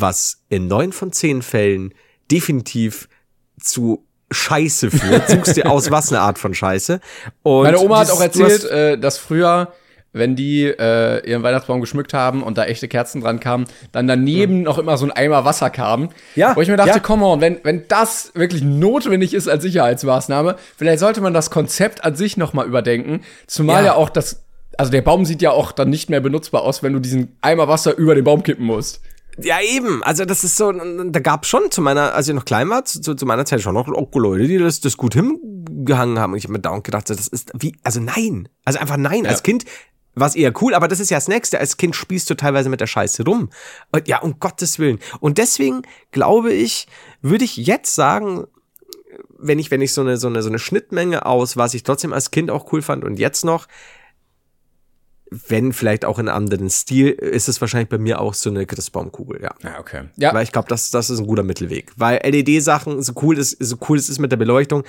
was 0.00 0.42
in 0.48 0.66
neun 0.66 0.92
von 0.92 1.12
zehn 1.12 1.42
Fällen 1.42 1.94
definitiv 2.30 3.08
zu 3.60 4.04
Scheiße 4.30 4.90
führt. 4.90 5.28
Suchst 5.28 5.56
dir 5.56 5.70
aus, 5.70 5.90
was 5.90 6.10
eine 6.10 6.20
Art 6.20 6.38
von 6.38 6.52
Scheiße. 6.52 7.00
Und 7.42 7.62
Meine 7.64 7.78
Oma 7.78 8.00
hat 8.00 8.10
auch 8.10 8.20
erzählt, 8.20 8.64
äh, 8.64 8.98
dass 8.98 9.18
früher, 9.18 9.72
wenn 10.12 10.34
die 10.34 10.64
äh, 10.64 11.28
ihren 11.28 11.44
Weihnachtsbaum 11.44 11.80
geschmückt 11.80 12.12
haben 12.12 12.42
und 12.42 12.58
da 12.58 12.64
echte 12.64 12.88
Kerzen 12.88 13.20
dran 13.20 13.38
kamen, 13.38 13.66
dann 13.92 14.08
daneben 14.08 14.62
noch 14.62 14.78
immer 14.78 14.96
so 14.96 15.06
ein 15.06 15.12
Eimer 15.12 15.44
Wasser 15.44 15.70
kam. 15.70 16.08
Ja, 16.34 16.56
Wo 16.56 16.60
ich 16.60 16.68
mir 16.68 16.76
dachte, 16.76 16.90
ja. 16.90 16.98
come 16.98 17.24
on, 17.24 17.40
wenn, 17.40 17.60
wenn 17.62 17.86
das 17.86 18.32
wirklich 18.34 18.62
notwendig 18.62 19.32
ist 19.32 19.46
als 19.46 19.62
Sicherheitsmaßnahme, 19.62 20.56
vielleicht 20.76 20.98
sollte 20.98 21.20
man 21.20 21.34
das 21.34 21.50
Konzept 21.50 22.02
an 22.02 22.16
sich 22.16 22.36
noch 22.36 22.52
mal 22.52 22.66
überdenken. 22.66 23.20
Zumal 23.46 23.82
Ja. 23.84 23.92
ja. 23.92 23.94
auch 23.94 24.08
das, 24.08 24.42
also 24.76 24.90
der 24.90 25.02
Baum 25.02 25.24
sieht 25.24 25.42
ja 25.42 25.52
auch 25.52 25.70
dann 25.70 25.90
nicht 25.90 26.10
mehr 26.10 26.20
benutzbar 26.20 26.62
aus, 26.62 26.82
wenn 26.82 26.92
du 26.92 26.98
diesen 26.98 27.36
Eimer 27.42 27.68
Wasser 27.68 27.96
über 27.96 28.16
den 28.16 28.24
Baum 28.24 28.42
kippen 28.42 28.66
musst. 28.66 29.00
Ja, 29.38 29.60
eben. 29.60 30.02
Also 30.02 30.24
das 30.24 30.44
ist 30.44 30.56
so, 30.56 30.72
da 30.72 31.20
gab 31.20 31.46
schon 31.46 31.70
zu 31.70 31.82
meiner, 31.82 32.14
als 32.14 32.28
ich 32.28 32.34
noch 32.34 32.44
klein 32.44 32.68
war, 32.68 32.84
zu, 32.84 33.14
zu 33.14 33.26
meiner 33.26 33.44
Zeit 33.44 33.62
schon 33.62 33.74
noch 33.74 33.88
auch 33.88 34.14
Leute, 34.14 34.46
die 34.46 34.58
das, 34.58 34.80
das 34.80 34.96
gut 34.96 35.14
hingehangen 35.14 36.18
haben. 36.18 36.32
Und 36.32 36.38
ich 36.38 36.44
habe 36.44 36.52
mir 36.52 36.60
dauernd 36.60 36.84
gedacht, 36.84 37.08
so, 37.08 37.14
das 37.14 37.28
ist 37.28 37.50
wie, 37.58 37.76
also 37.82 38.00
nein. 38.00 38.48
Also 38.64 38.78
einfach 38.78 38.96
nein. 38.96 39.26
Als 39.26 39.42
Kind 39.42 39.64
war 40.14 40.28
es 40.28 40.36
eher 40.36 40.52
cool, 40.62 40.74
aber 40.74 40.88
das 40.88 41.00
ist 41.00 41.10
ja 41.10 41.16
das 41.16 41.28
Nächste. 41.28 41.58
Als 41.58 41.76
Kind 41.76 41.96
spielst 41.96 42.30
du 42.30 42.34
teilweise 42.34 42.68
mit 42.68 42.80
der 42.80 42.86
Scheiße 42.86 43.24
rum. 43.24 43.50
Und 43.90 44.06
ja, 44.06 44.20
um 44.20 44.38
Gottes 44.38 44.78
Willen. 44.78 45.00
Und 45.20 45.38
deswegen 45.38 45.82
glaube 46.12 46.52
ich, 46.52 46.86
würde 47.20 47.44
ich 47.44 47.56
jetzt 47.56 47.94
sagen, 47.94 48.46
wenn 49.38 49.58
ich, 49.58 49.70
wenn 49.70 49.80
ich 49.80 49.92
so 49.92 50.00
eine, 50.00 50.16
so 50.16 50.28
eine, 50.28 50.42
so 50.42 50.48
eine 50.48 50.58
Schnittmenge 50.58 51.26
aus, 51.26 51.56
was 51.56 51.74
ich 51.74 51.82
trotzdem 51.82 52.12
als 52.12 52.30
Kind 52.30 52.50
auch 52.50 52.72
cool 52.72 52.82
fand 52.82 53.04
und 53.04 53.18
jetzt 53.18 53.44
noch, 53.44 53.66
wenn 55.30 55.72
vielleicht 55.72 56.04
auch 56.04 56.18
in 56.18 56.28
einem 56.28 56.36
anderen 56.36 56.70
Stil, 56.70 57.10
ist 57.10 57.48
es 57.48 57.60
wahrscheinlich 57.60 57.88
bei 57.88 57.98
mir 57.98 58.20
auch 58.20 58.34
so 58.34 58.50
eine 58.50 58.66
Christbaumkugel, 58.66 59.42
ja. 59.42 59.54
Ja, 59.62 59.78
okay. 59.80 60.04
Ja, 60.16 60.32
Weil 60.34 60.44
ich 60.44 60.52
glaube, 60.52 60.68
das, 60.68 60.90
das 60.90 61.10
ist 61.10 61.18
ein 61.18 61.26
guter 61.26 61.42
Mittelweg. 61.42 61.92
Weil 61.96 62.20
LED-Sachen, 62.24 63.02
so 63.02 63.12
cool 63.22 63.38
es 63.38 63.50
so 63.58 63.76
cool 63.88 63.98
es 63.98 64.08
ist 64.08 64.18
mit 64.18 64.30
der 64.32 64.36
Beleuchtung, 64.36 64.84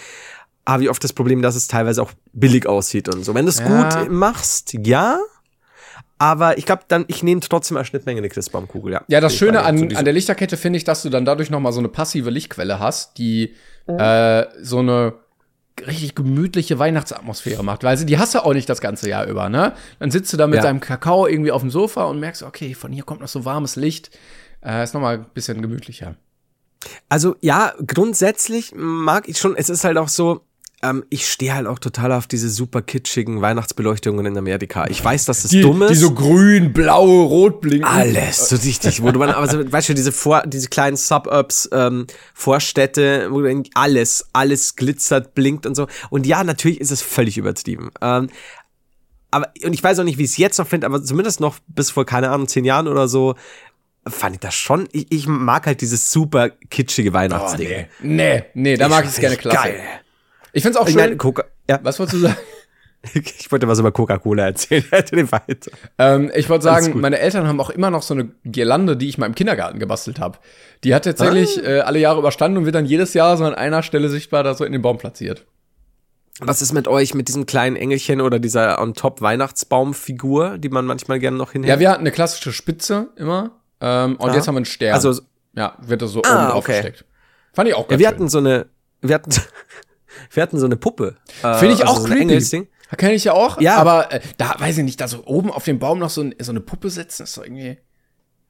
habe 0.68 0.84
ich 0.84 0.90
oft 0.90 1.04
das 1.04 1.14
Problem, 1.14 1.42
dass 1.42 1.56
es 1.56 1.68
teilweise 1.68 2.02
auch 2.02 2.12
billig 2.34 2.68
aussieht 2.68 3.08
und 3.14 3.24
so. 3.24 3.34
Wenn 3.34 3.46
du 3.46 3.50
es 3.50 3.60
Ja. 3.60 3.66
gut 4.00 4.12
machst, 4.12 4.74
ja. 4.74 5.20
Aber 6.18 6.58
ich 6.58 6.66
glaube 6.66 6.84
dann, 6.88 7.04
ich 7.08 7.24
nehme 7.24 7.42
trotzdem 7.42 7.76
als 7.78 7.88
Schnittmenge 7.88 8.20
eine 8.20 8.30
Christbaumkugel, 8.30 8.94
ja. 8.94 9.02
Ja, 9.08 9.20
das 9.20 9.34
Ich 9.34 9.40
Schöne 9.40 9.64
an, 9.64 9.96
an 9.96 10.06
der 10.06 10.14
Lichterkette 10.14 10.56
finde 10.58 10.78
ich, 10.78 10.84
dass 10.86 11.02
du 11.02 11.10
dann 11.10 11.26
dadurch 11.26 11.50
noch 11.50 11.60
mal 11.60 11.72
so 11.74 11.80
eine 11.80 11.90
passive 11.90 12.30
Lichtquelle 12.30 12.80
hast, 12.80 13.18
die 13.18 13.54
Mhm. 13.88 14.00
äh, 14.00 14.64
so 14.64 14.80
eine 14.80 15.14
richtig 15.86 16.16
gemütliche 16.16 16.80
Weihnachtsatmosphäre 16.80 17.64
macht. 17.64 17.84
Weil 17.84 17.98
sie, 17.98 18.06
die 18.06 18.18
hast 18.18 18.34
du 18.36 18.40
auch 18.44 18.54
nicht 18.54 18.70
das 18.70 18.82
ganze 18.82 19.10
Jahr 19.10 19.26
über, 19.28 19.50
ne? 19.50 19.74
Dann 20.00 20.12
sitzt 20.12 20.32
du 20.34 20.38
da 20.38 20.48
mit 20.48 20.58
Ja. 20.58 20.64
deinem 20.64 20.80
Kakao 20.80 21.28
irgendwie 21.28 21.52
auf 21.52 21.62
dem 21.62 21.72
Sofa 21.72 22.06
und 22.06 22.20
merkst, 22.20 22.44
okay, 22.44 22.74
von 22.74 22.92
hier 22.92 23.04
kommt 23.04 23.22
noch 23.22 23.28
so 23.28 23.46
warmes 23.46 23.76
Licht. 23.76 24.18
Äh, 24.64 24.84
ist 24.84 24.94
noch 24.94 25.02
mal 25.02 25.16
ein 25.18 25.26
bisschen 25.34 25.62
gemütlicher. 25.62 26.16
Also 27.10 27.36
ja, 27.42 27.74
grundsätzlich 27.86 28.74
mag 28.76 29.28
ich 29.28 29.38
schon, 29.38 29.56
es 29.56 29.70
ist 29.70 29.84
halt 29.84 29.98
auch 29.98 30.10
so, 30.10 30.42
ähm, 30.88 31.04
ich 31.10 31.28
stehe 31.30 31.54
halt 31.56 31.68
auch 31.68 31.80
total 31.80 32.12
auf 32.12 32.28
diese 32.28 32.50
super 32.50 32.82
kitschigen 32.82 33.42
Weihnachtsbeleuchtungen 33.42 34.26
in 34.26 34.38
Amerika. 34.38 34.86
Ich 34.88 35.04
weiß, 35.04 35.26
dass 35.26 35.44
es 35.44 35.52
Die, 35.52 35.62
dumm 35.62 35.82
ist. 35.82 35.90
die 35.92 35.96
so 35.96 36.12
grün, 36.14 36.74
blau, 36.74 37.24
rot 37.24 37.62
blinken. 37.62 37.84
alles, 37.90 38.50
so 38.50 38.56
richtig, 38.56 39.02
wo 39.02 39.12
du 39.12 39.20
man, 39.20 39.30
aber 39.32 39.48
so, 39.48 39.72
weißt 39.72 39.90
du, 39.90 39.94
diese 39.94 40.12
Vor, 40.12 40.44
diese 40.46 40.70
kleinen 40.70 40.98
Suburbs, 40.98 41.70
ähm, 41.72 42.06
Vorstädte, 42.34 43.28
wo 43.32 43.42
du 43.42 43.64
alles, 43.74 44.28
alles 44.34 44.76
glitzert, 44.76 45.34
blinkt 45.34 45.66
und 45.66 45.76
so. 45.76 45.88
Und 46.10 46.28
ja, 46.28 46.44
natürlich 46.44 46.80
ist 46.80 46.92
es 46.92 47.02
völlig 47.02 47.38
übertrieben. 47.38 47.90
Ähm, 48.02 48.30
aber, 49.32 49.52
und 49.64 49.74
ich 49.74 49.84
weiß 49.84 50.00
auch 50.00 50.04
nicht, 50.04 50.18
wie 50.18 50.24
ich 50.24 50.32
es 50.32 50.38
jetzt 50.38 50.58
noch 50.60 50.68
finde, 50.68 50.88
aber 50.88 51.04
zumindest 51.04 51.40
noch 51.40 51.58
bis 51.68 51.92
vor, 51.92 52.06
keine 52.06 52.30
Ahnung, 52.30 52.48
zehn 52.48 52.64
Jahren 52.64 52.88
oder 52.88 53.08
so, 53.08 53.36
fand 54.08 54.36
ich 54.36 54.40
das 54.40 54.54
schon, 54.54 54.88
ich, 54.92 55.08
ich 55.10 55.28
mag 55.28 55.66
halt 55.66 55.82
dieses 55.82 56.12
super 56.12 56.52
kitschige 56.70 57.10
Oh, 57.10 57.14
Weihnachtsding. 57.14 57.68
nee. 57.68 57.88
nee, 58.02 58.44
nee, 58.54 58.78
da 58.78 58.88
mag 58.88 59.04
ich 59.06 59.10
es 59.12 59.20
gerne 59.20 59.36
klasse. 59.36 59.58
Geil. 59.58 59.82
Ich 60.56 60.64
find's 60.64 60.78
auch 60.78 60.88
schön. 60.88 60.96
meine, 60.96 61.18
Coca 61.18 61.44
ja, 61.70 61.80
was 61.84 62.00
wolltest 62.00 62.16
du 62.16 62.28
sagen? 62.28 62.38
ich 63.14 63.52
wollte 63.52 63.68
was 63.68 63.78
über 63.78 63.92
Coca-Cola 63.92 64.46
erzählen. 64.46 64.86
Den 65.12 65.32
weiter. 65.32 65.72
Ähm, 65.98 66.32
ich 66.34 66.50
wollte 66.50 66.64
sagen, 66.64 67.00
meine 67.02 67.20
Eltern 67.20 67.46
haben 67.48 67.60
auch 67.60 67.70
immer 67.70 67.90
noch 67.92 68.02
so 68.02 68.14
eine 68.14 68.30
Girlande, 68.46 68.96
die 68.96 69.10
ich 69.10 69.18
mal 69.18 69.26
im 69.26 69.36
Kindergarten 69.36 69.80
gebastelt 69.80 70.20
habe. 70.20 70.40
Die 70.84 70.96
hat 70.96 71.04
tatsächlich 71.04 71.62
äh, 71.64 71.82
alle 71.82 72.00
Jahre 72.00 72.20
überstanden 72.20 72.58
und 72.58 72.66
wird 72.66 72.76
dann 72.76 72.86
jedes 72.86 73.14
Jahr 73.14 73.36
so 73.38 73.44
an 73.44 73.54
einer 73.54 73.84
Stelle 73.84 74.08
sichtbar 74.10 74.44
da 74.44 74.54
so 74.56 74.64
in 74.64 74.72
den 74.72 74.82
Baum 74.82 74.98
platziert. 74.98 75.46
Was 76.40 76.62
ist 76.62 76.74
mit 76.74 76.88
euch, 76.88 77.14
mit 77.14 77.28
diesem 77.28 77.46
kleinen 77.46 77.76
Engelchen 77.76 78.22
oder 78.22 78.40
dieser 78.40 78.82
on-top-Weihnachtsbaumfigur, 78.82 80.58
die 80.58 80.70
man 80.70 80.86
manchmal 80.86 81.20
gerne 81.20 81.38
noch 81.38 81.52
hinhält? 81.52 81.76
Ja, 81.76 81.80
wir 81.80 81.90
hatten 81.90 82.02
eine 82.02 82.12
klassische 82.12 82.52
Spitze 82.54 83.10
immer 83.18 83.52
ähm, 83.82 84.16
und 84.18 84.30
Aha. 84.30 84.36
jetzt 84.36 84.48
haben 84.48 84.56
wir 84.56 84.60
einen 84.60 84.66
Stern. 84.66 84.94
Also, 84.94 85.22
ja, 85.54 85.78
wird 85.82 86.02
das 86.02 86.12
so 86.12 86.22
Ah, 86.24 86.50
oben 86.50 86.58
okay. 86.58 86.74
gesteckt. 86.74 87.06
Fand 87.54 87.70
ich 87.70 87.76
auch 87.76 87.84
ja, 87.84 87.88
ganz 87.90 88.00
wir 88.00 88.08
schön. 88.08 88.16
hatten 88.16 88.30
so 88.30 88.38
eine, 88.40 88.66
wir 89.02 89.16
hatten, 89.16 89.32
wir 90.32 90.44
hatten 90.44 90.58
so 90.60 90.66
eine 90.66 90.76
Puppe. 90.78 91.16
Äh, 91.44 91.56
Finde 91.56 91.76
ich 91.76 91.82
also 91.86 91.94
auch 91.94 91.98
so 92.00 92.06
creepy. 92.14 92.68
Kenne 92.98 93.14
ich 93.14 93.24
ja 93.26 93.34
auch, 93.34 93.60
Ja. 93.60 93.78
aber 93.78 94.12
äh, 94.14 94.20
da 94.38 94.56
weiß 94.58 94.78
ich 94.78 94.84
nicht, 94.84 95.02
da 95.02 95.08
so 95.08 95.24
oben 95.26 95.52
auf 95.52 95.64
dem 95.64 95.80
Baum 95.80 96.00
noch 96.00 96.10
so, 96.12 96.22
ein, 96.22 96.36
so 96.40 96.52
eine 96.52 96.62
Puppe 96.62 96.90
setzen, 96.90 97.24
ist 97.24 97.38
doch 97.38 97.44
irgendwie. 97.44 97.78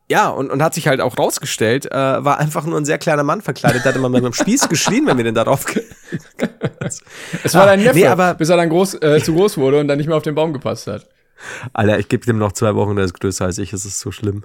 Ja, 0.07 0.29
und, 0.29 0.51
und 0.51 0.61
hat 0.61 0.75
sich 0.75 0.87
halt 0.87 1.01
auch 1.01 1.17
rausgestellt, 1.17 1.87
äh, 1.91 1.95
war 1.95 2.37
einfach 2.37 2.65
nur 2.65 2.79
ein 2.79 2.85
sehr 2.85 2.99
kleiner 2.99 3.23
Mann 3.23 3.41
verkleidet, 3.41 3.83
da 3.83 3.89
hatte 3.89 3.97
man 3.99 4.11
mit 4.11 4.23
einem 4.23 4.33
Spieß 4.33 4.69
geschrien, 4.69 5.07
wenn 5.07 5.17
wir 5.17 5.23
den 5.23 5.33
darauf 5.33 5.65
Es 7.43 7.53
war 7.55 7.63
Ah, 7.63 7.65
dein 7.67 7.79
Neffe, 7.81 7.95
nee, 7.97 8.05
aber- 8.07 8.35
bis 8.35 8.49
er 8.49 8.57
dann 8.57 8.69
groß, 8.69 8.95
äh, 9.01 9.21
zu 9.23 9.33
groß 9.33 9.57
wurde 9.57 9.79
und 9.79 9.87
dann 9.87 9.97
nicht 9.97 10.07
mehr 10.07 10.17
auf 10.17 10.23
den 10.23 10.35
Baum 10.35 10.53
gepasst 10.53 10.85
hat. 10.87 11.07
Alter, 11.73 11.97
ich 11.99 12.07
gebe 12.07 12.25
dem 12.25 12.37
noch 12.37 12.51
zwei 12.53 12.75
Wochen, 12.75 12.95
der 12.95 13.05
ist 13.05 13.19
größer 13.19 13.45
als 13.45 13.57
ich, 13.57 13.73
es 13.73 13.83
ist 13.85 13.99
so 13.99 14.11
schlimm. 14.11 14.43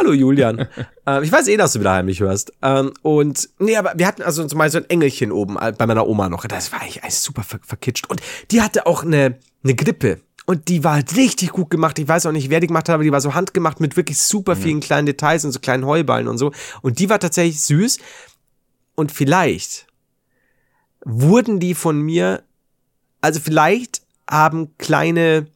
Hallo 0.00 0.14
Julian. 0.14 0.66
ähm, 1.06 1.22
ich 1.22 1.30
weiß 1.30 1.46
eh, 1.48 1.58
dass 1.58 1.74
du 1.74 1.80
wieder 1.80 1.92
heimlich 1.92 2.20
hörst. 2.20 2.54
Ähm, 2.62 2.94
und 3.02 3.50
nee, 3.58 3.76
aber 3.76 3.92
wir 3.96 4.06
hatten 4.06 4.22
also 4.22 4.46
zum 4.46 4.58
Beispiel 4.58 4.80
so 4.80 4.86
ein 4.86 4.88
Engelchen 4.88 5.30
oben 5.30 5.58
äh, 5.58 5.74
bei 5.76 5.86
meiner 5.86 6.08
Oma 6.08 6.30
noch. 6.30 6.46
Das 6.46 6.72
war 6.72 6.80
eigentlich 6.80 7.02
super 7.14 7.42
ver 7.42 7.60
verkitscht. 7.62 8.08
Und 8.08 8.22
die 8.50 8.62
hatte 8.62 8.86
auch 8.86 9.04
eine, 9.04 9.36
eine 9.62 9.74
Grippe. 9.74 10.22
Und 10.46 10.68
die 10.68 10.84
war 10.84 10.94
halt 10.94 11.14
richtig 11.16 11.50
gut 11.50 11.68
gemacht. 11.68 11.98
Ich 11.98 12.08
weiß 12.08 12.24
auch 12.24 12.32
nicht, 12.32 12.48
wer 12.48 12.60
die 12.60 12.66
gemacht 12.66 12.88
hat, 12.88 12.94
aber 12.94 13.04
die 13.04 13.12
war 13.12 13.20
so 13.20 13.34
handgemacht 13.34 13.78
mit 13.78 13.98
wirklich 13.98 14.18
super 14.18 14.56
vielen 14.56 14.80
kleinen 14.80 15.04
Details 15.04 15.44
und 15.44 15.52
so 15.52 15.60
kleinen 15.60 15.84
Heuballen 15.84 16.28
und 16.28 16.38
so. 16.38 16.50
Und 16.80 16.98
die 16.98 17.10
war 17.10 17.20
tatsächlich 17.20 17.60
süß. 17.60 17.98
Und 18.94 19.12
vielleicht 19.12 19.86
wurden 21.04 21.60
die 21.60 21.74
von 21.74 22.00
mir, 22.00 22.42
also 23.20 23.38
vielleicht 23.38 24.00
haben 24.26 24.78
kleine 24.78 25.46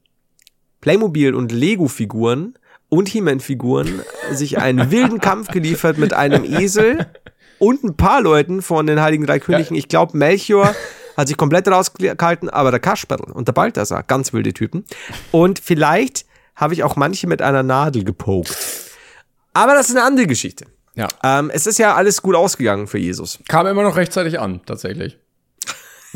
Playmobil 0.83 1.35
und 1.35 1.51
Lego-Figuren 1.51 2.59
und 2.95 3.09
He-Man-Figuren 3.09 4.03
sich 4.31 4.59
einen 4.59 4.93
wilden 4.93 5.21
Kampf 5.21 5.49
geliefert 5.49 5.99
mit 5.99 6.13
einem 6.13 6.45
Esel 6.45 7.07
und 7.59 7.83
ein 7.83 7.97
paar 7.97 8.23
Leuten 8.23 8.63
von 8.63 8.87
den 8.87 9.01
Heiligen 9.01 9.27
Drei 9.27 9.41
Königen. 9.41 9.77
Ich 9.77 9.89
glaube, 9.89 10.17
Melchior 10.17 10.75
hat 11.17 11.27
sich 11.27 11.37
komplett 11.37 11.67
rausgehalten, 11.67 12.49
aber 12.49 12.71
der 12.71 12.79
Kasperl 12.79 13.21
und 13.33 13.49
der 13.49 13.53
Balthasar, 13.53 14.05
ganz 14.05 14.33
wilde 14.33 14.53
Typen. 14.53 14.85
Und 15.33 15.59
vielleicht 15.59 16.25
habe 16.55 16.75
ich 16.75 16.85
auch 16.85 16.95
manche 16.95 17.27
mit 17.27 17.43
einer 17.43 17.65
Nadel 17.65 18.05
gepokt. 18.05 18.57
Aber 19.55 19.75
das 19.75 19.89
ist 19.89 19.97
eine 19.97 20.05
andere 20.05 20.29
Geschichte. 20.29 20.67
Ja. 20.95 21.09
Ähm, 21.25 21.51
es 21.53 21.67
ist 21.67 21.79
ja 21.79 21.97
alles 21.97 22.23
gut 22.23 22.37
ausgegangen 22.37 22.87
für 22.87 22.99
Jesus. 22.99 23.41
Kam 23.49 23.67
immer 23.67 23.83
noch 23.83 23.97
rechtzeitig 23.97 24.39
an, 24.39 24.61
tatsächlich. 24.67 25.19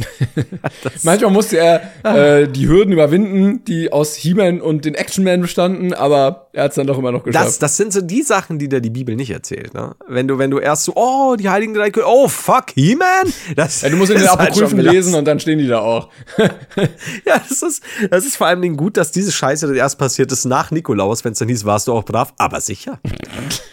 Manchmal 1.02 1.30
musste 1.32 1.58
er 1.58 2.04
äh, 2.04 2.48
die 2.48 2.68
Hürden 2.68 2.92
überwinden, 2.92 3.64
die 3.64 3.92
aus 3.92 4.14
He-Man 4.14 4.60
und 4.60 4.84
den 4.84 4.94
Action-Man 4.94 5.40
bestanden, 5.40 5.94
aber 5.94 6.47
er 6.58 6.64
hat 6.64 6.70
es 6.72 6.74
dann 6.74 6.86
doch 6.88 6.98
immer 6.98 7.12
noch 7.12 7.22
geschafft. 7.22 7.46
Das, 7.46 7.58
das 7.60 7.76
sind 7.76 7.92
so 7.92 8.00
die 8.00 8.22
Sachen, 8.22 8.58
die 8.58 8.68
dir 8.68 8.80
die 8.80 8.90
Bibel 8.90 9.14
nicht 9.14 9.30
erzählt. 9.30 9.74
Ne? 9.74 9.94
Wenn 10.08 10.26
du, 10.26 10.38
wenn 10.38 10.50
du 10.50 10.58
erst 10.58 10.84
so, 10.84 10.92
oh, 10.96 11.36
die 11.36 11.48
Heiligen 11.48 11.72
Drei 11.72 11.90
Könige, 11.90 12.10
oh, 12.10 12.26
fuck, 12.26 12.66
He-Man? 12.74 13.32
Ja, 13.56 13.66
du 13.88 13.96
musst 13.96 14.10
in 14.10 14.18
den 14.18 14.28
halt 14.28 14.40
Apokryphen 14.40 14.82
schon 14.82 14.92
lesen 14.92 15.14
und 15.14 15.24
dann 15.24 15.38
stehen 15.38 15.58
die 15.60 15.68
da 15.68 15.80
auch. 15.80 16.08
Ja, 17.24 17.40
das 17.48 17.62
ist, 17.62 17.82
das 18.10 18.24
ist 18.24 18.36
vor 18.36 18.46
allem 18.46 18.62
Dingen 18.62 18.76
gut, 18.76 18.96
dass 18.96 19.10
diese 19.10 19.32
Scheiße 19.32 19.66
dann 19.66 19.76
erst 19.76 19.98
passiert 19.98 20.30
ist 20.32 20.44
nach 20.44 20.70
Nikolaus, 20.70 21.24
wenn 21.24 21.32
es 21.32 21.38
dann 21.38 21.48
hieß, 21.48 21.64
warst 21.64 21.88
du 21.88 21.92
auch 21.92 22.04
brav, 22.04 22.32
aber 22.38 22.60
sicher. 22.60 22.98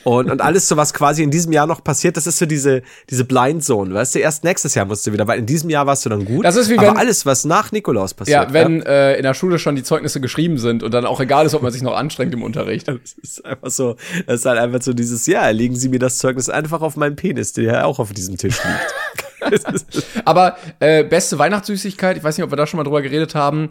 Und, 0.04 0.30
und 0.30 0.42
alles 0.42 0.68
so, 0.68 0.76
was 0.78 0.94
quasi 0.94 1.24
in 1.24 1.32
diesem 1.32 1.52
Jahr 1.52 1.68
noch 1.68 1.84
passiert, 1.84 2.18
das 2.18 2.28
ist 2.28 2.38
so 2.38 2.46
diese, 2.46 2.82
diese 3.10 3.26
Blind 3.26 3.64
Zone, 3.64 3.94
weißt 3.94 4.16
du, 4.16 4.20
erst 4.20 4.44
nächstes 4.44 4.76
Jahr 4.76 4.86
musst 4.86 5.06
du 5.08 5.14
wieder, 5.14 5.28
weil 5.28 5.40
in 5.40 5.46
diesem 5.46 5.70
Jahr 5.70 5.86
warst 5.88 6.06
du 6.06 6.10
dann 6.10 6.26
gut. 6.26 6.46
Das 6.46 6.56
ist 6.56 6.70
wie 6.70 6.78
aber 6.78 6.88
wenn- 6.90 6.98
alles, 6.98 7.26
was 7.26 7.46
nach 7.46 7.72
Nikolaus 7.72 8.14
passiert. 8.14 8.48
Ja, 8.48 8.54
wenn 8.54 8.82
Äh, 8.82 9.16
in 9.16 9.24
der 9.24 9.34
Schule 9.34 9.58
schon 9.60 9.76
die 9.76 9.84
Zeugnisse 9.84 10.20
geschrieben 10.22 10.58
sind 10.58 10.84
und 10.84 10.94
dann 10.94 11.06
auch 11.06 11.20
egal 11.22 11.46
ist, 11.46 11.54
ob 11.56 11.62
man 11.62 11.72
sich 11.72 11.82
noch 11.82 11.96
anstrengt 11.96 12.34
im 12.34 12.44
Unterricht. 12.44 12.75
Das 12.86 13.14
ist 13.14 13.46
einfach 13.46 13.70
so, 13.70 13.96
das 14.28 14.42
ist 14.42 14.46
halt 14.46 14.60
einfach 14.60 14.82
so 14.82 14.94
dieses, 14.94 15.26
ja, 15.28 15.50
legen 15.50 15.76
Sie 15.76 15.90
mir 15.90 16.00
das 16.00 16.18
Zeugnis 16.18 16.50
einfach 16.50 16.82
auf 16.82 16.96
meinen 16.98 17.16
Penis, 17.16 17.54
der 17.54 17.64
ja 17.64 17.86
auch 17.86 18.00
auf 18.00 18.12
diesem 18.14 18.38
Tisch 18.38 18.60
liegt. 18.64 19.86
Aber 20.26 20.58
äh, 20.80 21.04
beste 21.04 21.38
Weihnachtssüßigkeit, 21.38 22.18
ich 22.18 22.24
weiß 22.24 22.38
nicht, 22.38 22.44
ob 22.44 22.52
wir 22.52 22.58
da 22.58 22.68
schon 22.68 22.78
mal 22.78 22.84
drüber 22.84 23.02
geredet 23.02 23.36
haben. 23.36 23.70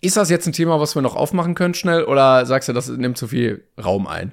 Ist 0.00 0.16
das 0.16 0.30
jetzt 0.30 0.46
ein 0.46 0.52
Thema, 0.52 0.80
was 0.80 0.94
wir 0.96 1.02
noch 1.02 1.14
aufmachen 1.14 1.54
können 1.54 1.74
schnell 1.74 2.04
oder 2.04 2.44
sagst 2.44 2.68
du, 2.68 2.72
das 2.72 2.88
nimmt 2.88 3.16
zu 3.16 3.28
viel 3.28 3.64
Raum 3.82 4.06
ein? 4.08 4.32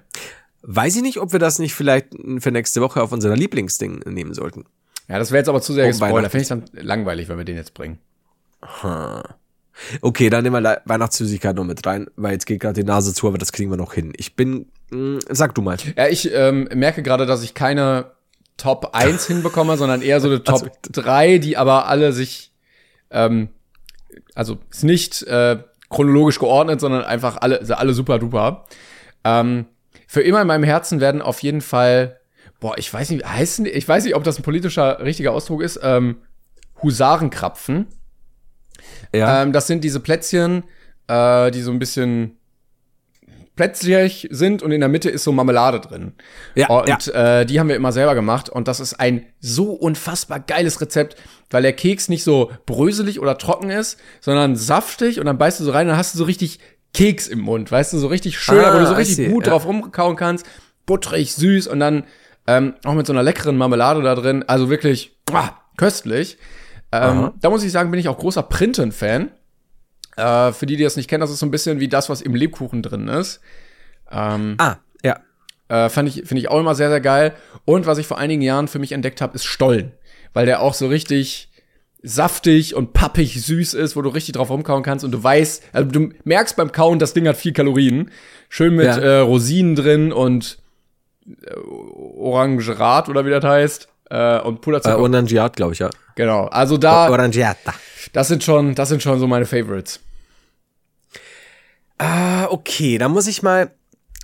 Weiß 0.64 0.96
ich 0.96 1.04
nicht, 1.04 1.20
ob 1.20 1.32
wir 1.32 1.40
das 1.40 1.60
nicht 1.60 1.76
vielleicht 1.76 2.08
für 2.40 2.52
nächste 2.52 2.82
Woche 2.82 3.02
auf 3.04 3.12
unser 3.12 3.36
Lieblingsding 3.36 4.00
nehmen 4.06 4.34
sollten. 4.34 4.66
Ja, 5.08 5.20
das 5.20 5.32
wäre 5.32 5.40
jetzt 5.40 5.50
aber 5.50 5.62
zu 5.62 5.74
sehr 5.74 5.86
Oh, 5.86 5.88
gespoilert. 5.88 6.32
Finde 6.32 6.42
ich 6.42 6.48
dann 6.50 6.66
langweilig, 6.74 7.30
wenn 7.30 7.38
wir 7.38 7.46
den 7.46 7.56
jetzt 7.56 7.74
bringen. 7.74 8.00
Okay, 10.02 10.30
dann 10.30 10.44
nehmen 10.44 10.64
wir 10.64 10.82
Weihnachtssüßigkeit 10.86 11.56
noch 11.56 11.64
mit 11.64 11.86
rein, 11.86 12.08
weil 12.16 12.34
jetzt 12.34 12.46
geht 12.46 12.60
gerade 12.60 12.82
die 12.82 12.88
Nase 12.88 13.14
zu, 13.14 13.28
aber 13.28 13.38
das 13.38 13.52
kriegen 13.52 13.70
wir 13.70 13.78
noch 13.78 13.94
hin. 13.94 14.14
Ich 14.18 14.36
bin, 14.36 14.68
mh, 14.92 15.20
sag 15.30 15.56
du 15.56 15.62
mal. 15.62 15.78
Ja, 15.98 16.08
ich 16.08 16.32
ähm, 16.34 16.68
merke 16.74 17.04
gerade, 17.04 17.26
dass 17.26 17.44
ich 17.44 17.54
keine 17.54 18.12
Top 18.58 18.90
1 18.94 19.26
hinbekomme, 19.28 19.78
sondern 19.78 20.02
eher 20.02 20.20
so 20.22 20.28
eine 20.28 20.44
Top 20.44 20.64
Also- 20.64 20.70
3, 20.92 21.38
die 21.38 21.58
aber 21.58 21.88
alle 21.88 22.12
sich, 22.14 22.52
ähm, 23.12 23.50
also 24.36 24.58
ist 24.70 24.84
nicht 24.84 25.24
äh, 25.24 25.58
chronologisch 25.90 26.40
geordnet, 26.40 26.80
sondern 26.80 27.04
einfach 27.04 27.38
alle, 27.42 27.62
alle 27.78 27.94
super 27.94 28.20
duper. 28.20 28.66
Ähm, 29.24 29.66
für 30.08 30.22
immer 30.22 30.42
in 30.42 30.48
meinem 30.48 30.64
Herzen 30.64 31.00
werden 31.00 31.22
auf 31.22 31.42
jeden 31.42 31.62
Fall, 31.62 32.20
boah, 32.60 32.78
ich 32.78 32.94
weiß 32.94 33.10
nicht, 33.12 33.26
heißen, 33.26 33.66
ich 33.66 33.88
weiß 33.88 34.04
nicht, 34.04 34.16
ob 34.16 34.24
das 34.24 34.38
ein 34.38 34.44
politischer 34.44 35.04
richtiger 35.04 35.32
Ausdruck 35.32 35.62
ist, 35.62 35.80
ähm, 35.84 36.18
Husarenkrapfen. 36.82 37.88
Ja, 39.14 39.42
Ähm, 39.44 39.54
das 39.54 39.68
sind 39.68 39.84
diese 39.84 40.00
Plätzchen, 40.00 40.64
äh, 41.08 41.52
die 41.52 41.62
so 41.62 41.72
ein 41.72 41.80
bisschen 41.80 42.36
plätzlich 43.56 44.28
sind 44.32 44.64
und 44.64 44.72
in 44.72 44.80
der 44.80 44.88
Mitte 44.88 45.10
ist 45.10 45.26
so 45.26 45.34
Marmelade 45.34 45.82
drin. 45.82 46.14
Ja, 46.56 46.70
und 46.70 47.08
Äh, 47.14 47.46
die 47.46 47.60
haben 47.60 47.68
wir 47.68 47.76
immer 47.76 47.92
selber 47.92 48.16
gemacht 48.16 48.48
und 48.48 48.70
das 48.70 48.80
ist 48.80 48.94
ein 49.02 49.26
so 49.42 49.72
unfassbar 49.74 50.40
geiles 50.40 50.80
Rezept, 50.80 51.18
weil 51.50 51.62
der 51.64 51.74
Keks 51.74 52.08
nicht 52.08 52.24
so 52.24 52.52
bröselig 52.66 53.20
oder 53.20 53.38
trocken 53.38 53.70
ist, 53.70 54.00
sondern 54.22 54.56
saftig 54.56 55.20
und 55.20 55.26
dann 55.26 55.38
beißt 55.38 55.60
du 55.60 55.66
so 55.66 55.72
rein 55.72 55.88
und 55.88 55.90
dann 55.90 55.98
hast 55.98 56.14
du 56.14 56.18
so 56.20 56.24
richtig 56.24 56.60
Keks 56.94 57.28
im 57.28 57.40
Mund, 57.40 57.70
weißt 57.72 57.92
du, 57.94 57.98
so 57.98 58.08
richtig 58.08 58.40
schön, 58.40 58.60
Ah, 58.64 58.74
wo 58.74 58.80
du 58.80 58.88
so 58.88 58.94
richtig 58.94 59.18
see, 59.18 59.28
gut 59.28 59.46
ja. 59.46 59.52
drauf 59.52 59.66
rumkauen 59.66 60.16
kannst, 60.16 60.46
butterig, 60.86 61.34
süß 61.36 61.68
und 61.68 61.80
dann 61.82 62.06
ähm, 62.48 62.76
auch 62.86 62.94
mit 62.94 63.06
so 63.06 63.14
einer 63.14 63.24
leckeren 63.24 63.58
Marmelade 63.58 64.02
da 64.02 64.16
drin, 64.16 64.44
also 64.48 64.70
wirklich 64.70 65.18
ah, 65.34 65.50
köstlich. 65.78 66.38
Ähm, 66.92 67.32
da 67.40 67.50
muss 67.50 67.64
ich 67.64 67.72
sagen, 67.72 67.92
bin 67.92 68.00
ich 68.00 68.08
auch 68.10 68.18
großer 68.18 68.44
Printen-Fan. 68.44 69.32
Äh, 70.18 70.52
für 70.54 70.66
die, 70.66 70.76
die 70.76 70.84
das 70.84 70.96
nicht 70.98 71.10
kennen, 71.10 71.22
das 71.22 71.32
ist 71.32 71.40
so 71.40 71.46
ein 71.46 71.52
bisschen 71.52 71.80
wie 71.80 71.88
das, 71.88 72.10
was 72.10 72.22
im 72.22 72.36
Lebkuchen 72.36 72.82
drin 72.82 73.08
ist. 73.08 73.40
Ähm, 74.12 74.56
ah, 74.58 74.78
ja. 75.04 75.20
äh, 75.70 75.90
fand 75.90 76.10
ich, 76.10 76.16
finde 76.28 76.40
ich 76.42 76.50
auch 76.50 76.60
immer 76.60 76.76
sehr, 76.76 76.90
sehr 76.90 77.02
geil. 77.02 77.34
Und 77.66 77.86
was 77.86 78.00
ich 78.00 78.08
vor 78.08 78.18
einigen 78.18 78.42
Jahren 78.42 78.68
für 78.68 78.80
mich 78.80 78.92
entdeckt 78.92 79.22
habe, 79.22 79.36
ist 79.36 79.46
Stollen. 79.46 79.92
Weil 80.34 80.46
der 80.46 80.62
auch 80.62 80.74
so 80.74 80.88
richtig 80.88 81.50
saftig 82.02 82.76
und 82.76 82.94
pappig 82.94 83.42
süß 83.42 83.74
ist, 83.74 83.96
wo 83.96 84.02
du 84.02 84.10
richtig 84.10 84.34
drauf 84.34 84.50
rumkauen 84.50 84.84
kannst 84.84 85.04
und 85.04 85.12
du 85.12 85.22
weißt, 85.22 85.64
also 85.74 85.90
du 85.92 86.10
merkst 86.24 86.56
beim 86.56 86.72
Kauen, 86.72 86.98
das 86.98 87.14
Ding 87.14 87.28
hat 87.28 87.36
viel 87.38 87.52
Kalorien. 87.54 88.10
Schön 88.48 88.76
mit 88.76 88.86
Ja. 88.86 88.98
äh, 88.98 89.20
Rosinen 89.20 89.76
drin 89.76 90.12
und 90.14 90.60
äh, 91.28 91.54
Orangerat 91.56 93.10
oder 93.10 93.26
wie 93.26 93.30
das 93.32 93.44
heißt. 93.44 93.90
Äh, 94.10 94.40
und 94.42 94.56
Äh, 94.56 94.60
Puderzucker. 94.60 95.00
Orangiat, 95.00 95.56
glaube 95.56 95.74
ich, 95.74 95.80
ja. 95.80 95.90
genau. 96.16 96.46
Also 96.48 96.78
da, 96.78 97.10
Orangiata. 97.10 97.74
das 98.14 98.28
sind 98.28 98.44
schon, 98.44 98.76
das 98.76 98.90
sind 98.90 99.02
schon 99.04 99.20
so 99.20 99.28
meine 99.28 99.46
Favorites. 99.46 100.00
Ah, 101.98 102.46
okay, 102.50 102.98
da 102.98 103.10
muss 103.10 103.28
ich 103.28 103.44
mal. 103.44 103.72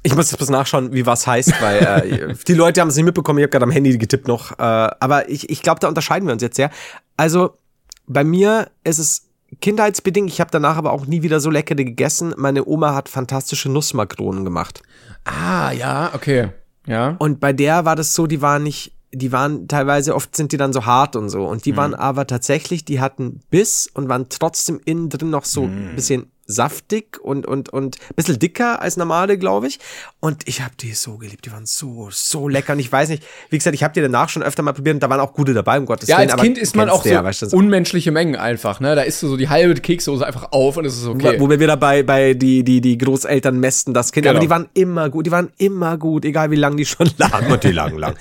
Ich 0.04 0.16
muss 0.16 0.30
jetzt 0.30 0.38
bloß 0.38 0.50
nachschauen, 0.52 0.94
wie 0.94 1.06
was 1.08 1.26
heißt, 1.26 1.60
weil 1.62 1.80
äh, 1.80 2.36
die 2.48 2.54
Leute 2.54 2.80
haben 2.80 2.90
es 2.90 2.96
nicht 2.96 3.06
mitbekommen. 3.06 3.40
Ich 3.40 3.44
habe 3.44 3.50
gerade 3.50 3.64
am 3.66 3.72
Handy 3.72 3.98
getippt 3.98 4.28
noch. 4.28 4.52
Äh, 4.52 4.62
aber 4.62 5.30
ich, 5.30 5.50
ich 5.50 5.64
glaube, 5.64 5.80
da 5.80 5.88
unterscheiden 5.88 6.28
wir 6.28 6.34
uns 6.34 6.44
jetzt 6.44 6.58
sehr. 6.58 6.70
Also 7.18 7.58
bei 8.06 8.24
mir 8.24 8.70
ist 8.84 9.00
es 9.00 9.28
kindheitsbedingt. 9.62 10.30
Ich 10.30 10.40
habe 10.40 10.52
danach 10.52 10.78
aber 10.78 10.92
auch 10.92 11.08
nie 11.08 11.24
wieder 11.24 11.40
so 11.40 11.50
leckere 11.50 11.78
gegessen. 11.84 12.36
Meine 12.38 12.66
Oma 12.68 12.94
hat 12.94 13.10
fantastische 13.10 13.70
Nussmakronen 13.70 14.46
gemacht. 14.46 14.84
Ah, 15.24 15.72
ja, 15.72 16.12
okay. 16.14 16.50
Ja. 16.86 17.16
Und 17.18 17.40
bei 17.40 17.52
der 17.52 17.86
war 17.86 17.96
das 17.96 18.14
so, 18.14 18.28
die 18.28 18.44
waren 18.44 18.62
nicht, 18.62 18.92
die 19.16 19.32
waren 19.32 19.68
teilweise, 19.68 20.16
oft 20.16 20.36
sind 20.36 20.52
die 20.52 20.58
dann 20.58 20.74
so 20.74 20.86
hart 20.86 21.16
und 21.16 21.30
so. 21.30 21.46
Und 21.46 21.66
die 21.66 21.76
waren 21.78 21.94
aber 21.94 22.28
tatsächlich, 22.28 22.86
die 22.86 23.00
hatten 23.00 23.42
Biss 23.50 23.90
und 23.94 24.10
waren 24.10 24.28
trotzdem 24.30 24.80
innen 24.86 25.10
drin 25.10 25.30
noch 25.30 25.46
so 25.46 25.64
ein 25.64 25.96
bisschen 25.96 26.32
saftig 26.48 27.20
und, 27.22 27.46
und, 27.46 27.70
und 27.70 27.98
ein 28.10 28.16
bisschen 28.16 28.38
dicker 28.40 28.82
als 28.82 28.98
normale, 28.98 29.38
glaube 29.38 29.68
ich. 29.68 29.80
Und 30.20 30.48
ich 30.48 30.62
habe 30.62 30.74
die 30.80 30.94
so 30.94 31.18
geliebt. 31.18 31.46
Die 31.46 31.52
waren 31.52 31.66
so, 31.66 32.10
so 32.12 32.48
lecker. 32.48 32.74
Und 32.74 32.80
ich 32.80 32.92
weiß 32.92 33.10
nicht, 33.10 33.24
wie 33.50 33.58
gesagt, 33.58 33.74
ich 33.76 33.84
habe 33.84 33.94
die 33.94 34.02
danach 34.02 34.30
schon 34.30 34.44
öfter 34.44 34.62
mal 34.64 34.74
probiert 34.74 34.96
und 34.96 35.00
da 35.04 35.10
waren 35.10 35.20
auch 35.20 35.34
gute 35.34 35.54
dabei, 35.54 35.78
um 35.80 35.86
Gottes 35.86 36.08
Ja, 36.08 36.18
Willen. 36.18 36.30
als 36.30 36.34
aber 36.34 36.44
Kind 36.44 36.58
isst 36.58 36.76
man 36.76 36.90
auch 36.90 37.02
du 37.04 37.10
so 37.10 37.16
ja, 37.16 37.24
weißt 37.24 37.42
du, 37.44 37.58
unmenschliche 37.58 38.12
Mengen 38.12 38.36
einfach, 38.36 38.80
ne? 38.80 38.96
Da 38.96 39.02
isst 39.02 39.22
du 39.24 39.28
so 39.28 39.38
die 39.38 39.50
halbe 39.50 39.74
Kekssoße 39.80 40.26
einfach 40.26 40.52
auf 40.52 40.78
und 40.78 40.86
es 40.86 40.98
ist 40.98 41.06
okay. 41.08 41.40
Wo 41.40 41.50
wir 41.50 41.60
wieder 41.60 41.78
bei, 41.78 42.04
bei 42.04 42.34
die, 42.36 42.64
die, 42.64 42.82
die 42.82 42.98
Großeltern 42.98 43.60
mästen 43.60 43.94
das 43.94 44.12
Kind. 44.12 44.28
Aber 44.28 44.36
Genau. 44.40 44.44
die 44.44 44.50
waren 44.50 44.70
immer 44.74 45.10
gut, 45.10 45.26
die 45.26 45.32
waren 45.32 45.52
immer 45.58 45.98
gut, 45.98 46.26
egal 46.26 46.52
wie 46.52 46.56
lang 46.56 46.78
die 46.78 46.86
schon 46.86 47.10
lagen. 47.18 47.52
Und 47.52 47.64
die 47.64 47.72
lagen 47.72 47.98
lang. 47.98 48.16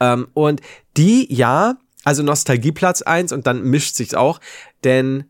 ähm, 0.00 0.28
und 0.34 0.60
die, 0.96 1.32
ja, 1.32 1.76
also 2.04 2.22
Nostalgieplatz 2.22 3.02
eins 3.02 3.32
und 3.32 3.46
dann 3.46 3.62
mischt 3.62 3.94
sich's 3.94 4.14
auch, 4.14 4.40
denn 4.84 5.24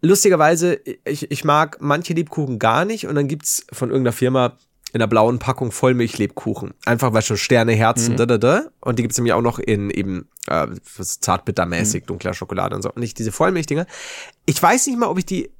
lustigerweise, 0.00 0.80
ich, 1.04 1.30
ich 1.30 1.44
mag 1.44 1.78
manche 1.80 2.14
Lebkuchen 2.14 2.58
gar 2.58 2.84
nicht 2.84 3.06
und 3.06 3.14
dann 3.14 3.28
gibt's 3.28 3.66
von 3.72 3.90
irgendeiner 3.90 4.12
Firma 4.12 4.56
in 4.92 5.00
der 5.00 5.06
blauen 5.06 5.38
Packung 5.38 5.70
Vollmilchlebkuchen. 5.70 6.72
Einfach 6.86 7.12
weil 7.12 7.22
schon 7.22 7.36
Sterne, 7.36 7.72
Herzen, 7.72 8.16
da, 8.16 8.26
da, 8.26 8.38
da. 8.38 8.66
Und 8.80 8.98
die 8.98 9.02
gibt's 9.02 9.18
nämlich 9.18 9.34
auch 9.34 9.42
noch 9.42 9.58
in 9.58 9.90
eben 9.90 10.28
äh, 10.46 10.66
zartbittermäßig, 10.82 12.04
dunkler 12.04 12.32
Schokolade 12.34 12.74
und 12.74 12.82
so. 12.82 12.88
Und 12.90 12.98
nicht 13.00 13.18
diese 13.18 13.32
Vollmilchdinger. 13.32 13.86
Ich 14.46 14.62
weiß 14.62 14.86
nicht 14.86 14.98
mal, 14.98 15.08
ob 15.08 15.18
ich 15.18 15.26
die. 15.26 15.50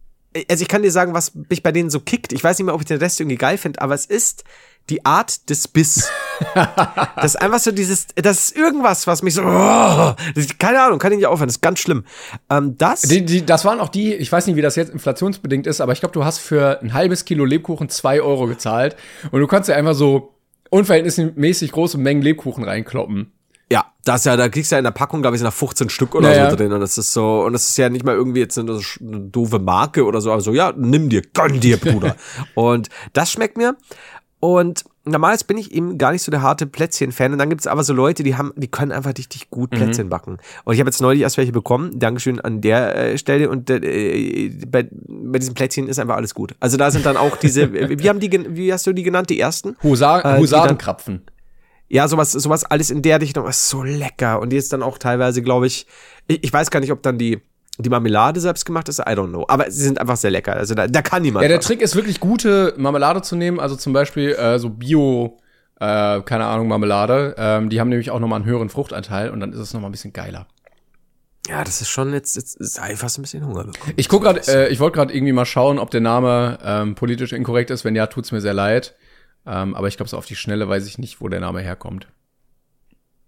Also 0.49 0.63
ich 0.63 0.69
kann 0.69 0.83
dir 0.83 0.93
sagen, 0.93 1.15
was 1.15 1.35
mich 1.35 1.63
bei 1.63 1.73
denen 1.73 1.91
so 1.91 2.01
kickt. 2.01 2.33
Ich 2.33 2.45
weiß 2.45 2.59
nicht 2.59 2.67
mal, 2.67 2.73
ob 2.73 2.81
ich 2.81 2.87
den 2.87 2.99
Rest 2.99 3.21
irgendwie 3.21 3.37
geil 3.37 3.59
finde, 3.59 3.81
aber 3.81 3.95
es 3.95 4.07
ist 4.07 4.45
die 4.91 5.05
Art 5.05 5.49
des 5.51 5.69
Biss. 5.69 6.09
das 7.17 7.35
ist 7.35 7.37
einfach 7.37 7.59
so 7.59 7.73
dieses, 7.73 8.07
das 8.15 8.49
ist 8.49 8.57
irgendwas, 8.57 9.07
was 9.07 9.23
mich 9.23 9.35
so, 9.35 9.43
oh, 9.43 10.15
das, 10.35 10.59
keine 10.59 10.83
Ahnung, 10.83 10.99
kann 10.99 11.13
ich 11.13 11.19
nicht 11.19 11.27
aufhören, 11.27 11.49
das 11.49 11.57
ist 11.57 11.63
ganz 11.63 11.81
schlimm. 11.81 12.05
Ähm, 12.49 12.77
das, 12.79 13.03
Die, 13.03 13.25
die, 13.25 13.45
das 13.45 13.65
waren 13.65 13.81
auch 13.81 13.89
die, 13.89 14.15
ich 14.15 14.31
weiß 14.31 14.47
nicht, 14.47 14.57
wie 14.57 14.63
das 14.63 14.77
jetzt 14.77 14.91
inflationsbedingt 14.91 15.67
ist, 15.67 15.81
aber 15.81 15.93
ich 15.93 16.01
glaube, 16.01 16.13
du 16.13 16.25
hast 16.25 16.39
für 16.39 16.81
ein 16.81 16.95
halbes 16.95 17.25
Kilo 17.25 17.45
Lebkuchen 17.45 17.89
zwei 17.89 18.21
Euro 18.21 18.47
gezahlt 18.47 18.97
und 19.31 19.41
du 19.41 19.47
kannst 19.47 19.69
ja 19.69 19.77
einfach 19.77 19.95
so 19.95 20.35
unverhältnismäßig 20.71 21.73
große 21.73 21.99
Mengen 21.99 22.23
Lebkuchen 22.23 22.65
reinkloppen. 22.65 23.33
Ja, 23.71 23.85
das 24.05 24.25
ja, 24.25 24.37
da 24.37 24.49
kriegst 24.49 24.71
du 24.73 24.77
ja 24.77 24.79
in 24.79 24.85
der 24.85 24.93
Packung, 24.93 25.21
glaube 25.21 25.37
ich, 25.37 25.43
da 25.43 25.51
15 25.51 25.91
Stück 25.91 26.15
oder 26.15 26.35
Ja, 26.35 26.51
so 26.51 26.57
drin. 26.57 26.73
Und 26.73 26.81
das 26.81 26.97
ist 26.97 27.13
so, 27.13 27.43
und 27.43 27.53
das 27.53 27.69
ist 27.69 27.77
ja 27.77 27.89
nicht 27.91 28.05
mal 28.05 28.15
irgendwie 28.15 28.41
jetzt 28.41 28.59
eine, 28.59 28.73
eine 29.01 29.21
doofe 29.21 29.59
Marke 29.59 30.05
oder 30.07 30.21
so, 30.23 30.33
aber 30.33 30.41
so, 30.41 30.53
ja, 30.55 30.73
nimm 30.77 31.09
dir, 31.11 31.23
gönn 31.35 31.61
dir, 31.61 31.77
Bruder. 31.77 32.17
und 32.55 32.89
das 33.13 33.31
schmeckt 33.31 33.57
mir. 33.59 33.77
Und 34.41 34.85
normalerweise 35.05 35.45
bin 35.47 35.59
ich 35.59 35.73
eben 35.75 35.99
gar 35.99 36.13
nicht 36.13 36.23
so 36.23 36.31
der 36.31 36.43
harte 36.43 36.67
Plätzchen-Fan. 36.67 37.33
Und 37.33 37.39
dann 37.39 37.49
gibt 37.51 37.61
es 37.61 37.67
aber 37.67 37.83
so 37.83 37.93
Leute, 37.93 38.23
die 38.23 38.37
haben, 38.37 38.53
die 38.57 38.69
können 38.69 38.93
einfach 38.93 39.13
richtig 39.19 39.51
gut 39.51 39.71
Plätzchen 39.71 40.09
backen. 40.09 40.39
Und 40.65 40.75
ich 40.75 40.81
habe 40.81 40.89
jetzt 40.89 41.01
neulich 41.03 41.23
erst 41.23 41.37
welche 41.39 41.51
bekommen. 41.53 41.99
Dankeschön 41.99 42.41
an 42.41 42.61
der 42.61 42.95
äh, 42.97 43.19
Stelle. 43.19 43.51
Und 43.51 43.69
äh, 43.69 44.51
bei, 44.69 44.89
bei 45.09 45.39
diesen 45.41 45.55
Plätzchen 45.55 45.89
ist 45.89 45.99
einfach 45.99 46.15
alles 46.17 46.35
gut. 46.35 46.55
Also 46.61 46.77
da 46.77 46.91
sind 46.93 47.05
dann 47.05 47.17
auch 47.17 47.37
diese, 47.37 47.73
wie 47.99 48.09
haben 48.09 48.21
die, 48.21 48.31
wie 48.57 48.73
hast 48.73 48.87
du 48.87 48.93
die 48.93 49.03
genannt, 49.03 49.29
die 49.29 49.41
ersten? 49.41 49.77
Husa 49.83 50.19
Äh, 50.19 50.23
die 50.23 50.29
dann- 50.29 50.39
Husarenkrapfen. 50.41 51.23
Ja, 51.89 52.07
sowas, 52.07 52.33
sowas 52.33 52.65
alles 52.65 52.91
in 52.91 53.03
der 53.03 53.21
Richtung 53.21 53.47
ist 53.47 53.69
so 53.69 53.83
lecker. 53.83 54.41
Und 54.41 54.51
die 54.51 54.57
ist 54.57 54.73
dann 54.73 54.83
auch 54.83 54.99
teilweise, 54.99 55.43
glaube 55.43 55.67
ich, 55.67 55.87
ich, 56.27 56.45
ich 56.45 56.53
weiß 56.53 56.71
gar 56.71 56.81
nicht, 56.81 56.93
ob 56.93 57.03
dann 57.03 57.19
die, 57.19 57.41
die 57.79 57.89
Marmelade 57.89 58.41
selbst 58.41 58.67
gemacht 58.67 58.89
ist, 58.89 58.99
I 58.99 59.13
don't 59.13 59.29
know. 59.29 59.47
Aber 59.49 59.71
sie 59.71 59.83
sind 59.83 60.01
einfach 60.01 60.17
sehr 60.17 60.31
lecker. 60.31 60.53
Also 60.53 60.75
da, 60.75 60.87
da 60.87 61.03
kann 61.03 61.23
niemand. 61.23 61.43
Ja, 61.43 61.49
der 61.49 61.59
was. 61.59 61.67
Trick 61.67 61.81
ist 61.81 61.97
wirklich 61.97 62.21
gute 62.21 62.75
Marmelade 62.77 63.23
zu 63.23 63.37
nehmen, 63.37 63.59
also 63.59 63.75
zum 63.77 63.93
Beispiel 63.93 64.33
äh, 64.33 64.59
so 64.59 64.69
Bio, 64.69 65.39
äh, 65.81 66.21
keine 66.21 66.45
Ahnung, 66.47 66.69
Marmelade. 66.69 67.35
Ähm, 67.39 67.71
die 67.71 67.81
haben 67.81 67.89
nämlich 67.89 68.11
auch 68.11 68.21
nochmal 68.21 68.41
einen 68.41 68.49
höheren 68.49 68.69
Fruchtanteil 68.69 69.31
und 69.31 69.41
dann 69.41 69.53
ist 69.53 69.61
es 69.61 69.73
nochmal 69.73 69.89
ein 69.89 69.93
bisschen 69.93 70.13
geiler. 70.13 70.47
Ja, 71.49 71.65
das 71.65 71.81
ist 71.81 71.89
schon 71.89 72.13
jetzt, 72.13 72.37
jetzt 72.37 72.57
ist 72.57 72.79
einfach 72.79 73.09
so 73.09 73.21
ein 73.21 73.23
bisschen 73.23 73.47
Hunger 73.47 73.65
bekommen. 73.65 73.95
Ich 73.97 74.11
guck 74.11 74.23
gerade, 74.23 74.41
äh, 74.49 74.69
ich 74.69 74.81
wollte 74.81 74.97
gerade 74.97 75.15
irgendwie 75.15 75.33
mal 75.33 75.47
schauen, 75.47 75.79
ob 75.79 75.91
der 75.91 76.03
Name 76.03 76.59
ähm, 76.63 76.95
politisch 76.95 77.33
inkorrekt 77.33 77.71
ist. 77.71 77.87
Wenn 77.87 77.97
ja, 77.97 78.07
tut's 78.07 78.33
mir 78.33 78.43
sehr 78.43 78.53
leid. 78.53 78.95
Ähm, 79.49 79.75
aber 79.75 79.89
ich 79.89 79.97
glaube, 79.97 80.11
so 80.11 80.19
auf 80.19 80.27
die 80.27 80.37
Schnelle 80.37 80.69
weiß 80.69 80.87
ich 80.87 80.99
nicht, 80.99 81.21
wo 81.21 81.29
der 81.29 81.41
Name 81.41 81.61
herkommt. 81.61 82.07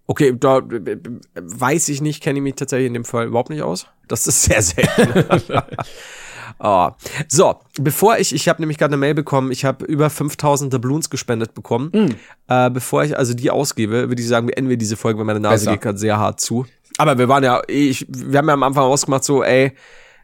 Okay, 0.05 0.35
da 0.37 0.59
äh, 0.59 0.97
weiß 1.35 1.89
ich 1.89 2.01
nicht, 2.01 2.21
kenne 2.21 2.39
ich 2.39 2.43
mich 2.43 2.55
tatsächlich 2.55 2.87
in 2.87 2.93
dem 2.93 3.05
Fall 3.05 3.27
überhaupt 3.27 3.49
nicht 3.49 3.63
aus. 3.63 3.87
Das 4.07 4.27
ist 4.27 4.43
sehr 4.43 4.61
selten. 4.61 5.63
Ah. 6.59 6.95
So, 7.27 7.55
bevor 7.79 8.17
ich, 8.17 8.35
ich 8.35 8.47
habe 8.47 8.61
nämlich 8.61 8.77
gerade 8.77 8.91
eine 8.91 8.99
Mail 8.99 9.15
bekommen, 9.15 9.51
ich 9.51 9.65
habe 9.65 9.85
über 9.85 10.09
5000 10.09 10.71
Doubloons 10.71 11.09
gespendet 11.09 11.55
bekommen. 11.55 12.15
Äh, 12.47 12.69
bevor 12.69 13.03
ich 13.03 13.17
also 13.17 13.33
die 13.33 13.49
ausgebe, 13.49 14.09
würde 14.09 14.21
ich 14.21 14.27
sagen, 14.27 14.47
beenden 14.47 14.69
wir 14.69 14.77
diese 14.77 14.97
Folge, 14.97 15.17
weil 15.17 15.25
meine 15.25 15.39
Nase 15.39 15.65
Besser. 15.65 15.71
geht 15.71 15.81
gerade 15.81 15.97
sehr 15.97 16.19
hart 16.19 16.39
zu. 16.39 16.65
Aber 16.97 17.17
wir 17.17 17.27
waren 17.29 17.43
ja, 17.43 17.61
ich, 17.67 18.05
wir 18.09 18.37
haben 18.37 18.47
ja 18.47 18.53
am 18.53 18.63
Anfang 18.63 18.83
ausgemacht, 18.83 19.23
so, 19.23 19.43
ey, 19.43 19.71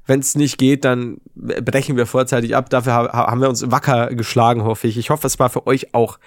wenn 0.07 0.21
es 0.21 0.35
nicht 0.35 0.57
geht, 0.57 0.85
dann 0.85 1.17
brechen 1.35 1.97
wir 1.97 2.05
vorzeitig 2.05 2.55
ab. 2.55 2.69
Dafür 2.69 2.93
ha 2.93 3.27
haben 3.27 3.41
wir 3.41 3.49
uns 3.49 3.69
wacker 3.69 4.07
geschlagen, 4.07 4.63
hoffe 4.63 4.87
ich. 4.87 4.97
Ich 4.97 5.09
hoffe, 5.09 5.27
es 5.27 5.37
war 5.39 5.49
für 5.49 5.67
euch 5.67 5.93
auch 5.93 6.17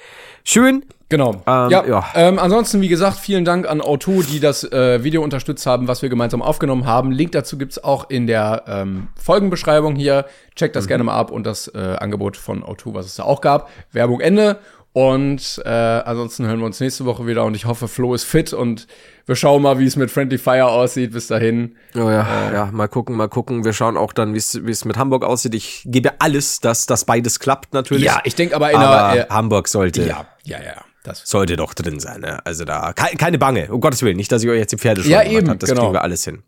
schön. 0.45 0.85
Genau. 1.09 1.43
Ähm, 1.47 1.71
ja. 1.71 1.85
ja. 1.85 2.05
Ähm, 2.15 2.39
ansonsten, 2.39 2.81
wie 2.81 2.89
gesagt, 2.89 3.19
vielen 3.19 3.45
Dank 3.45 3.69
an 3.69 3.81
Auto, 3.81 4.23
die 4.23 4.39
das 4.39 4.63
äh, 4.63 5.03
Video 5.03 5.25
unterstützt 5.25 5.67
haben, 5.67 5.89
was 5.89 6.03
wir 6.03 6.09
gemeinsam 6.09 6.41
aufgenommen 6.41 6.87
haben. 6.87 7.11
Link 7.11 7.33
dazu 7.33 7.59
gibt's 7.59 7.83
auch 7.83 8.09
in 8.11 8.29
der 8.29 8.63
ähm, 8.69 9.09
Folgenbeschreibung 9.17 9.97
hier. 9.97 10.27
Checkt 10.55 10.77
das 10.77 10.87
gerne 10.87 11.03
mal 11.03 11.15
ab 11.15 11.33
und 11.33 11.45
das 11.47 11.67
äh, 11.69 11.97
Angebot 11.99 12.37
von 12.37 12.63
Auto, 12.63 12.95
was 12.95 13.07
es 13.07 13.17
da 13.17 13.25
auch 13.25 13.41
gab. 13.41 13.71
Werbung 13.91 14.21
Ende. 14.21 14.59
Und 14.93 15.63
äh, 15.65 15.69
ansonsten 15.69 16.47
hören 16.47 16.59
wir 16.59 16.67
uns 16.67 16.81
nächste 16.81 17.05
Woche 17.05 17.25
wieder 17.27 17.45
und 17.45 17.55
ich 17.55 17.65
hoffe, 17.65 17.87
Flo 17.87 18.13
ist 18.13 18.25
fit 18.25 18.53
und 18.53 18.89
wir 19.25 19.37
schauen 19.37 19.63
mal, 19.63 19.79
wie 19.79 19.85
es 19.87 19.95
mit 19.95 20.11
Friendly 20.11 20.39
Fire 20.39 20.67
aussieht. 20.67 21.13
Bis 21.13 21.29
dahin. 21.29 21.77
Oh 21.95 22.11
ja, 22.11 22.53
ja, 22.53 22.69
mal 22.73 22.89
gucken, 22.89 23.17
mal 23.17 23.29
gucken. 23.29 23.65
Wir 23.65 23.73
schauen 23.73 23.97
auch 23.97 24.13
dann, 24.13 24.35
wie 24.35 24.39
es 24.39 24.85
mit 24.85 24.97
Hamburg 24.97 25.25
aussieht. 25.25 25.55
Ich 25.55 25.83
gebe 25.87 26.21
alles, 26.21 26.59
dass 26.59 26.87
das 26.87 27.05
beides 27.05 27.39
klappt 27.39 27.73
natürlich. 27.73 28.05
Ja, 28.05 28.21
ich 28.25 28.35
denke 28.35 28.57
aber 28.57 28.71
in 28.71 28.79
aber 28.79 29.05
einer. 29.07 29.21
Äh, 29.21 29.27
Hamburg 29.31 29.69
sollte 29.69 30.03
ja, 30.03 30.27
ja, 30.43 30.59
ja. 30.61 30.85
Das 31.03 31.23
sollte 31.25 31.57
doch 31.57 31.73
drin 31.73 31.99
sein. 31.99 32.21
Ne? 32.21 32.45
Also 32.45 32.65
da 32.65 32.93
ke 32.93 33.17
keine 33.17 33.39
Bange. 33.39 33.73
Um 33.73 33.81
Gottes 33.81 34.03
Willen, 34.03 34.17
nicht, 34.17 34.31
dass 34.33 34.43
ich 34.43 34.51
euch 34.51 34.59
jetzt 34.59 34.73
die 34.73 34.77
Pferde 34.77 35.03
schon 35.03 35.11
Ja, 35.11 35.23
gemacht 35.23 35.37
eben, 35.39 35.49
hab. 35.51 35.59
Das 35.61 35.71
genau. 35.71 35.83
kriegen 35.83 35.95
wir 35.95 36.03
alles 36.03 36.25
hin. 36.25 36.43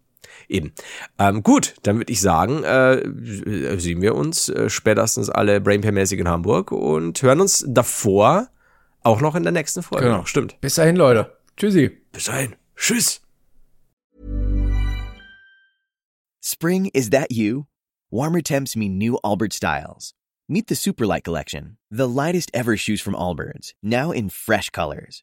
Eben. 0.49 0.73
Ähm, 1.19 1.43
gut, 1.43 1.75
dann 1.83 1.99
würde 1.99 2.13
ich 2.13 2.21
sagen, 2.21 2.65
äh, 2.65 3.03
sehen 3.79 4.03
wir 4.03 4.15
uns 4.15 4.49
äh, 4.49 4.69
spätestens 4.69 5.31
alle 5.31 5.61
Brainpair-mäßig 5.61 6.19
in 6.19 6.29
Hamburg 6.29 6.73
und 6.73 7.23
hören 7.23 7.41
uns 7.41 7.65
davor 7.67 8.49
auch 9.03 9.21
noch 9.21 9.35
in 9.35 9.43
der 9.43 9.53
nächsten 9.53 9.83
Folge. 9.83 10.07
Genau. 10.07 10.25
Stimmt. 10.25 10.61
Bis 10.61 10.77
dahin, 10.77 10.97
Leute. 10.97 11.37
Tschüssi. 11.57 11.91
Bis 12.13 12.25
dahin. 12.25 12.55
Tschüss. 12.77 13.21
Spring, 16.41 16.91
is 16.93 17.11
that 17.11 17.31
you? 17.31 17.67
Warmer 18.11 18.43
temps 18.43 18.77
mean 18.77 18.99
new 18.99 19.19
Allbirds 19.25 19.55
styles. 19.55 20.13
Meet 20.49 20.67
the 20.67 20.75
Superlight 20.75 21.25
Collection, 21.25 21.79
the 21.91 22.09
lightest 22.09 22.51
ever 22.53 22.77
shoes 22.77 23.01
from 23.01 23.15
Allbirds, 23.15 23.73
now 23.83 24.11
in 24.11 24.29
fresh 24.29 24.71
colors. 24.71 25.23